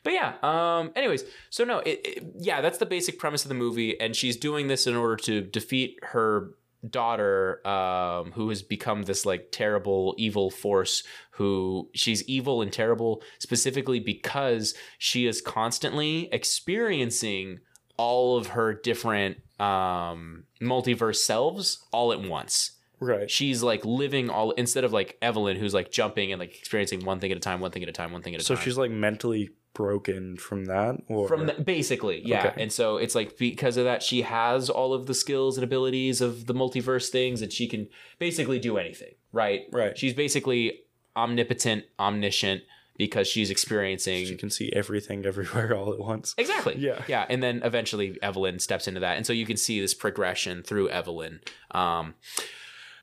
but 0.04 0.14
yeah 0.14 0.34
um 0.42 0.92
anyways 0.96 1.24
so 1.52 1.64
no 1.64 1.80
it, 1.80 2.02
it- 2.04 2.24
yeah 2.40 2.62
that's 2.62 2.80
the 2.80 2.86
basic 2.86 3.20
premise 3.20 3.46
of 3.46 3.50
the 3.50 3.56
movie 3.56 4.00
and 4.00 4.16
she's 4.16 4.36
doing 4.36 4.68
this 4.68 4.88
in 4.88 4.96
order 4.96 5.16
to 5.16 5.42
defeat 5.42 6.00
her 6.02 6.52
daughter 6.90 7.66
um 7.68 8.32
who 8.32 8.50
has 8.50 8.62
become 8.64 9.04
this 9.04 9.24
like 9.26 9.50
terrible 9.52 10.16
evil 10.18 10.50
force 10.50 11.04
who 11.32 11.90
she's 11.94 12.24
evil 12.28 12.62
and 12.64 12.72
terrible 12.74 13.22
specifically 13.40 14.00
because 14.00 14.74
she 14.98 15.28
is 15.28 15.42
constantly 15.42 16.28
experiencing 16.32 17.60
all 17.98 18.38
of 18.38 18.48
her 18.48 18.74
different 18.74 19.38
um 19.60 20.44
multiverse 20.62 21.18
selves 21.18 21.84
all 21.92 22.12
at 22.14 22.22
once 22.22 22.72
right. 23.00 23.30
she's 23.30 23.64
like 23.64 23.86
living 23.86 24.30
all 24.30 24.52
instead 24.52 24.84
of 24.84 24.94
like 24.94 25.18
Evelyn 25.22 25.58
who's 25.58 25.74
like 25.74 25.92
jumping 25.92 26.32
and 26.32 26.40
like 26.40 26.58
experiencing 26.58 27.06
one 27.06 27.20
thing 27.20 27.32
at 27.32 27.38
a 27.38 27.42
time, 27.42 27.60
one 27.60 27.72
thing 27.72 27.84
at 27.84 27.90
a 27.90 27.94
time, 27.94 28.12
one 28.12 28.22
thing 28.22 28.36
at 28.36 28.42
a 28.42 28.44
So 28.44 28.56
time. 28.56 28.62
So 28.62 28.66
she's 28.66 28.78
like 28.78 28.92
mentally 28.92 29.52
broken 29.74 30.38
from 30.38 30.66
that, 30.66 30.96
or 31.08 31.28
from 31.28 31.46
the, 31.46 31.54
basically, 31.54 32.22
yeah. 32.26 32.48
Okay. 32.48 32.64
And 32.64 32.72
so 32.72 32.98
it's 32.98 33.14
like 33.14 33.38
because 33.38 33.78
of 33.78 33.86
that, 33.86 34.02
she 34.02 34.24
has 34.24 34.70
all 34.70 34.94
of 34.94 35.06
the 35.06 35.14
skills 35.14 35.56
and 35.58 35.64
abilities 35.64 36.20
of 36.20 36.48
the 36.48 36.54
multiverse 36.54 37.10
things, 37.10 37.42
and 37.42 37.54
she 37.54 37.68
can 37.68 37.88
basically 38.18 38.60
do 38.60 38.78
anything. 38.78 39.14
Right. 39.32 39.66
Right. 39.72 39.98
She's 39.98 40.14
basically 40.14 40.82
omnipotent, 41.16 41.86
omniscient 42.00 42.64
because 42.98 43.28
she's 43.28 43.52
experiencing. 43.52 44.26
she 44.26 44.36
can 44.36 44.50
see 44.50 44.72
everything 44.74 45.26
everywhere 45.26 45.76
all 45.76 45.94
at 45.94 46.00
once. 46.00 46.34
Exactly. 46.38 46.76
Yeah. 46.78 47.04
Yeah. 47.08 47.26
And 47.30 47.42
then 47.42 47.62
eventually 47.64 48.18
Evelyn 48.22 48.60
steps 48.60 48.88
into 48.88 49.00
that. 49.02 49.18
And 49.18 49.26
so 49.26 49.34
you 49.34 49.46
can 49.46 49.58
see 49.58 49.80
this 49.80 49.94
progression 49.94 50.64
through 50.64 50.90
Evelyn. 50.90 51.40
Um, 51.72 52.14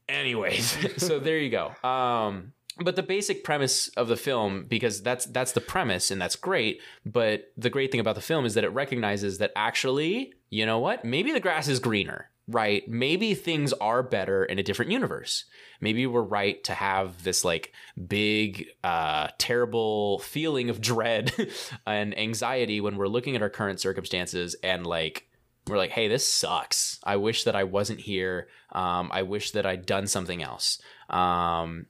anyways, 0.08 0.76
so 1.02 1.18
there 1.18 1.38
you 1.38 1.50
go. 1.50 1.72
Um, 1.88 2.52
but 2.78 2.96
the 2.96 3.02
basic 3.02 3.44
premise 3.44 3.88
of 3.88 4.08
the 4.08 4.16
film, 4.16 4.66
because 4.66 5.02
that's 5.02 5.26
that's 5.26 5.52
the 5.52 5.60
premise 5.60 6.10
and 6.10 6.20
that's 6.20 6.36
great. 6.36 6.80
But 7.06 7.52
the 7.56 7.70
great 7.70 7.90
thing 7.92 8.00
about 8.00 8.16
the 8.16 8.20
film 8.20 8.44
is 8.44 8.54
that 8.54 8.64
it 8.64 8.70
recognizes 8.70 9.38
that 9.38 9.52
actually, 9.54 10.34
you 10.50 10.66
know 10.66 10.80
what? 10.80 11.04
Maybe 11.04 11.30
the 11.32 11.40
grass 11.40 11.68
is 11.68 11.78
greener, 11.78 12.30
right? 12.48 12.86
Maybe 12.88 13.34
things 13.34 13.72
are 13.74 14.02
better 14.02 14.44
in 14.44 14.58
a 14.58 14.62
different 14.64 14.90
universe. 14.90 15.44
Maybe 15.80 16.06
we're 16.06 16.22
right 16.22 16.62
to 16.64 16.74
have 16.74 17.22
this 17.22 17.44
like 17.44 17.72
big, 18.08 18.66
uh, 18.82 19.28
terrible 19.38 20.18
feeling 20.20 20.68
of 20.68 20.80
dread 20.80 21.32
and 21.86 22.18
anxiety 22.18 22.80
when 22.80 22.96
we're 22.96 23.06
looking 23.06 23.36
at 23.36 23.42
our 23.42 23.50
current 23.50 23.78
circumstances 23.78 24.56
and 24.64 24.84
like 24.84 25.28
we're 25.66 25.78
like, 25.78 25.90
hey, 25.90 26.08
this 26.08 26.30
sucks. 26.30 26.98
I 27.04 27.16
wish 27.16 27.44
that 27.44 27.56
I 27.56 27.64
wasn't 27.64 28.00
here. 28.00 28.48
Um, 28.72 29.10
I 29.12 29.22
wish 29.22 29.52
that 29.52 29.64
I'd 29.64 29.86
done 29.86 30.06
something 30.06 30.42
else. 30.42 30.80
Um, 31.08 31.86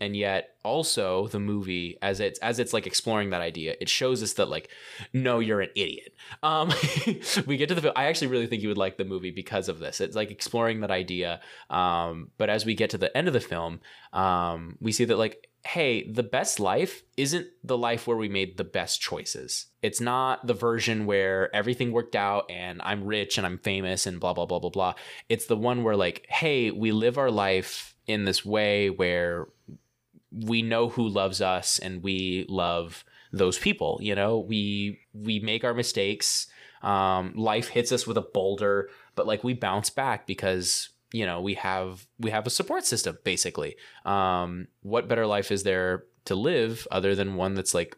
and 0.00 0.16
yet 0.16 0.50
also 0.64 1.26
the 1.28 1.40
movie 1.40 1.98
as 2.02 2.20
it's 2.20 2.38
as 2.40 2.58
it's 2.58 2.72
like 2.72 2.86
exploring 2.86 3.30
that 3.30 3.40
idea 3.40 3.74
it 3.80 3.88
shows 3.88 4.22
us 4.22 4.34
that 4.34 4.48
like 4.48 4.70
no 5.12 5.38
you're 5.38 5.60
an 5.60 5.70
idiot 5.74 6.14
um 6.42 6.72
we 7.46 7.56
get 7.56 7.68
to 7.68 7.74
the 7.74 7.98
i 7.98 8.04
actually 8.04 8.28
really 8.28 8.46
think 8.46 8.62
you 8.62 8.68
would 8.68 8.78
like 8.78 8.96
the 8.96 9.04
movie 9.04 9.30
because 9.30 9.68
of 9.68 9.78
this 9.78 10.00
it's 10.00 10.16
like 10.16 10.30
exploring 10.30 10.80
that 10.80 10.90
idea 10.90 11.40
um 11.70 12.30
but 12.38 12.50
as 12.50 12.64
we 12.64 12.74
get 12.74 12.90
to 12.90 12.98
the 12.98 13.14
end 13.16 13.26
of 13.26 13.34
the 13.34 13.40
film 13.40 13.80
um 14.12 14.76
we 14.80 14.92
see 14.92 15.04
that 15.04 15.18
like 15.18 15.47
hey 15.66 16.10
the 16.10 16.22
best 16.22 16.60
life 16.60 17.02
isn't 17.16 17.46
the 17.64 17.76
life 17.76 18.06
where 18.06 18.16
we 18.16 18.28
made 18.28 18.56
the 18.56 18.64
best 18.64 19.00
choices. 19.00 19.66
It's 19.82 20.00
not 20.00 20.46
the 20.46 20.54
version 20.54 21.06
where 21.06 21.54
everything 21.54 21.92
worked 21.92 22.16
out 22.16 22.50
and 22.50 22.80
i'm 22.82 23.04
rich 23.04 23.38
and 23.38 23.46
i'm 23.46 23.58
famous 23.58 24.06
and 24.06 24.20
blah 24.20 24.32
blah 24.32 24.46
blah 24.46 24.60
blah 24.60 24.70
blah. 24.70 24.94
It's 25.28 25.46
the 25.46 25.56
one 25.56 25.82
where 25.82 25.96
like 25.96 26.26
hey 26.28 26.70
we 26.70 26.92
live 26.92 27.18
our 27.18 27.30
life 27.30 27.94
in 28.06 28.24
this 28.24 28.44
way 28.44 28.88
where 28.88 29.48
we 30.30 30.62
know 30.62 30.88
who 30.88 31.08
loves 31.08 31.40
us 31.40 31.78
and 31.78 32.02
we 32.02 32.46
love 32.48 33.04
those 33.32 33.58
people 33.58 33.98
you 34.00 34.14
know? 34.14 34.38
We 34.38 35.00
we 35.12 35.40
make 35.40 35.64
our 35.64 35.74
mistakes. 35.74 36.46
Um 36.82 37.32
life 37.34 37.68
hits 37.68 37.92
us 37.92 38.06
with 38.06 38.16
a 38.16 38.22
boulder 38.22 38.90
but 39.16 39.26
like 39.26 39.42
we 39.42 39.52
bounce 39.52 39.90
back 39.90 40.26
because 40.26 40.90
you 41.12 41.24
know 41.24 41.40
we 41.40 41.54
have 41.54 42.06
we 42.18 42.30
have 42.30 42.46
a 42.46 42.50
support 42.50 42.84
system 42.84 43.18
basically. 43.24 43.76
Um 44.04 44.68
what 44.82 45.08
better 45.08 45.26
life 45.26 45.50
is 45.50 45.62
there 45.62 46.04
to 46.26 46.34
live 46.34 46.86
other 46.90 47.14
than 47.14 47.36
one 47.36 47.54
that's 47.54 47.74
like 47.74 47.96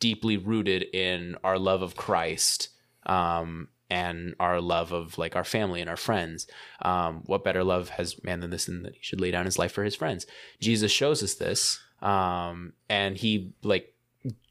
deeply 0.00 0.36
rooted 0.36 0.82
in 0.92 1.36
our 1.44 1.58
love 1.58 1.82
of 1.82 1.96
Christ 1.96 2.68
um 3.06 3.68
and 3.90 4.34
our 4.40 4.60
love 4.60 4.92
of 4.92 5.18
like 5.18 5.36
our 5.36 5.44
family 5.44 5.80
and 5.80 5.90
our 5.90 5.96
friends? 5.96 6.46
Um 6.80 7.22
what 7.26 7.44
better 7.44 7.62
love 7.64 7.90
has 7.90 8.22
man 8.24 8.40
than 8.40 8.50
this 8.50 8.68
and 8.68 8.84
that 8.84 8.94
he 8.94 9.02
should 9.02 9.20
lay 9.20 9.30
down 9.30 9.44
his 9.44 9.58
life 9.58 9.72
for 9.72 9.84
his 9.84 9.96
friends? 9.96 10.26
Jesus 10.60 10.90
shows 10.90 11.22
us 11.22 11.34
this 11.34 11.80
um 12.00 12.72
and 12.88 13.16
he 13.16 13.52
like 13.62 13.94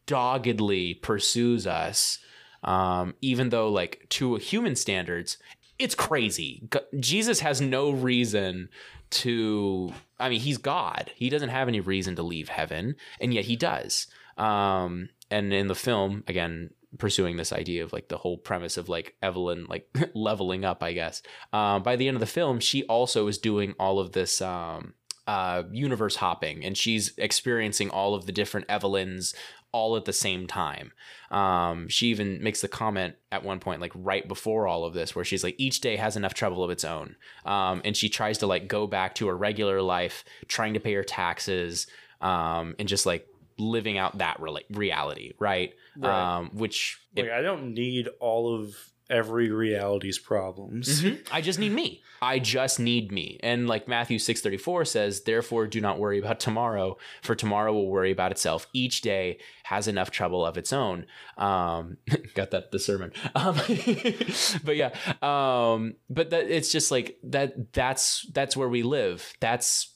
doggedly 0.06 0.96
pursues 0.96 1.68
us 1.68 2.20
um 2.64 3.14
even 3.22 3.50
though 3.50 3.70
like 3.70 4.06
to 4.10 4.36
human 4.36 4.76
standards 4.76 5.38
it's 5.82 5.96
crazy. 5.96 6.68
Jesus 7.00 7.40
has 7.40 7.62
no 7.62 7.92
reason 7.92 8.70
to. 9.12 9.94
I 10.20 10.30
mean, 10.30 10.40
he's 10.40 10.58
God. 10.58 11.12
He 11.16 11.30
doesn't 11.30 11.50
have 11.50 11.68
any 11.68 11.80
reason 11.80 12.16
to 12.16 12.24
leave 12.24 12.50
heaven, 12.50 12.96
and 13.20 13.34
yet 13.34 13.46
he 13.46 13.56
does. 13.56 14.08
Um, 14.38 15.10
and 15.30 15.54
in 15.54 15.68
the 15.68 15.76
film, 15.76 16.24
again, 16.28 16.72
pursuing 16.98 17.38
this 17.38 17.54
idea 17.54 17.84
of 17.84 17.94
like 17.94 18.10
the 18.10 18.18
whole 18.18 18.38
premise 18.38 18.78
of 18.78 18.90
like 18.90 19.16
Evelyn 19.22 19.66
like 19.70 19.88
leveling 20.14 20.66
up, 20.66 20.84
I 20.84 20.94
guess. 20.94 21.22
Um, 21.54 21.84
by 21.84 21.96
the 21.96 22.08
end 22.08 22.16
of 22.16 22.22
the 22.22 22.28
film, 22.28 22.60
she 22.60 22.84
also 22.84 23.28
is 23.28 23.38
doing 23.38 23.76
all 23.80 24.00
of 24.00 24.12
this. 24.12 24.42
Um, 24.42 24.94
uh, 25.28 25.64
universe 25.72 26.16
hopping 26.16 26.66
and 26.66 26.76
she's 26.76 27.14
experiencing 27.18 27.92
all 27.92 28.16
of 28.16 28.26
the 28.26 28.32
different 28.32 28.68
Evelyns 28.68 29.36
all 29.72 29.96
at 29.96 30.06
the 30.06 30.14
same 30.14 30.48
time. 30.48 30.92
Um, 31.30 31.88
she 31.88 32.08
even 32.08 32.44
makes 32.44 32.62
the 32.62 32.68
comment 32.68 33.16
at 33.32 33.44
one 33.44 33.60
point, 33.60 33.82
like 33.82 33.94
right 33.96 34.28
before 34.28 34.68
all 34.68 34.84
of 34.84 34.94
this, 34.94 35.16
where 35.16 35.26
she's 35.26 35.44
like, 35.44 35.56
each 35.58 35.82
day 35.82 35.96
has 35.96 36.18
enough 36.18 36.34
trouble 36.34 36.64
of 36.64 36.70
its 36.70 36.84
own. 36.84 37.16
Um, 37.46 37.82
and 37.86 37.96
she 37.96 38.10
tries 38.10 38.38
to 38.40 38.48
like 38.48 38.68
go 38.68 38.88
back 38.88 39.16
to 39.16 39.28
her 39.28 39.38
regular 39.38 39.82
life, 39.82 40.26
trying 40.48 40.74
to 40.74 40.80
pay 40.80 40.94
her 40.94 41.04
taxes, 41.04 41.88
um, 42.20 42.76
and 42.80 42.88
just 42.88 43.06
like 43.06 43.28
living 43.58 43.98
out 43.98 44.18
that 44.18 44.40
re- 44.40 44.66
reality, 44.72 45.34
right? 45.40 45.74
Right. 45.98 46.38
Um, 46.38 46.52
which 46.54 47.00
Like 47.16 47.30
I 47.32 47.42
don't 47.42 47.74
need 47.74 48.10
all 48.20 48.56
of 48.56 48.76
every 49.12 49.52
reality's 49.52 50.18
problems. 50.18 51.04
Mhm. 51.04 51.28
I 51.32 51.42
just 51.42 51.60
need 51.60 51.74
me. 51.74 52.02
I 52.24 52.38
just 52.38 52.80
need 52.80 53.12
me. 53.12 53.40
And 53.42 53.68
like 53.68 53.88
Matthew 53.88 54.20
6:34 54.20 54.86
says, 54.86 55.22
"Therefore 55.24 55.66
do 55.68 55.82
not 55.82 55.98
worry 56.00 56.20
about 56.20 56.40
tomorrow, 56.40 56.98
for 57.24 57.34
tomorrow 57.36 57.74
will 57.74 57.88
worry 57.90 58.12
about 58.12 58.32
itself. 58.32 58.68
Each 58.74 59.02
day 59.02 59.40
has 59.64 59.88
enough 59.88 60.12
trouble 60.12 60.46
of 60.46 60.58
its 60.58 60.72
own." 60.72 61.06
Um 61.38 61.98
got 62.36 62.52
that 62.52 62.72
the 62.72 62.80
sermon. 62.80 63.12
Um 63.36 63.56
but 64.64 64.76
yeah, 64.76 64.92
um 65.22 65.96
but 66.10 66.30
that 66.30 66.46
it's 66.50 66.72
just 66.72 66.92
like 66.92 67.18
that 67.24 67.74
that's 67.74 68.28
that's 68.34 68.56
where 68.56 68.70
we 68.70 68.84
live. 68.84 69.34
That's 69.40 69.91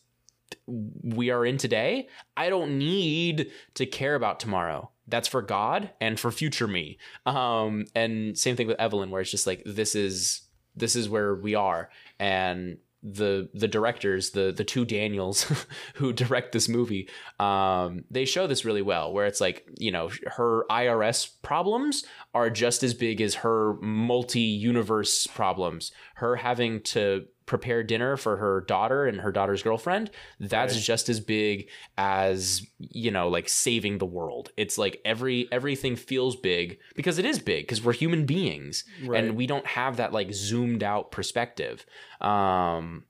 we 0.68 1.30
are 1.30 1.45
in 1.45 1.57
today. 1.57 2.07
I 2.36 2.49
don't 2.49 2.77
need 2.77 3.52
to 3.76 3.86
care 3.86 4.15
about 4.15 4.40
tomorrow. 4.40 4.91
That's 5.07 5.27
for 5.27 5.41
God 5.41 5.91
and 6.02 6.19
for 6.19 6.32
future 6.32 6.68
me. 6.68 6.98
Um, 7.26 7.86
and 7.94 8.38
same 8.38 8.56
thing 8.56 8.68
with 8.68 8.80
Evelyn, 8.80 9.11
where 9.11 9.22
it's 9.22 9.32
just 9.32 9.48
like 9.48 9.61
this 9.65 9.95
is 9.95 10.41
this 10.76 10.95
is 10.95 11.07
where 11.07 11.36
we 11.36 11.56
are, 11.56 11.90
and 12.19 12.77
the 13.06 13.49
the 13.53 13.68
directors, 13.68 14.32
the 14.32 14.52
the 14.52 14.64
two 14.64 14.84
Daniels 14.84 15.44
who 15.95 16.11
direct 16.11 16.52
this 16.52 16.68
movie, 16.68 17.07
um, 17.40 18.03
they 18.10 18.26
show 18.26 18.48
this 18.48 18.65
really 18.65 18.82
well. 18.82 19.14
Where 19.14 19.27
it's 19.27 19.40
like 19.40 19.68
you 19.77 19.91
know 19.91 20.10
her 20.26 20.65
IRS 20.69 21.30
problems 21.44 22.03
are 22.34 22.49
just 22.49 22.82
as 22.82 22.95
big 22.95 23.22
as 23.22 23.36
her 23.36 23.76
multi 23.82 24.40
universe 24.40 25.27
problems. 25.27 25.91
Her 26.15 26.36
having 26.36 26.82
to 26.82 27.27
prepare 27.46 27.84
dinner 27.84 28.18
for 28.18 28.38
her 28.38 28.62
daughter 28.62 29.06
and 29.06 29.22
her 29.22 29.32
daughter's 29.32 29.62
girlfriend 29.62 30.10
that's 30.40 30.74
Right. 30.74 30.82
just 30.84 31.10
as 31.10 31.20
big 31.20 31.70
as 31.98 32.66
you 32.80 33.12
know 33.12 33.28
like 33.28 33.48
saving 33.48 34.00
the 34.00 34.06
world 34.06 34.50
it's 34.58 34.78
like 34.78 35.00
every 35.06 35.48
everything 35.52 35.96
feels 35.96 36.36
big 36.36 36.80
because 36.96 37.20
it 37.20 37.26
is 37.26 37.38
big 37.40 37.64
because 37.64 37.84
we're 37.84 37.94
human 37.94 38.26
beings 38.26 38.84
Right. 39.04 39.24
and 39.24 39.36
we 39.36 39.46
don't 39.46 39.68
have 39.68 39.98
that 39.98 40.12
like 40.12 40.34
zoomed 40.34 40.82
out 40.84 41.12
perspective 41.12 41.86
um 42.22 43.04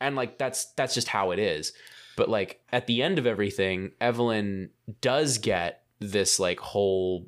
and 0.00 0.16
like 0.16 0.36
that's 0.38 0.66
that's 0.74 0.94
just 0.94 1.08
how 1.08 1.30
it 1.30 1.38
is 1.38 1.72
but 2.16 2.28
like 2.28 2.60
at 2.72 2.86
the 2.86 3.02
end 3.02 3.18
of 3.18 3.26
everything 3.26 3.92
evelyn 4.00 4.68
does 5.00 5.38
get 5.38 5.82
this 6.00 6.38
like 6.38 6.60
whole 6.60 7.26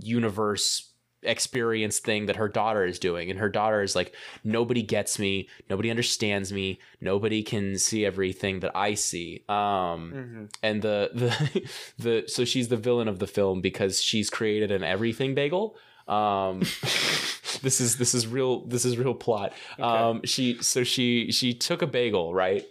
universe 0.00 0.92
experience 1.22 1.98
thing 1.98 2.26
that 2.26 2.36
her 2.36 2.48
daughter 2.48 2.84
is 2.84 2.98
doing. 2.98 3.30
And 3.30 3.38
her 3.40 3.48
daughter 3.48 3.82
is 3.82 3.96
like 3.96 4.14
nobody 4.44 4.82
gets 4.82 5.18
me 5.18 5.48
nobody 5.70 5.90
understands 5.90 6.52
me 6.52 6.78
nobody 7.00 7.42
can 7.42 7.78
see 7.78 8.04
everything 8.06 8.60
that 8.60 8.76
i 8.76 8.94
see. 8.94 9.42
Um 9.48 10.12
Mhm. 10.14 10.54
and 10.62 10.82
the 10.82 11.10
the 11.14 11.70
the 11.98 12.28
so 12.28 12.44
she's 12.44 12.68
the 12.68 12.76
villain 12.76 13.08
of 13.08 13.18
the 13.18 13.26
film 13.26 13.60
because 13.60 14.02
she's 14.02 14.30
created 14.30 14.70
an 14.70 14.82
everything 14.84 15.34
bagel. 15.34 15.76
Um 16.06 16.60
this 17.62 17.80
is 17.80 17.96
this 17.96 18.14
is 18.14 18.26
real 18.26 18.64
this 18.66 18.84
is 18.84 18.96
real 18.98 19.14
plot. 19.14 19.52
Um 19.78 20.20
she 20.24 20.58
so 20.62 20.84
she 20.84 21.32
she 21.32 21.54
took 21.54 21.82
a 21.82 21.86
bagel 21.86 22.34
right? 22.34 22.64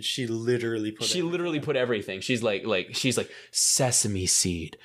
She 0.00 0.26
literally 0.28 0.92
put 0.92 1.08
she 1.08 1.18
it. 1.18 1.24
literally 1.24 1.58
put 1.60 1.74
everything. 1.76 2.20
She's 2.20 2.42
like 2.42 2.64
like 2.64 2.94
she's 2.94 3.18
like 3.18 3.30
sesame 3.50 4.26
seed 4.26 4.78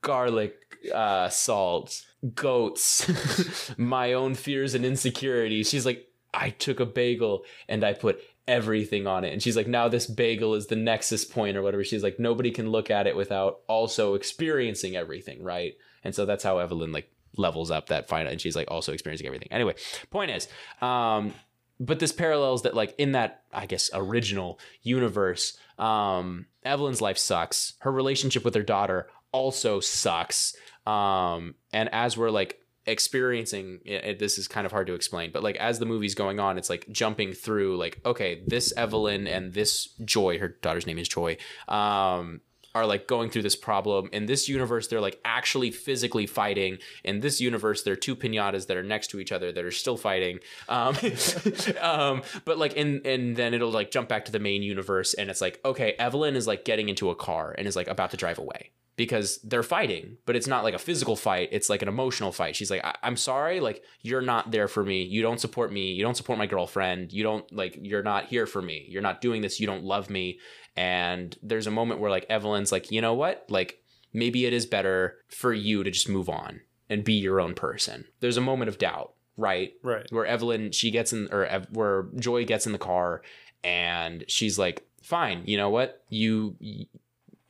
garlic 0.00 0.54
uh 0.94 1.28
salt 1.30 2.02
goats 2.34 3.74
my 3.78 4.12
own 4.12 4.34
fears 4.34 4.74
and 4.74 4.84
insecurities. 4.84 5.68
She's 5.68 5.86
like 5.86 6.08
i 6.32 6.50
took 6.50 6.80
a 6.80 6.86
bagel 6.86 7.44
and 7.68 7.84
i 7.84 7.92
put 7.92 8.20
everything 8.46 9.06
on 9.06 9.24
it. 9.24 9.32
And 9.32 9.42
she's 9.42 9.56
like 9.56 9.66
now 9.66 9.88
this 9.88 10.06
bagel 10.06 10.54
is 10.54 10.66
the 10.66 10.76
nexus 10.76 11.24
point 11.24 11.56
or 11.56 11.62
whatever. 11.62 11.84
She's 11.84 12.02
like 12.02 12.18
nobody 12.18 12.50
can 12.50 12.70
look 12.70 12.90
at 12.90 13.06
it 13.06 13.16
without 13.16 13.60
also 13.68 14.14
experiencing 14.14 14.96
everything 14.96 15.42
right? 15.42 15.74
And 16.02 16.14
so 16.14 16.26
that's 16.26 16.44
how 16.44 16.58
evelyn 16.58 16.92
like 16.92 17.10
levels 17.36 17.70
up 17.70 17.88
that 17.88 18.08
final 18.08 18.30
and 18.30 18.40
she's 18.40 18.56
like 18.56 18.70
also 18.70 18.92
experiencing 18.92 19.26
everything. 19.26 19.48
Anyway 19.50 19.74
point 20.10 20.30
is 20.30 20.48
um 20.82 21.32
but 21.80 21.98
this 21.98 22.12
parallels 22.12 22.62
that 22.62 22.74
like 22.74 22.94
in 22.98 23.12
that 23.12 23.42
i 23.52 23.66
guess 23.66 23.90
original 23.92 24.60
universe 24.82 25.58
um 25.78 26.46
evelyn's 26.64 27.00
life 27.00 27.18
sucks. 27.18 27.74
Her 27.80 27.92
relationship 27.92 28.44
with 28.44 28.54
her 28.54 28.62
daughter 28.62 29.08
also 29.32 29.80
sucks 29.80 30.54
um 30.86 31.54
and 31.72 31.88
as 31.92 32.16
we're 32.16 32.30
like 32.30 32.58
experiencing 32.86 33.80
it, 33.86 34.18
this 34.18 34.36
is 34.36 34.46
kind 34.46 34.66
of 34.66 34.72
hard 34.72 34.86
to 34.86 34.92
explain 34.92 35.30
but 35.32 35.42
like 35.42 35.56
as 35.56 35.78
the 35.78 35.86
movie's 35.86 36.14
going 36.14 36.38
on 36.38 36.58
it's 36.58 36.68
like 36.68 36.86
jumping 36.92 37.32
through 37.32 37.76
like 37.78 37.98
okay 38.04 38.42
this 38.46 38.72
evelyn 38.76 39.26
and 39.26 39.54
this 39.54 39.88
joy 40.04 40.38
her 40.38 40.48
daughter's 40.48 40.86
name 40.86 40.98
is 40.98 41.08
joy 41.08 41.34
um 41.68 42.42
are 42.74 42.86
like 42.86 43.06
going 43.06 43.30
through 43.30 43.42
this 43.42 43.56
problem. 43.56 44.08
In 44.12 44.26
this 44.26 44.48
universe 44.48 44.88
they're 44.88 45.00
like 45.00 45.20
actually 45.24 45.70
physically 45.70 46.26
fighting. 46.26 46.78
In 47.04 47.20
this 47.20 47.40
universe 47.40 47.82
there 47.82 47.92
are 47.92 47.96
two 47.96 48.16
pinatas 48.16 48.66
that 48.66 48.76
are 48.76 48.82
next 48.82 49.08
to 49.08 49.20
each 49.20 49.32
other 49.32 49.52
that 49.52 49.64
are 49.64 49.70
still 49.70 49.96
fighting. 49.96 50.40
Um, 50.68 50.96
um 51.80 52.22
but 52.44 52.58
like 52.58 52.76
and 52.76 53.04
and 53.06 53.36
then 53.36 53.54
it'll 53.54 53.70
like 53.70 53.90
jump 53.90 54.08
back 54.08 54.24
to 54.26 54.32
the 54.32 54.38
main 54.38 54.62
universe 54.62 55.14
and 55.14 55.30
it's 55.30 55.40
like 55.40 55.60
okay 55.64 55.94
evelyn 55.98 56.36
is 56.36 56.46
like 56.46 56.64
getting 56.64 56.88
into 56.88 57.10
a 57.10 57.14
car 57.14 57.54
and 57.56 57.66
is 57.66 57.76
like 57.76 57.88
about 57.88 58.10
to 58.10 58.16
drive 58.16 58.38
away 58.38 58.70
because 58.96 59.38
they're 59.42 59.62
fighting 59.62 60.16
but 60.26 60.36
it's 60.36 60.46
not 60.46 60.62
like 60.64 60.74
a 60.74 60.78
physical 60.78 61.16
fight. 61.16 61.48
It's 61.52 61.68
like 61.68 61.82
an 61.82 61.88
emotional 61.88 62.32
fight. 62.32 62.56
She's 62.56 62.70
like 62.70 62.84
I- 62.84 62.96
i'm 63.02 63.16
sorry 63.16 63.60
like 63.60 63.82
you're 64.02 64.22
not 64.22 64.50
there 64.50 64.68
for 64.68 64.84
me. 64.84 65.02
You 65.02 65.22
don't 65.22 65.40
support 65.40 65.72
me. 65.72 65.92
You 65.92 66.02
don't 66.04 66.16
support 66.16 66.38
my 66.38 66.46
girlfriend. 66.46 67.12
You 67.12 67.22
don't 67.22 67.50
like 67.52 67.78
you're 67.80 68.02
not 68.02 68.26
here 68.26 68.46
for 68.46 68.62
me. 68.62 68.86
You're 68.88 69.02
not 69.02 69.20
doing 69.20 69.42
this. 69.42 69.60
You 69.60 69.66
don't 69.66 69.84
love 69.84 70.10
me 70.10 70.38
and 70.76 71.36
there's 71.42 71.66
a 71.66 71.70
moment 71.70 72.00
where 72.00 72.10
like 72.10 72.26
evelyn's 72.28 72.72
like 72.72 72.90
you 72.90 73.00
know 73.00 73.14
what 73.14 73.44
like 73.48 73.80
maybe 74.12 74.46
it 74.46 74.52
is 74.52 74.66
better 74.66 75.16
for 75.28 75.52
you 75.52 75.82
to 75.84 75.90
just 75.90 76.08
move 76.08 76.28
on 76.28 76.60
and 76.90 77.04
be 77.04 77.14
your 77.14 77.40
own 77.40 77.54
person 77.54 78.04
there's 78.20 78.36
a 78.36 78.40
moment 78.40 78.68
of 78.68 78.78
doubt 78.78 79.12
right 79.36 79.72
Right. 79.82 80.06
where 80.10 80.26
Evelyn 80.26 80.70
she 80.72 80.90
gets 80.90 81.12
in 81.12 81.28
or 81.32 81.44
Ev- 81.46 81.68
where 81.72 82.06
Joy 82.16 82.44
gets 82.44 82.66
in 82.66 82.72
the 82.72 82.78
car 82.78 83.22
and 83.64 84.24
she's 84.28 84.58
like, 84.58 84.86
"Fine, 85.02 85.42
you 85.46 85.56
know 85.56 85.70
what? 85.70 86.04
You 86.08 86.54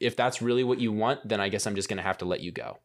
if 0.00 0.16
that's 0.16 0.40
really 0.40 0.64
what 0.64 0.80
you 0.80 0.92
want, 0.92 1.28
then 1.28 1.40
I 1.40 1.48
guess 1.50 1.66
I'm 1.66 1.74
just 1.74 1.88
going 1.88 1.96
to 1.98 2.02
have 2.02 2.18
to 2.18 2.24
let 2.24 2.40
you 2.40 2.52
go." 2.52 2.78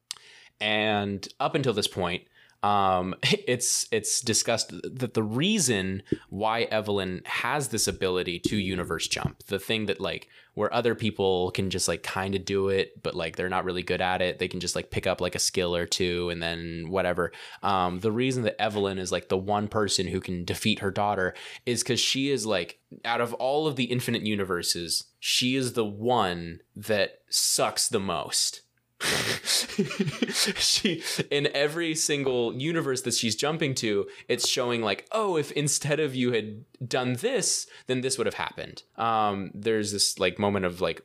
And 0.59 1.25
up 1.39 1.55
until 1.55 1.73
this 1.73 1.87
point, 1.87 2.23
um, 2.63 3.15
it's 3.23 3.87
it's 3.91 4.21
discussed 4.21 4.73
that 4.83 5.13
the 5.13 5.23
reason 5.23 6.03
why 6.29 6.63
Evelyn 6.63 7.21
has 7.25 7.69
this 7.69 7.87
ability 7.87 8.39
to 8.39 8.57
universe 8.57 9.07
jump, 9.07 9.43
the 9.47 9.59
thing 9.59 9.85
that 9.87 9.99
like 9.99 10.27
where 10.55 10.73
other 10.73 10.93
people 10.93 11.51
can 11.51 11.69
just 11.69 11.87
like 11.87 12.03
kind 12.03 12.35
of 12.35 12.43
do 12.43 12.67
it, 12.67 13.01
but 13.01 13.15
like 13.15 13.35
they're 13.35 13.47
not 13.47 13.63
really 13.63 13.83
good 13.83 14.01
at 14.01 14.21
it. 14.21 14.39
They 14.39 14.47
can 14.49 14.59
just 14.59 14.75
like 14.75 14.91
pick 14.91 15.07
up 15.07 15.21
like 15.21 15.35
a 15.35 15.39
skill 15.39 15.73
or 15.73 15.85
two 15.85 16.29
and 16.29 16.43
then 16.43 16.87
whatever. 16.89 17.31
Um, 17.63 17.99
the 17.99 18.11
reason 18.11 18.43
that 18.43 18.61
Evelyn 18.61 18.99
is 18.99 19.11
like 19.11 19.29
the 19.29 19.37
one 19.37 19.69
person 19.69 20.07
who 20.07 20.19
can 20.19 20.43
defeat 20.43 20.79
her 20.79 20.91
daughter 20.91 21.33
is 21.65 21.81
because 21.81 21.99
she 22.01 22.29
is 22.29 22.45
like 22.45 22.79
out 23.05 23.21
of 23.21 23.33
all 23.35 23.67
of 23.67 23.77
the 23.77 23.85
infinite 23.85 24.23
universes, 24.23 25.05
she 25.19 25.55
is 25.55 25.73
the 25.73 25.85
one 25.85 26.59
that 26.75 27.19
sucks 27.29 27.87
the 27.87 27.99
most. 27.99 28.61
she 30.31 31.01
in 31.31 31.47
every 31.53 31.95
single 31.95 32.53
universe 32.53 33.01
that 33.03 33.13
she's 33.13 33.35
jumping 33.35 33.73
to 33.73 34.05
it's 34.27 34.47
showing 34.47 34.81
like 34.81 35.07
oh 35.13 35.37
if 35.37 35.51
instead 35.53 36.01
of 36.01 36.13
you 36.15 36.33
had 36.33 36.65
done 36.85 37.13
this 37.13 37.65
then 37.87 38.01
this 38.01 38.17
would 38.17 38.27
have 38.27 38.33
happened. 38.33 38.83
Um 38.97 39.51
there's 39.53 39.93
this 39.93 40.19
like 40.19 40.37
moment 40.37 40.65
of 40.65 40.81
like 40.81 41.01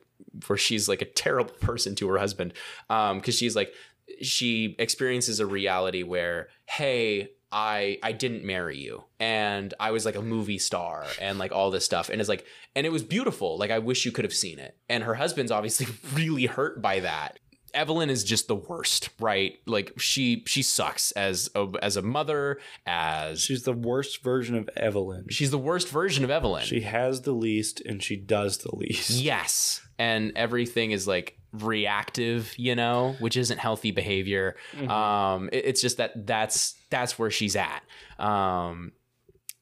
where 0.47 0.57
she's 0.57 0.89
like 0.89 1.01
a 1.01 1.05
terrible 1.05 1.53
person 1.61 1.95
to 1.95 2.09
her 2.09 2.17
husband 2.17 2.53
um 2.89 3.19
because 3.19 3.35
she's 3.35 3.55
like 3.55 3.73
she 4.21 4.75
experiences 4.77 5.39
a 5.39 5.45
reality 5.45 6.03
where 6.03 6.49
hey 6.65 7.29
I 7.51 7.99
I 8.03 8.11
didn't 8.11 8.43
marry 8.43 8.77
you 8.77 9.05
and 9.19 9.73
I 9.79 9.91
was 9.91 10.05
like 10.05 10.17
a 10.17 10.21
movie 10.21 10.57
star 10.57 11.05
and 11.21 11.39
like 11.39 11.53
all 11.53 11.71
this 11.71 11.85
stuff 11.85 12.09
and 12.09 12.19
it's 12.19 12.29
like 12.29 12.45
and 12.75 12.85
it 12.85 12.91
was 12.91 13.03
beautiful. 13.03 13.57
Like 13.57 13.71
I 13.71 13.79
wish 13.79 14.05
you 14.05 14.11
could 14.11 14.25
have 14.25 14.33
seen 14.33 14.59
it. 14.59 14.75
And 14.89 15.05
her 15.05 15.13
husband's 15.13 15.51
obviously 15.51 15.87
really 16.13 16.47
hurt 16.47 16.81
by 16.81 16.99
that 16.99 17.39
Evelyn 17.75 18.09
is 18.09 18.23
just 18.23 18.47
the 18.47 18.55
worst, 18.55 19.09
right? 19.19 19.53
Like 19.67 19.93
she 19.99 20.43
she 20.47 20.63
sucks 20.63 21.11
as 21.11 21.49
a, 21.55 21.67
as 21.81 21.97
a 21.97 22.01
mother, 22.01 22.59
as 22.87 23.41
She's 23.41 23.63
the 23.63 23.73
worst 23.73 24.23
version 24.23 24.55
of 24.55 24.69
Evelyn. 24.75 25.25
she's 25.29 25.51
the 25.51 25.57
worst 25.57 25.89
version 25.89 26.23
of 26.23 26.29
Evelyn. 26.31 26.63
She 26.65 26.81
has 26.81 27.21
the 27.21 27.33
least 27.33 27.81
and 27.81 28.01
she 28.01 28.15
does 28.15 28.57
the 28.59 28.75
least. 28.75 29.09
yes, 29.11 29.81
and 29.99 30.31
everything 30.35 30.91
is 30.91 31.07
like 31.07 31.37
reactive, 31.51 32.53
you 32.57 32.75
know, 32.75 33.15
which 33.19 33.37
isn't 33.37 33.59
healthy 33.59 33.91
behavior. 33.91 34.55
Um, 34.87 35.49
it- 35.51 35.65
it's 35.65 35.81
just 35.81 35.97
that 35.97 36.25
that's 36.25 36.75
that's 36.89 37.17
where 37.19 37.31
she's 37.31 37.55
at. 37.55 37.83
Um, 38.19 38.91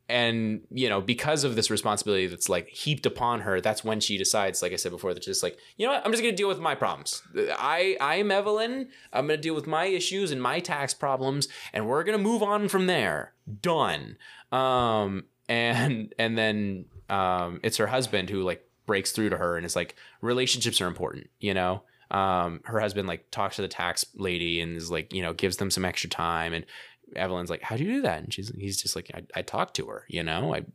and 0.10 0.62
you 0.70 0.90
know 0.90 1.00
because 1.00 1.44
of 1.44 1.56
this 1.56 1.72
responsibility 1.72 2.28
that's 2.28 2.50
like 2.50 2.68
heaped 2.68 3.06
upon 3.06 3.40
her 3.40 3.62
that's 3.62 3.86
when 3.86 4.02
she 4.02 4.18
decides 4.18 4.62
like 4.62 4.74
i 4.74 4.76
said 4.76 4.92
before 4.92 5.14
that 5.14 5.24
just 5.24 5.42
like 5.42 5.58
you 5.78 5.88
know 5.88 5.94
what? 5.94 6.06
I'm 6.06 6.12
just 6.12 6.22
gonna 6.22 6.36
deal 6.36 6.50
with 6.50 6.60
my 6.60 6.76
problems. 6.76 7.24
I 7.36 7.96
i'm 8.02 8.30
evelyn. 8.32 8.90
I'm 9.14 9.28
gonna 9.28 9.38
deal 9.38 9.56
with 9.56 9.66
my 9.68 9.86
issues 9.86 10.32
and 10.32 10.42
my 10.42 10.60
tax 10.60 10.94
problems 10.94 11.48
and 11.72 11.88
we're 11.88 12.04
gonna 12.04 12.18
move 12.18 12.44
on 12.44 12.68
from 12.68 12.88
there. 12.88 13.34
Done. 13.62 14.18
Um 14.52 15.24
and 15.48 16.14
and 16.20 16.38
then 16.38 16.86
um 17.10 17.62
it's 17.64 17.78
her 17.78 17.88
husband 17.88 18.30
who 18.30 18.44
like 18.44 18.68
breaks 18.86 19.14
through 19.14 19.30
to 19.30 19.38
her 19.38 19.56
and 19.56 19.66
is 19.66 19.76
like 19.76 19.96
relationships 20.22 20.82
are 20.82 20.88
important 20.88 21.30
you 21.40 21.54
know? 21.54 21.84
Um 22.12 22.60
her 22.66 22.80
husband 22.82 23.08
like 23.08 23.32
talks 23.32 23.56
to 23.56 23.62
the 23.62 23.70
tax 23.70 24.06
lady 24.16 24.60
and 24.60 24.76
is 24.76 24.92
like 24.92 25.14
you 25.14 25.22
know 25.22 25.34
gives 25.34 25.58
them 25.58 25.72
some 25.72 25.86
extra 25.86 26.10
time 26.10 26.54
and 26.54 26.66
Evelyn's 27.16 27.50
like, 27.50 27.62
"How 27.62 27.78
do 27.78 27.84
you 27.84 27.94
do 27.94 28.02
that?" 28.02 28.24
And 28.24 28.34
she's 28.34 28.52
he's 28.58 28.82
just 28.82 28.96
like, 28.96 29.12
"I, 29.14 29.24
I 29.36 29.42
talked 29.42 29.76
to 29.76 29.88
her, 29.88 30.06
you 30.08 30.24
know, 30.24 30.54
I 30.54 30.66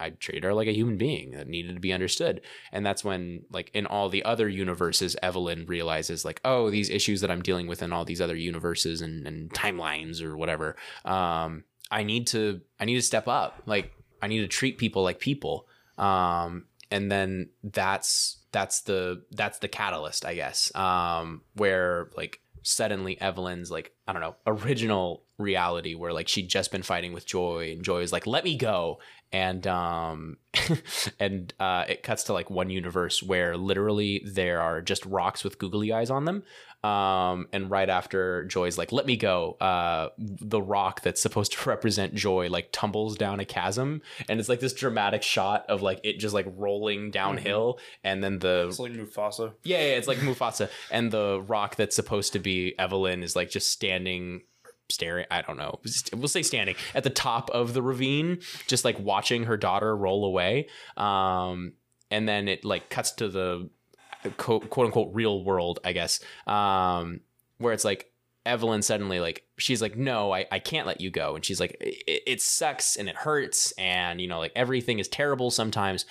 I 0.00 0.10
treated 0.10 0.44
her 0.44 0.54
like 0.54 0.68
a 0.68 0.74
human 0.74 0.96
being 0.96 1.32
that 1.32 1.48
needed 1.48 1.74
to 1.74 1.80
be 1.80 1.92
understood." 1.92 2.40
And 2.72 2.84
that's 2.84 3.04
when, 3.04 3.44
like 3.50 3.70
in 3.74 3.86
all 3.86 4.08
the 4.08 4.24
other 4.24 4.48
universes, 4.48 5.16
Evelyn 5.22 5.66
realizes 5.66 6.24
like, 6.24 6.40
"Oh, 6.44 6.70
these 6.70 6.90
issues 6.90 7.20
that 7.20 7.30
I'm 7.30 7.42
dealing 7.42 7.66
with 7.66 7.82
in 7.82 7.92
all 7.92 8.04
these 8.04 8.20
other 8.20 8.36
universes 8.36 9.00
and, 9.00 9.26
and 9.26 9.50
timelines 9.50 10.22
or 10.22 10.36
whatever, 10.36 10.76
um, 11.04 11.64
I 11.90 12.02
need 12.02 12.26
to 12.28 12.60
I 12.80 12.84
need 12.84 12.96
to 12.96 13.02
step 13.02 13.28
up. 13.28 13.62
Like 13.66 13.92
I 14.22 14.26
need 14.26 14.40
to 14.40 14.48
treat 14.48 14.78
people 14.78 15.02
like 15.02 15.20
people." 15.20 15.66
Um, 15.96 16.66
and 16.90 17.10
then 17.10 17.50
that's 17.62 18.38
that's 18.52 18.82
the 18.82 19.22
that's 19.32 19.58
the 19.58 19.68
catalyst, 19.68 20.24
I 20.24 20.34
guess, 20.34 20.74
um, 20.74 21.42
where 21.54 22.10
like 22.16 22.40
suddenly 22.68 23.18
Evelyn's 23.20 23.70
like 23.70 23.92
I 24.06 24.12
don't 24.12 24.20
know 24.20 24.36
original 24.46 25.22
reality 25.38 25.94
where 25.94 26.12
like 26.12 26.28
she'd 26.28 26.48
just 26.48 26.70
been 26.70 26.82
fighting 26.82 27.14
with 27.14 27.24
Joy 27.24 27.72
and 27.72 27.82
Joy 27.82 28.02
is 28.02 28.12
like 28.12 28.26
let 28.26 28.44
me 28.44 28.56
go. 28.56 28.98
And 29.32 29.66
um 29.66 30.36
and 31.20 31.52
uh 31.58 31.84
it 31.88 32.02
cuts 32.02 32.24
to 32.24 32.34
like 32.34 32.50
one 32.50 32.68
universe 32.68 33.22
where 33.22 33.56
literally 33.56 34.22
there 34.26 34.60
are 34.60 34.82
just 34.82 35.06
rocks 35.06 35.44
with 35.44 35.58
googly 35.58 35.92
eyes 35.92 36.10
on 36.10 36.26
them 36.26 36.42
um 36.84 37.48
and 37.52 37.70
right 37.70 37.90
after 37.90 38.44
Joy's 38.44 38.78
like 38.78 38.92
let 38.92 39.04
me 39.04 39.16
go 39.16 39.54
uh 39.60 40.10
the 40.18 40.62
rock 40.62 41.02
that's 41.02 41.20
supposed 41.20 41.52
to 41.52 41.68
represent 41.68 42.14
Joy 42.14 42.48
like 42.48 42.68
tumbles 42.70 43.16
down 43.16 43.40
a 43.40 43.44
chasm 43.44 44.00
and 44.28 44.38
it's 44.38 44.48
like 44.48 44.60
this 44.60 44.72
dramatic 44.74 45.22
shot 45.24 45.64
of 45.68 45.82
like 45.82 46.00
it 46.04 46.20
just 46.20 46.34
like 46.34 46.46
rolling 46.56 47.10
downhill 47.10 47.80
and 48.04 48.22
then 48.22 48.38
the 48.38 48.66
It's 48.68 48.78
like 48.78 48.92
Mufasa. 48.92 49.54
yeah, 49.64 49.78
yeah, 49.78 49.96
it's 49.96 50.06
like 50.06 50.18
Mufasa, 50.18 50.70
and 50.90 51.10
the 51.10 51.40
rock 51.42 51.74
that's 51.74 51.96
supposed 51.96 52.32
to 52.34 52.38
be 52.38 52.78
Evelyn 52.78 53.22
is 53.22 53.34
like 53.34 53.50
just 53.50 53.70
standing, 53.70 54.42
staring. 54.88 55.26
I 55.30 55.42
don't 55.42 55.56
know. 55.56 55.80
We'll 56.14 56.28
say 56.28 56.42
standing 56.42 56.76
at 56.94 57.02
the 57.04 57.10
top 57.10 57.50
of 57.50 57.74
the 57.74 57.82
ravine, 57.82 58.38
just 58.66 58.84
like 58.84 58.98
watching 59.00 59.44
her 59.44 59.56
daughter 59.56 59.96
roll 59.96 60.24
away. 60.24 60.68
Um, 60.96 61.72
and 62.10 62.28
then 62.28 62.48
it 62.48 62.64
like 62.64 62.88
cuts 62.88 63.10
to 63.12 63.28
the 63.28 63.68
quote, 64.36 64.68
quote 64.70 64.86
unquote 64.86 65.10
real 65.14 65.42
world, 65.44 65.78
I 65.84 65.92
guess, 65.92 66.20
um, 66.46 67.20
where 67.58 67.72
it's 67.72 67.84
like 67.84 68.10
Evelyn 68.46 68.80
suddenly 68.82 69.20
like 69.20 69.42
she's 69.58 69.82
like 69.82 69.94
no 69.96 70.32
I, 70.32 70.46
I 70.50 70.58
can't 70.58 70.86
let 70.86 71.00
you 71.02 71.10
go. 71.10 71.34
And 71.36 71.44
she's 71.44 71.60
like 71.60 71.76
it, 71.80 72.22
it 72.26 72.40
sucks 72.40 72.96
and 72.96 73.08
it 73.08 73.16
hurts 73.16 73.72
and 73.72 74.20
you 74.22 74.28
know 74.28 74.38
like 74.38 74.52
everything 74.56 74.98
is 75.00 75.08
terrible 75.08 75.50
sometimes 75.50 76.06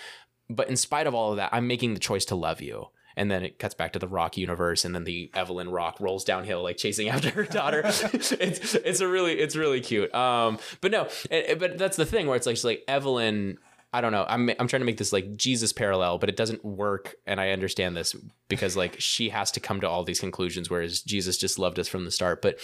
but 0.49 0.69
in 0.69 0.75
spite 0.75 1.07
of 1.07 1.15
all 1.15 1.31
of 1.31 1.37
that 1.37 1.49
i'm 1.51 1.67
making 1.67 1.93
the 1.95 1.99
choice 1.99 2.25
to 2.25 2.35
love 2.35 2.61
you. 2.61 2.87
And 3.15 3.31
then 3.31 3.43
it 3.43 3.57
cuts 3.57 3.73
back 3.73 3.93
to 3.93 3.99
the 3.99 4.07
rock 4.07 4.37
universe 4.37 4.85
and 4.85 4.93
then 4.93 5.03
the 5.03 5.31
evelyn 5.33 5.69
rock 5.71 5.99
rolls 5.99 6.23
downhill 6.23 6.61
like 6.61 6.77
chasing 6.77 7.09
after 7.15 7.31
her 7.31 7.45
daughter. 7.45 7.81
It's 8.13 8.31
it's 8.75 8.99
a 8.99 9.07
really 9.07 9.39
it's 9.39 9.55
really 9.55 9.81
cute. 9.81 10.13
Um 10.13 10.59
but 10.81 10.91
no 10.91 11.03
it, 11.31 11.49
it- 11.49 11.59
but 11.59 11.79
that's 11.79 11.97
the 11.97 12.05
thing 12.05 12.27
where 12.27 12.35
it's 12.35 12.45
like 12.45 12.63
like 12.63 12.83
evelyn 12.87 13.57
I 13.97 14.01
don't 14.01 14.11
know. 14.11 14.27
I'm 14.29 14.51
I'm 14.59 14.67
trying 14.67 14.81
to 14.81 14.85
make 14.85 14.97
this 14.97 15.11
like 15.11 15.35
Jesus 15.35 15.73
parallel, 15.73 16.19
but 16.19 16.29
it 16.29 16.35
doesn't 16.35 16.63
work. 16.63 17.15
And 17.25 17.41
I 17.41 17.49
understand 17.49 17.97
this 17.97 18.15
because 18.47 18.77
like 18.77 18.95
she 18.99 19.29
has 19.29 19.49
to 19.51 19.59
come 19.59 19.81
to 19.81 19.89
all 19.89 20.03
these 20.03 20.19
conclusions, 20.19 20.69
whereas 20.69 21.01
Jesus 21.01 21.35
just 21.35 21.57
loved 21.57 21.79
us 21.79 21.87
from 21.87 22.05
the 22.05 22.11
start. 22.11 22.43
But 22.43 22.59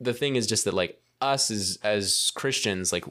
the 0.00 0.14
thing 0.14 0.34
is 0.34 0.46
just 0.46 0.64
that 0.64 0.72
like 0.72 0.98
us 1.20 1.50
as 1.50 1.78
as 1.82 2.32
Christians, 2.34 2.90
like 2.90 3.04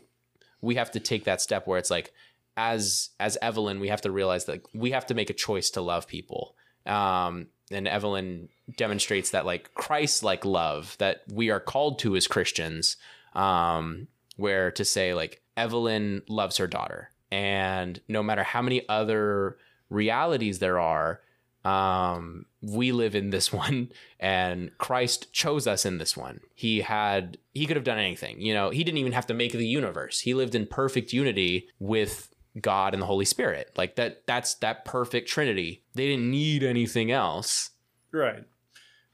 we 0.61 0.73
have 0.73 0.89
to 0.89 0.99
take 0.99 1.25
that 1.25 1.39
step 1.39 1.67
where 1.67 1.77
it's 1.77 1.91
like 1.91 2.11
as 2.57 3.09
as 3.19 3.37
Evelyn, 3.43 3.79
we 3.79 3.89
have 3.89 4.01
to 4.01 4.11
realize 4.11 4.45
that 4.45 4.65
we 4.73 4.89
have 4.89 5.05
to 5.05 5.13
make 5.13 5.29
a 5.29 5.33
choice 5.33 5.69
to 5.69 5.81
love 5.81 6.07
people. 6.07 6.55
Um, 6.87 7.49
and 7.69 7.87
Evelyn 7.87 8.49
demonstrates 8.75 9.29
that 9.29 9.45
like 9.45 9.71
Christ 9.75 10.23
like 10.23 10.45
love 10.45 10.95
that 10.97 11.21
we 11.31 11.51
are 11.51 11.59
called 11.59 11.99
to 11.99 12.15
as 12.15 12.25
Christians. 12.25 12.97
Um, 13.35 14.07
where 14.35 14.71
to 14.71 14.83
say 14.83 15.13
like 15.13 15.41
Evelyn 15.55 16.23
loves 16.27 16.57
her 16.57 16.67
daughter, 16.67 17.10
and 17.31 17.99
no 18.07 18.21
matter 18.21 18.43
how 18.43 18.61
many 18.61 18.87
other 18.89 19.57
realities 19.89 20.59
there 20.59 20.79
are, 20.79 21.21
um, 21.63 22.45
we 22.61 22.91
live 22.91 23.15
in 23.15 23.29
this 23.29 23.51
one, 23.63 23.91
and 24.19 24.75
Christ 24.77 25.31
chose 25.33 25.67
us 25.67 25.85
in 25.85 25.97
this 25.97 26.17
one. 26.17 26.39
He 26.55 26.81
had 26.81 27.37
he 27.53 27.65
could 27.65 27.75
have 27.75 27.85
done 27.85 27.99
anything, 27.99 28.41
you 28.41 28.53
know. 28.53 28.69
He 28.69 28.83
didn't 28.83 28.97
even 28.99 29.11
have 29.13 29.27
to 29.27 29.33
make 29.33 29.51
the 29.51 29.65
universe. 29.67 30.19
He 30.21 30.33
lived 30.33 30.55
in 30.55 30.65
perfect 30.67 31.13
unity 31.13 31.67
with 31.79 32.29
God 32.59 32.93
and 32.93 33.01
the 33.01 33.05
Holy 33.07 33.25
Spirit. 33.25 33.71
Like 33.77 33.95
that. 33.95 34.25
That's 34.27 34.55
that 34.55 34.83
perfect 34.85 35.29
Trinity. 35.29 35.83
They 35.93 36.07
didn't 36.07 36.29
need 36.29 36.63
anything 36.63 37.11
else. 37.11 37.69
Right. 38.11 38.43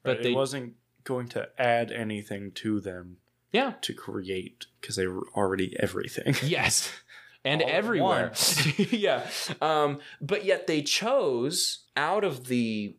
But 0.03 0.23
they- 0.23 0.31
it 0.31 0.35
wasn't 0.35 0.73
going 1.03 1.27
to 1.29 1.47
add 1.57 1.91
anything 1.91 2.51
to 2.51 2.79
them 2.81 3.17
Yeah. 3.51 3.73
to 3.81 3.93
create 3.93 4.65
because 4.81 4.95
they 4.95 5.07
were 5.07 5.27
already 5.35 5.75
everything. 5.79 6.35
Yes. 6.43 6.91
And 7.47 7.61
All 7.61 7.69
everywhere. 7.69 8.33
yeah. 8.77 9.27
Um, 9.61 9.99
but 10.19 10.43
yet 10.43 10.67
they 10.67 10.81
chose 10.81 11.85
out 11.95 12.23
of 12.23 12.47
the, 12.47 12.95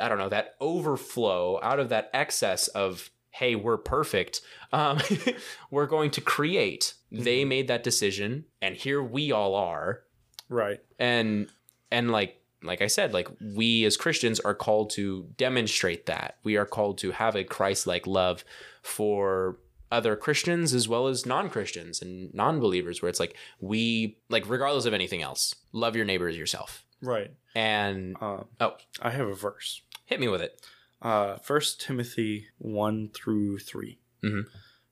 I 0.00 0.08
don't 0.08 0.18
know, 0.18 0.28
that 0.28 0.56
overflow, 0.60 1.60
out 1.62 1.78
of 1.78 1.90
that 1.90 2.10
excess 2.12 2.68
of, 2.68 3.10
hey, 3.30 3.54
we're 3.54 3.78
perfect, 3.78 4.40
um, 4.72 4.98
we're 5.70 5.86
going 5.86 6.10
to 6.12 6.20
create. 6.20 6.94
They 7.10 7.44
made 7.44 7.68
that 7.68 7.84
decision, 7.84 8.46
and 8.60 8.74
here 8.74 9.02
we 9.02 9.32
all 9.32 9.54
are. 9.54 10.00
right. 10.48 10.80
And, 10.98 11.48
and 11.90 12.10
like, 12.10 12.42
like 12.62 12.82
I 12.82 12.86
said, 12.86 13.12
like 13.12 13.28
we 13.54 13.84
as 13.84 13.96
Christians 13.96 14.40
are 14.40 14.54
called 14.54 14.90
to 14.90 15.28
demonstrate 15.36 16.06
that. 16.06 16.38
We 16.44 16.56
are 16.56 16.66
called 16.66 16.98
to 16.98 17.10
have 17.10 17.36
a 17.36 17.44
Christ 17.44 17.86
like 17.86 18.06
love 18.06 18.44
for 18.82 19.58
other 19.92 20.16
Christians 20.16 20.72
as 20.74 20.88
well 20.88 21.06
as 21.06 21.26
non 21.26 21.48
Christians 21.50 22.00
and 22.02 22.32
non 22.34 22.58
believers, 22.60 23.02
where 23.02 23.08
it's 23.08 23.20
like 23.20 23.36
we, 23.60 24.18
like, 24.28 24.48
regardless 24.48 24.86
of 24.86 24.94
anything 24.94 25.22
else, 25.22 25.54
love 25.72 25.94
your 25.94 26.04
neighbor 26.04 26.28
as 26.28 26.36
yourself. 26.36 26.84
Right. 27.00 27.30
And 27.54 28.16
Uh, 28.20 28.44
oh, 28.60 28.76
I 29.00 29.10
have 29.10 29.28
a 29.28 29.34
verse. 29.34 29.82
hit 30.06 30.18
me 30.20 30.28
with 30.28 30.40
it. 30.42 30.60
Uh, 31.00 31.36
First 31.38 31.80
Timothy 31.80 32.46
one 32.58 33.08
through 33.10 33.58
3 33.58 33.98
Mhm. 34.22 34.44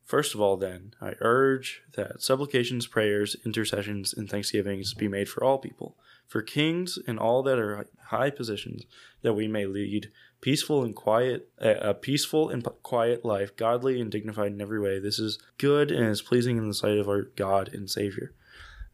First 0.05 0.35
of 0.35 0.41
all, 0.41 0.57
then, 0.57 0.95
I 1.01 1.15
urge 1.21 1.83
that 1.95 2.21
supplications, 2.21 2.89
prayers, 2.89 3.37
intercessions, 3.47 4.13
and 4.13 4.29
thanksgivings 4.29 4.93
be 4.93 5.07
made 5.07 5.29
for 5.29 5.45
all 5.45 5.59
people, 5.59 5.97
for 6.31 6.43
kings 6.43 6.97
and 7.09 7.19
all 7.19 7.43
that 7.43 7.59
are 7.59 7.87
high 8.07 8.31
positions, 8.31 8.85
that 9.23 9.35
we 9.35 9.49
may 9.49 9.67
lead 9.67 10.13
peaceful 10.41 10.85
and 10.85 10.95
quiet, 10.95 11.51
a 11.59 11.93
peaceful 11.93 12.49
and 12.49 12.65
quiet 12.85 13.25
life, 13.25 13.57
godly 13.57 14.01
and 14.01 14.13
dignified 14.13 14.53
in 14.53 14.61
every 14.61 14.81
way. 14.81 15.01
This 15.01 15.19
is 15.19 15.41
good 15.59 15.91
and 15.91 16.07
is 16.07 16.23
pleasing 16.23 16.57
in 16.57 16.69
the 16.69 16.73
sight 16.75 16.99
of 16.99 17.09
our 17.09 17.23
God 17.23 17.69
and 17.75 17.91
Savior. 17.91 18.33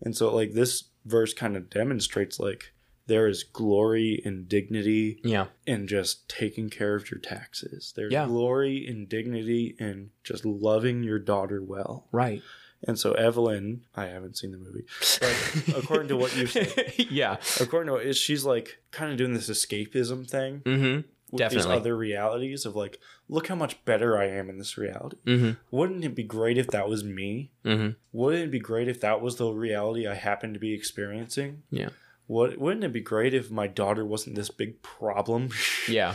And 0.01 0.17
so, 0.17 0.35
like, 0.35 0.53
this 0.53 0.85
verse 1.05 1.35
kind 1.35 1.57
of 1.59 1.69
demonstrates, 1.69 2.41
like, 2.41 2.73
there 3.07 3.29
is 3.29 3.45
glory 3.45 4.21
and 4.25 4.49
dignity 4.49 5.21
Yeah. 5.23 5.49
in 5.67 5.87
just 5.87 6.29
taking 6.29 6.71
care 6.71 6.95
of 6.97 7.11
your 7.11 7.21
taxes. 7.21 7.93
There's 7.95 8.13
Yeah. 8.13 8.27
glory 8.27 8.87
and 8.87 9.09
dignity 9.09 9.77
in 9.79 10.11
just 10.25 10.45
loving 10.47 11.03
your 11.03 11.19
daughter 11.19 11.63
well. 11.63 12.09
Right. 12.13 12.43
And 12.85 12.99
so 12.99 13.13
Evelyn, 13.13 13.83
I 13.95 14.07
haven't 14.07 14.37
seen 14.37 14.53
the 14.53 14.59
movie, 14.59 14.85
but 15.21 15.77
according 15.77 16.09
to 16.09 16.17
what 16.17 16.37
you 16.37 16.47
said, 16.47 16.93
yeah. 17.11 17.37
according 17.61 17.87
to 17.89 17.93
what 17.95 18.07
is 18.07 18.17
she's 18.19 18.45
like 18.45 18.79
kind 18.91 19.11
of 19.11 19.17
doing 19.19 19.35
this 19.35 19.49
escapism 19.51 20.29
thing 20.29 20.61
Mm-hmm. 20.65 20.95
with 21.33 21.39
Definitely. 21.39 21.57
these 21.57 21.81
other 21.81 21.97
realities 21.97 22.67
of 22.67 22.77
like, 22.77 23.01
look 23.29 23.49
how 23.49 23.55
much 23.55 23.83
better 23.87 24.17
I 24.19 24.27
am 24.27 24.49
in 24.51 24.59
this 24.59 24.77
reality. 24.79 25.17
Mm-hmm. 25.27 25.51
Wouldn't 25.71 26.05
it 26.05 26.15
be 26.15 26.23
great 26.23 26.59
if 26.59 26.69
that 26.69 26.89
was 26.89 27.03
me? 27.03 27.51
Mm-hmm. 27.65 27.91
Wouldn't 28.13 28.45
it 28.45 28.51
be 28.51 28.61
great 28.61 28.89
if 28.89 29.01
that 29.01 29.21
was 29.21 29.37
the 29.37 29.51
reality 29.51 30.07
I 30.07 30.15
happened 30.15 30.55
to 30.55 30.61
be 30.61 30.73
experiencing? 30.75 31.63
Yeah. 31.71 31.89
What 32.29 32.59
wouldn't 32.59 32.85
it 32.85 32.93
be 32.93 33.01
great 33.01 33.35
if 33.35 33.51
my 33.51 33.69
daughter 33.69 34.05
wasn't 34.05 34.37
this 34.37 34.51
big 34.51 34.83
problem? 34.83 35.51
Yeah. 35.89 36.15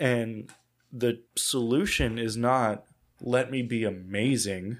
And 0.00 0.48
the 0.92 1.20
solution 1.36 2.18
is 2.18 2.36
not 2.36 2.84
let 3.20 3.50
me 3.50 3.62
be 3.62 3.82
amazing. 3.84 4.78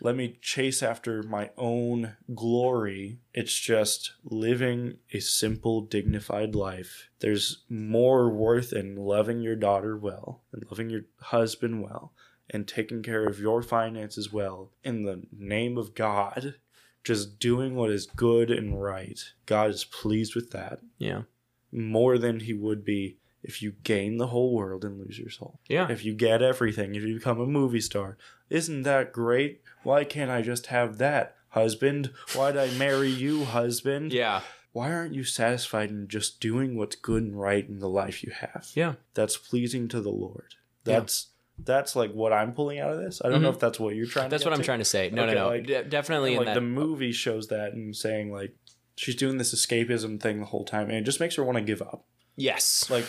Let 0.00 0.16
me 0.16 0.38
chase 0.40 0.82
after 0.82 1.22
my 1.22 1.50
own 1.56 2.16
glory. 2.34 3.18
It's 3.32 3.58
just 3.58 4.12
living 4.24 4.98
a 5.12 5.20
simple, 5.20 5.80
dignified 5.82 6.54
life. 6.54 7.08
There's 7.20 7.64
more 7.68 8.28
worth 8.30 8.72
in 8.72 8.96
loving 8.96 9.40
your 9.40 9.56
daughter 9.56 9.96
well 9.96 10.42
and 10.52 10.64
loving 10.70 10.90
your 10.90 11.02
husband 11.20 11.82
well 11.82 12.12
and 12.50 12.68
taking 12.68 13.02
care 13.02 13.26
of 13.26 13.40
your 13.40 13.62
finances 13.62 14.32
well 14.32 14.70
in 14.82 15.02
the 15.04 15.22
name 15.36 15.78
of 15.78 15.94
God. 15.94 16.56
Just 17.02 17.38
doing 17.38 17.74
what 17.74 17.90
is 17.90 18.06
good 18.06 18.50
and 18.50 18.80
right. 18.82 19.20
God 19.46 19.70
is 19.70 19.84
pleased 19.84 20.34
with 20.34 20.50
that 20.52 20.80
Yeah. 20.98 21.22
more 21.72 22.18
than 22.18 22.40
he 22.40 22.52
would 22.54 22.84
be 22.84 23.18
if 23.42 23.60
you 23.60 23.72
gain 23.82 24.16
the 24.16 24.28
whole 24.28 24.54
world 24.54 24.84
and 24.86 24.98
lose 24.98 25.18
your 25.18 25.28
soul. 25.28 25.60
Yeah. 25.68 25.90
If 25.90 26.02
you 26.02 26.14
get 26.14 26.40
everything, 26.40 26.94
if 26.94 27.02
you 27.02 27.14
become 27.14 27.40
a 27.40 27.46
movie 27.46 27.80
star, 27.82 28.16
isn't 28.54 28.82
that 28.82 29.12
great? 29.12 29.60
Why 29.82 30.04
can't 30.04 30.30
I 30.30 30.42
just 30.42 30.66
have 30.66 30.98
that? 30.98 31.36
Husband, 31.50 32.10
why'd 32.34 32.56
I 32.56 32.70
marry 32.70 33.08
you, 33.10 33.44
husband? 33.44 34.12
Yeah. 34.12 34.40
Why 34.72 34.92
aren't 34.92 35.14
you 35.14 35.22
satisfied 35.24 35.90
in 35.90 36.08
just 36.08 36.40
doing 36.40 36.76
what's 36.76 36.96
good 36.96 37.22
and 37.22 37.40
right 37.40 37.68
in 37.68 37.78
the 37.78 37.88
life 37.88 38.24
you 38.24 38.32
have? 38.32 38.70
Yeah. 38.74 38.94
That's 39.14 39.36
pleasing 39.36 39.86
to 39.88 40.00
the 40.00 40.10
Lord. 40.10 40.54
Yeah. 40.84 41.00
That's 41.00 41.28
that's 41.56 41.94
like 41.94 42.12
what 42.12 42.32
I'm 42.32 42.52
pulling 42.52 42.80
out 42.80 42.90
of 42.92 42.98
this. 42.98 43.22
I 43.24 43.28
don't 43.28 43.40
know 43.40 43.50
Mhm. 43.50 43.54
if 43.54 43.60
that's 43.60 43.78
what 43.78 43.94
you're 43.94 44.06
trying 44.06 44.28
That's 44.30 44.42
to 44.42 44.48
what 44.48 44.54
I'm 44.54 44.60
to. 44.60 44.64
trying 44.64 44.80
to 44.80 44.84
say. 44.84 45.10
No, 45.10 45.22
Okay, 45.22 45.34
no, 45.34 45.40
no. 45.42 45.48
like- 45.48 45.66
De- 45.68 45.84
definitely 45.84 46.32
in 46.32 46.38
like 46.38 46.46
that. 46.46 46.54
the 46.54 46.60
movie 46.60 47.12
shows 47.12 47.46
that 47.48 47.72
and 47.74 47.94
saying 47.94 48.32
like 48.32 48.56
she's 48.96 49.14
doing 49.14 49.38
this 49.38 49.54
escapism 49.54 50.20
thing 50.20 50.40
the 50.40 50.46
whole 50.46 50.64
time 50.64 50.88
and 50.88 50.96
it 50.98 51.02
just 51.02 51.20
makes 51.20 51.36
her 51.36 51.44
want 51.44 51.58
to 51.58 51.62
give 51.62 51.80
up. 51.80 52.04
Yes. 52.36 52.88
like 52.90 53.06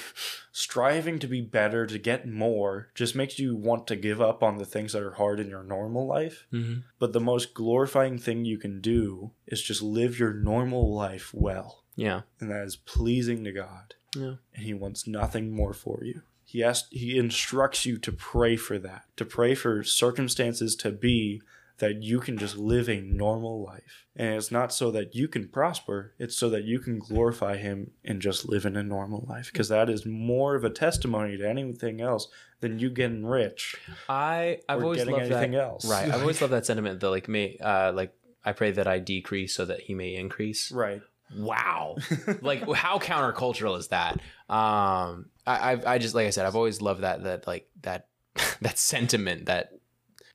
striving 0.51 1.19
to 1.19 1.27
be 1.27 1.41
better 1.41 1.85
to 1.85 1.97
get 1.99 2.27
more 2.27 2.89
just 2.95 3.15
makes 3.15 3.39
you 3.39 3.55
want 3.55 3.87
to 3.87 3.95
give 3.95 4.21
up 4.21 4.41
on 4.43 4.57
the 4.57 4.65
things 4.65 4.93
that 4.93 5.01
are 5.03 5.11
hard 5.15 5.39
in 5.39 5.49
your 5.49 5.63
normal 5.63 6.05
life 6.07 6.45
Mhm. 6.53 6.83
but 6.99 7.13
the 7.13 7.19
most 7.19 7.53
glorifying 7.53 8.17
thing 8.17 8.45
you 8.45 8.57
can 8.57 8.81
do 8.81 9.31
is 9.47 9.61
just 9.61 9.81
live 9.81 10.19
your 10.19 10.33
normal 10.33 10.93
life 10.93 11.33
well 11.33 11.83
Yeah. 11.95 12.21
and 12.39 12.49
that 12.51 12.63
is 12.63 12.75
pleasing 12.75 13.43
to 13.43 13.51
god 13.51 13.95
Yeah. 14.15 14.35
and 14.53 14.65
he 14.65 14.73
wants 14.73 15.07
nothing 15.07 15.51
more 15.51 15.73
for 15.73 16.03
you 16.03 16.21
he 16.47 16.63
asks, 16.63 16.87
he 16.91 17.17
instructs 17.17 17.85
you 17.87 17.97
to 17.97 18.11
pray 18.11 18.55
for 18.55 18.77
that 18.79 19.05
to 19.17 19.25
pray 19.25 19.55
for 19.55 19.83
circumstances 19.83 20.75
to 20.77 20.91
be 20.91 21.41
that 21.77 22.01
you 22.01 22.19
can 22.19 22.37
just 22.37 22.55
live 22.57 22.89
a 22.89 23.01
normal 23.01 23.61
life 23.63 24.05
and 24.15 24.35
it's 24.35 24.51
not 24.51 24.73
so 24.73 24.91
that 24.91 25.13
you 25.13 25.27
can 25.27 25.47
prosper 25.47 26.13
it's 26.17 26.35
so 26.35 26.49
that 26.49 26.63
you 26.63 26.79
can 26.79 26.99
glorify 26.99 27.57
him 27.57 27.91
and 28.03 28.21
just 28.21 28.47
live 28.47 28.65
in 28.65 28.77
a 28.77 28.83
normal 28.83 29.25
life 29.27 29.51
because 29.51 29.67
that 29.69 29.89
is 29.89 30.05
more 30.05 30.55
of 30.55 30.63
a 30.63 30.69
testimony 30.69 31.37
to 31.37 31.47
anything 31.47 31.99
else 31.99 32.27
than 32.61 32.79
you 32.79 32.89
getting 32.89 33.25
rich 33.25 33.75
I 34.07 34.59
I've 34.69 34.81
always 34.83 34.99
getting 34.99 35.13
loved 35.13 35.31
anything 35.31 35.51
that. 35.51 35.61
else 35.61 35.85
Right. 35.85 36.09
I've 36.09 36.21
always 36.21 36.41
loved 36.41 36.53
that 36.53 36.65
sentiment 36.65 36.99
that 36.99 37.09
like 37.09 37.27
may 37.27 37.57
uh 37.57 37.91
like 37.93 38.13
I 38.43 38.53
pray 38.53 38.71
that 38.71 38.87
I 38.87 38.99
decrease 38.99 39.55
so 39.55 39.65
that 39.65 39.81
he 39.81 39.95
may 39.95 40.15
increase. 40.15 40.71
right 40.71 41.01
Wow. 41.35 41.97
like 42.41 42.61
how 42.73 42.99
countercultural 42.99 43.77
is 43.77 43.87
that? 43.89 44.13
Um 44.47 45.25
I 45.45 45.71
I've, 45.71 45.85
I 45.85 45.97
just 45.97 46.15
like 46.15 46.27
I 46.27 46.29
said 46.29 46.45
I've 46.45 46.55
always 46.55 46.81
loved 46.81 47.01
that 47.01 47.23
that 47.23 47.47
like 47.47 47.67
that 47.81 48.07
that 48.61 48.77
sentiment 48.77 49.47
that 49.47 49.71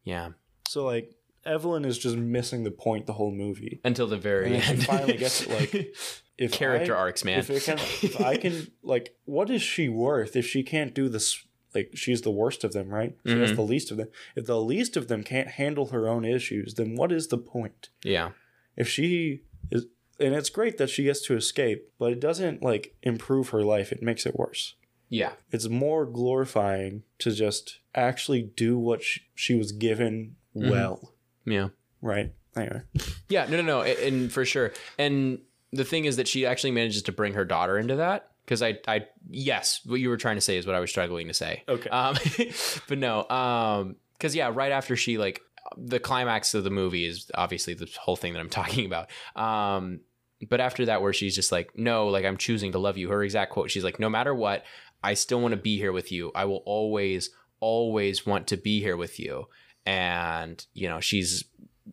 yeah 0.04 0.30
so 0.68 0.84
like 0.84 1.14
evelyn 1.46 1.84
is 1.84 1.98
just 1.98 2.16
missing 2.16 2.64
the 2.64 2.70
point 2.70 3.06
the 3.06 3.14
whole 3.14 3.32
movie 3.32 3.80
until 3.84 4.06
the 4.06 4.16
very 4.16 4.46
And 4.46 4.54
then 4.56 4.60
she 4.62 4.72
end. 4.72 4.84
finally 4.86 5.16
gets 5.16 5.42
it, 5.42 5.50
like, 5.50 5.94
if 6.38 6.52
character 6.52 6.94
I- 6.94 6.98
arcs, 6.98 7.24
man. 7.24 7.38
if 7.38 7.50
it 7.50 7.62
can 7.62 7.78
if 7.78 8.20
i 8.20 8.36
can 8.36 8.66
like 8.82 9.14
what 9.24 9.50
is 9.50 9.62
she 9.62 9.88
worth 9.88 10.36
if 10.36 10.46
she 10.46 10.62
can't 10.62 10.94
do 10.94 11.08
this 11.08 11.44
like 11.74 11.90
she's 11.94 12.22
the 12.22 12.30
worst 12.30 12.64
of 12.64 12.72
them 12.72 12.88
right 12.88 13.14
so 13.26 13.38
that's 13.38 13.52
Mhm. 13.52 13.56
the 13.56 13.62
least 13.62 13.90
of 13.90 13.96
them 13.96 14.08
if 14.36 14.46
the 14.46 14.60
least 14.60 14.96
of 14.96 15.08
them 15.08 15.22
can't 15.22 15.48
handle 15.48 15.86
her 15.86 16.08
own 16.08 16.24
issues 16.24 16.74
then 16.74 16.94
what 16.96 17.12
is 17.12 17.28
the 17.28 17.38
point 17.38 17.90
yeah. 18.04 18.30
if 18.76 18.88
she 18.88 19.42
is 19.70 19.86
and 20.18 20.34
it's 20.34 20.50
great 20.50 20.76
that 20.78 20.90
she 20.90 21.04
gets 21.04 21.22
to 21.26 21.36
escape 21.36 21.90
but 21.98 22.12
it 22.12 22.20
doesn't 22.20 22.62
like 22.62 22.94
improve 23.02 23.50
her 23.50 23.62
life 23.62 23.92
it 23.92 24.02
makes 24.02 24.26
it 24.26 24.34
worse 24.36 24.74
Yeah. 25.08 25.32
it's 25.52 25.68
more 25.68 26.04
glorifying 26.06 27.04
to 27.20 27.30
just 27.32 27.78
actually 27.94 28.42
do 28.42 28.78
what 28.78 29.02
she, 29.02 29.20
she 29.34 29.54
was 29.54 29.72
given 29.72 30.36
Mhm. 30.56 30.70
well 30.70 31.14
Yeah. 31.50 31.68
right 32.02 32.32
anyway 32.56 32.80
Yeah, 33.28 33.46
no, 33.46 33.58
no, 33.58 33.62
no, 33.62 33.82
and, 33.82 33.98
and 33.98 34.32
for 34.32 34.44
sure. 34.44 34.72
And 34.98 35.40
the 35.72 35.84
thing 35.84 36.04
is 36.04 36.16
that 36.16 36.26
she 36.26 36.46
actually 36.46 36.72
manages 36.72 37.02
to 37.02 37.12
bring 37.12 37.34
her 37.34 37.44
daughter 37.44 37.78
into 37.78 37.96
that 37.96 38.30
because 38.44 38.62
I, 38.62 38.78
I, 38.88 39.06
yes, 39.28 39.80
what 39.84 40.00
you 40.00 40.08
were 40.08 40.16
trying 40.16 40.36
to 40.36 40.40
say 40.40 40.56
is 40.56 40.66
what 40.66 40.74
I 40.74 40.80
was 40.80 40.90
struggling 40.90 41.28
to 41.28 41.34
say. 41.34 41.62
okay 41.68 41.88
Um, 41.90 42.16
but 42.88 42.98
no, 42.98 43.28
um, 43.28 43.96
because 44.14 44.34
yeah, 44.34 44.50
right 44.52 44.72
after 44.72 44.96
she 44.96 45.16
like 45.18 45.40
the 45.76 46.00
climax 46.00 46.54
of 46.54 46.64
the 46.64 46.70
movie 46.70 47.06
is 47.06 47.30
obviously 47.34 47.74
the 47.74 47.88
whole 48.00 48.16
thing 48.16 48.32
that 48.32 48.40
I'm 48.40 48.50
talking 48.60 48.86
about. 48.86 49.10
Um, 49.36 50.00
but 50.48 50.60
after 50.60 50.86
that, 50.86 51.02
where 51.02 51.12
she's 51.12 51.34
just 51.34 51.52
like, 51.52 51.76
no, 51.76 52.08
like 52.08 52.24
I'm 52.24 52.36
choosing 52.36 52.72
to 52.72 52.78
love 52.78 52.96
you. 52.96 53.10
Her 53.10 53.22
exact 53.22 53.52
quote, 53.52 53.70
she's 53.70 53.84
like, 53.84 54.00
no 54.00 54.08
matter 54.08 54.34
what, 54.34 54.64
I 55.02 55.14
still 55.14 55.40
want 55.40 55.52
to 55.52 55.60
be 55.60 55.76
here 55.76 55.92
with 55.92 56.10
you. 56.10 56.32
I 56.34 56.46
will 56.46 56.62
always, 56.66 57.30
always 57.60 58.26
want 58.26 58.46
to 58.48 58.56
be 58.56 58.80
here 58.80 58.96
with 58.96 59.20
you. 59.20 59.46
And 59.86 60.64
you 60.74 60.88
know, 60.88 61.00
she's 61.00 61.44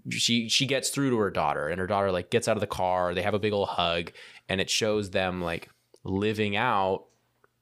she 0.09 0.49
she 0.49 0.65
gets 0.65 0.89
through 0.89 1.09
to 1.11 1.17
her 1.17 1.31
daughter, 1.31 1.67
and 1.67 1.79
her 1.79 1.87
daughter 1.87 2.11
like 2.11 2.29
gets 2.29 2.47
out 2.47 2.57
of 2.57 2.61
the 2.61 2.67
car. 2.67 3.13
They 3.13 3.21
have 3.21 3.33
a 3.33 3.39
big 3.39 3.53
old 3.53 3.69
hug, 3.69 4.11
and 4.49 4.61
it 4.61 4.69
shows 4.69 5.11
them 5.11 5.41
like 5.41 5.69
living 6.03 6.55
out 6.55 7.05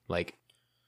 like 0.07 0.37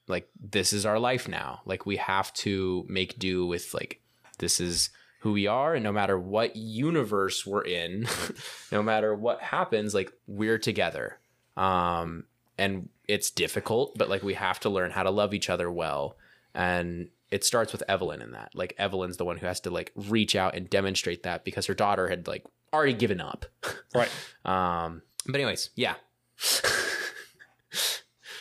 like 0.06 0.28
this 0.40 0.72
is 0.72 0.86
our 0.86 0.98
life 0.98 1.28
now 1.28 1.60
like 1.66 1.84
we 1.84 1.96
have 1.96 2.32
to 2.32 2.86
make 2.88 3.18
do 3.18 3.46
with 3.46 3.74
like 3.74 4.00
this 4.38 4.60
is 4.60 4.90
who 5.20 5.32
we 5.32 5.46
are 5.46 5.74
and 5.74 5.84
no 5.84 5.92
matter 5.92 6.18
what 6.18 6.56
universe 6.56 7.44
we're 7.44 7.64
in 7.64 8.06
no 8.72 8.82
matter 8.82 9.14
what 9.14 9.40
happens 9.42 9.94
like 9.94 10.12
we're 10.26 10.58
together 10.58 11.18
um 11.56 12.24
and 12.56 12.88
it's 13.06 13.30
difficult 13.30 13.96
but 13.98 14.08
like 14.08 14.22
we 14.22 14.34
have 14.34 14.60
to 14.60 14.70
learn 14.70 14.90
how 14.90 15.02
to 15.02 15.10
love 15.10 15.34
each 15.34 15.50
other 15.50 15.70
well 15.70 16.16
and 16.54 17.08
it 17.30 17.44
starts 17.44 17.72
with 17.72 17.82
Evelyn 17.88 18.22
in 18.22 18.32
that 18.32 18.50
like 18.54 18.74
Evelyn's 18.78 19.16
the 19.18 19.24
one 19.24 19.36
who 19.38 19.46
has 19.46 19.60
to 19.60 19.70
like 19.70 19.92
reach 19.94 20.34
out 20.36 20.54
and 20.54 20.68
demonstrate 20.70 21.22
that 21.24 21.44
because 21.44 21.66
her 21.66 21.74
daughter 21.74 22.08
had 22.08 22.26
like 22.26 22.44
already 22.72 22.92
given 22.94 23.20
up 23.20 23.44
right 23.94 24.10
um, 24.44 25.02
but 25.26 25.34
anyways, 25.36 25.70
yeah. 25.76 25.94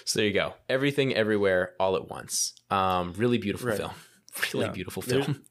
so 0.06 0.20
there 0.20 0.26
you 0.28 0.34
go. 0.34 0.54
Everything, 0.70 1.14
everywhere, 1.14 1.74
all 1.80 1.96
at 1.96 2.10
once. 2.10 2.54
Um, 2.70 3.14
really 3.18 3.38
beautiful 3.38 3.70
Right. 3.70 3.78
film. 3.78 3.92
Really 4.54 4.66
Yeah. 4.68 4.72
beautiful 4.72 5.02
There's- 5.02 5.26
film. 5.26 5.44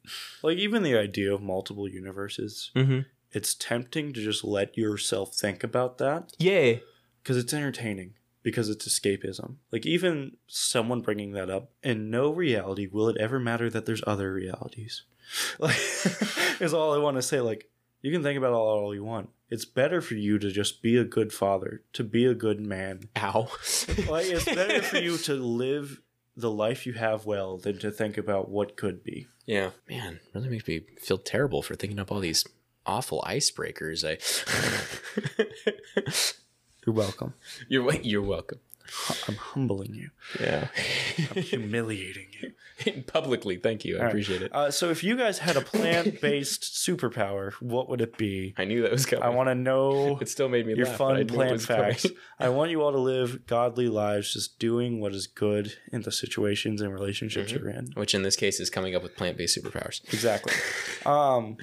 like 0.43 0.57
even 0.57 0.81
the 0.81 0.97
idea 0.97 1.33
of 1.33 1.41
multiple 1.41 1.89
universes 1.89 2.71
Mm-hmm. 2.73 2.99
it's 3.33 3.53
tempting 3.53 4.13
to 4.13 4.23
just 4.23 4.45
let 4.45 4.77
yourself 4.77 5.35
think 5.35 5.61
about 5.61 5.97
that 5.97 6.31
Yeah. 6.39 6.75
because 7.21 7.35
it's 7.35 7.53
entertaining 7.53 8.13
because 8.47 8.69
it's 8.69 8.87
escapism 8.87 9.55
like 9.73 9.85
even 9.85 10.37
someone 10.47 11.01
bringing 11.01 11.33
that 11.33 11.49
up 11.49 11.69
in 11.83 12.09
no 12.09 12.29
reality 12.29 12.87
will 12.89 13.09
it 13.09 13.17
ever 13.19 13.41
matter 13.41 13.69
that 13.69 13.85
there's 13.85 14.01
other 14.07 14.31
realities 14.31 15.03
like 15.59 15.75
is 16.61 16.73
all 16.73 16.93
i 16.93 16.97
want 16.97 17.17
to 17.17 17.21
say 17.21 17.41
like 17.41 17.69
you 18.01 18.09
can 18.09 18.23
think 18.23 18.37
about 18.37 18.51
it 18.51 18.55
all 18.55 18.95
you 18.95 19.03
want 19.03 19.29
it's 19.49 19.65
better 19.65 19.99
for 19.99 20.13
you 20.13 20.39
to 20.39 20.49
just 20.49 20.81
be 20.81 20.95
a 20.95 21.03
good 21.03 21.33
father 21.33 21.81
to 21.91 22.05
be 22.05 22.25
a 22.25 22.33
good 22.33 22.61
man 22.61 23.01
Ow. 23.17 23.41
like 24.09 24.27
it's 24.27 24.45
better 24.45 24.81
for 24.81 24.97
you 24.97 25.17
to 25.17 25.33
live 25.33 25.99
the 26.37 26.49
life 26.49 26.85
you 26.85 26.93
have 26.93 27.25
well 27.25 27.57
than 27.57 27.79
to 27.79 27.91
think 27.91 28.15
about 28.15 28.47
what 28.47 28.77
could 28.77 29.03
be. 29.03 29.27
Yeah. 29.47 29.71
Man, 29.89 30.19
really 30.33 30.49
makes 30.49 30.67
me 30.67 30.83
feel 30.99 31.17
terrible 31.17 31.63
for 31.63 31.75
thinking 31.75 31.99
up 31.99 32.11
all 32.11 32.19
these 32.19 32.45
awful 32.85 33.23
icebreakers. 33.27 34.05
I 34.05 34.21
You're 36.87 36.95
welcome. 36.95 37.33
You're 37.67 37.93
you're 37.95 38.21
welcome. 38.21 38.59
I'm 39.27 39.35
humbling 39.35 39.93
you. 39.93 40.09
Yeah. 40.39 40.69
I'm 41.35 41.41
humiliating 41.43 42.27
you. 42.39 42.53
Publicly, 43.07 43.57
thank 43.57 43.83
you. 43.83 43.97
I 43.99 44.05
appreciate 44.05 44.41
it. 44.41 44.55
Uh, 44.55 44.71
so 44.71 44.89
if 44.89 45.03
you 45.03 45.17
guys 45.17 45.39
had 45.39 45.57
a 45.57 45.61
plant-based 45.61 46.61
superpower, 46.87 47.51
what 47.55 47.89
would 47.89 47.99
it 47.99 48.17
be? 48.17 48.53
I 48.57 48.63
knew 48.63 48.83
that 48.83 48.91
was 48.93 49.05
coming. 49.05 49.23
I 49.23 49.29
want 49.29 49.49
to 49.49 49.55
know 49.55 50.17
it 50.21 50.29
still 50.29 50.47
made 50.47 50.65
me 50.65 50.73
your 50.75 50.85
laugh, 50.85 50.95
fun 50.95 51.27
plant 51.27 51.67
coming. 51.67 51.83
facts. 51.95 52.05
I 52.39 52.47
want 52.47 52.71
you 52.71 52.81
all 52.81 52.93
to 52.93 52.97
live 52.97 53.45
godly 53.45 53.89
lives, 53.89 54.31
just 54.31 54.57
doing 54.57 55.01
what 55.01 55.13
is 55.13 55.27
good 55.27 55.73
in 55.91 56.03
the 56.03 56.11
situations 56.11 56.79
and 56.79 56.93
relationships 56.93 57.51
Mm-hmm. 57.51 57.65
you're 57.65 57.73
in. 57.73 57.91
Which 57.95 58.15
in 58.15 58.21
this 58.21 58.37
case 58.37 58.61
is 58.61 58.69
coming 58.69 58.95
up 58.95 59.03
with 59.03 59.17
plant-based 59.17 59.57
superpowers. 59.61 60.01
Exactly. 60.13 60.53
um, 61.05 61.57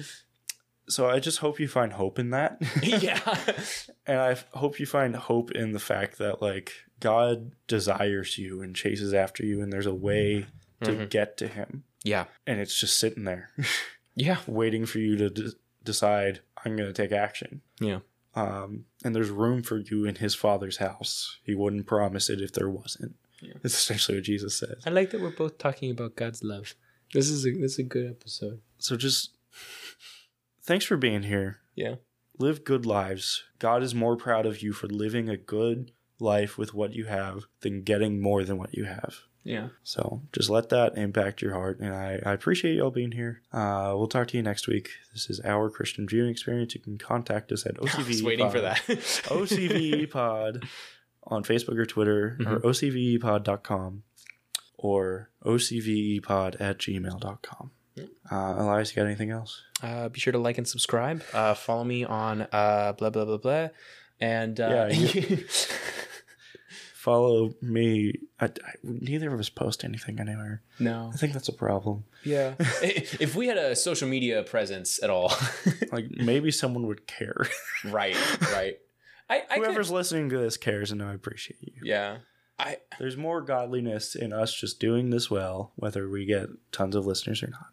so 0.87 1.09
I 1.09 1.19
just 1.19 1.39
hope 1.39 1.59
you 1.59 1.67
find 1.67 1.93
hope 1.93 2.19
in 2.19 2.29
that, 2.31 2.57
yeah. 2.83 3.19
and 4.05 4.19
I 4.19 4.37
hope 4.57 4.79
you 4.79 4.85
find 4.85 5.15
hope 5.15 5.51
in 5.51 5.71
the 5.71 5.79
fact 5.79 6.17
that 6.19 6.41
like 6.41 6.71
God 6.99 7.51
desires 7.67 8.37
you 8.37 8.61
and 8.61 8.75
chases 8.75 9.13
after 9.13 9.45
you, 9.45 9.61
and 9.61 9.71
there's 9.73 9.85
a 9.85 9.93
way 9.93 10.45
to 10.83 10.91
Mhm. 10.91 11.09
get 11.09 11.37
to 11.37 11.47
Him, 11.47 11.83
Yeah. 12.03 12.25
and 12.45 12.59
it's 12.59 12.79
just 12.79 12.99
sitting 12.99 13.23
there 13.23 13.51
Yeah. 14.15 14.39
waiting 14.47 14.85
for 14.85 14.99
you 14.99 15.15
to 15.17 15.29
d- 15.29 15.51
decide 15.83 16.41
I'm 16.63 16.75
going 16.75 16.91
to 16.91 16.93
take 17.01 17.11
action. 17.11 17.61
Yeah. 17.79 17.99
Um, 18.35 18.85
and 19.03 19.15
there's 19.15 19.29
room 19.29 19.63
for 19.63 19.77
you 19.77 20.05
in 20.05 20.15
His 20.15 20.35
Father's 20.35 20.77
house. 20.77 21.37
He 21.43 21.55
wouldn't 21.55 21.85
promise 21.87 22.29
it 22.29 22.41
if 22.41 22.51
there 22.53 22.69
wasn't. 22.69 23.15
Yeah. 23.41 23.53
It's 23.63 23.75
essentially 23.75 24.17
what 24.17 24.25
Jesus 24.25 24.57
says. 24.57 24.83
I 24.85 24.89
like 24.89 25.11
that 25.11 25.21
we're 25.21 25.29
both 25.29 25.57
talking 25.57 25.91
about 25.91 26.15
God's 26.15 26.43
love. 26.43 26.73
This 27.13 27.29
is 27.29 27.45
a 27.45 27.51
this 27.51 27.73
is 27.73 27.79
a 27.79 27.83
good 27.83 28.09
episode. 28.09 28.61
So 28.79 28.95
just 28.97 29.37
thanks 30.65 30.85
for 30.85 30.97
being 30.97 31.23
here. 31.23 31.59
Yeah. 31.75 31.95
Live 32.37 32.63
good 32.65 32.85
lives. 32.85 33.43
God 33.59 33.81
is 33.83 33.95
more 33.95 34.17
proud 34.17 34.45
of 34.45 34.61
you 34.61 34.73
for 34.73 34.87
living 34.87 35.29
a 35.29 35.37
good 35.37 35.91
life 36.19 36.57
with 36.57 36.73
what 36.73 36.93
you 36.93 37.05
have 37.05 37.43
than 37.61 37.83
getting 37.83 38.21
more 38.21 38.43
than 38.43 38.57
what 38.57 38.73
you 38.73 38.85
have. 38.85 39.15
Yeah. 39.43 39.67
So 39.83 40.23
just 40.33 40.49
let 40.49 40.69
that 40.69 40.97
impact 40.97 41.41
your 41.41 41.53
heart. 41.53 41.79
And 41.79 41.93
I, 41.93 42.19
I 42.25 42.33
appreciate 42.33 42.75
y'all 42.75 42.89
being 42.91 43.11
here. 43.11 43.43
Uh, 43.53 43.93
we'll 43.95 44.07
talk 44.07 44.27
to 44.29 44.37
you 44.37 44.43
next 44.43 44.67
week. 44.67 44.89
This 45.13 45.29
is 45.29 45.39
our 45.45 45.69
Christian 45.69 46.07
viewing 46.07 46.31
experience. 46.31 46.73
You 46.73 46.81
can 46.81 46.97
contact 46.97 47.51
us 47.51 47.65
at 47.65 47.75
OCV. 47.77 47.99
I 48.03 48.07
was 48.07 48.23
waiting 48.23 48.49
for 48.49 48.61
that. 48.61 48.77
OCV 48.87 50.09
pod 50.09 50.67
on 51.23 51.43
Facebook 51.43 51.77
or 51.77 51.85
Twitter 51.85 52.37
or 52.39 52.59
Mm-hmm. 52.59 52.67
OCVEpod.com 52.67 54.03
or 54.77 55.29
OCVEpod 55.45 56.59
at 56.59 56.79
gmail.com. 56.79 57.71
Uh, 58.31 58.55
Elias, 58.57 58.91
you 58.91 58.95
got 59.01 59.05
anything 59.05 59.31
else? 59.31 59.61
Uh, 59.81 60.09
be 60.09 60.19
sure 60.19 60.33
to 60.33 60.39
like 60.39 60.57
and 60.57 60.67
subscribe. 60.67 61.23
Uh, 61.33 61.53
follow 61.53 61.83
me 61.83 62.03
on 62.03 62.41
uh, 62.51 62.93
blah 62.97 63.09
blah 63.09 63.25
blah 63.25 63.37
blah. 63.37 63.69
And 64.19 64.59
uh, 64.59 64.87
Yeah, 64.91 65.37
Follow 66.95 67.53
me. 67.61 68.13
I, 68.39 68.45
I, 68.45 68.49
neither 68.83 69.31
of 69.31 69.39
us 69.39 69.49
post 69.49 69.83
anything 69.83 70.19
anywhere. 70.19 70.63
no, 70.79 71.11
I 71.13 71.17
think 71.17 71.33
that's 71.33 71.49
a 71.49 71.53
problem. 71.53 72.05
yeah. 72.23 72.55
if 72.59 73.35
we 73.35 73.45
had 73.47 73.57
a 73.59 73.75
social 73.75 74.07
media 74.07 74.41
presence 74.43 75.01
at 75.03 75.11
all, 75.11 75.31
Like 75.91 76.09
maybe 76.09 76.49
someone 76.49 76.87
would 76.87 77.05
care. 77.05 77.47
right, 77.85 78.17
right. 78.53 78.79
I, 79.29 79.35
I 79.49 79.55
could- 79.57 79.65
Whoever's 79.67 79.91
listening 79.91 80.29
to 80.29 80.37
this 80.39 80.57
cares, 80.57 80.91
and 80.91 81.03
I 81.03 81.13
appreciate 81.13 81.61
you. 81.61 81.73
yeah. 81.83 82.17
I 82.57 82.77
There's 82.99 83.17
more 83.17 83.41
godliness 83.41 84.15
in 84.15 84.31
us 84.31 84.53
just 84.55 84.79
doing 84.79 85.09
this 85.09 85.29
well, 85.29 85.73
whether 85.75 86.09
we 86.09 86.25
get 86.25 86.47
tons 86.71 86.95
of 86.95 87.05
listeners 87.05 87.43
or 87.43 87.47
not. 87.47 87.67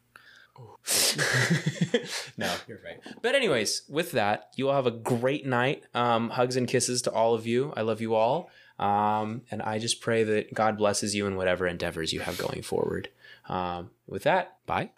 no, 2.37 2.53
you're 2.67 2.81
right. 2.85 3.01
But 3.23 3.35
anyways, 3.35 3.83
with 3.89 4.13
that, 4.13 4.53
you 4.57 4.69
all 4.69 4.75
have 4.75 4.87
a 4.87 4.91
great 4.91 5.47
night. 5.47 5.85
Um, 5.95 6.31
hugs 6.31 6.57
and 6.57 6.67
kisses 6.67 7.03
to 7.03 7.13
all 7.13 7.35
of 7.35 7.47
you. 7.47 7.73
I 7.77 7.83
love 7.83 8.01
you 8.01 8.15
all. 8.15 8.51
Um, 8.79 9.43
and 9.51 9.63
I 9.63 9.79
just 9.79 10.01
pray 10.01 10.25
that 10.25 10.55
God 10.55 10.77
blesses 10.77 11.15
you 11.15 11.27
in 11.27 11.37
whatever 11.37 11.67
endeavors 11.67 12.13
you 12.13 12.21
have 12.21 12.37
going 12.39 12.63
forward. 12.63 13.11
Um, 13.49 13.91
with 14.07 14.25
that, 14.25 14.57
bye. 14.67 14.91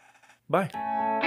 Bye. 0.48 1.22